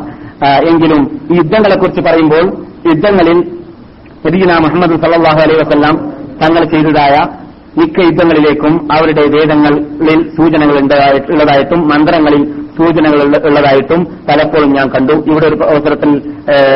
എങ്കിലും 0.69 1.01
ഈ 1.31 1.37
യുദ്ധങ്ങളെക്കുറിച്ച് 1.37 2.01
പറയുമ്പോൾ 2.01 2.45
യുദ്ധങ്ങളിൽ 2.91 3.39
നബീന 4.25 4.51
മുഹമ്മദ് 4.65 4.95
സല്ലാഹു 5.03 5.41
അലൈഹി 5.45 5.61
വസ്ല്ലാം 5.63 5.95
തങ്ങൾ 6.41 6.63
ചെയ്തതായ 6.73 7.15
മിക്ക 7.77 7.99
യുദ്ധങ്ങളിലേക്കും 7.99 8.87
അവരുടെ 8.91 9.21
വേദങ്ങളിൽ 9.21 10.29
സൂചനകൾ 10.37 10.79
ഉള്ളതായിട്ടും 11.29 11.87
മന്ത്രങ്ങളിൽ 11.87 12.59
സൂചനകൾ 12.77 13.47
ഉള്ളതായിട്ടും 13.47 14.03
പലപ്പോഴും 14.03 14.73
ഞാൻ 14.73 14.89
കണ്ടു. 14.89 15.13
ഇവിടെ 15.13 15.47
ഒരു 15.47 15.63
അവസരത്തിൽ 15.63 16.21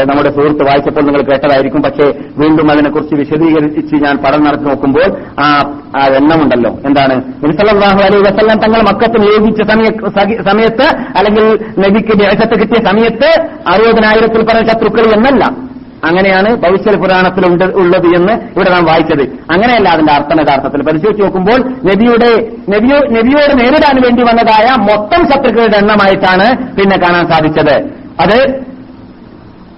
നമ്മുടെ 0.03 0.29
സുഹൃത്ത് 0.29 0.63
വായിച്ചപ്പോൾ 0.63 1.01
നിങ്ങൾ 1.01 1.21
കേട്ടതായിരിക്കും. 1.21 1.81
പക്ഷേ 1.81 2.13
വീണ്ടും 2.37 2.71
അതിനെക്കുറിച്ച് 2.71 3.15
വിശദീകരിച്ച് 3.15 3.95
ഞാൻ 3.95 4.17
പഠനം 4.17 4.43
നടത്തി 4.43 4.63
നോക്കുമ്പോൾ 4.63 5.17
ആ 5.39 5.73
എണ്ണമുണ്ടല്ലോ. 6.15 6.77
എന്താണ്? 6.85 7.15
നബിസല്ലാഹു 7.15 8.01
അലൈഹി 8.01 8.23
വസ്ല്ലാം 8.23 8.59
തങ്ങൾ 8.59 8.81
മക്കത്ത് 8.81 9.21
നിയോഗിച്ച 9.21 9.61
സമയ- 9.61 10.43
സമയത്ത് 10.43 10.83
അല്ലെങ്കിൽ 11.17 11.59
നബിക്ക് 11.79 12.19
ദേശത്ത് 12.19 12.61
കിട്ടിയ 12.61 12.85
സമയത്ത് 12.85 13.45
അറുപതിനായിരത്തിൽ 13.67 14.45
പറഞ്ഞ 14.45 14.67
ശത്രുക്കൾ 14.67 15.13
എന്നല്ല. 15.13 15.72
അങ്ങനെയാണ് 16.07 16.49
ഭവിഷ്യ 16.63 16.95
പുരാണത്തിൽ 17.03 17.43
ഉള്ളത് 17.81 18.07
എന്ന് 18.17 18.33
ഇവിടെ 18.55 18.69
നാം 18.75 18.83
വായിച്ചത്. 18.91 19.23
അങ്ങനെയല്ല 19.53 19.87
അതിന്റെ 19.95 20.13
അർത്ഥം 20.17 20.39
യഥാർത്ഥത്തിൽ. 20.43 20.81
പരിശോധിച്ച് 20.89 21.23
നോക്കുമ്പോൾ 21.25 21.59
നബിയുടെ 21.89 22.31
നബിയോ 22.73 22.97
നബിയോട് 23.17 23.53
നേരിടാൻ 23.61 23.97
വേണ്ടി 24.05 24.23
വന്നതായ 24.29 24.67
മൊത്തം 24.89 25.21
ശത്രുക്കളുടെ 25.31 25.77
എണ്ണമായിട്ടാണ് 25.83 26.47
പിന്നെ 26.77 26.97
കാണാൻ 27.03 27.25
സാധിച്ചത്. 27.33 27.75
അത് 28.23 28.37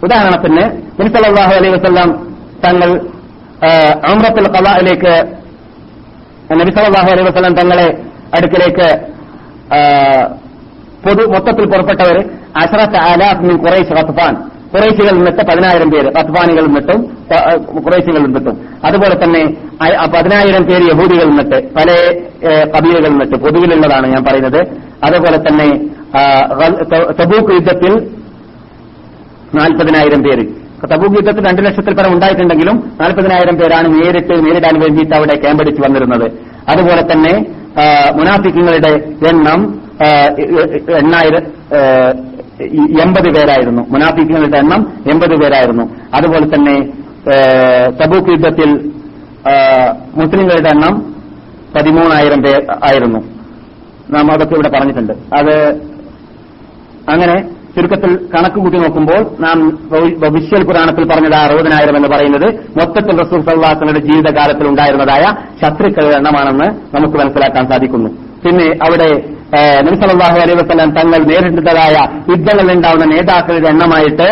ഉദാഹരണത്തിന് 0.05 0.63
സല്ലല്ലാഹു 1.15 1.53
അലൈഹി 1.59 1.73
വസ്ലാം 1.77 2.09
തങ്ങൾ 2.65 2.89
അമ്രത്തുൽ 4.09 4.47
ഖലായിലേക്ക് 4.55 5.13
നബി 6.61 6.71
സല്ലല്ലാഹു 6.77 7.09
അലൈഹി 7.13 7.27
വസ്ലാം 7.29 7.55
തങ്ങളെ 7.61 7.87
അടുക്കിലേക്ക് 8.37 8.87
പൊതു 11.05 11.23
മൊത്തത്തിൽ 11.33 11.65
പുറപ്പെട്ടവർ 11.71 12.17
അഷറത്ത് 12.61 12.99
ആലാഫ് 13.09 13.43
മിൻ 13.47 13.55
കുറേ 13.63 13.79
ഖത്ഫാൻ 13.89 14.35
ഖുറൈശികളിൽ 14.75 15.17
നിന്നിട്ട് 15.17 15.43
പതിനായിരം 15.49 15.89
പേര് 15.91 16.09
ഖത്ഫാനികളിൽ 16.17 16.67
നിന്നിട്ടും 16.67 16.99
കുറേശികൾ 17.85 18.19
നിന്നിട്ടും. 18.25 18.55
അതുപോലെ 18.87 19.15
തന്നെ 19.23 19.41
പതിനായിരം 20.15 20.63
പേര് 20.69 20.83
യഹൂദികളിൽ 20.91 21.29
നിന്നിട്ട് 21.29 21.59
പല 21.77 21.89
കബീലകളിൽ 22.73 23.11
നിന്നിട്ട് 23.13 23.37
പൊതുവിലുള്ളതാണ് 23.45 24.07
ഞാൻ 24.13 24.23
പറയുന്നത്. 24.27 24.61
അതുപോലെ 25.07 25.37
തന്നെ 25.47 25.67
തബൂക്ക് 27.21 27.53
യുദ്ധത്തിൽ 27.57 27.93
നാൽപ്പതിനായിരം 29.59 30.21
പേര്. 30.27 30.45
തബൂക്ക് 30.91 31.17
യുദ്ധത്തിൽ 31.19 31.43
രണ്ട് 31.49 31.61
ലക്ഷത്തിൽ 31.65 31.93
പരം 31.97 32.13
ഉണ്ടായിട്ടുണ്ടെങ്കിലും 32.13 32.77
നാൽപ്പതിനായിരം 33.01 33.55
പേരാണ് 33.61 33.87
നേരിട്ട് 33.95 34.33
നേരിടാൻ 34.45 34.75
വേണ്ടിയിട്ട് 34.83 35.15
അവിടെ 35.15 35.35
ക്യാമ്പടിച്ച് 35.43 35.81
വന്നിരുന്നത്. 35.85 36.27
അതുപോലെ 36.71 37.01
തന്നെ 37.11 37.33
മുനാഫിക്കുകളുടെ 38.17 38.91
എണ്ണം 39.31 39.61
എണ്ണായിരം 41.01 41.43
എൺപത് 43.03 43.29
പേരായിരുന്നു. 43.35 43.81
മുനാഫിക്കുകളുടെ 43.93 44.57
എണ്ണം 44.57 44.81
എൺപത് 45.13 45.35
പേരായിരുന്നു. 45.41 45.83
അതുപോലെ 46.15 46.45
തന്നെ 46.55 46.75
തബൂക്ക് 48.01 48.31
യുദ്ധത്തിൽ 48.31 48.69
മുസ്ലിങ്ങളുടെ 50.19 50.69
എണ്ണം 50.69 50.93
പതിമൂന്നായിരം 51.75 52.41
പേർ 52.43 52.61
ആയിരുന്നു. 52.87 53.19
നാം 54.15 54.31
അതൊക്കെ 54.33 54.55
ഇവിടെ 54.55 54.69
പറഞ്ഞിട്ടുണ്ട്. 54.77 55.13
അത് 55.13 55.55
അങ്ങനെ 57.09 57.35
ചുരുക്കത്തിൽ 57.75 58.11
കണക്ക് 58.33 58.55
കൂട്ടി 58.55 58.77
നോക്കുമ്പോൾ 58.77 59.21
നാം 59.43 59.57
വിശ്വൽ 60.35 60.63
പുരാണത്തിൽ 60.67 61.03
പറഞ്ഞത് 61.09 61.35
അറുപതിനായിരം 61.35 61.95
എന്ന് 61.97 62.09
പറയുന്നത് 62.09 62.45
മൊത്തത്തിൽ 62.77 63.17
റസൂൽ 63.21 63.41
സല്ലാസങ്ങളുടെ 63.49 63.99
ജീവിതകാലത്തിൽ 63.99 64.67
ഉണ്ടായിരുന്നതായ 64.67 65.23
ശത്രുക്കളുടെ 65.61 66.15
എണ്ണമാണെന്ന് 66.15 66.67
നമുക്ക് 66.95 67.17
മനസ്സിലാക്കാൻ 67.17 67.67
സാധിക്കുന്നു. 67.71 68.09
പിന്നെ 68.45 68.67
അവിടെ 68.85 69.09
നബി 69.85 69.95
അലൈ 70.43 70.53
വസ്ലാം 70.53 70.89
തങ്ങൾ 70.95 71.19
നേരിട്ടതായ 71.29 71.95
യുദ്ധങ്ങളിൽ 72.31 72.71
ഉണ്ടാവുന്ന 72.73 73.05
നേതാക്കളുടെ 73.15 73.69
എണ്ണമായിട്ട് 73.69 74.27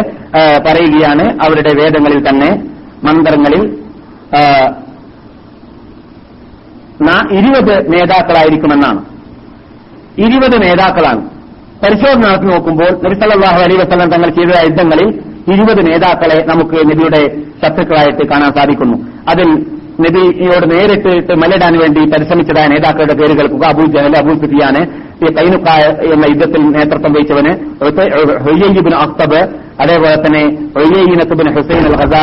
പറയുകയാണ് 0.68 1.26
അവരുടെ 1.46 1.72
വേദങ്ങളിൽ 1.82 2.22
തന്നെ 2.30 2.50
മന്ത്രങ്ങളിൽ. 3.08 3.64
ഇരുപത് 7.40 7.74
നേതാക്കളായിരിക്കുമെന്നാണ്. 7.94 9.02
ഇരുപത് 10.26 10.56
നേതാക്കളാണ്. 10.64 11.22
പരിശോധന 11.84 12.22
നടത്തി 12.26 12.48
നോക്കുമ്പോൾ 12.48 12.92
നബി 13.06 13.16
അലൈ 13.64 13.78
വസ്ലാം 13.84 14.10
തങ്ങൾ 14.10 14.30
ചെയ്ത 14.40 14.50
യുദ്ധങ്ങളിൽ 14.68 15.10
ഇരുപത് 15.54 15.82
നേതാക്കളെ 15.88 16.38
നമുക്ക് 16.50 16.78
നബിയുടെ 16.90 17.22
ശത്രുക്കളായിട്ട് 17.62 18.24
കാണാൻ 18.30 18.52
സാധിക്കുന്നു. 18.58 18.98
അതിൽ 19.32 19.50
നബിയോട് 20.00 20.66
നേരിട്ട് 20.72 21.12
മല്ലിടാൻ 21.42 21.74
വേണ്ടി 21.80 22.02
പരിശ്രമിച്ചതായ 22.12 22.68
നേതാക്കളുടെ 22.72 23.16
പേര് 23.20 23.34
കേൾക്കുക 23.40 23.66
അബൂ 23.70 23.86
ജഹൽ 23.94 24.16
അബൂ 24.20 24.34
സുഫിയാന് 24.42 24.82
ഈ 25.22 25.32
കൈനുക്ക 25.36 25.70
എന്ന 26.08 26.26
യുദ്ധത്തിൽ 26.32 26.62
നേതൃത്വം 26.76 27.14
വഹിച്ചവന് 27.16 27.52
ഹൊയ്യബിൻ 28.46 28.96
അക്തബ് 29.00 29.42
അതേപോലെ 29.80 30.16
തന്നെ 30.24 30.44
ഹൊയ്യബിൻ 30.78 31.20
ഹുസൈൻ 31.56 31.84
അൽ 31.86 31.98
ഖസാ 32.02 32.22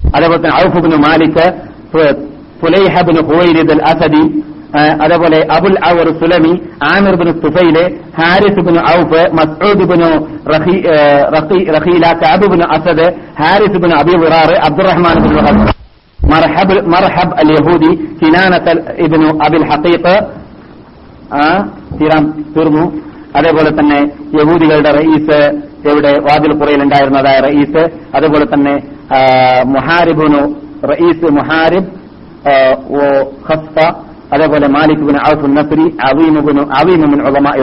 അതേപോലെ 0.00 0.38
തന്നെ 0.38 0.56
ഔഫുബിൻ 0.62 0.94
മാലിക് 1.04 1.44
ഫുലൈഹ 2.60 2.94
ബിൻ 3.06 3.18
ഹുവൈരിദ് 3.28 3.72
അൽ 3.72 3.84
അസദി 3.90 4.24
അതേപോലെ 5.00 5.38
Abul 5.56 5.76
Awar 5.88 6.06
Sulami 6.20 6.52
Amir 6.88 7.14
bin 7.18 7.28
Tufail 7.42 7.76
Harith 8.16 8.62
bin 8.66 8.76
Auf 8.92 9.20
Masud 9.38 9.84
bin 9.90 10.00
റഹി 10.52 10.76
ആ, 10.88 10.96
റഖി- 11.36 11.66
റഖീല 11.76 12.06
Kaab 12.22 12.48
bin 12.52 12.62
Asad 12.76 13.06
Harith 13.40 13.80
bin 13.84 13.92
Abi 14.00 14.16
വിറാർ 14.22 14.52
Abdurrahman 14.68 15.18
bin 15.24 15.32
Marhab 16.26 17.34
al 17.34 17.52
Yahudi 17.52 17.96
Kinana 17.96 18.92
ibn 18.98 19.28
അബിൽ 19.44 19.64
ഹഖീഖ് 19.64 20.14
ആ 21.34 21.68
തീർന്നു. 22.56 22.92
അതേപോലെ 23.36 23.70
തന്നെ 23.70 24.10
യഹൂദികളുടെ 24.40 24.90
റയീസ് 24.90 25.36
എവിടെ? 25.88 26.18
വാതിൽ 26.18 26.52
പുറയിൽ 26.52 26.82
ഉണ്ടായിരുന്നതായ 26.82 27.40
റയീസ്. 27.40 27.88
അതേപോലെ 28.16 28.44
തന്നെ 28.44 28.82
മുഹാരിബുനു 29.66 30.54
റയീസ് 30.86 31.32
മുഹാരിബ് 31.32 31.86
ഖസ്ഫ. 33.50 33.92
അതേപോലെ 34.32 34.68
മാലിക് 34.68 34.98
ബിൻ 34.98 35.16
ഔഫ് 35.16 35.46
നസ്രി 35.46 35.96
അവീമുബിൻ 36.06 36.58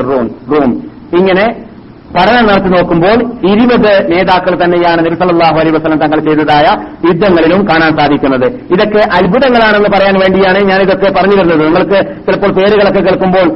റൂം. 0.01 0.27
റൂം. 0.27 0.91
ഇങ്ങനെ 1.17 1.70
പഠനം 2.15 2.45
നടത്തി 2.49 2.69
നോക്കുമ്പോൾ 2.73 3.17
ഇരുപത് 3.51 3.91
നേതാക്കൾ 4.11 4.53
തന്നെയാണ് 4.61 5.01
നിർസലാഹു 5.05 5.57
സല്ലല്ലാഹു 5.59 5.75
വസ്ലം 5.75 5.99
തങ്ങൾ 6.03 6.19
ചെയ്തതായ 6.27 6.65
യുദ്ധങ്ങളിലും 7.09 7.61
കാണാൻ 7.69 7.91
സാധിക്കുന്നത്. 7.99 8.47
ഇതൊക്കെ 8.73 9.01
അത്ഭുതങ്ങളാണെന്ന് 9.17 9.89
പറയാൻ 9.95 10.15
വേണ്ടിയാണ് 10.23 10.59
ഞാൻ 10.71 10.81
ഇതൊക്കെ 10.85 11.09
പറഞ്ഞു 11.17 11.35
വരുന്നത് 11.39 11.61
നിങ്ങൾക്ക് 11.67 11.99
ചിലപ്പോൾ 12.27 12.51
പേരുകളൊക്കെ 12.57 13.01
കേൾക്കുമ്പോൾ 13.07 13.47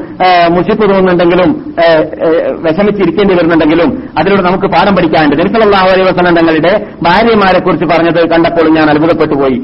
മുഷിപ്പ് 0.55 0.85
തോന്നുന്നുണ്ടെങ്കിലും 0.91 1.49
വിഷമിച്ചിരിക്കേണ്ടി 2.67 3.33
വരുന്നുണ്ടെങ്കിലും 3.39 3.89
അതിലൂടെ 4.19 4.43
നമുക്ക് 4.49 4.69
പാഠം 4.75 4.95
പഠിക്കാനുണ്ട്. 4.99 5.35
നിർസലാഹു 5.41 5.89
സല്ലല്ലാഹു 5.89 6.09
വസ്ലം 6.11 6.35
തങ്ങളുടെ 6.39 6.73
ഭാര്യമാരെ 7.07 7.59
കുറിച്ച് 7.65 7.85
പറഞ്ഞത് 7.93 8.21
കണ്ടപ്പോൾ 8.33 8.69
ഞാൻ 8.77 8.87
അത്ഭുതപ്പെട്ടു 8.93 9.35
പോയി. 9.41 9.59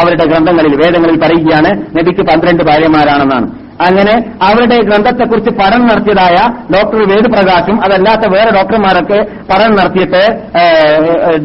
അവരുടെ 0.00 0.24
ഗ്രന്ഥങ്ങളിൽ 0.30 0.74
വേദങ്ങളിൽ 0.82 1.16
പറയുകയാണ് 1.24 1.70
നബിക്ക് 1.98 2.22
പന്ത്രണ്ട് 2.30 2.62
ഭാര്യമാരാണെന്നാണ്. 2.70 3.48
അങ്ങനെ 3.86 4.14
അവരുടെ 4.42 4.76
ഗ്രന്ഥത്തെക്കുറിച്ച് 4.88 5.50
പഠനം 5.58 5.82
നടത്തിയതായ 5.88 6.36
ഡോക്ടർ 6.74 7.00
വേദപ്രകാശും 7.10 7.76
അതല്ലാത്ത 7.84 8.24
വേറെ 8.34 8.50
ഡോക്ടർമാരൊക്കെ 8.58 9.18
പഠനം 9.50 9.74
നടത്തിയിട്ട് 9.80 10.22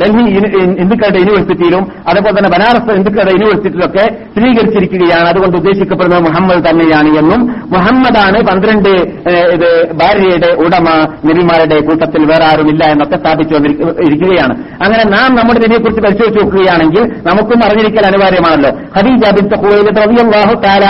ഡൽഹി 0.02 0.24
ഹിന്ദുക്കളുടെ 0.82 1.20
യൂണിവേഴ്സിറ്റിയിലും 1.24 1.84
അതുപോലെ 2.10 2.36
തന്നെ 2.38 2.52
ബനാറസ് 2.56 2.96
ഹിന്ദുക്കളുടെ 2.98 3.34
യൂണിവേഴ്സിറ്റിയിലൊക്കെ 3.36 4.06
സ്ഥിരീകരിച്ചിരിക്കുകയാണ്. 4.32 5.28
അതുകൊണ്ട് 5.34 5.58
ഉദ്ദേശിക്കപ്പെടുന്നത് 5.62 6.24
മുഹമ്മദ് 6.28 6.64
തന്നെയാണ് 6.70 7.12
എന്നും. 7.22 7.42
മുഹമ്മദാണ് 7.76 8.40
പന്ത്രണ്ട് 8.50 8.92
ഇത് 9.56 9.70
ഭാര്യയുടെ 10.02 10.50
ഉടമ 10.66 10.88
നബിമാരുടെ 11.30 11.80
കൂട്ടത്തിൽ 11.90 12.22
വേറെ 12.32 12.46
ആരുമില്ല 12.52 12.84
എന്നൊക്കെ 12.94 13.18
സ്ഥാപിച്ചു 13.24 13.56
ഇരിക്കുകയാണ്. 14.08 14.54
അങ്ങനെ 14.84 15.04
നാം 15.16 15.30
നമ്മുടെ 15.40 15.60
നബിയെക്കുറിച്ച് 15.66 16.04
പരിശോധിച്ച് 16.08 16.40
നോക്കുകയാണെങ്കിൽ 16.44 17.04
നമുക്കും 17.30 17.60
അറിഞ്ഞിരിക്കൽ 17.68 18.08
അനിവാര്യമാണല്ലോ. 18.12 18.72
ബിൻത് 19.38 19.56
ഖുവൈലിദ് 19.64 20.00
റളിയല്ലാഹു 20.06 20.54
തആല 20.66 20.86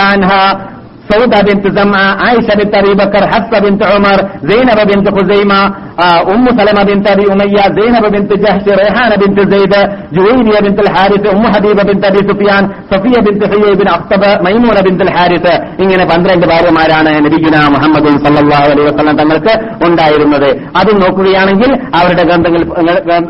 سودة 1.09 1.41
بنت 1.43 1.65
زمعة 1.69 2.09
عائشة 2.17 2.53
بنت 2.55 2.73
أبي 2.75 2.93
بكر 2.95 3.23
حفصة 3.27 3.57
بنت 3.59 3.81
عمر 3.83 4.19
زينب 4.43 4.79
بنت 4.89 5.07
خزيمة 5.09 5.59
آه، 5.99 6.21
أم 6.31 6.45
سلمة 6.49 6.83
بنت 6.83 7.05
أبي 7.07 7.25
أمية 7.33 7.63
زينب 7.77 8.05
بنت 8.07 8.31
جهش 8.35 8.65
ريحانة 8.79 9.15
بنت 9.15 9.39
زيد 9.53 9.73
جويرية 10.15 10.59
بنت 10.61 10.79
الحارث 10.79 11.23
أم 11.27 11.43
حبيبة 11.47 11.83
بنت 11.83 12.03
أبي 12.05 12.21
سفيان 12.29 12.63
صفية 12.91 13.19
بنت 13.21 13.41
حيي 13.45 13.71
بن 13.75 13.87
أخطب 13.87 14.23
ميمونة 14.45 14.81
بنت 14.81 15.01
الحارث 15.01 15.45
ഇങ്ങനെ 15.83 16.03
പന്ത്രണ്ട് 16.11 16.45
ഭാര്യമാരാണ് 16.51 17.11
നബിഗുന 17.25 17.55
മുഹമ്മദ് 17.75 18.11
സല്ലല്ലാഹു 18.25 18.67
അലൈഹി 18.73 18.87
വസല്ലം 18.89 19.15
തങ്ങൾക്ക് 19.21 19.53
ഉണ്ടായിരുന്നത് 19.87 20.49
അത് 20.79 20.91
നോക്കുകയാണെങ്കിൽ 21.03 21.71
അവരുടെ 21.99 22.23
ഗ്രന്ഥങ്ങളിൽ 22.29 22.65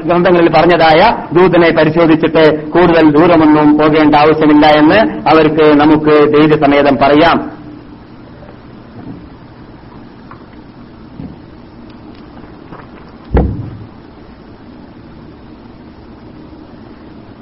ഗ്രന്ഥങ്ങളിൽ 0.08 0.50
പറഞ്ഞതായ 0.58 1.00
ദൂതനെ 1.38 1.70
പരിശോധിച്ചിട്ട് 1.80 2.44
കൂടുതൽ 2.76 3.06
ദൂരമൊന്നും 3.18 3.70
പോകേണ്ട 3.80 4.16
ആവശ്യമില്ല 4.24 4.66
എന്ന് 4.82 5.00
അവർക്ക് 5.34 5.68
നമുക്ക് 5.84 6.16
ധൈര്യസമേതം 6.36 6.98
പറയാം 7.06 7.40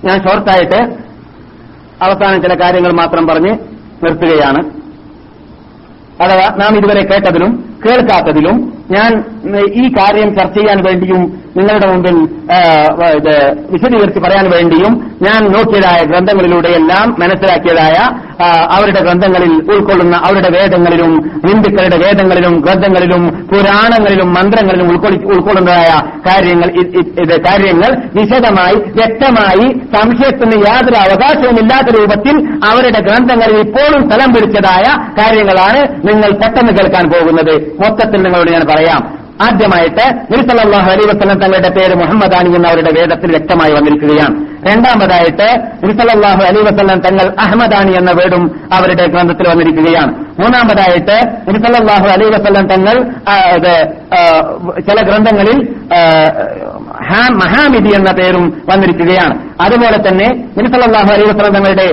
ഞാൻ 0.04 0.22
ഷോർട്ടായിട്ട് 0.22 0.78
അവസാനം 2.04 2.42
ചില 2.42 2.54
കാര്യങ്ങൾ 2.54 2.92
മാത്രം 2.92 3.26
പറഞ്ഞ് 3.26 3.52
നിർത്തുകയാണ്. 4.04 4.62
അഥവാ 6.22 6.56
നാം 6.56 6.76
ഇതുവരെ 6.76 7.02
കേട്ടതിലും 7.02 7.80
കേൾക്കാത്തതിലും 7.86 8.81
ഞാൻ 8.90 9.24
ഈ 9.74 9.88
കാര്യം 9.88 10.34
ചർച്ച 10.34 10.58
ചെയ്യാൻ 10.58 10.82
വേണ്ടിയും 10.84 11.42
നിങ്ങളുടെ 11.56 11.86
മുമ്പിൽ 11.86 12.16
ഇത് 13.16 13.34
വിശദീകരിച്ച് 13.70 14.20
പറയാൻ 14.20 14.50
വേണ്ടിയും 14.50 14.92
ഞാൻ 15.22 15.52
നോക്കിയതായ 15.52 16.04
ഗ്രന്ഥങ്ങളിലൂടെയെല്ലാം 16.04 17.16
മനസ്സിലാക്കിയതായ 17.20 17.96
അവരുടെ 18.70 19.00
ഗ്രന്ഥങ്ങളിൽ 19.00 19.72
ഉൾക്കൊള്ളുന്ന 19.72 20.16
അവരുടെ 20.16 20.58
വേദങ്ങളിലും 20.58 21.12
ഹിന്ദുക്കളുടെ 21.48 21.96
വേദങ്ങളിലും 21.96 22.60
ഗ്രന്ഥങ്ങളിലും 22.60 23.46
പുരാണങ്ങളിലും 23.52 24.34
മന്ത്രങ്ങളിലും 24.34 24.88
ഉൾക്കൊള്ളി- 24.88 25.26
ഉൾക്കൊള്ളുന്നതായ 25.26 25.90
കാര്യങ്ങൾ 26.28 26.68
കാര്യങ്ങൾ 27.38 27.90
വിശദമായി 28.14 28.74
വ്യക്തമായി 28.74 29.66
സംശയത്തിന് 29.94 30.68
യാതൊരു 30.68 30.96
അവകാശവുമില്ലാത്ത 30.96 31.96
രൂപത്തിൽ 31.98 32.36
അവരുടെ 32.64 33.00
ഗ്രന്ഥങ്ങളിൽ 33.00 33.58
ഇപ്പോഴും 33.58 34.10
സ്ഥലം 34.10 34.34
പിടിച്ചതായ 34.34 34.84
കാര്യങ്ങളാണ് 35.20 36.08
നിങ്ങൾ 36.08 36.30
പെട്ടെന്ന് 36.32 36.72
കേൾക്കാൻ 36.72 37.10
പോകുന്നത്. 37.10 37.54
മൊത്തത്തിൽ 37.80 38.22
നിങ്ങളോട് 38.22 38.50
ഞാൻ 38.50 38.64
പറയാം. 38.72 39.02
ആദ്യമായിട്ട് 39.44 40.04
നിരുസല്ലാഹു 40.32 40.88
അലൈ 40.90 41.04
വസ്ലം 41.10 41.38
തങ്ങളുടെ 41.40 41.68
പേര് 41.68 41.94
മുഹമ്മദാനി 42.00 42.50
എന്ന് 42.56 42.68
അവരുടെ 42.68 42.90
വേദത്തിൽ 42.98 43.30
വ്യക്തമായി 43.30 43.72
വന്നിരിക്കുകയാണ്. 43.72 44.34
രണ്ടാമതായിട്ട് 44.66 45.48
നിരുസല്ലാഹു 45.84 46.42
അലൈ 46.48 46.60
വസ്ലം 46.62 47.00
തങ്ങൾ 47.06 47.26
അഹമ്മദാനി 47.40 47.92
എന്ന 47.92 48.10
വേടും 48.10 48.44
അവരുടെ 48.72 49.06
ഗ്രന്ഥത്തിൽ 49.06 49.48
വന്നിരിക്കുകയാണ്. 49.50 50.12
മൂന്നാമതായിട്ട് 50.40 51.16
നിരുസല്ലാഹു 51.48 52.06
അലൈ 52.14 52.28
വസ്ലം 52.36 52.66
തങ്ങൾ 52.74 52.96
ചില 54.88 54.98
ഗ്രന്ഥങ്ങളിൽ 55.08 55.58
മഹാമിതി 57.40 57.90
എന്ന 57.94 58.10
പേരും 58.12 58.44
വന്നിരിക്കുകയാണ്. 58.68 59.34
അതുപോലെ 59.60 59.98
തന്നെ 59.98 60.28
നിരുസല്ലാഹു 60.56 61.10
അലൈഹി 61.12 61.28
വസ്ലം 61.30 61.54
തങ്ങളുടെ 61.54 61.86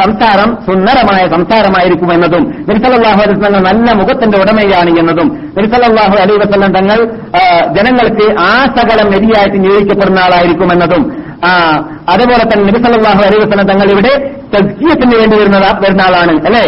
സംസാരം 0.00 0.58
സുന്ദരമായ 0.66 1.22
സംസാരമായിരിക്കുമെന്നതും 1.28 2.44
നിരുസല്ലാഹു 2.68 3.20
അലൈഹി 3.22 3.38
വസ്ലം 3.38 3.62
നല്ല 3.62 3.92
മുഖത്തിന്റെ 3.92 4.38
ഉടമയാണ് 4.38 4.98
എന്നതും 4.98 5.28
നിരുസല്ലാഹു 5.56 6.16
അലൈഹി 6.16 6.38
വസ്ലം 6.38 6.72
തങ്ങൾ 6.72 6.98
ജനങ്ങൾക്ക് 7.76 8.26
ആ 8.42 8.52
സകലം 8.76 9.10
മെതിയായിട്ട് 9.10 9.58
നിയോഗിക്കപ്പെടുന്ന 9.64 10.18
ആളായിരിക്കുമെന്നതും 10.18 11.02
എന്നതും 11.02 11.30
അതുപോലെ 12.08 12.44
തന്നെ 12.44 12.64
നബിസല്ലാഹു 12.64 13.22
അലൈഹി 13.22 13.42
വസ്ലം 13.44 13.66
തങ്ങൾ 13.66 13.90
ഇവിടെ 13.90 14.12
തസ്കീയത്തിന് 14.54 15.14
വേണ്ടി 15.16 15.36
വരുന്ന 15.36 15.58
വരുന്ന 15.80 16.02
ആളാണ് 16.02 16.32
അല്ലേ? 16.46 16.64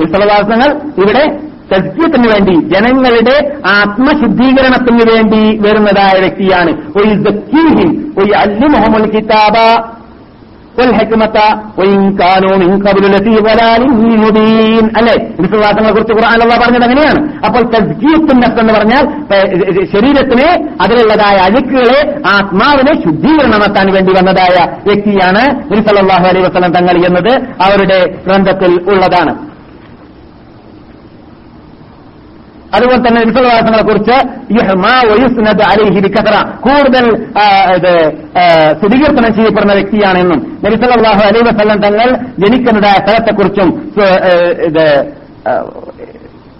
വിശ്വവാസങ്ങൾ 0.00 0.70
ഇവിടെ 0.96 1.24
തസ്യത്തിന് 1.71 2.27
വേണ്ടി 2.27 2.55
ജനങ്ങളുടെ 2.71 3.35
ആത്മശുദ്ധീകരണത്തിന് 3.77 5.03
വേണ്ടി 5.11 5.41
വരുന്നതായ 5.63 6.15
വ്യക്തിയാണ് 6.19 6.71
ഒരു 6.97 7.11
സക്കീഹിൻ 7.25 7.89
ഒരു 8.17 8.33
അല്ലുമുഹമ്മൽ 8.41 9.07
കിതാബ 9.13 9.55
والحكمة 10.77 11.37
وإن 11.77 11.99
كانوا 12.15 12.53
من 12.57 12.71
قبل 12.81 13.03
لفي 13.07 13.33
ضلال 13.41 13.81
مبين 14.17 14.85
അല്ലെ 14.97 15.13
വിശ്വാസങ്ങളെ 15.41 15.91
കുറിച്ച് 15.93 16.13
ഖുർആൻ 16.17 16.33
അള്ളാഹ് 16.37 16.61
പറഞ്ഞത് 16.61 16.85
അങ്ങനെയാണ് 16.87 17.19
അപ്പോൾ 17.47 17.63
തസ്ജീത്തുൻ 17.73 18.37
നഫ്സ് 18.41 18.61
എന്ന് 18.61 18.73
പറഞ്ഞാൽ 18.73 19.03
ഏഹ്, 19.35 19.57
ശരീരത്തിന് 19.93 20.47
അതിലുള്ളതായ 20.83 21.37
അഴുക്കുകളെ 21.47 21.99
ആത്മാവിനെ 22.31 22.93
ശുദ്ധീകരണമാക്കാൻ 23.03 23.87
വേണ്ടി 23.95 24.11
വന്നതായ 24.19 24.55
വ്യക്തിയാണ് 24.87 25.43
സല്ലല്ലാഹു 25.81 26.25
അലൈഹി 26.31 26.45
വസല്ലം 26.47 26.73
തങ്ങൾ 26.73 26.95
എന്നത് 27.09 27.33
അവരുടെ 27.65 27.99
ഗ്രന്ഥത്തിൽ 28.25 28.73
ഉള്ളതാണ് 28.91 29.33
അതുപോലെ 32.76 33.08
തന്നെ 33.08 33.20
വിശ്വാസങ്ങളെ 33.24 33.82
കുറിച്ച് 33.82 34.16
കൂടുതൽ 36.60 37.04
സ്ഥിരീകർത്തനം 38.78 39.26
സ്ഥിരീകരണം 39.26 39.34
ചെയ്യപ്പെടുന്ന 39.34 39.72
വ്യക്തിയാണെന്നും 39.72 40.60
നരിസലാഹു 40.64 41.22
അലൈ 41.22 41.40
വസ്ലം 41.40 41.78
തങ്ങൾ 41.80 42.08
ജനിക്കുന്നതായ 42.38 42.92
സ്ഥലത്തെക്കുറിച്ചും 42.92 43.90
ഇത് 44.66 44.84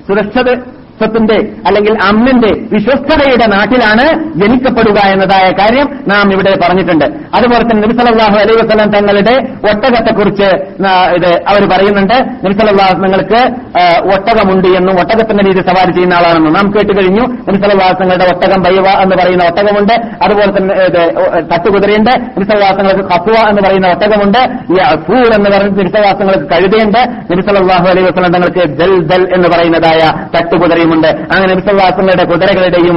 സുരക്ഷിത 0.08 0.75
സ്വത്തിന്റെ 0.98 1.34
അല്ലെങ്കിൽ 1.66 1.98
അമ്മിന്റെ 2.02 2.60
വിശ്വസ്തതയുടെ 2.72 3.46
നാട്ടിലാണ് 3.46 4.32
ജനിക്കപ്പെടുക 4.40 4.98
എന്നതായ 4.98 5.50
കാര്യം 5.50 6.00
നാം 6.08 6.32
ഇവിടെ 6.32 6.56
പറഞ്ഞിട്ടുണ്ട്. 6.64 7.04
അതുപോലെ 7.04 7.62
തന്നെ 7.62 7.88
നബിസലാഹു 7.88 8.36
അലൈഹി 8.36 8.66
വസ്ലം 8.66 8.90
തങ്ങളുടെ 8.90 9.34
ഒട്ടകത്തെക്കുറിച്ച് 9.70 10.44
ഇത് 11.14 11.42
അവർ 11.48 11.68
പറയുന്നുണ്ട്. 11.68 12.14
നബിസലാഹു 12.44 12.94
നിങ്ങൾക്ക് 12.94 13.40
ഒട്ടകമുണ്ട് 14.14 14.68
എന്നും 14.68 14.94
ഒട്ടകത്തിന്റെ 14.94 15.44
രീതി 15.44 15.60
സവാരി 15.60 15.92
ചെയ്യുന്ന 15.92 16.14
ആളാണെന്നും 16.14 16.52
നാം 16.52 16.70
കേട്ട് 16.70 16.98
കഴിഞ്ഞു. 16.98 17.26
തങ്ങളുടെ 18.00 18.24
ഒട്ടകം 18.34 18.62
ബൈവ 18.62 18.88
എന്ന് 18.88 19.16
പറയുന്ന 19.16 19.44
ഒട്ടകമുണ്ട്. 19.44 19.94
അതുപോലെ 20.24 20.58
തന്നെ 20.58 20.74
തട്ടുകുതിരയുണ്ട്. 21.40 22.10
നബിസലാഹുങ്ങൾക്ക് 22.20 23.04
കപ്പുവ 23.14 23.48
എന്ന് 23.48 23.62
പറയുന്ന 23.62 23.88
ഒട്ടകമുണ്ട്. 23.88 24.38
ഈ 24.72 24.76
അസൂർ 24.86 25.32
എന്ന് 25.38 25.50
പറയുന്ന 25.50 25.82
നബിസലാഹുങ്ങൾക്ക് 25.82 26.46
കഴുതയുണ്ട്. 26.54 26.98
നബിസലാഹു 27.32 27.84
അലൈഹി 27.84 28.06
വസ്ലം 28.06 28.32
തങ്ങൾക്ക് 28.32 28.68
ദൽ 28.68 29.00
ദൽ 29.04 29.34
എന്ന് 29.34 29.48
പറയുന്നതായ 29.48 30.12
തട്ടുകുതിരയും 30.36 30.85
പറയുമുണ്ട് 30.86 31.10
അങ്ങനെ 31.34 31.52
വിശ്വാസങ്ങളുടെ 31.58 32.24
കുതിരകളുടെയും 32.30 32.96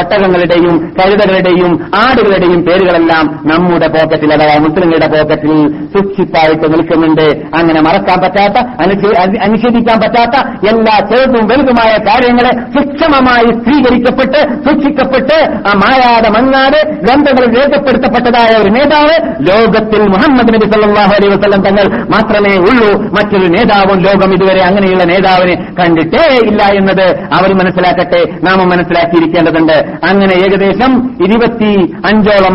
ഒട്ടകങ്ങളുടെയും 0.00 0.74
കഴുതകളുടെയും 0.98 1.72
ആടുകളുടെയും 2.02 2.60
പേരുകളെല്ലാം 2.66 3.24
നമ്മുടെ 3.50 3.88
പോക്കറ്റിൽ 3.94 4.32
അഥവാ 4.36 4.56
മുസ്ലിങ്ങളുടെ 4.66 5.08
പോക്കറ്റിൽ 5.14 5.54
സൂക്ഷിപ്പായിട്ട് 5.94 6.66
നിൽക്കുന്നുണ്ട്. 6.74 7.26
അങ്ങനെ 7.58 7.80
മറക്കാൻ 7.86 8.18
പറ്റാത്ത 8.24 8.58
അനുഷേധിക്കാൻ 9.46 9.98
പറ്റാത്ത 10.04 10.36
എല്ലാ 10.70 10.94
ചെറുതും 11.10 11.44
വലുതുമായ 11.50 11.92
കാര്യങ്ങളെ 12.08 12.52
സൂക്ഷ്മമായി 12.76 13.50
സ്വീകരിക്കപ്പെട്ട് 13.66 14.40
സൂക്ഷിക്കപ്പെട്ട് 14.66 15.38
ആ 15.68 15.72
മായാതെ 15.82 16.30
മങ്ങാതെ 16.36 16.80
ഗ്രന്ഥങ്ങളിൽ 17.04 17.50
രേഖപ്പെടുത്തപ്പെട്ടതായ 17.58 18.52
ഒരു 18.62 18.70
നേതാവ് 18.76 19.16
ലോകത്തിൽ 19.50 20.02
മുഹമ്മദ് 20.14 20.54
നബി 20.56 20.66
സല്ലാഹു 20.74 21.12
അലൈ 21.18 21.28
വസ്ലം 21.34 21.62
തങ്ങൾ 21.68 21.86
മാത്രമേ 22.14 22.54
ഉള്ളൂ. 22.68 22.90
മറ്റൊരു 23.16 23.48
നേതാവും 23.56 23.98
ലോകം 24.06 24.30
ഇതുവരെ 24.36 24.62
അങ്ങനെയുള്ള 24.68 25.04
നേതാവിനെ 25.12 25.54
കണ്ടിട്ടേ 25.78 26.24
ഇല്ല 26.48 26.62
എന്നത് 26.80 27.06
അവർ 27.36 27.50
മനസ്സിലാക്കട്ടെ 27.54 28.22
നാം 28.44 28.58
മനസ്സിലാക്കിയിരിക്കേണ്ടതുണ്ട്. 28.68 29.76
അങ്ങനെ 30.08 30.34
ഏകദേശം 30.34 30.92
ഇരുപത്തി 31.26 31.70
അഞ്ചോളം 32.06 32.54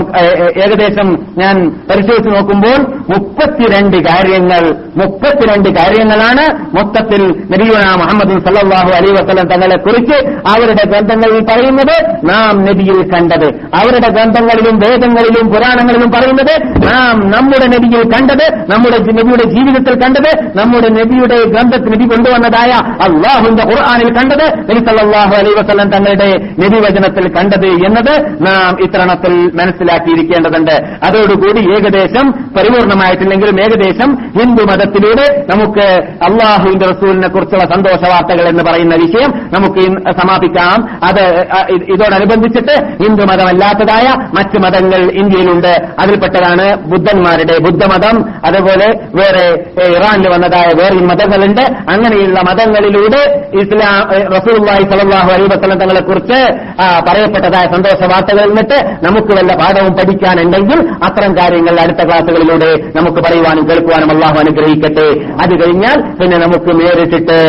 ഏകദേശം 0.63 1.07
ഞാൻ 1.37 1.55
പരിശോധിച്ച് 1.89 2.29
നോക്കുമ്പോൾ 2.29 2.79
മുപ്പത്തിരണ്ട് 3.13 3.97
കാര്യങ്ങൾ 4.09 4.63
മുപ്പത്തിരണ്ട് 4.97 5.69
കാര്യങ്ങളാണ് 5.69 6.45
മൊത്തത്തിൽ 6.77 7.21
നബിയുന 7.51 7.85
മുഹമ്മദ് 8.01 8.33
സല്ലാഹു 8.47 8.89
അലൈഹി 8.97 9.13
വസ്ലം 9.13 9.47
തങ്ങളെ 9.47 9.77
കുറിച്ച് 9.77 10.17
അവരുടെ 10.51 10.83
ഗ്രന്ഥങ്ങളിൽ 10.89 11.43
പറയുന്നത് 11.43 11.95
നാം 12.29 12.53
നബിയിൽ 12.65 12.99
കണ്ടത്. 13.13 13.47
അവരുടെ 13.75 14.09
ഗ്രന്ഥങ്ങളിലും 14.13 14.75
വേദങ്ങളിലും 14.79 15.47
പുരാണങ്ങളിലും 15.53 16.11
പറയുന്നത് 16.11 16.55
നാം 16.87 17.15
നമ്മുടെ 17.31 17.67
നബിയിൽ 17.75 18.03
കണ്ടത് 18.13 18.45
നമ്മുടെ 18.71 18.97
നബിയുടെ 19.19 19.45
ജീവിതത്തിൽ 19.55 19.95
കണ്ടത് 20.03 20.31
നമ്മുടെ 20.57 20.89
നബിയുടെ 20.89 21.37
ഗ്രന്ഥത്തിൽ 21.43 21.89
നബി 21.95 22.07
കൊണ്ടുവന്നതായ 22.13 22.71
അള്ളാഹുന്റെ 23.07 23.63
ഖുർആാനിൽ 23.63 24.09
കണ്ടത് 24.17 24.42
അലൈഹി 24.45 25.59
വസല്ലം 25.59 25.89
തങ്ങളുടെ 25.89 26.31
നിധിവചനത്തിൽ 26.59 27.27
കണ്ടത് 27.27 27.65
എന്നത് 27.65 28.37
നാം 28.41 28.83
ഇത്തരണത്തിൽ 28.83 29.51
മനസ്സിലാക്കിയിരിക്കേണ്ടതുണ്ട്. 29.55 30.71
അതോടുകൂടി 31.03 31.59
ഏകദേശം 31.71 32.31
പരിപൂർണമായിട്ടില്ലെങ്കിലും 32.31 33.61
ഏകദേശം 33.61 34.31
ഹിന്ദു 34.39 34.63
മതത്തിലൂടെ 34.63 35.45
നമുക്ക് 35.55 35.87
അള്ളാഹുവിന്റെ 36.23 36.85
റസൂലിനെ 36.85 37.27
കുറിച്ചുള്ള 37.27 37.63
സന്തോഷ 37.63 38.09
വാർത്തകൾ 38.09 38.49
എന്ന് 38.49 38.63
പറയുന്ന 38.63 38.95
വിഷയം 38.95 39.31
നമുക്ക് 39.53 39.81
സമാപിക്കാം. 40.11 40.99
അത് 41.03 41.21
ഇതോടനുബന്ധിച്ചിട്ട് 41.73 43.03
ഹിന്ദു 43.03 43.23
മതമല്ലാത്തതായ 43.23 44.27
മറ്റ് 44.37 44.59
മതങ്ങൾ 44.59 45.11
ഇന്ത്യയിലുണ്ട്. 45.11 45.81
അതിൽപ്പെട്ടതാണ് 45.99 46.75
ബുദ്ധന്മാരുടെ 46.75 47.57
ബുദ്ധമതം. 47.59 48.25
അതുപോലെ 48.45 48.99
വേറെ 49.15 49.65
ഇറാനിൽ 49.97 50.29
വന്നതായ 50.29 50.67
വേറെ 50.81 50.95
മതങ്ങളുണ്ട്. 50.95 51.61
അങ്ങനെയുള്ള 51.61 52.41
മതങ്ങളിലൂടെ 52.41 53.47
ഇസ്ലാം 53.53 54.32
റസൂൽവായി 54.37 54.83
സലല്ലാഹു 54.91 55.29
അലൈ 55.35 55.45
വസ്ലം 55.53 55.77
തങ്ങളെ 55.83 56.01
കുറിച്ച് 56.09 56.39
പറയപ്പെട്ടതായ 57.07 57.65
സന്തോഷ 57.73 57.99
വാർത്തകൾ 58.11 58.45
നിന്നിട്ട് 58.51 58.77
നമുക്ക് 59.05 59.31
വല്ല 59.37 59.51
പാഠവും 59.61 59.93
പഠിക്കാനുണ്ടെങ്കിൽ 59.99 60.79
അത്തരം 61.07 61.31
കാര്യങ്ങൾ 61.39 61.75
അടുത്ത 61.83 62.01
ക്ലാസ്സുകളിലൂടെ 62.07 62.71
നമുക്ക് 62.97 63.19
പറയുവാനും 63.25 63.63
കേൾക്കുവാനും 63.69 64.09
അള്ളാഹു 64.15 64.37
അനുഗ്രഹിക്കട്ടെ. 64.43 65.07
അത് 65.43 65.53
കഴിഞ്ഞാൽ 65.61 65.97
പിന്നെ 66.19 66.37
നമുക്ക് 66.45 66.71
നേരിട്ടിട്ട് 66.79 67.39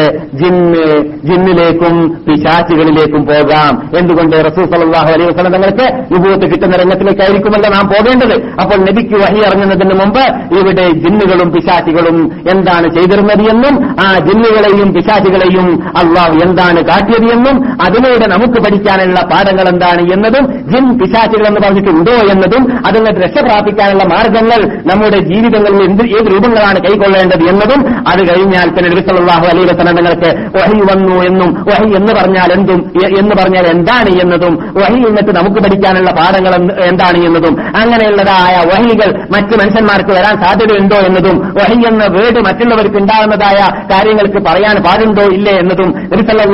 ജിന്ന് 0.40 0.86
ജിന്നിലേക്കും 1.28 1.94
പിശാചുകളിലേക്കും 2.26 3.22
പോകാം. 3.30 3.72
എന്തുകൊണ്ട് 4.00 4.36
റസൂൽ 4.48 4.66
സലല്ലാഹു 4.74 5.10
അലൈഹി 5.14 5.28
വസ്ലം 5.30 5.52
തങ്ങൾക്ക് 5.56 5.86
വിഭൂത്ത് 6.12 6.46
കിട്ടുന്ന 6.52 6.74
രംഗത്തിലേക്കായിരിക്കുമല്ലോ 6.82 7.70
നാം 7.76 7.86
പോകേണ്ടത്? 7.94 8.36
അപ്പോൾ 8.62 8.78
നബിക്ക് 8.88 9.16
വഹി 9.22 9.40
ഇറങ്ങുന്നതിന് 9.48 9.96
മുമ്പ് 10.02 10.22
ഇവിടെ 10.58 10.86
ജിന്നുകളും 11.04 11.48
പിശാചികളും 11.56 12.18
എന്താണ് 12.54 12.86
ചെയ്തിരുന്നത് 12.96 13.44
എന്നും 13.52 13.74
ആ 14.04 14.08
ജിന്നുകളെയും 14.28 14.88
പിശാചികളെയും 14.96 15.66
അള്ളാഹു 16.02 16.34
എന്താണ് 16.46 16.73
കാട്ടിയത് 16.82 17.26
എന്നും 17.32 17.56
അതിലൂടെ 17.80 18.26
നമുക്ക് 18.26 18.58
പഠിക്കാനുള്ള 18.60 19.20
പാഠങ്ങൾ 19.30 19.66
എന്താണ് 19.68 20.02
എന്നതും 20.12 20.44
ജിൻ 20.70 20.86
പിശാചികൾ 20.98 21.46
എന്ന് 21.46 21.60
പറഞ്ഞിട്ട് 21.60 21.90
ഉണ്ടോ 21.90 22.16
എന്നതും 22.32 22.62
അതിൽ 22.86 23.08
രക്ഷ 23.24 23.38
പ്രാപിക്കാനുള്ള 23.38 24.04
മാർഗങ്ങൾ 24.04 24.60
നമ്മുടെ 24.86 25.18
ജീവിതങ്ങളിൽ 25.26 25.82
എന്ത് 25.82 26.04
ഏത് 26.10 26.28
രൂപങ്ങളാണ് 26.30 26.78
കൈക്കൊള്ളേണ്ടത് 26.78 27.44
എന്നതും 27.48 27.80
അത് 28.08 28.22
കഴിഞ്ഞാൽ 28.30 28.68
പിന്നെ 28.68 28.90
വിസലാഹു 28.94 29.46
അലൈ 29.46 29.64
വസനങ്ങൾക്ക് 29.64 30.30
വഹി 30.56 30.80
വന്നു 30.90 31.16
എന്നും 31.24 31.50
വഹി 31.68 31.90
എന്ന് 31.96 32.12
പറഞ്ഞാൽ 32.12 32.50
എന്തും 32.52 32.80
എന്ന് 33.18 33.34
പറഞ്ഞാൽ 33.36 33.66
എന്താണ് 33.66 34.12
എന്നതും 34.20 34.54
വഹി 34.76 35.00
എന്നിട്ട് 35.08 35.32
നമുക്ക് 35.36 35.60
പഠിക്കാനുള്ള 35.60 36.10
പാഠങ്ങൾ 36.10 36.54
എന്താണ് 36.86 37.18
എന്നതും 37.24 37.54
അങ്ങനെയുള്ളതായ 37.82 38.56
വഹികൾ 38.72 39.10
മറ്റ് 39.30 39.54
മനുഷ്യന്മാർക്ക് 39.56 40.12
വരാൻ 40.12 40.34
സാധ്യതയുണ്ടോ 40.36 40.98
എന്നതും 41.06 41.36
വഹി 41.58 41.78
എന്ന 41.86 42.04
വേട് 42.06 42.38
മറ്റുള്ളവർക്ക് 42.38 42.96
ഉണ്ടാകുന്നതായ 42.96 43.58
കാര്യങ്ങൾക്ക് 43.90 44.42
പറയാൻ 44.46 44.76
പാടുണ്ടോ 44.84 45.24
ഇല്ലേ 45.28 45.54
എന്നതും 45.58 45.90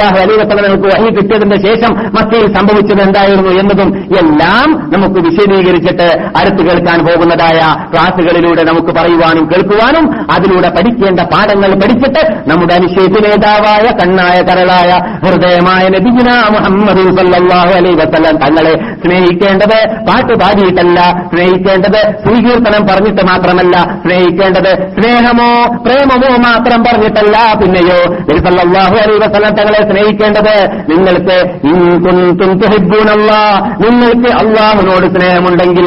നബിസല്ലാഹു 0.03 0.19
അലൈ 0.23 0.35
വസല്ലമക്ക് 0.41 0.89
വഹി 0.93 1.09
കിട്ടിയതിന്റെ 1.17 1.59
ശേഷം 1.65 1.93
മക്കയിൽ 2.17 2.47
സംഭവിച്ചത് 2.57 3.03
എന്തായിരുന്നു 3.03 3.51
എന്നതും 3.61 3.89
എല്ലാം 4.21 4.69
നമുക്ക് 4.95 5.19
വിശദീകരിച്ചിട്ട് 5.27 6.09
അടുത്ത് 6.41 6.63
കേൾക്കാൻ 6.69 6.99
പോകുന്നതായ 7.07 7.61
ക്ലാസുകളിലൂടെ 7.93 8.63
നമുക്ക് 8.63 8.93
പറയുവാനും 8.99 9.45
കേൾക്കുവാനും 9.53 10.05
അതിലൂടെ 10.35 10.69
പഠിക്കേണ്ട 10.77 11.21
പാഠങ്ങൾ 11.33 11.73
പഠിച്ചിട്ട് 11.83 12.23
നമ്മുടെ 12.51 12.75
അനുശേഷ 12.75 13.13
നേതാവായ 13.27 13.87
കണ്ണായ 14.01 14.39
കരളായ 14.43 14.91
ഹൃദയമായ 15.25 15.85
നബിഗുന 15.97 16.31
മുഹമ്മദ് 16.57 17.05
സല്ലല്ലാഹു 17.19 17.73
അലൈ 17.81 17.93
വസ്ലം 18.03 18.37
തങ്ങളെ 18.45 18.75
സ്നേഹിക്കേണ്ടത് 19.05 19.79
പാട്ട് 20.09 20.35
പാടിയിട്ടല്ല 20.43 20.99
സ്നേഹിക്കേണ്ടത് 21.33 22.01
സ്വീകീർത്തനം 22.25 22.83
പറഞ്ഞിട്ട് 22.91 23.23
മാത്രമല്ല 23.23 23.77
സ്നേഹിക്കേണ്ടത് 24.05 24.73
സ്നേഹമോ 24.97 25.51
പ്രേമമോ 25.87 26.31
മാത്രം 26.47 26.81
പറഞ്ഞിട്ടല്ല. 26.85 27.37
പിന്നെയോ 27.61 27.99
നബി 28.21 28.41
സല്ലല്ലാഹു 28.47 28.95
അലൈഹി 29.03 29.21
വസല്ലം 29.23 29.53
തങ്ങളെ 29.57 29.81
സ്നേഹിക്കേണ്ടത് 29.91 30.57
നിങ്ങൾക്ക് 30.91 31.39
നിങ്ങൾക്ക് 33.91 34.31
അള്ളാഹുനോട് 34.43 35.07
സ്നേഹമുണ്ടെങ്കിൽ 35.15 35.87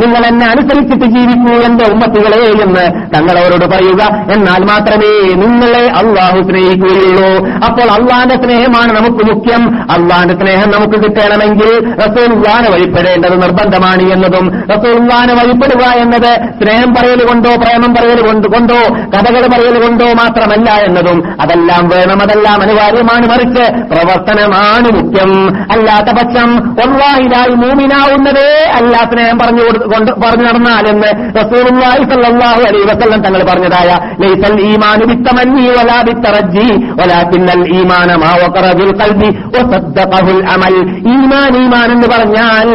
നിങ്ങൾ 0.00 0.26
എന്നെ 0.26 0.46
അനുസരിച്ചിട്ട് 0.46 1.04
ജീവിക്കൂ 1.04 1.54
എന്റെ 1.66 1.84
ഉമ്മത്തികളെ 1.92 2.64
എന്ന് 2.64 2.84
തങ്ങളവരോട് 3.14 3.66
പറയുക. 3.66 4.02
എന്നാൽ 4.32 4.62
മാത്രമേ 4.64 5.12
നിങ്ങളെ 5.34 5.84
അള്ളാഹു 6.00 6.42
സ്നേഹിക്കുകയുള്ളൂ. 6.42 7.30
അപ്പോൾ 7.66 7.90
അള്ളാന്റെ 7.90 8.36
സ്നേഹമാണ് 8.42 8.92
നമുക്ക് 8.92 9.24
മുഖ്യം. 9.34 9.62
അള്ളാന്റെ 9.90 10.34
സ്നേഹം 10.34 10.70
നമുക്ക് 10.70 11.04
കിട്ടണമെങ്കിൽ 11.04 11.94
റസൂൽവാനെ 11.94 12.70
വഴിപ്പെടേണ്ടത് 12.70 13.42
നിർബന്ധമാണ് 13.42 14.02
എന്നതും 14.12 14.46
റസൂൽവാനെ 14.72 15.34
വഴിപ്പെടുക 15.34 15.84
എന്നത് 15.86 16.30
സ്നേഹം 16.62 16.94
പറയലുകൊണ്ടോ 16.94 17.50
പ്രേമം 17.56 17.94
പറയൽ 17.94 18.20
കൊണ്ട് 18.26 18.48
കൊണ്ടോ 18.48 18.80
കഥകൾ 18.94 19.46
പറയൽ 19.46 19.86
കൊണ്ടോ 19.86 20.06
മാത്രമല്ല 20.12 20.70
എന്നതും 21.00 21.18
അതെല്ലാം 21.42 21.84
വേണം 21.92 22.18
അതെല്ലാം 22.24 22.58
അനിവാര്യമാണ് 22.64 23.26
മറിച്ച് 23.32 23.64
പ്രവർത്തനമാണ് 23.92 24.88
മുഖ്യം. 24.96 25.32
അല്ലാത്ത 25.74 26.10
പക്ഷം 26.18 26.48
ഒന്നായിരായി 26.84 27.54
മൂമിനാവുന്നതേ 27.62 28.48
അല്ല 28.78 28.94
സ്നേഹം 29.10 29.38
പറഞ്ഞു 29.42 29.62
കൊണ്ട് 29.92 30.10
പറഞ്ഞു 30.22 30.44
നടന്നാലെന്ന് 30.48 31.10
റസൂലുള്ളാഹി 31.38 32.02
സ്വല്ലല്ലാഹു 32.10 32.60
അലൈഹി 32.68 32.86
വസല്ലം 32.92 33.20
തങ്ങൾ 33.26 33.42
പറഞ്ഞതായ 33.50 33.90
ലൈസൽ 34.22 34.56
ഈമാനു 34.68 35.04
ബിത്തമന്നി 35.10 35.66
വലാ 35.76 35.98
ബിത്തറജ്ജി 36.08 36.66
വലാകിന്നൽ 37.00 37.64
ഈമാന 37.78 38.10
മാ 38.24 38.32
വഖറ 38.42 38.66
ബിൽ 38.80 38.92
ഖൽബി 39.00 39.30
വസദ്ദഖഹുൽ 39.54 40.42
അമൽ. 40.54 40.76
ഈമാൻ 41.14 41.52
ഈമാൻ 41.62 41.88
എന്ന് 41.96 42.08
പറഞ്ഞാൽ 42.14 42.68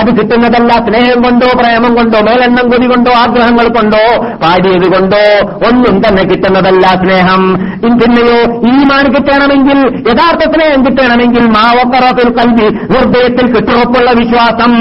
അത് 0.00 0.10
കിട്ടുന്നതല്ല 0.18 0.72
സ്നേഹം 0.88 1.18
കൊണ്ടോ 1.26 1.50
പ്രേമം 1.60 1.92
കൊണ്ടോ 1.98 2.18
മേലെണ്ണം 2.28 2.66
കൊതി 2.72 2.86
കൊണ്ടോ 2.92 3.12
ആഗ്രഹങ്ങൾ 3.22 3.66
കൊണ്ടോ 3.78 4.04
പാടിയത് 4.42 4.88
കൊണ്ടോ 4.94 5.24
ഒന്നും 5.68 5.96
തന്നെ 6.04 6.22
കിട്ടുന്നതല്ല 6.30 6.84
സ്നേഹം. 7.02 7.42
പിന്നെയോ 7.82 8.38
ഈമാൻ 8.68 9.04
കിട്ടണമെങ്കിൽ 9.14 9.78
യഥാർത്ഥ 10.10 10.50
സ്നേഹം 10.50 10.86
കിട്ടണമെങ്കിൽ? 10.86 11.46
മാവക്കറത്തിൽ 11.46 12.28
കൽവി 12.30 12.68
ഹൃദയത്തിൽ 12.76 13.46
കിട്ടുറപ്പുള്ള 13.46 14.10
വിശ്വാസം. 14.10 14.72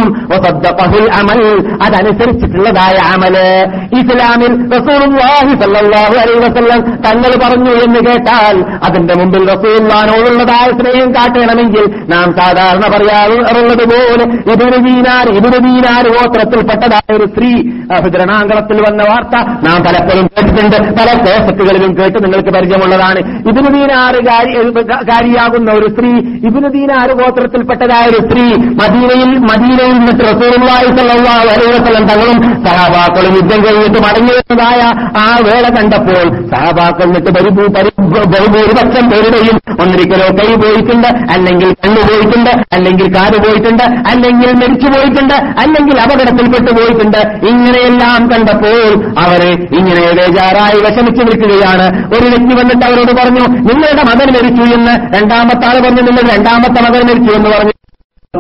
അമൽ 1.19 1.41
അതനുസരിച്ചിട്ടുള്ളതായ 1.84 2.98
അമൽ. 3.15 3.38
ഇസ്ലാമിൽ 3.99 4.53
വസല്ലം 6.44 6.81
തങ്ങൾ 6.81 7.31
പറഞ്ഞു 7.44 7.72
എന്ന് 7.72 7.99
കേട്ടാൽ 7.99 8.57
അതിന്റെ 8.84 9.14
മുമ്പിൽ 9.14 9.48
റസൂലുള്ളാഹിനോടുള്ളതായ 9.49 10.68
സ്നേഹം 10.72 11.15
കാട്ടണമെങ്കിൽ 11.15 11.85
നാം 12.10 12.35
സാധാരണ 12.38 12.81
പറയാറുള്ളത് 12.95 13.85
പോലെ 13.94 14.26
ഇതൊരു 14.53 14.77
ദീനാർ 14.77 15.30
ഇതൊരു 15.30 15.57
ദീനാർ 15.57 16.07
ഗോത്രത്തിൽപ്പെട്ടതായ 16.07 17.15
ഒരു 17.15 17.26
സ്ത്രീ 17.26 17.52
ഹൃദരണാങ്കണത്തിൽ 17.95 18.81
വന്ന 18.81 19.03
വാർത്ത 19.03 19.35
നാം 19.68 19.84
പലപ്പോഴും 19.84 20.27
കേട്ടിട്ടുണ്ട്. 20.27 20.77
പല 20.77 21.10
കേസറ്റുകളിലും 21.26 21.98
കേട്ട് 21.98 22.23
നിങ്ങൾക്ക് 22.23 22.56
പരിചയമുള്ളതാണ് 22.57 23.19
ഇബിനുദീനാറ് 23.49 24.19
കാരിയാകുന്ന 25.11 25.69
ഒരു 25.79 25.88
സ്ത്രീ 25.93 26.11
ഇബിനുദീനാറ് 26.49 27.13
ഗോത്രത്തിൽപ്പെട്ടതായ 27.21 28.05
ഒരു 28.13 28.21
സ്ത്രീ 28.27 28.45
മദീനയിൽ 28.81 29.31
മദീനയിൽ 29.49 29.95
നിന്നിട്ട് 29.99 30.23
തങ്ങളും 32.11 32.38
സഹാബാക്കളും 32.65 33.34
യുദ്ധം 33.39 33.59
കഴിഞ്ഞിട്ട് 33.65 33.99
മടങ്ങിയതായ 34.07 34.81
ആ 35.23 35.27
വേള 35.47 35.65
കണ്ടപ്പോൾ 35.77 36.23
സഹാബാക്കൾ 36.53 37.05
എന്നിട്ട് 37.07 37.31
ബഹുഭൂരിപക്ഷം 38.34 39.05
പേരുടെയും 39.11 39.57
ഒന്നിരിക്കലോ 39.84 40.27
കൈ 40.39 40.49
പോയിട്ടുണ്ട് 40.63 41.09
അല്ലെങ്കിൽ 41.34 41.69
കണ്ണു 41.84 42.01
പോയിട്ടുണ്ട് 42.09 42.51
അല്ലെങ്കിൽ 42.75 43.07
കാത് 43.15 43.38
പോയിട്ടുണ്ട് 43.45 43.85
അല്ലെങ്കിൽ 44.11 44.51
മരിച്ചു 44.61 44.88
പോയിട്ടുണ്ട് 44.93 45.35
അല്ലെങ്കിൽ 45.63 45.95
അപകടത്തിൽപ്പെട്ടു 46.05 46.71
പോയിട്ടുണ്ട്. 46.77 47.19
ഇങ്ങനെയെല്ലാം 47.49 48.21
കണ്ടപ്പോൾ 48.31 48.89
അവരെ 49.23 49.51
ഇങ്ങനെ 49.79 50.03
ബേജാറായി 50.19 50.79
വിഷമിച്ചു 50.85 51.23
നിൽക്കുകയാണ്. 51.27 51.85
ഒരു 52.15 52.25
തിരിഞ്ഞു 52.48 52.64
വന്നിട്ട് 52.64 52.86
അവരോട് 52.86 53.11
പറഞ്ഞു 53.11 53.48
നിങ്ങളുടെ 53.72 54.03
മകൻ 54.03 54.28
മരിച്ചു 54.28 54.64
എന്ന്. 54.76 54.94
രണ്ടാമത്തെ 55.18 55.65
ആൾ 55.68 55.80
പറഞ്ഞു 55.80 56.02
നിങ്ങൾ 56.02 56.36
രണ്ടാമത്തെ 56.36 56.82
മകൻ 56.82 57.07
മരിച്ചു 57.07 57.34
എന്ന് 57.36 57.49
പറഞ്ഞു. 57.49 57.77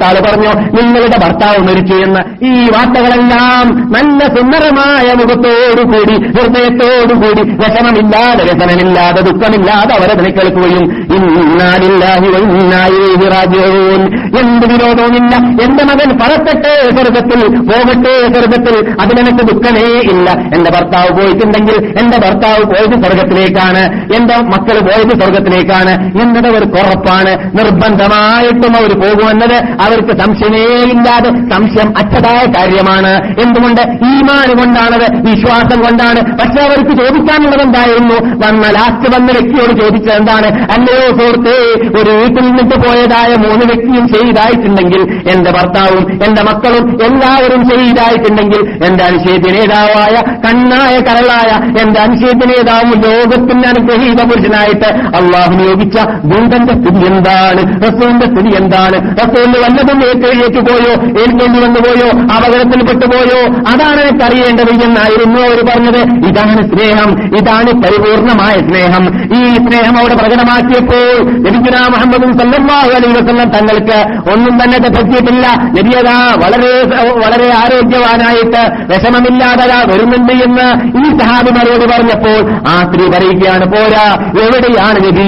ആൾ 0.05 0.15
പറഞ്ഞു 0.27 0.51
നിങ്ങളുടെ 0.77 1.17
ഭർത്താവ് 1.17 1.59
മരിച്ചു 1.67 1.93
എന്ന് 1.95 2.21
ഈ 2.45 2.69
വാർത്തകളെല്ലാം 2.69 3.65
നല്ല 3.95 4.19
സുന്ദരമായ 4.27 5.13
മുഖത്തോടുകൂടി 5.13 6.15
ഹൃദയത്തോടുകൂടി 6.35 7.41
വിഷമമില്ലാതെ 7.61 8.43
വ്യസനമില്ലാതെ 8.43 9.21
ദുഃഖമില്ലാതെ 9.21 9.93
അവരെ 9.97 10.31
കേൾക്കുകയും 10.37 10.85
ഇന്നാലില്ലാഹി 11.15 12.27
വഇന്നായി 12.27 13.03
റാജിഊൻ. 13.33 14.01
എന്ത് 14.39 14.65
വിരോധവുമില്ല. 14.71 15.33
എന്റെ 15.63 15.83
മകൻ 15.83 16.09
പറക്കട്ടെ 16.21 16.73
സ്വർഗത്തിൽ 16.95 17.39
പോകട്ടെ 17.69 18.13
സ്വർഗത്തിൽ 18.33 18.75
അതിനെനിക്ക് 19.01 19.43
ദുഃഖമേ 19.51 19.85
ഇല്ല. 20.13 20.29
എന്റെ 20.55 20.71
ഭർത്താവ് 20.71 21.09
പോയിട്ടുണ്ടെങ്കിൽ 21.17 21.75
എന്റെ 21.99 22.17
ഭർത്താവ് 22.17 22.63
പോയത് 22.63 23.03
സ്വർഗത്തിലേക്കാണ് 23.03 23.83
എന്റെ 24.15 24.35
മക്കൾ 24.53 24.79
പോയത് 24.79 25.19
സ്വർഗത്തിലേക്കാണ് 25.19 25.93
എന്നത് 26.21 26.47
ഒരു 26.57 26.65
കുറപ്പാണ് 26.65 27.31
നിർബന്ധമായിട്ടും 27.57 28.77
അവർ 28.77 28.99
പോകുമെന്നത് 28.99 29.57
അവർക്ക് 29.87 30.13
സംശയമേ 30.21 30.63
ഇല്ലാതെ 30.93 31.29
സംശയം 31.53 31.89
അച്ഛതായ 31.97 32.43
കാര്യമാണ്. 32.57 33.13
എന്തുകൊണ്ട്? 33.43 33.81
ഈമാന് 34.11 34.53
കൊണ്ടാണത് 34.59 35.07
വിശ്വാസം 35.29 35.79
കൊണ്ടാണ്. 35.83 36.19
പക്ഷെ 36.39 36.61
അവർക്ക് 36.61 36.93
ചോദിക്കാനുള്ളത് 37.01 37.61
എന്തായിരുന്നു? 37.61 38.17
വന്ന 38.45 38.67
ലാസ്റ്റ് 38.67 39.07
വന്ന 39.15 39.31
വ്യക്തിയോട് 39.31 39.73
ചോദിച്ചത് 39.81 40.15
എന്താണ്? 40.15 40.49
അല്ലയോ 40.75 41.07
സുഹൃത്തേ 41.17 41.57
ഒരു 42.01 42.11
വീട്ടിൽ 42.11 42.43
നിന്നിട്ട് 42.47 42.75
പോയതായ 42.87 43.31
മൂന്ന് 43.35 43.65
വ്യക്തിയും 43.65 44.07
ചെയ്തായിട്ടുണ്ടെങ്കിൽ 44.07 45.01
എന്റെ 45.31 45.51
ഭർത്താവും 45.51 46.03
എന്റെ 46.23 46.41
മക്കളും 46.43 46.85
എല്ലാവരും 47.03 47.69
ചെയ്തായിട്ടുണ്ടെങ്കിൽ 47.69 48.61
എന്റെ 48.85 49.03
അനുശേദ്യ 49.03 49.51
നേതാവായ 49.51 50.15
കണ്ണായ 50.45 50.95
കരളായ 50.99 51.51
എന്റെ 51.81 51.99
അനുശേദ്യ 51.99 52.45
നേതാവും 52.45 53.01
ലോകത്തിന്റെ 53.05 53.67
അനുഗ്രഹീത 53.67 54.21
പുരുഷനായിട്ട് 54.23 54.89
അള്ളാഹു 55.17 55.53
നിയോഗിച്ച 55.53 55.97
ഗുണ്ടന്റെ 56.25 56.73
സ്ഥിതി 56.73 57.05
എന്താണ്? 57.13 57.61
റസൂലിന്റെ 57.85 58.25
സ്ഥിതി 58.25 58.55
എന്താണ്? 58.55 58.97
റസൂലിന് 59.21 59.57
വല്ലതും 59.77 60.45
ഏറ്റു 60.45 60.59
പോയോ? 60.59 60.93
എനിക്കൊന്ന് 60.93 61.59
വന്നു 61.59 61.79
പോയോ? 61.79 62.07
അപകടത്തിൽപ്പെട്ടു 62.35 63.05
പോയോ 63.05 63.39
അതാണ് 63.45 64.01
എനിക്കറിയേണ്ടത് 64.01 64.83
എന്നായിരുന്നു 64.83 65.41
അവർ 65.41 65.65
പറഞ്ഞത്. 65.65 66.29
ഇതാണ് 66.29 66.61
സ്നേഹം. 66.69 67.37
ഇതാണ് 67.37 67.71
പരിപൂർണമായ 67.71 68.53
സ്നേഹം. 68.53 69.23
ഈ 69.23 69.53
സ്നേഹം 69.53 69.97
അവിടെ 69.97 70.15
പ്രകടമാക്കിയപ്പോൾ 70.15 71.31
നബിഗുന 71.31 71.87
മുഹമ്മദും 71.89 72.39
സല്ലല്ലാഹു 72.39 72.89
അലൈഹി 72.89 73.13
വസല്ലം 73.13 73.49
തങ്ങൾക്ക് 73.49 74.29
ഒന്നും 74.31 74.63
തന്നെ 74.63 74.79
പറ്റിയിട്ടില്ല 74.79 75.47
നബിയത 75.61 76.09
വളരെ 76.45 76.81
വളരെ 77.25 77.53
ആരോഗ്യവാനായിട്ട് 77.53 78.93
വിഷമമില്ലാതെ 78.93 79.67
വരുന്നുണ്ട് 79.93 80.33
എന്ന് 80.33 80.97
ഈ 80.97 81.03
സഹാബി 81.03 81.27
സഹാബിമാരോട് 81.27 81.91
പറഞ്ഞപ്പോൾ 81.91 82.69
ആ 82.69 82.91
സ്ത്രീ 82.91 83.07
പറയുകയാണ് 83.07 83.65
പോരാ 83.65 84.31
എവിടെയാണ് 84.41 84.97
നബി? 84.97 85.27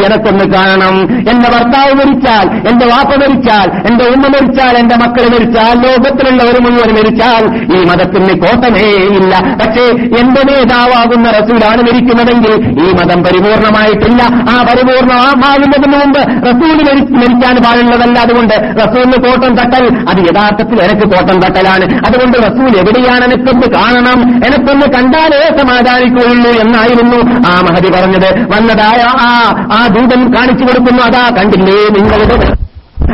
കാണണം. 0.56 1.02
എന്റെ 1.30 1.50
ഭർത്താവ് 1.50 1.94
മരിച്ചാൽ 1.94 2.70
എന്റെ 2.70 2.86
വാപ്പ 2.86 3.16
മരിച്ചാൽ 3.16 3.92
എന്റെ 3.92 4.06
ഉമ്മ 4.06 4.28
മരിച്ചാൽ 4.30 4.78
എന്റെ 4.78 4.96
മക്കൾ 4.96 5.26
മരിച്ചാൽ 5.28 5.76
ലോകത്തിലുള്ളവർ 5.86 6.56
മുഴുവൻ 6.62 6.92
മരിച്ചാൽ 6.94 7.44
ഈ 7.78 7.84
മതത്തിന് 7.86 8.34
കോട്ടമേ 8.40 8.88
ഇല്ല. 9.20 9.34
പക്ഷേ 9.62 9.86
എന്റെ 10.22 10.42
നേതാവാകുന്ന 10.50 11.30
റസൂലാണ് 11.30 11.82
മരിക്കുന്നതെങ്കിൽ 11.82 12.54
ഈ 12.84 12.92
മതം 12.92 13.24
പരിപൂർണമായിട്ടില്ല. 13.24 14.22
ആ 14.52 14.64
പരിപൂർണമാകുന്നതിന് 14.64 15.96
മുമ്പ് 15.96 16.22
റസൂൽ 16.48 16.78
മരിക്കാൻ 17.22 17.56
പാടുള്ളതല്ല. 17.56 18.20
അതുകൊണ്ട് 18.20 18.56
റസൂലിന് 18.82 19.18
കോട്ടം 19.26 19.56
തട്ടൽ 19.56 19.86
അത് 20.10 20.20
യഥാർത്ഥത്തിൽ 20.20 20.82
എനിക്ക് 20.82 21.08
കോട്ടം 21.16 21.40
തട്ടലാണ്. 21.40 21.86
അതുകൊണ്ട് 22.08 22.38
റസൂൽ 22.38 22.78
എവിടെയാണ് 22.78 23.24
എനിക്കൊന്ന് 23.24 23.68
കാണണം? 23.78 24.20
എനിക്കൊന്ന് 24.48 24.88
കണ്ടാലേ 24.98 25.42
സമാധാനിക്കുകയുള്ളൂ 25.58 26.52
എന്നായിരുന്നു 26.52 27.20
ആ 27.50 27.62
മഹതി 27.62 27.92
പറഞ്ഞത്. 27.92 28.30
വന്നതായ 28.52 29.02
ആ 29.28 29.30
ആ 29.74 29.88
ദൂതൻ 29.88 30.22
കാണിച്ചു 30.34 30.64
കൊടുക്കുന്നു. 30.64 31.04
അതാ 31.04 31.36
കണ്ടില്ലേ 31.38 31.78
നിങ്ങളുടെ 31.98 32.69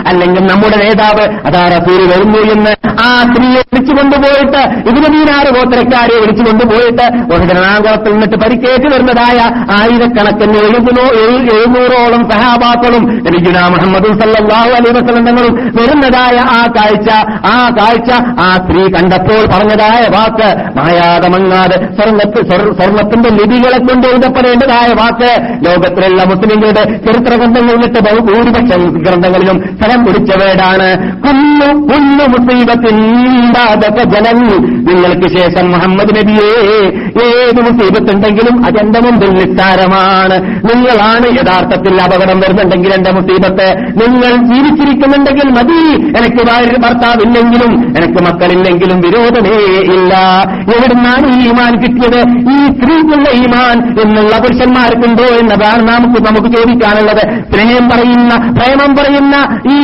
അല്ലെങ്കിൽ 0.09 0.43
നമ്മുടെ 0.49 0.77
നേതാവ് 0.81 1.25
അതാ 1.47 1.63
റസൂൽ 1.73 2.01
വരുന്നു 2.11 2.41
എന്ന് 2.53 2.73
ആ 3.03 3.11
സ്ത്രീയെ 3.27 3.61
വിളിച്ചു 3.67 3.93
കൊണ്ടുപോയിട്ട് 3.97 4.61
ഇതിന് 4.89 5.09
മീനാറ് 5.15 5.49
ഗോത്രക്കാരെ 5.55 6.17
വിളിച്ചു 6.21 6.43
കൊണ്ടുപോയിട്ട് 6.47 7.05
ഒരു 7.31 7.41
എറണാകുളത്തിൽ 7.47 8.13
നിന്നിട്ട് 8.13 8.37
പരിക്കേറ്റ് 8.43 8.87
വരുന്നതായ 8.93 9.39
ആയിരക്കണക്കിന് 9.79 10.59
എഴുപതോ 10.65 11.05
എഴുന്നൂറോളം 11.53 12.21
സഹാബാക്കളും 12.31 13.03
രജുന 13.27 13.57
മുഹമ്മദ് 13.73 14.11
സല്ലാഹു 14.21 14.71
അലൈ 14.77 14.91
വസലങ്ങളും 14.97 15.53
വരുന്നതായ 15.77 16.23
ആ 16.53 16.61
കാഴ്ച 16.75 17.09
ആ 17.49 17.57
കാഴ്ച 17.77 18.09
ആ 18.39 18.49
സ്ത്രീ 18.57 18.83
കണ്ടപ്പോൾ 18.95 19.41
പറഞ്ഞതായ 19.53 20.01
വാക്ക് 20.15 20.49
മായാതമങ്ങാതെ 20.79 21.77
സ്വർണത്തിൽ 21.97 22.43
സ്വർണത്ത് 22.45 22.75
സ്വർണത്തിന്റെ 22.79 23.29
ലിപികളെ 23.37 23.79
കൊണ്ട് 23.81 24.05
എഴുതപ്പെടേണ്ടതായ 24.07 24.89
വാക്ക്. 24.95 25.31
ലോകത്തിലുള്ള 25.65 26.21
മുസ്ലിങ്ങളുടെ 26.25 26.83
ചരിത്ര 27.05 27.33
ഗ്രന്ഥങ്ങളിലിട്ട് 27.35 27.99
ഭൂരിപക്ഷ 28.27 28.71
ഗ്രന്ഥങ്ങളിലും 28.99 29.57
സ്ഥലം 29.85 30.05
പിടിച്ചവരാണ്. 30.05 31.13
കുന്നു 31.21 31.65
കുന്നു 31.65 32.23
മുസീബത്തിന്റെ 32.23 34.03
ജനൻ 34.03 34.39
നിങ്ങൾക്ക് 34.85 35.37
ശേഷം 35.37 35.71
മുഹമ്മദ് 35.71 36.15
നബിയെ 36.15 36.59
ഏത് 37.25 37.61
മുസീബത്തുണ്ടെങ്കിലും 37.61 38.65
അതെന്റെ 38.65 38.99
മുമ്പിൽ 38.99 39.29
നിസ്സാരമാണ്. 39.29 40.37
നിങ്ങളാണ് 40.41 41.27
യഥാർത്ഥത്തിൽ 41.33 42.01
അപകടം 42.01 42.39
വരുന്നുണ്ടെങ്കിൽ 42.39 42.93
എന്റെ 42.93 43.11
മുസീബത്ത്. 43.11 43.67
നിങ്ങൾ 43.77 44.53
ജീവിച്ചിരിക്കുന്നുണ്ടെങ്കിൽ 44.53 45.49
മതി. 45.49 46.01
എനിക്ക് 46.01 46.81
ഭർത്താവില്ലെങ്കിലും 46.81 47.73
എനിക്ക് 47.97 48.23
മക്കളില്ലെങ്കിലും 48.23 48.97
വിരോധമേ 48.97 49.57
ഇല്ല. 49.93 50.13
എവിടുന്നാണ് 50.75 51.25
ഈ 51.27 51.47
ഈമാൻ 51.47 51.73
കിട്ടിയത്? 51.75 52.21
ഈ 52.51 52.67
സ്ത്രീക്കുള്ള 52.67 53.29
ഈമാൻ 53.29 53.99
എന്നുള്ള 54.01 54.37
പുരുഷന്മാർക്കുണ്ടോ 54.37 55.23
എന്നതാണ് 55.23 55.81
നമുക്ക് 55.81 56.21
നമുക്ക് 56.21 56.57
ചോദിക്കാനുള്ളത്. 56.57 57.53
സ്നേഹം 57.53 57.89
പറയുന്ന 57.89 58.35
പ്രേമം 58.35 58.95
പറയുന്ന 58.95 59.35
ഈ 59.71 59.74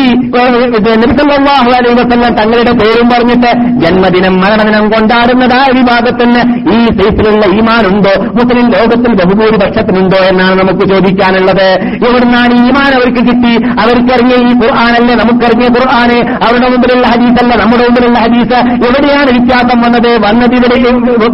അലൈ 1.77 1.93
വസല്ലം 1.99 2.33
തങ്ങളുടെ 2.33 2.73
പേരും 2.81 3.07
പറഞ്ഞിട്ട് 3.09 3.51
ജന്മദിനം 3.83 4.35
മരണദിനം 4.41 4.85
കൊണ്ടാടുന്നതായ 4.89 5.67
വിഭാഗത്തിന് 5.77 6.41
ഈ 6.75 6.79
സൈസിലുള്ള 6.97 7.45
ഈമാനുണ്ടോ? 7.57 8.13
മുസ്ലിം 8.37 8.65
ലോകത്തിൽ 8.75 9.11
ബഹുഭൂരിപക്ഷത്തിനുണ്ടോ 9.21 10.17
എന്നാണ് 10.17 10.55
നമുക്ക് 10.59 10.85
ചോദിക്കാനുള്ളത്. 10.93 11.67
എവിടുന്നാണ് 12.07 12.53
ഈമാൻ 12.67 12.91
അവർക്ക് 12.99 13.21
കിട്ടി? 13.29 13.53
അവർക്കറിഞ്ഞ 13.83 14.33
ഈ 14.49 14.51
ഖുർആാനല്ലേ 14.61 15.15
നമുക്കറിഞ്ഞ 15.15 15.65
ഖുർആാന്? 15.77 16.19
അവരുടെ 16.45 16.69
മുമ്പിലുള്ള 16.69 17.07
ഹദീസല്ല 17.07 17.55
നമ്മുടെ 17.63 17.83
മുമ്പിലുള്ള 17.87 18.19
ഹദീസ്? 18.19 18.59
എവിടെയാണ് 18.87 19.29
വിത്യാസം 19.37 19.77
വന്നത്? 19.81 20.11
വന്നത് 20.25 20.55
ഇവിടെ 20.59 20.77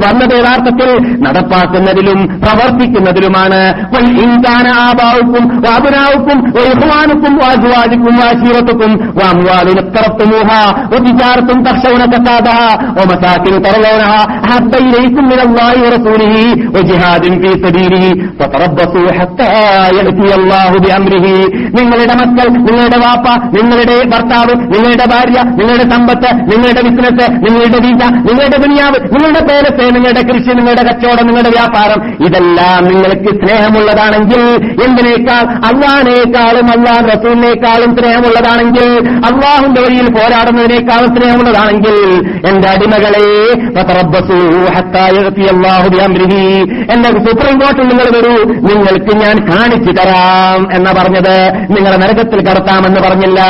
വന്നത് 0.06 0.34
യഥാർത്ഥത്തിൽ 0.40 0.90
നടപ്പാക്കുന്നതിലും 1.26 2.20
പ്രവർത്തിക്കുന്നതിലുമാണ്. 2.44 3.62
ഇൻകാന 4.26 4.68
ആബാവുക്കും 4.86 5.44
വാബുനാവുക്കും 5.66 6.38
വാജുവാദിക്കും 7.38 8.16
വാശീറത്തുക്കും 8.47 8.91
വാമുവാലുന 9.19 9.79
اقترفتموها 9.83 10.63
وتجارة 10.93 11.49
تخشون 11.67 12.03
كسادها 12.07 12.69
ومساكن 12.99 13.55
ترضونها 13.65 14.21
أحب 14.47 14.73
إليكم 14.85 15.25
من 15.25 15.41
الله 15.47 15.73
ورسوله 15.85 16.35
وجهاد 16.75 17.25
في 17.43 17.51
سبيله 17.65 18.05
فتربصوا 18.39 19.09
حتى 19.19 19.49
يأتي 19.97 20.29
الله 20.39 20.71
بأمره 20.83 21.27
നിങ്ങളുടെ 21.77 22.15
മക്കൾ 22.21 22.47
നിങ്ങളുടെ 22.67 22.99
വാപ്പ 23.05 23.27
നിങ്ങളുടെ 23.57 23.97
ഭർത്താവ് 24.13 24.55
നിങ്ങളുടെ 24.73 25.07
ഭാര്യ 25.13 25.39
നിങ്ങളുടെ 25.59 25.87
സമ്പത്ത് 25.93 26.31
നിങ്ങളുടെ 26.51 26.83
ബിസിനസ് 26.87 27.27
നിങ്ങളുടെ 27.45 27.79
വീസ 27.85 28.03
നിങ്ങളുടെ 28.29 28.59
ദുനിയാവ് 28.65 28.99
നിങ്ങളുടെ 29.15 29.43
പേരത്തെ 29.49 29.87
നിങ്ങളുടെ 29.97 30.23
കൃഷി 30.31 30.53
നിങ്ങളുടെ 30.59 30.85
കച്ചവടം 30.89 31.27
നിങ്ങളുടെ 31.29 31.53
വ്യാപാരം 31.57 32.01
ഇതെല്ലാം 32.27 32.83
നിങ്ങൾക്ക് 32.93 33.31
സ്നേഹമുള്ളതാണെങ്കിൽ 33.41 34.43
എന്തിനേക്കാൾ 34.87 35.43
അള്ളാനേക്കാളും 35.71 36.69
അള്ളാഹ് 36.77 37.05
റസൂലിനേക്കാളും 37.13 37.91
സ്നേഹമുള്ളതാണെങ്കിൽ 38.38 39.10
അള്ളാഹുന്റെ 39.10 39.82
വഴിയിൽ 39.82 40.14
പോരാടുന്നതിനേക്കാൾ 40.14 41.06
സ്നേഹമുള്ളതാണെങ്കിൽ 41.06 42.28
എന്റെ 42.50 42.70
അടിമകളെ 42.70 43.38
എന്റെ 46.94 47.08
സുപ്രീം 47.08 47.60
കോർട്ടിൽ 47.60 47.88
നിങ്ങൾ 47.88 48.18
വരൂ. 48.18 48.44
നിങ്ങൾക്ക് 48.44 49.16
ഞാൻ 49.16 49.40
കാണിച്ചു 49.40 49.92
തരാം 49.92 50.76
എന്ന 50.76 50.92
പറഞ്ഞത്. 50.92 51.54
നിങ്ങളെ 51.70 51.98
നരകത്തിൽ 51.98 52.40
കടത്താമെന്ന് 52.40 53.00
പറഞ്ഞില്ല. 53.10 53.42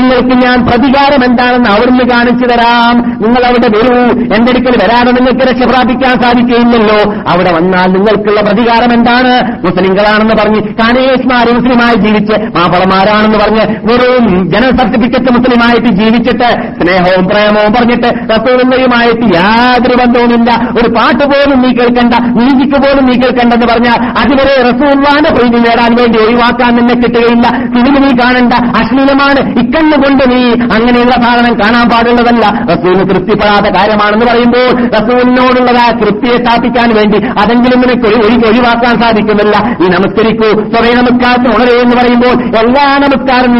നിങ്ങൾക്ക് 0.00 0.46
ഞാൻ 0.46 0.66
പ്രതികാരം 0.66 1.24
എന്താണെന്ന് 1.24 1.70
അവിടുന്ന് 1.70 2.04
കാണിച്ചു 2.04 2.46
തരാം. 2.46 2.96
നിങ്ങൾ 3.22 3.44
അവിടെ 3.44 3.68
വരൂ. 3.68 4.02
എന്റെ 4.10 4.52
അടുക്കൽ 4.52 4.76
വരാതെ 4.84 5.10
നിങ്ങൾക്ക് 5.10 5.50
രക്ഷ 5.50 5.62
പ്രാപിക്കാൻ 5.62 6.22
സാധിക്കുകയില്ലല്ലോ. 6.22 7.12
അവിടെ 7.12 7.52
വന്നാൽ 7.52 7.92
നിങ്ങൾക്കുള്ള 7.92 8.40
പ്രതികാരം 8.40 8.92
എന്താണ്? 8.92 9.66
മുസ്ലിങ്ങളാണെന്ന് 9.66 10.34
പറഞ്ഞ് 10.42 10.60
കാനേഷ്മാര് 10.60 11.54
മുസ്ലിമായി 11.54 11.94
ജീവിച്ച് 11.94 12.32
മാപ്പളമാരാണെന്ന് 12.32 13.38
പറഞ്ഞ് 13.38 13.76
വെറും 13.84 14.21
ജനറൽ 14.28 14.76
സർട്ടിഫിക്കറ്റ് 14.78 15.32
മുസ്ലിമായിട്ട് 15.32 15.88
ജീവിച്ചിട്ട് 15.88 16.48
സ്നേഹവും 16.80 17.24
പ്രേമവും 17.28 17.72
പറഞ്ഞിട്ട് 17.72 18.08
റസൂലുള്ളയുമായിട്ട് 18.30 19.24
യാതൊരു 19.36 19.96
ബന്ധവുമില്ല. 20.02 20.50
ഒരു 20.80 20.88
പാട്ട് 20.88 21.24
പോലും 21.24 21.62
നീ 21.62 21.70
കേൾക്കണ്ട 21.72 22.14
മ്യൂസിക് 22.38 22.76
പോലും 22.84 23.04
നീ 23.06 23.12
കേൾക്കണ്ടെന്ന് 23.12 23.66
പറഞ്ഞാൽ 23.66 23.98
അതുവരെ 24.22 24.54
റസൂൽവാന്റെ 24.70 25.30
പ്രീതി 25.30 25.58
നേടാൻ 25.68 25.94
വേണ്ടി 25.94 26.18
ഒഴിവാക്കാൻ 26.18 26.76
നിന്നെ 26.76 26.94
കിട്ടുകയില്ല. 26.94 27.46
ഫിലിം 27.74 28.02
നീ 28.02 28.10
കാണണ്ട 28.22 28.52
അശ്ലീലമാണ്. 28.52 29.40
ഇക്കണ്ണുകൊണ്ട് 29.62 30.24
നീ 30.30 30.40
അങ്ങനെയുള്ള 30.76 31.14
സാധനം 31.24 31.54
കാണാൻ 31.54 31.88
പാടുള്ളതല്ല. 31.88 32.44
റസൂലിന് 32.72 33.08
തൃപ്തിപ്പെടാത്ത 33.10 33.68
കാര്യമാണെന്ന് 33.78 34.26
പറയുമ്പോൾ 34.26 34.68
റസൂലിനോടുള്ളതായ 34.98 35.90
തൃപ്തിയെ 36.02 36.36
സ്ഥാപിക്കാൻ 36.44 36.88
വേണ്ടി 36.96 37.18
അതെങ്കിലും 37.42 37.80
നിനക്ക് 37.80 38.46
ഒഴിവാക്കാൻ 38.48 39.00
സാധിക്കുന്നില്ല. 39.00 39.56
ഈ 39.84 39.88
നമസ്കരിക്കൂ. 39.96 40.48
സ്വയം 40.74 40.96
നമസ്കാരത്തിന് 40.98 41.52
ഉണരേ 41.56 41.76
എന്ന് 41.82 41.96
പറയുമ്പോൾ 41.96 42.34
എല്ലാ 42.58 42.98
നമസ്കാരം 43.04 43.52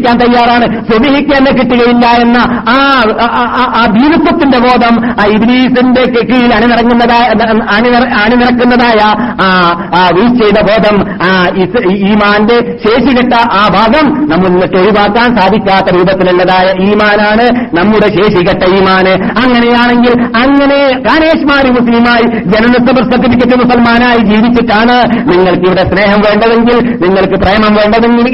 നമസ്കരിക്കാൻ 0.00 0.16
തയ്യാറാണ്. 0.18 0.66
സ്വബിഹിക്ക് 0.88 1.32
തന്നെ 1.36 1.52
കിട്ടുകയില്ല 1.52 2.06
എന്ന 2.18 2.38
ആ 2.68 2.76
ഭീരുത്വത്തിന്റെ 3.94 4.58
ബോധം 4.58 4.94
ആ 5.14 5.26
ഇബ്ലീസിന്റെ 5.28 6.02
കീഴിൽ 6.22 6.52
അണിനിറങ്ങുന്നതായ 6.54 7.24
അണിനിറ- 7.76 8.10
അണിനിറക്കുന്നതായ 8.18 9.00
ആ 9.42 9.48
വീഴ്ചയുടെ 10.16 10.62
ബോധം 10.62 10.96
ആ 11.22 11.30
ഈമാന്റെ 12.08 12.56
ശേഷി 12.84 13.12
കിട്ട 13.18 13.32
ആ 13.52 13.68
ഭാഗം 13.68 14.06
നമ്മൾ 14.30 14.50
ഒഴിവാക്കാൻ 14.78 15.28
സാധിക്കാത്ത 15.38 15.94
രൂപത്തിലുള്ളതായ 15.96 16.66
ഈമാനാണ് 16.86 17.46
നമ്മുടെ 17.78 18.08
ശേഷി 18.16 18.40
കെട്ട 18.46 18.62
ഈമാന്. 18.76 19.12
അങ്ങനെയാണെങ്കിൽ 19.42 20.14
അങ്ങനെ 20.42 20.78
കാനേഷ്മാരി 21.06 21.70
മുസ്ലിമായി 21.70 22.24
ജനനസഭ 22.48 22.96
സർട്ടിഫിക്കറ്റ് 23.08 23.56
മുസൽമാനായി 23.60 24.20
ജീവിച്ചിട്ടാണ് 24.30 24.96
നിങ്ങൾക്ക് 25.30 25.66
ഇവിടെ 25.68 25.84
സ്നേഹം 25.90 26.20
വേണ്ടതെങ്കിൽ 26.26 26.76
നിങ്ങൾക്ക് 27.02 27.36
പ്രേമം 27.42 27.72
വേണ്ടതെങ്കിൽ 27.78 28.26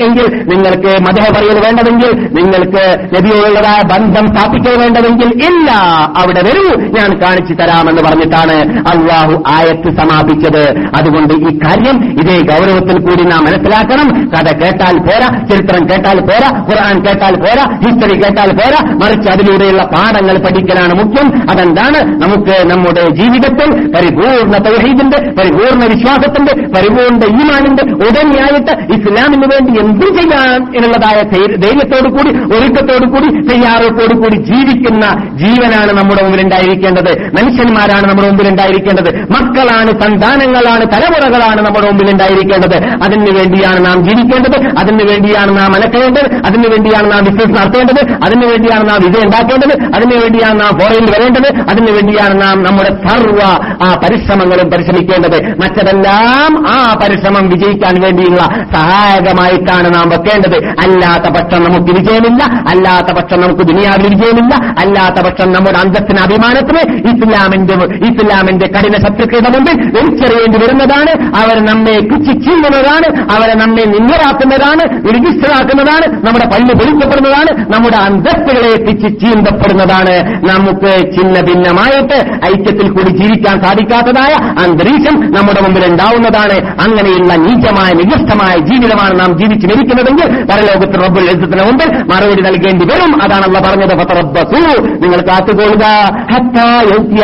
നിങ്ങൾക്ക് 0.53 0.93
മതം 1.05 1.23
പറയൽ 1.55 1.65
വേണ്ടതെങ്കിൽ 1.65 2.11
നിങ്ങൾക്ക് 2.39 2.85
നബിയോടുള്ളതായ 3.15 3.81
ബന്ധം 3.93 4.27
സ്ഥാപിക്കൽ 4.27 4.75
വേണ്ടതെങ്കിൽ 4.81 5.29
ഇല്ല 5.49 5.71
അവിടെ 6.17 6.43
വരൂ 6.47 6.65
ഞാൻ 6.97 7.11
കാണിച്ചു 7.23 7.55
തരാമെന്ന് 7.55 8.03
പറഞ്ഞിട്ടാണ് 8.03 8.57
അള്ളാഹു 8.93 9.43
ആയത്ത് 9.49 9.91
സമാപിച്ചത്. 9.97 10.63
അതുകൊണ്ട് 10.99 11.35
ഈ 11.49 11.59
കാര്യം 11.65 11.97
ഇതേ 12.21 12.37
ഗൗരവത്തിൽ 12.51 12.99
കൂടി 13.01 13.23
നാം 13.23 13.45
മനസ്സിലാക്കണം. 13.45 14.09
കഥ 14.31 14.49
കേട്ടാൽ 14.63 14.99
പോരാ 14.99 15.29
ചരിത്രം 15.51 15.83
കേട്ടാൽ 15.91 16.21
പോരാ 16.21 16.49
ഖുർആൻ 16.71 16.97
കേട്ടാൽ 17.05 17.35
പോരാ 17.35 17.65
ഹിസ്റ്ററി 17.85 18.17
കേട്ടാൽ 18.23 18.53
പോരാ 18.53 18.81
മറിച്ച് 19.03 19.29
അതിലൂടെയുള്ള 19.31 19.83
പാഠങ്ങൾ 19.85 20.39
പഠിക്കലാണ് 20.39 20.95
മുഖ്യം. 21.03 21.29
അതെന്താണ്? 21.51 22.01
നമുക്ക് 22.23 22.57
നമ്മുടെ 22.71 23.05
ജീവിതത്തിൽ 23.21 23.71
പരിപൂർണ 23.95 24.55
തൗഹീദിന്റെ 24.69 25.19
പരിപൂർണ 25.39 25.83
വിശ്വാസത്തിന്റെ 25.95 26.53
പരിപൂർണ 26.77 27.13
ഈമാനിന്റെ 27.41 27.85
ഉടനെയായിട്ട് 28.07 28.73
ഇസ്ലാമിന് 28.95 29.47
വേണ്ടി 29.53 29.73
എന്തും 29.81 30.11
ചെയ്യാൻ 30.17 30.61
എന്നുള്ളതായ 30.77 31.19
ധൈര്യത്തോടു 31.47 32.11
കൂടി 32.11 32.31
ഒരുക്കത്തോടു 32.31 33.11
കൂടി 33.11 33.47
തയ്യാറോടു 33.47 34.15
കൂടി 34.15 34.37
ജീവിക്കുന്ന 34.37 35.31
ജീവനാണ് 35.37 35.93
നമ്മുടെ 35.93 36.23
മുമ്പിലുണ്ടായിരിക്കേണ്ടത്. 36.23 37.19
മനുഷ്യന്മാരാണ് 37.19 38.09
നമ്മുടെ 38.09 38.29
മുമ്പിലുണ്ടായിരിക്കേണ്ടത്. 38.29 39.23
മക്കളാണ് 39.23 39.91
സന്താനങ്ങളാണ് 40.01 40.81
തലമുറകളാണ് 40.81 41.67
നമ്മുടെ 41.67 41.87
മുമ്പിലുണ്ടായിരിക്കേണ്ടത്. 41.87 42.77
അതിനു 42.77 43.39
വേണ്ടിയാണ് 43.39 43.87
നാം 43.87 44.09
ജീവിക്കേണ്ടത്. 44.09 44.79
അതിനുവേണ്ടിയാണ് 44.79 45.59
നാം 45.59 45.75
അനക്കേണ്ടത് 45.75 46.47
അതിനുവേണ്ടിയാണ് 46.47 47.13
നാം 47.13 47.25
ബിസിനസ് 47.25 47.63
നടത്തേണ്ടത്. 47.63 48.13
അതിനു 48.25 48.47
വേണ്ടിയാണ് 48.47 48.89
നാം 48.89 48.99
വിജയം 49.03 49.25
ഉണ്ടാക്കേണ്ടത്. 49.25 49.97
അതിനു 49.97 50.21
വേണ്ടിയാണ് 50.21 50.61
നാം 50.61 50.79
ഫോറയിൽ 50.79 51.11
വരേണ്ടത്. 51.11 51.71
അതിനു 51.71 51.93
വേണ്ടിയാണ് 51.93 52.43
നാം 52.43 52.63
നമ്മുടെ 52.63 53.09
സർവ 53.09 53.39
ആ 53.83 54.01
പരിശ്രമങ്ങളും 54.05 54.71
പരിശ്രമിക്കേണ്ടത്. 54.71 55.59
മറ്റതെല്ലാം 55.59 56.69
ആ 56.69 56.99
പരിശ്രമം 57.03 57.49
വിജയിക്കാൻ 57.49 58.01
വേണ്ടിയുള്ള 58.01 58.43
സഹായകമായിട്ടാണ് 58.73 59.95
നാം 59.95 60.09
വെക്കേണ്ടത്. 60.09 60.65
അല്ലാത്ത 60.65 61.34
പക്ഷം 61.35 61.65
നമുക്ക് 61.65 61.93
വിജയമില്ല 62.01 62.43
അല്ലാത്ത 62.69 63.17
പക്ഷം 63.17 63.41
നമുക്ക് 63.41 63.63
ദുനിയാവിൽ 63.63 64.09
വിജയമില്ല 64.15 64.55
അല്ലാത്ത 64.79 65.27
പക്ഷം 65.27 65.53
നമ്മുടെ 65.53 65.79
അന്തസ്സിന് 65.79 66.19
അഭിമാനത്തിന് 66.19 66.83
ഇസ്ലാമിന്റെ 67.09 67.75
ഇസ്ലാമിന്റെ 68.09 68.67
കഠിന 68.67 68.97
ശത്രുക്കളുടെ 68.97 69.51
മുമ്പിൽ 69.51 69.77
വലിച്ചെറിയേണ്ടി 69.97 70.59
വരുന്നതാണ്. 70.59 71.13
അവർ 71.37 71.57
നമ്മെ 71.65 71.97
കുച്ചിച്ചീന്നതാണ് 72.09 73.09
അവരെ 73.33 73.55
നമ്മെ 73.55 73.85
നിന്നരാക്കുന്നതാണ് 73.85 74.85
രജിസ്റ്ററാക്കുന്നതാണ് 75.11 76.07
നമ്മുടെ 76.27 76.47
പല്ല് 76.47 76.75
പൊളിക്കപ്പെടുന്നതാണ് 76.75 77.53
നമ്മുടെ 77.75 77.97
അന്തസ്സുകളെ 77.97 78.71
എത്തിച്ച് 78.75 79.09
ചീന്തപ്പെടുന്നതാണ്. 79.21 80.15
നമുക്ക് 80.51 80.93
ചിന്ന 81.17 81.41
ഭിന്നമായിട്ട് 81.41 82.19
ഐക്യത്തിൽ 82.47 82.89
കൂടി 82.89 83.11
ജീവിക്കാൻ 83.17 83.57
സാധിക്കാത്തതായ 83.63 84.33
അന്തരീക്ഷം 84.65 85.17
നമ്മുടെ 85.33 85.61
മുമ്പിൽ 85.61 85.85
ഉണ്ടാവുന്നതാണ്. 85.93 86.57
അങ്ങനെയുള്ള 86.85 87.33
നീചമായ 87.45 87.91
നികൃഷ്ടമായ 87.93 88.57
ജീവിതമാണ് 88.71 89.21
നാം 89.21 89.39
ജീവിച്ചു 89.39 89.67
മരിക്കുന്നതെങ്കിൽ 89.67 90.29
പരലോകത്ത് 90.51 90.99
റബ്ബുൽ 91.05 91.24
എഴുത്തിന് 91.29 91.65
മുമ്പ് 91.65 91.87
മറുപടി 92.13 92.43
നൽകേണ്ടി 92.43 92.85
വരും. 92.93 93.13
അതാണല്ലോ 93.23 93.61
പറഞ്ഞത്. 93.67 93.95
പത്രബസു 94.01 94.61
നിങ്ങൾ 95.03 95.21
കാത്തുകൊള്ളുക 95.31 95.85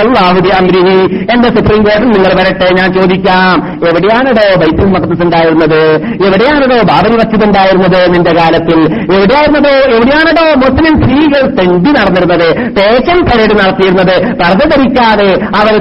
അല്ലാഹു 0.00 0.38
ബിഅംരിഹി 0.46 0.98
എന്റെ 1.32 1.48
സുപ്രീം 1.56 1.82
കോടതി 1.82 2.06
നിങ്ങൾ 2.16 2.32
വരട്ടെ 2.40 2.68
ഞാൻ 2.78 2.88
ചോദിക്കാം. 2.92 3.56
എവിടെയാണോ 3.88 4.32
ബൈത്തുൽ 4.60 4.90
മഖ്ദസ് 4.94 5.22
ഉണ്ടായിരുന്നത്? 5.22 5.82
എവിടെയാണോ 6.26 6.82
ബാബരി 6.90 7.16
മസ്ജിദ് 7.16 7.44
ഉണ്ടായിരുന്നത് 7.44 8.00
നിന്റെ 8.14 8.32
കാലത്തിൽ? 8.38 8.80
എവിടെയായിരുന്നതോ? 9.16 9.72
എവിടെയാണോ 9.96 10.44
മുസ്ലിം 10.64 10.94
സ്ത്രീകൾ 11.02 11.42
തെണ്ടി 11.58 11.90
നടന്നിരുന്നത്? 11.90 12.46
പേശൻ 12.76 13.18
പരേഡ് 13.28 13.54
നടത്തിയിരുന്നത്? 13.60 14.14
പർദ്ദ 14.40 14.62
ധരിക്കാതെ 14.74 15.30
അവർ 15.60 15.74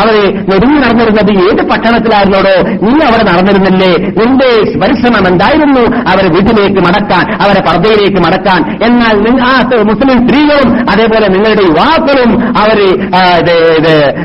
അവർ 0.00 0.16
നെടുങ്ങി 0.50 0.78
നടന്നിരുന്നത് 0.80 1.32
ഏത് 1.46 1.62
പട്ടണത്തിലായിരുന്നോടോ? 1.70 2.54
നീ 2.86 2.92
അവിടെ 3.08 3.24
നടന്നിരുന്നില്ലേ? 3.30 3.92
നിന്റെ 4.20 4.50
പരിശ്രമം 4.80 5.28
എന്തായിരുന്നു? 5.28 5.84
അവരെ 6.10 6.28
വീട്ടിലേക്ക് 6.28 6.80
മടക്കാൻ 6.86 7.24
അവരെ 7.44 7.59
പർദ്ദയിലേക്ക് 7.60 8.16
മടക്കാൻ. 8.16 8.82
എന്നാൽ 8.82 9.16
ആ 9.44 9.52
മുസ്ലിം 9.82 10.28
സ്ത്രീകളും 10.28 10.90
അതേപോലെ 10.90 11.28
നിങ്ങളുടെ 11.28 11.62
യുവാക്കളും 11.62 12.30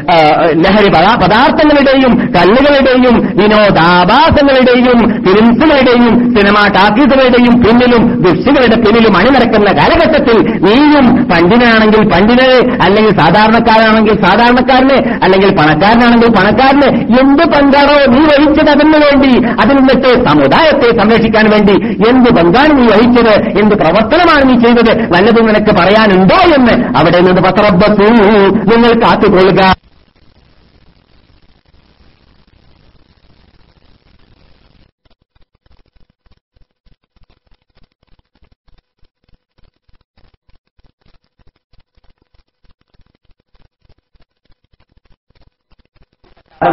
ആ, 0.09 0.17
ലഹരി 0.53 0.89
പദാ- 0.89 1.17
പദാർത്ഥങ്ങളുടെയും 1.21 2.33
കല്ലുകളുടെയും 2.35 3.15
വിനോദാഭാസങ്ങളുടെയും 3.37 4.99
ഫിലിംസുകളുടെയും 5.23 6.35
സിനിമാ 6.35 6.67
ടാക്കീസുകളുടെയും 6.67 7.63
പിന്നിലും 7.63 8.21
ദൃശ്യങ്ങളുടെ 8.21 8.75
പിന്നിലും 8.75 9.17
അണിനിരക്കുന്ന 9.17 9.71
കാലഘട്ടത്തിൽ 9.71 10.37
നീയും 10.61 11.29
പണ്ടിനാണെങ്കിൽ 11.29 12.09
പണ്ടിനെ 12.09 12.49
അല്ലെങ്കിൽ 12.81 13.17
സാധാരണക്കാരനാണെങ്കിൽ 13.17 14.21
സാധാരണക്കാരനെ 14.21 14.97
അല്ലെങ്കിൽ 15.23 15.55
പണക്കാരനാണെങ്കിൽ 15.55 16.29
പണക്കാരന് 16.29 16.89
എന്ത് 17.19 17.43
പങ്കാണോ 17.49 18.11
നീ 18.11 18.21
വഹിച്ചത് 18.25 18.69
അതിനു 18.69 18.97
വേണ്ടി 18.97 19.31
അതിൽ 19.59 19.75
നിന്നിട്ട് 19.75 20.25
സമുദായത്തെ 20.25 20.97
സംരക്ഷിക്കാൻ 20.99 21.49
വേണ്ടി 21.49 21.75
എന്ത് 22.09 22.29
പങ്കാണ് 22.29 22.77
നീ 22.77 22.87
വഹിച്ചത് 22.87 23.24
എന്ത് 23.34 23.76
പ്രവർത്തനമാണ് 23.76 24.49
നീ 24.49 24.60
ചെയ്തത്? 24.60 25.14
നല്ലത് 25.14 25.47
നിനക്ക് 25.47 25.72
പറയാനുണ്ടോ 25.72 26.35
എന്ന്? 26.35 26.97
അവിടെ 26.97 27.19
നിന്ന് 27.19 27.41
പത്രബസൂ 27.41 28.10
നിങ്ങൾ 28.73 29.02
കാത്തുകൊള്ളുക. 29.02 29.76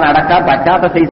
നടക്കാൻ 0.02 0.42
പറ്റാത്ത 0.46 0.92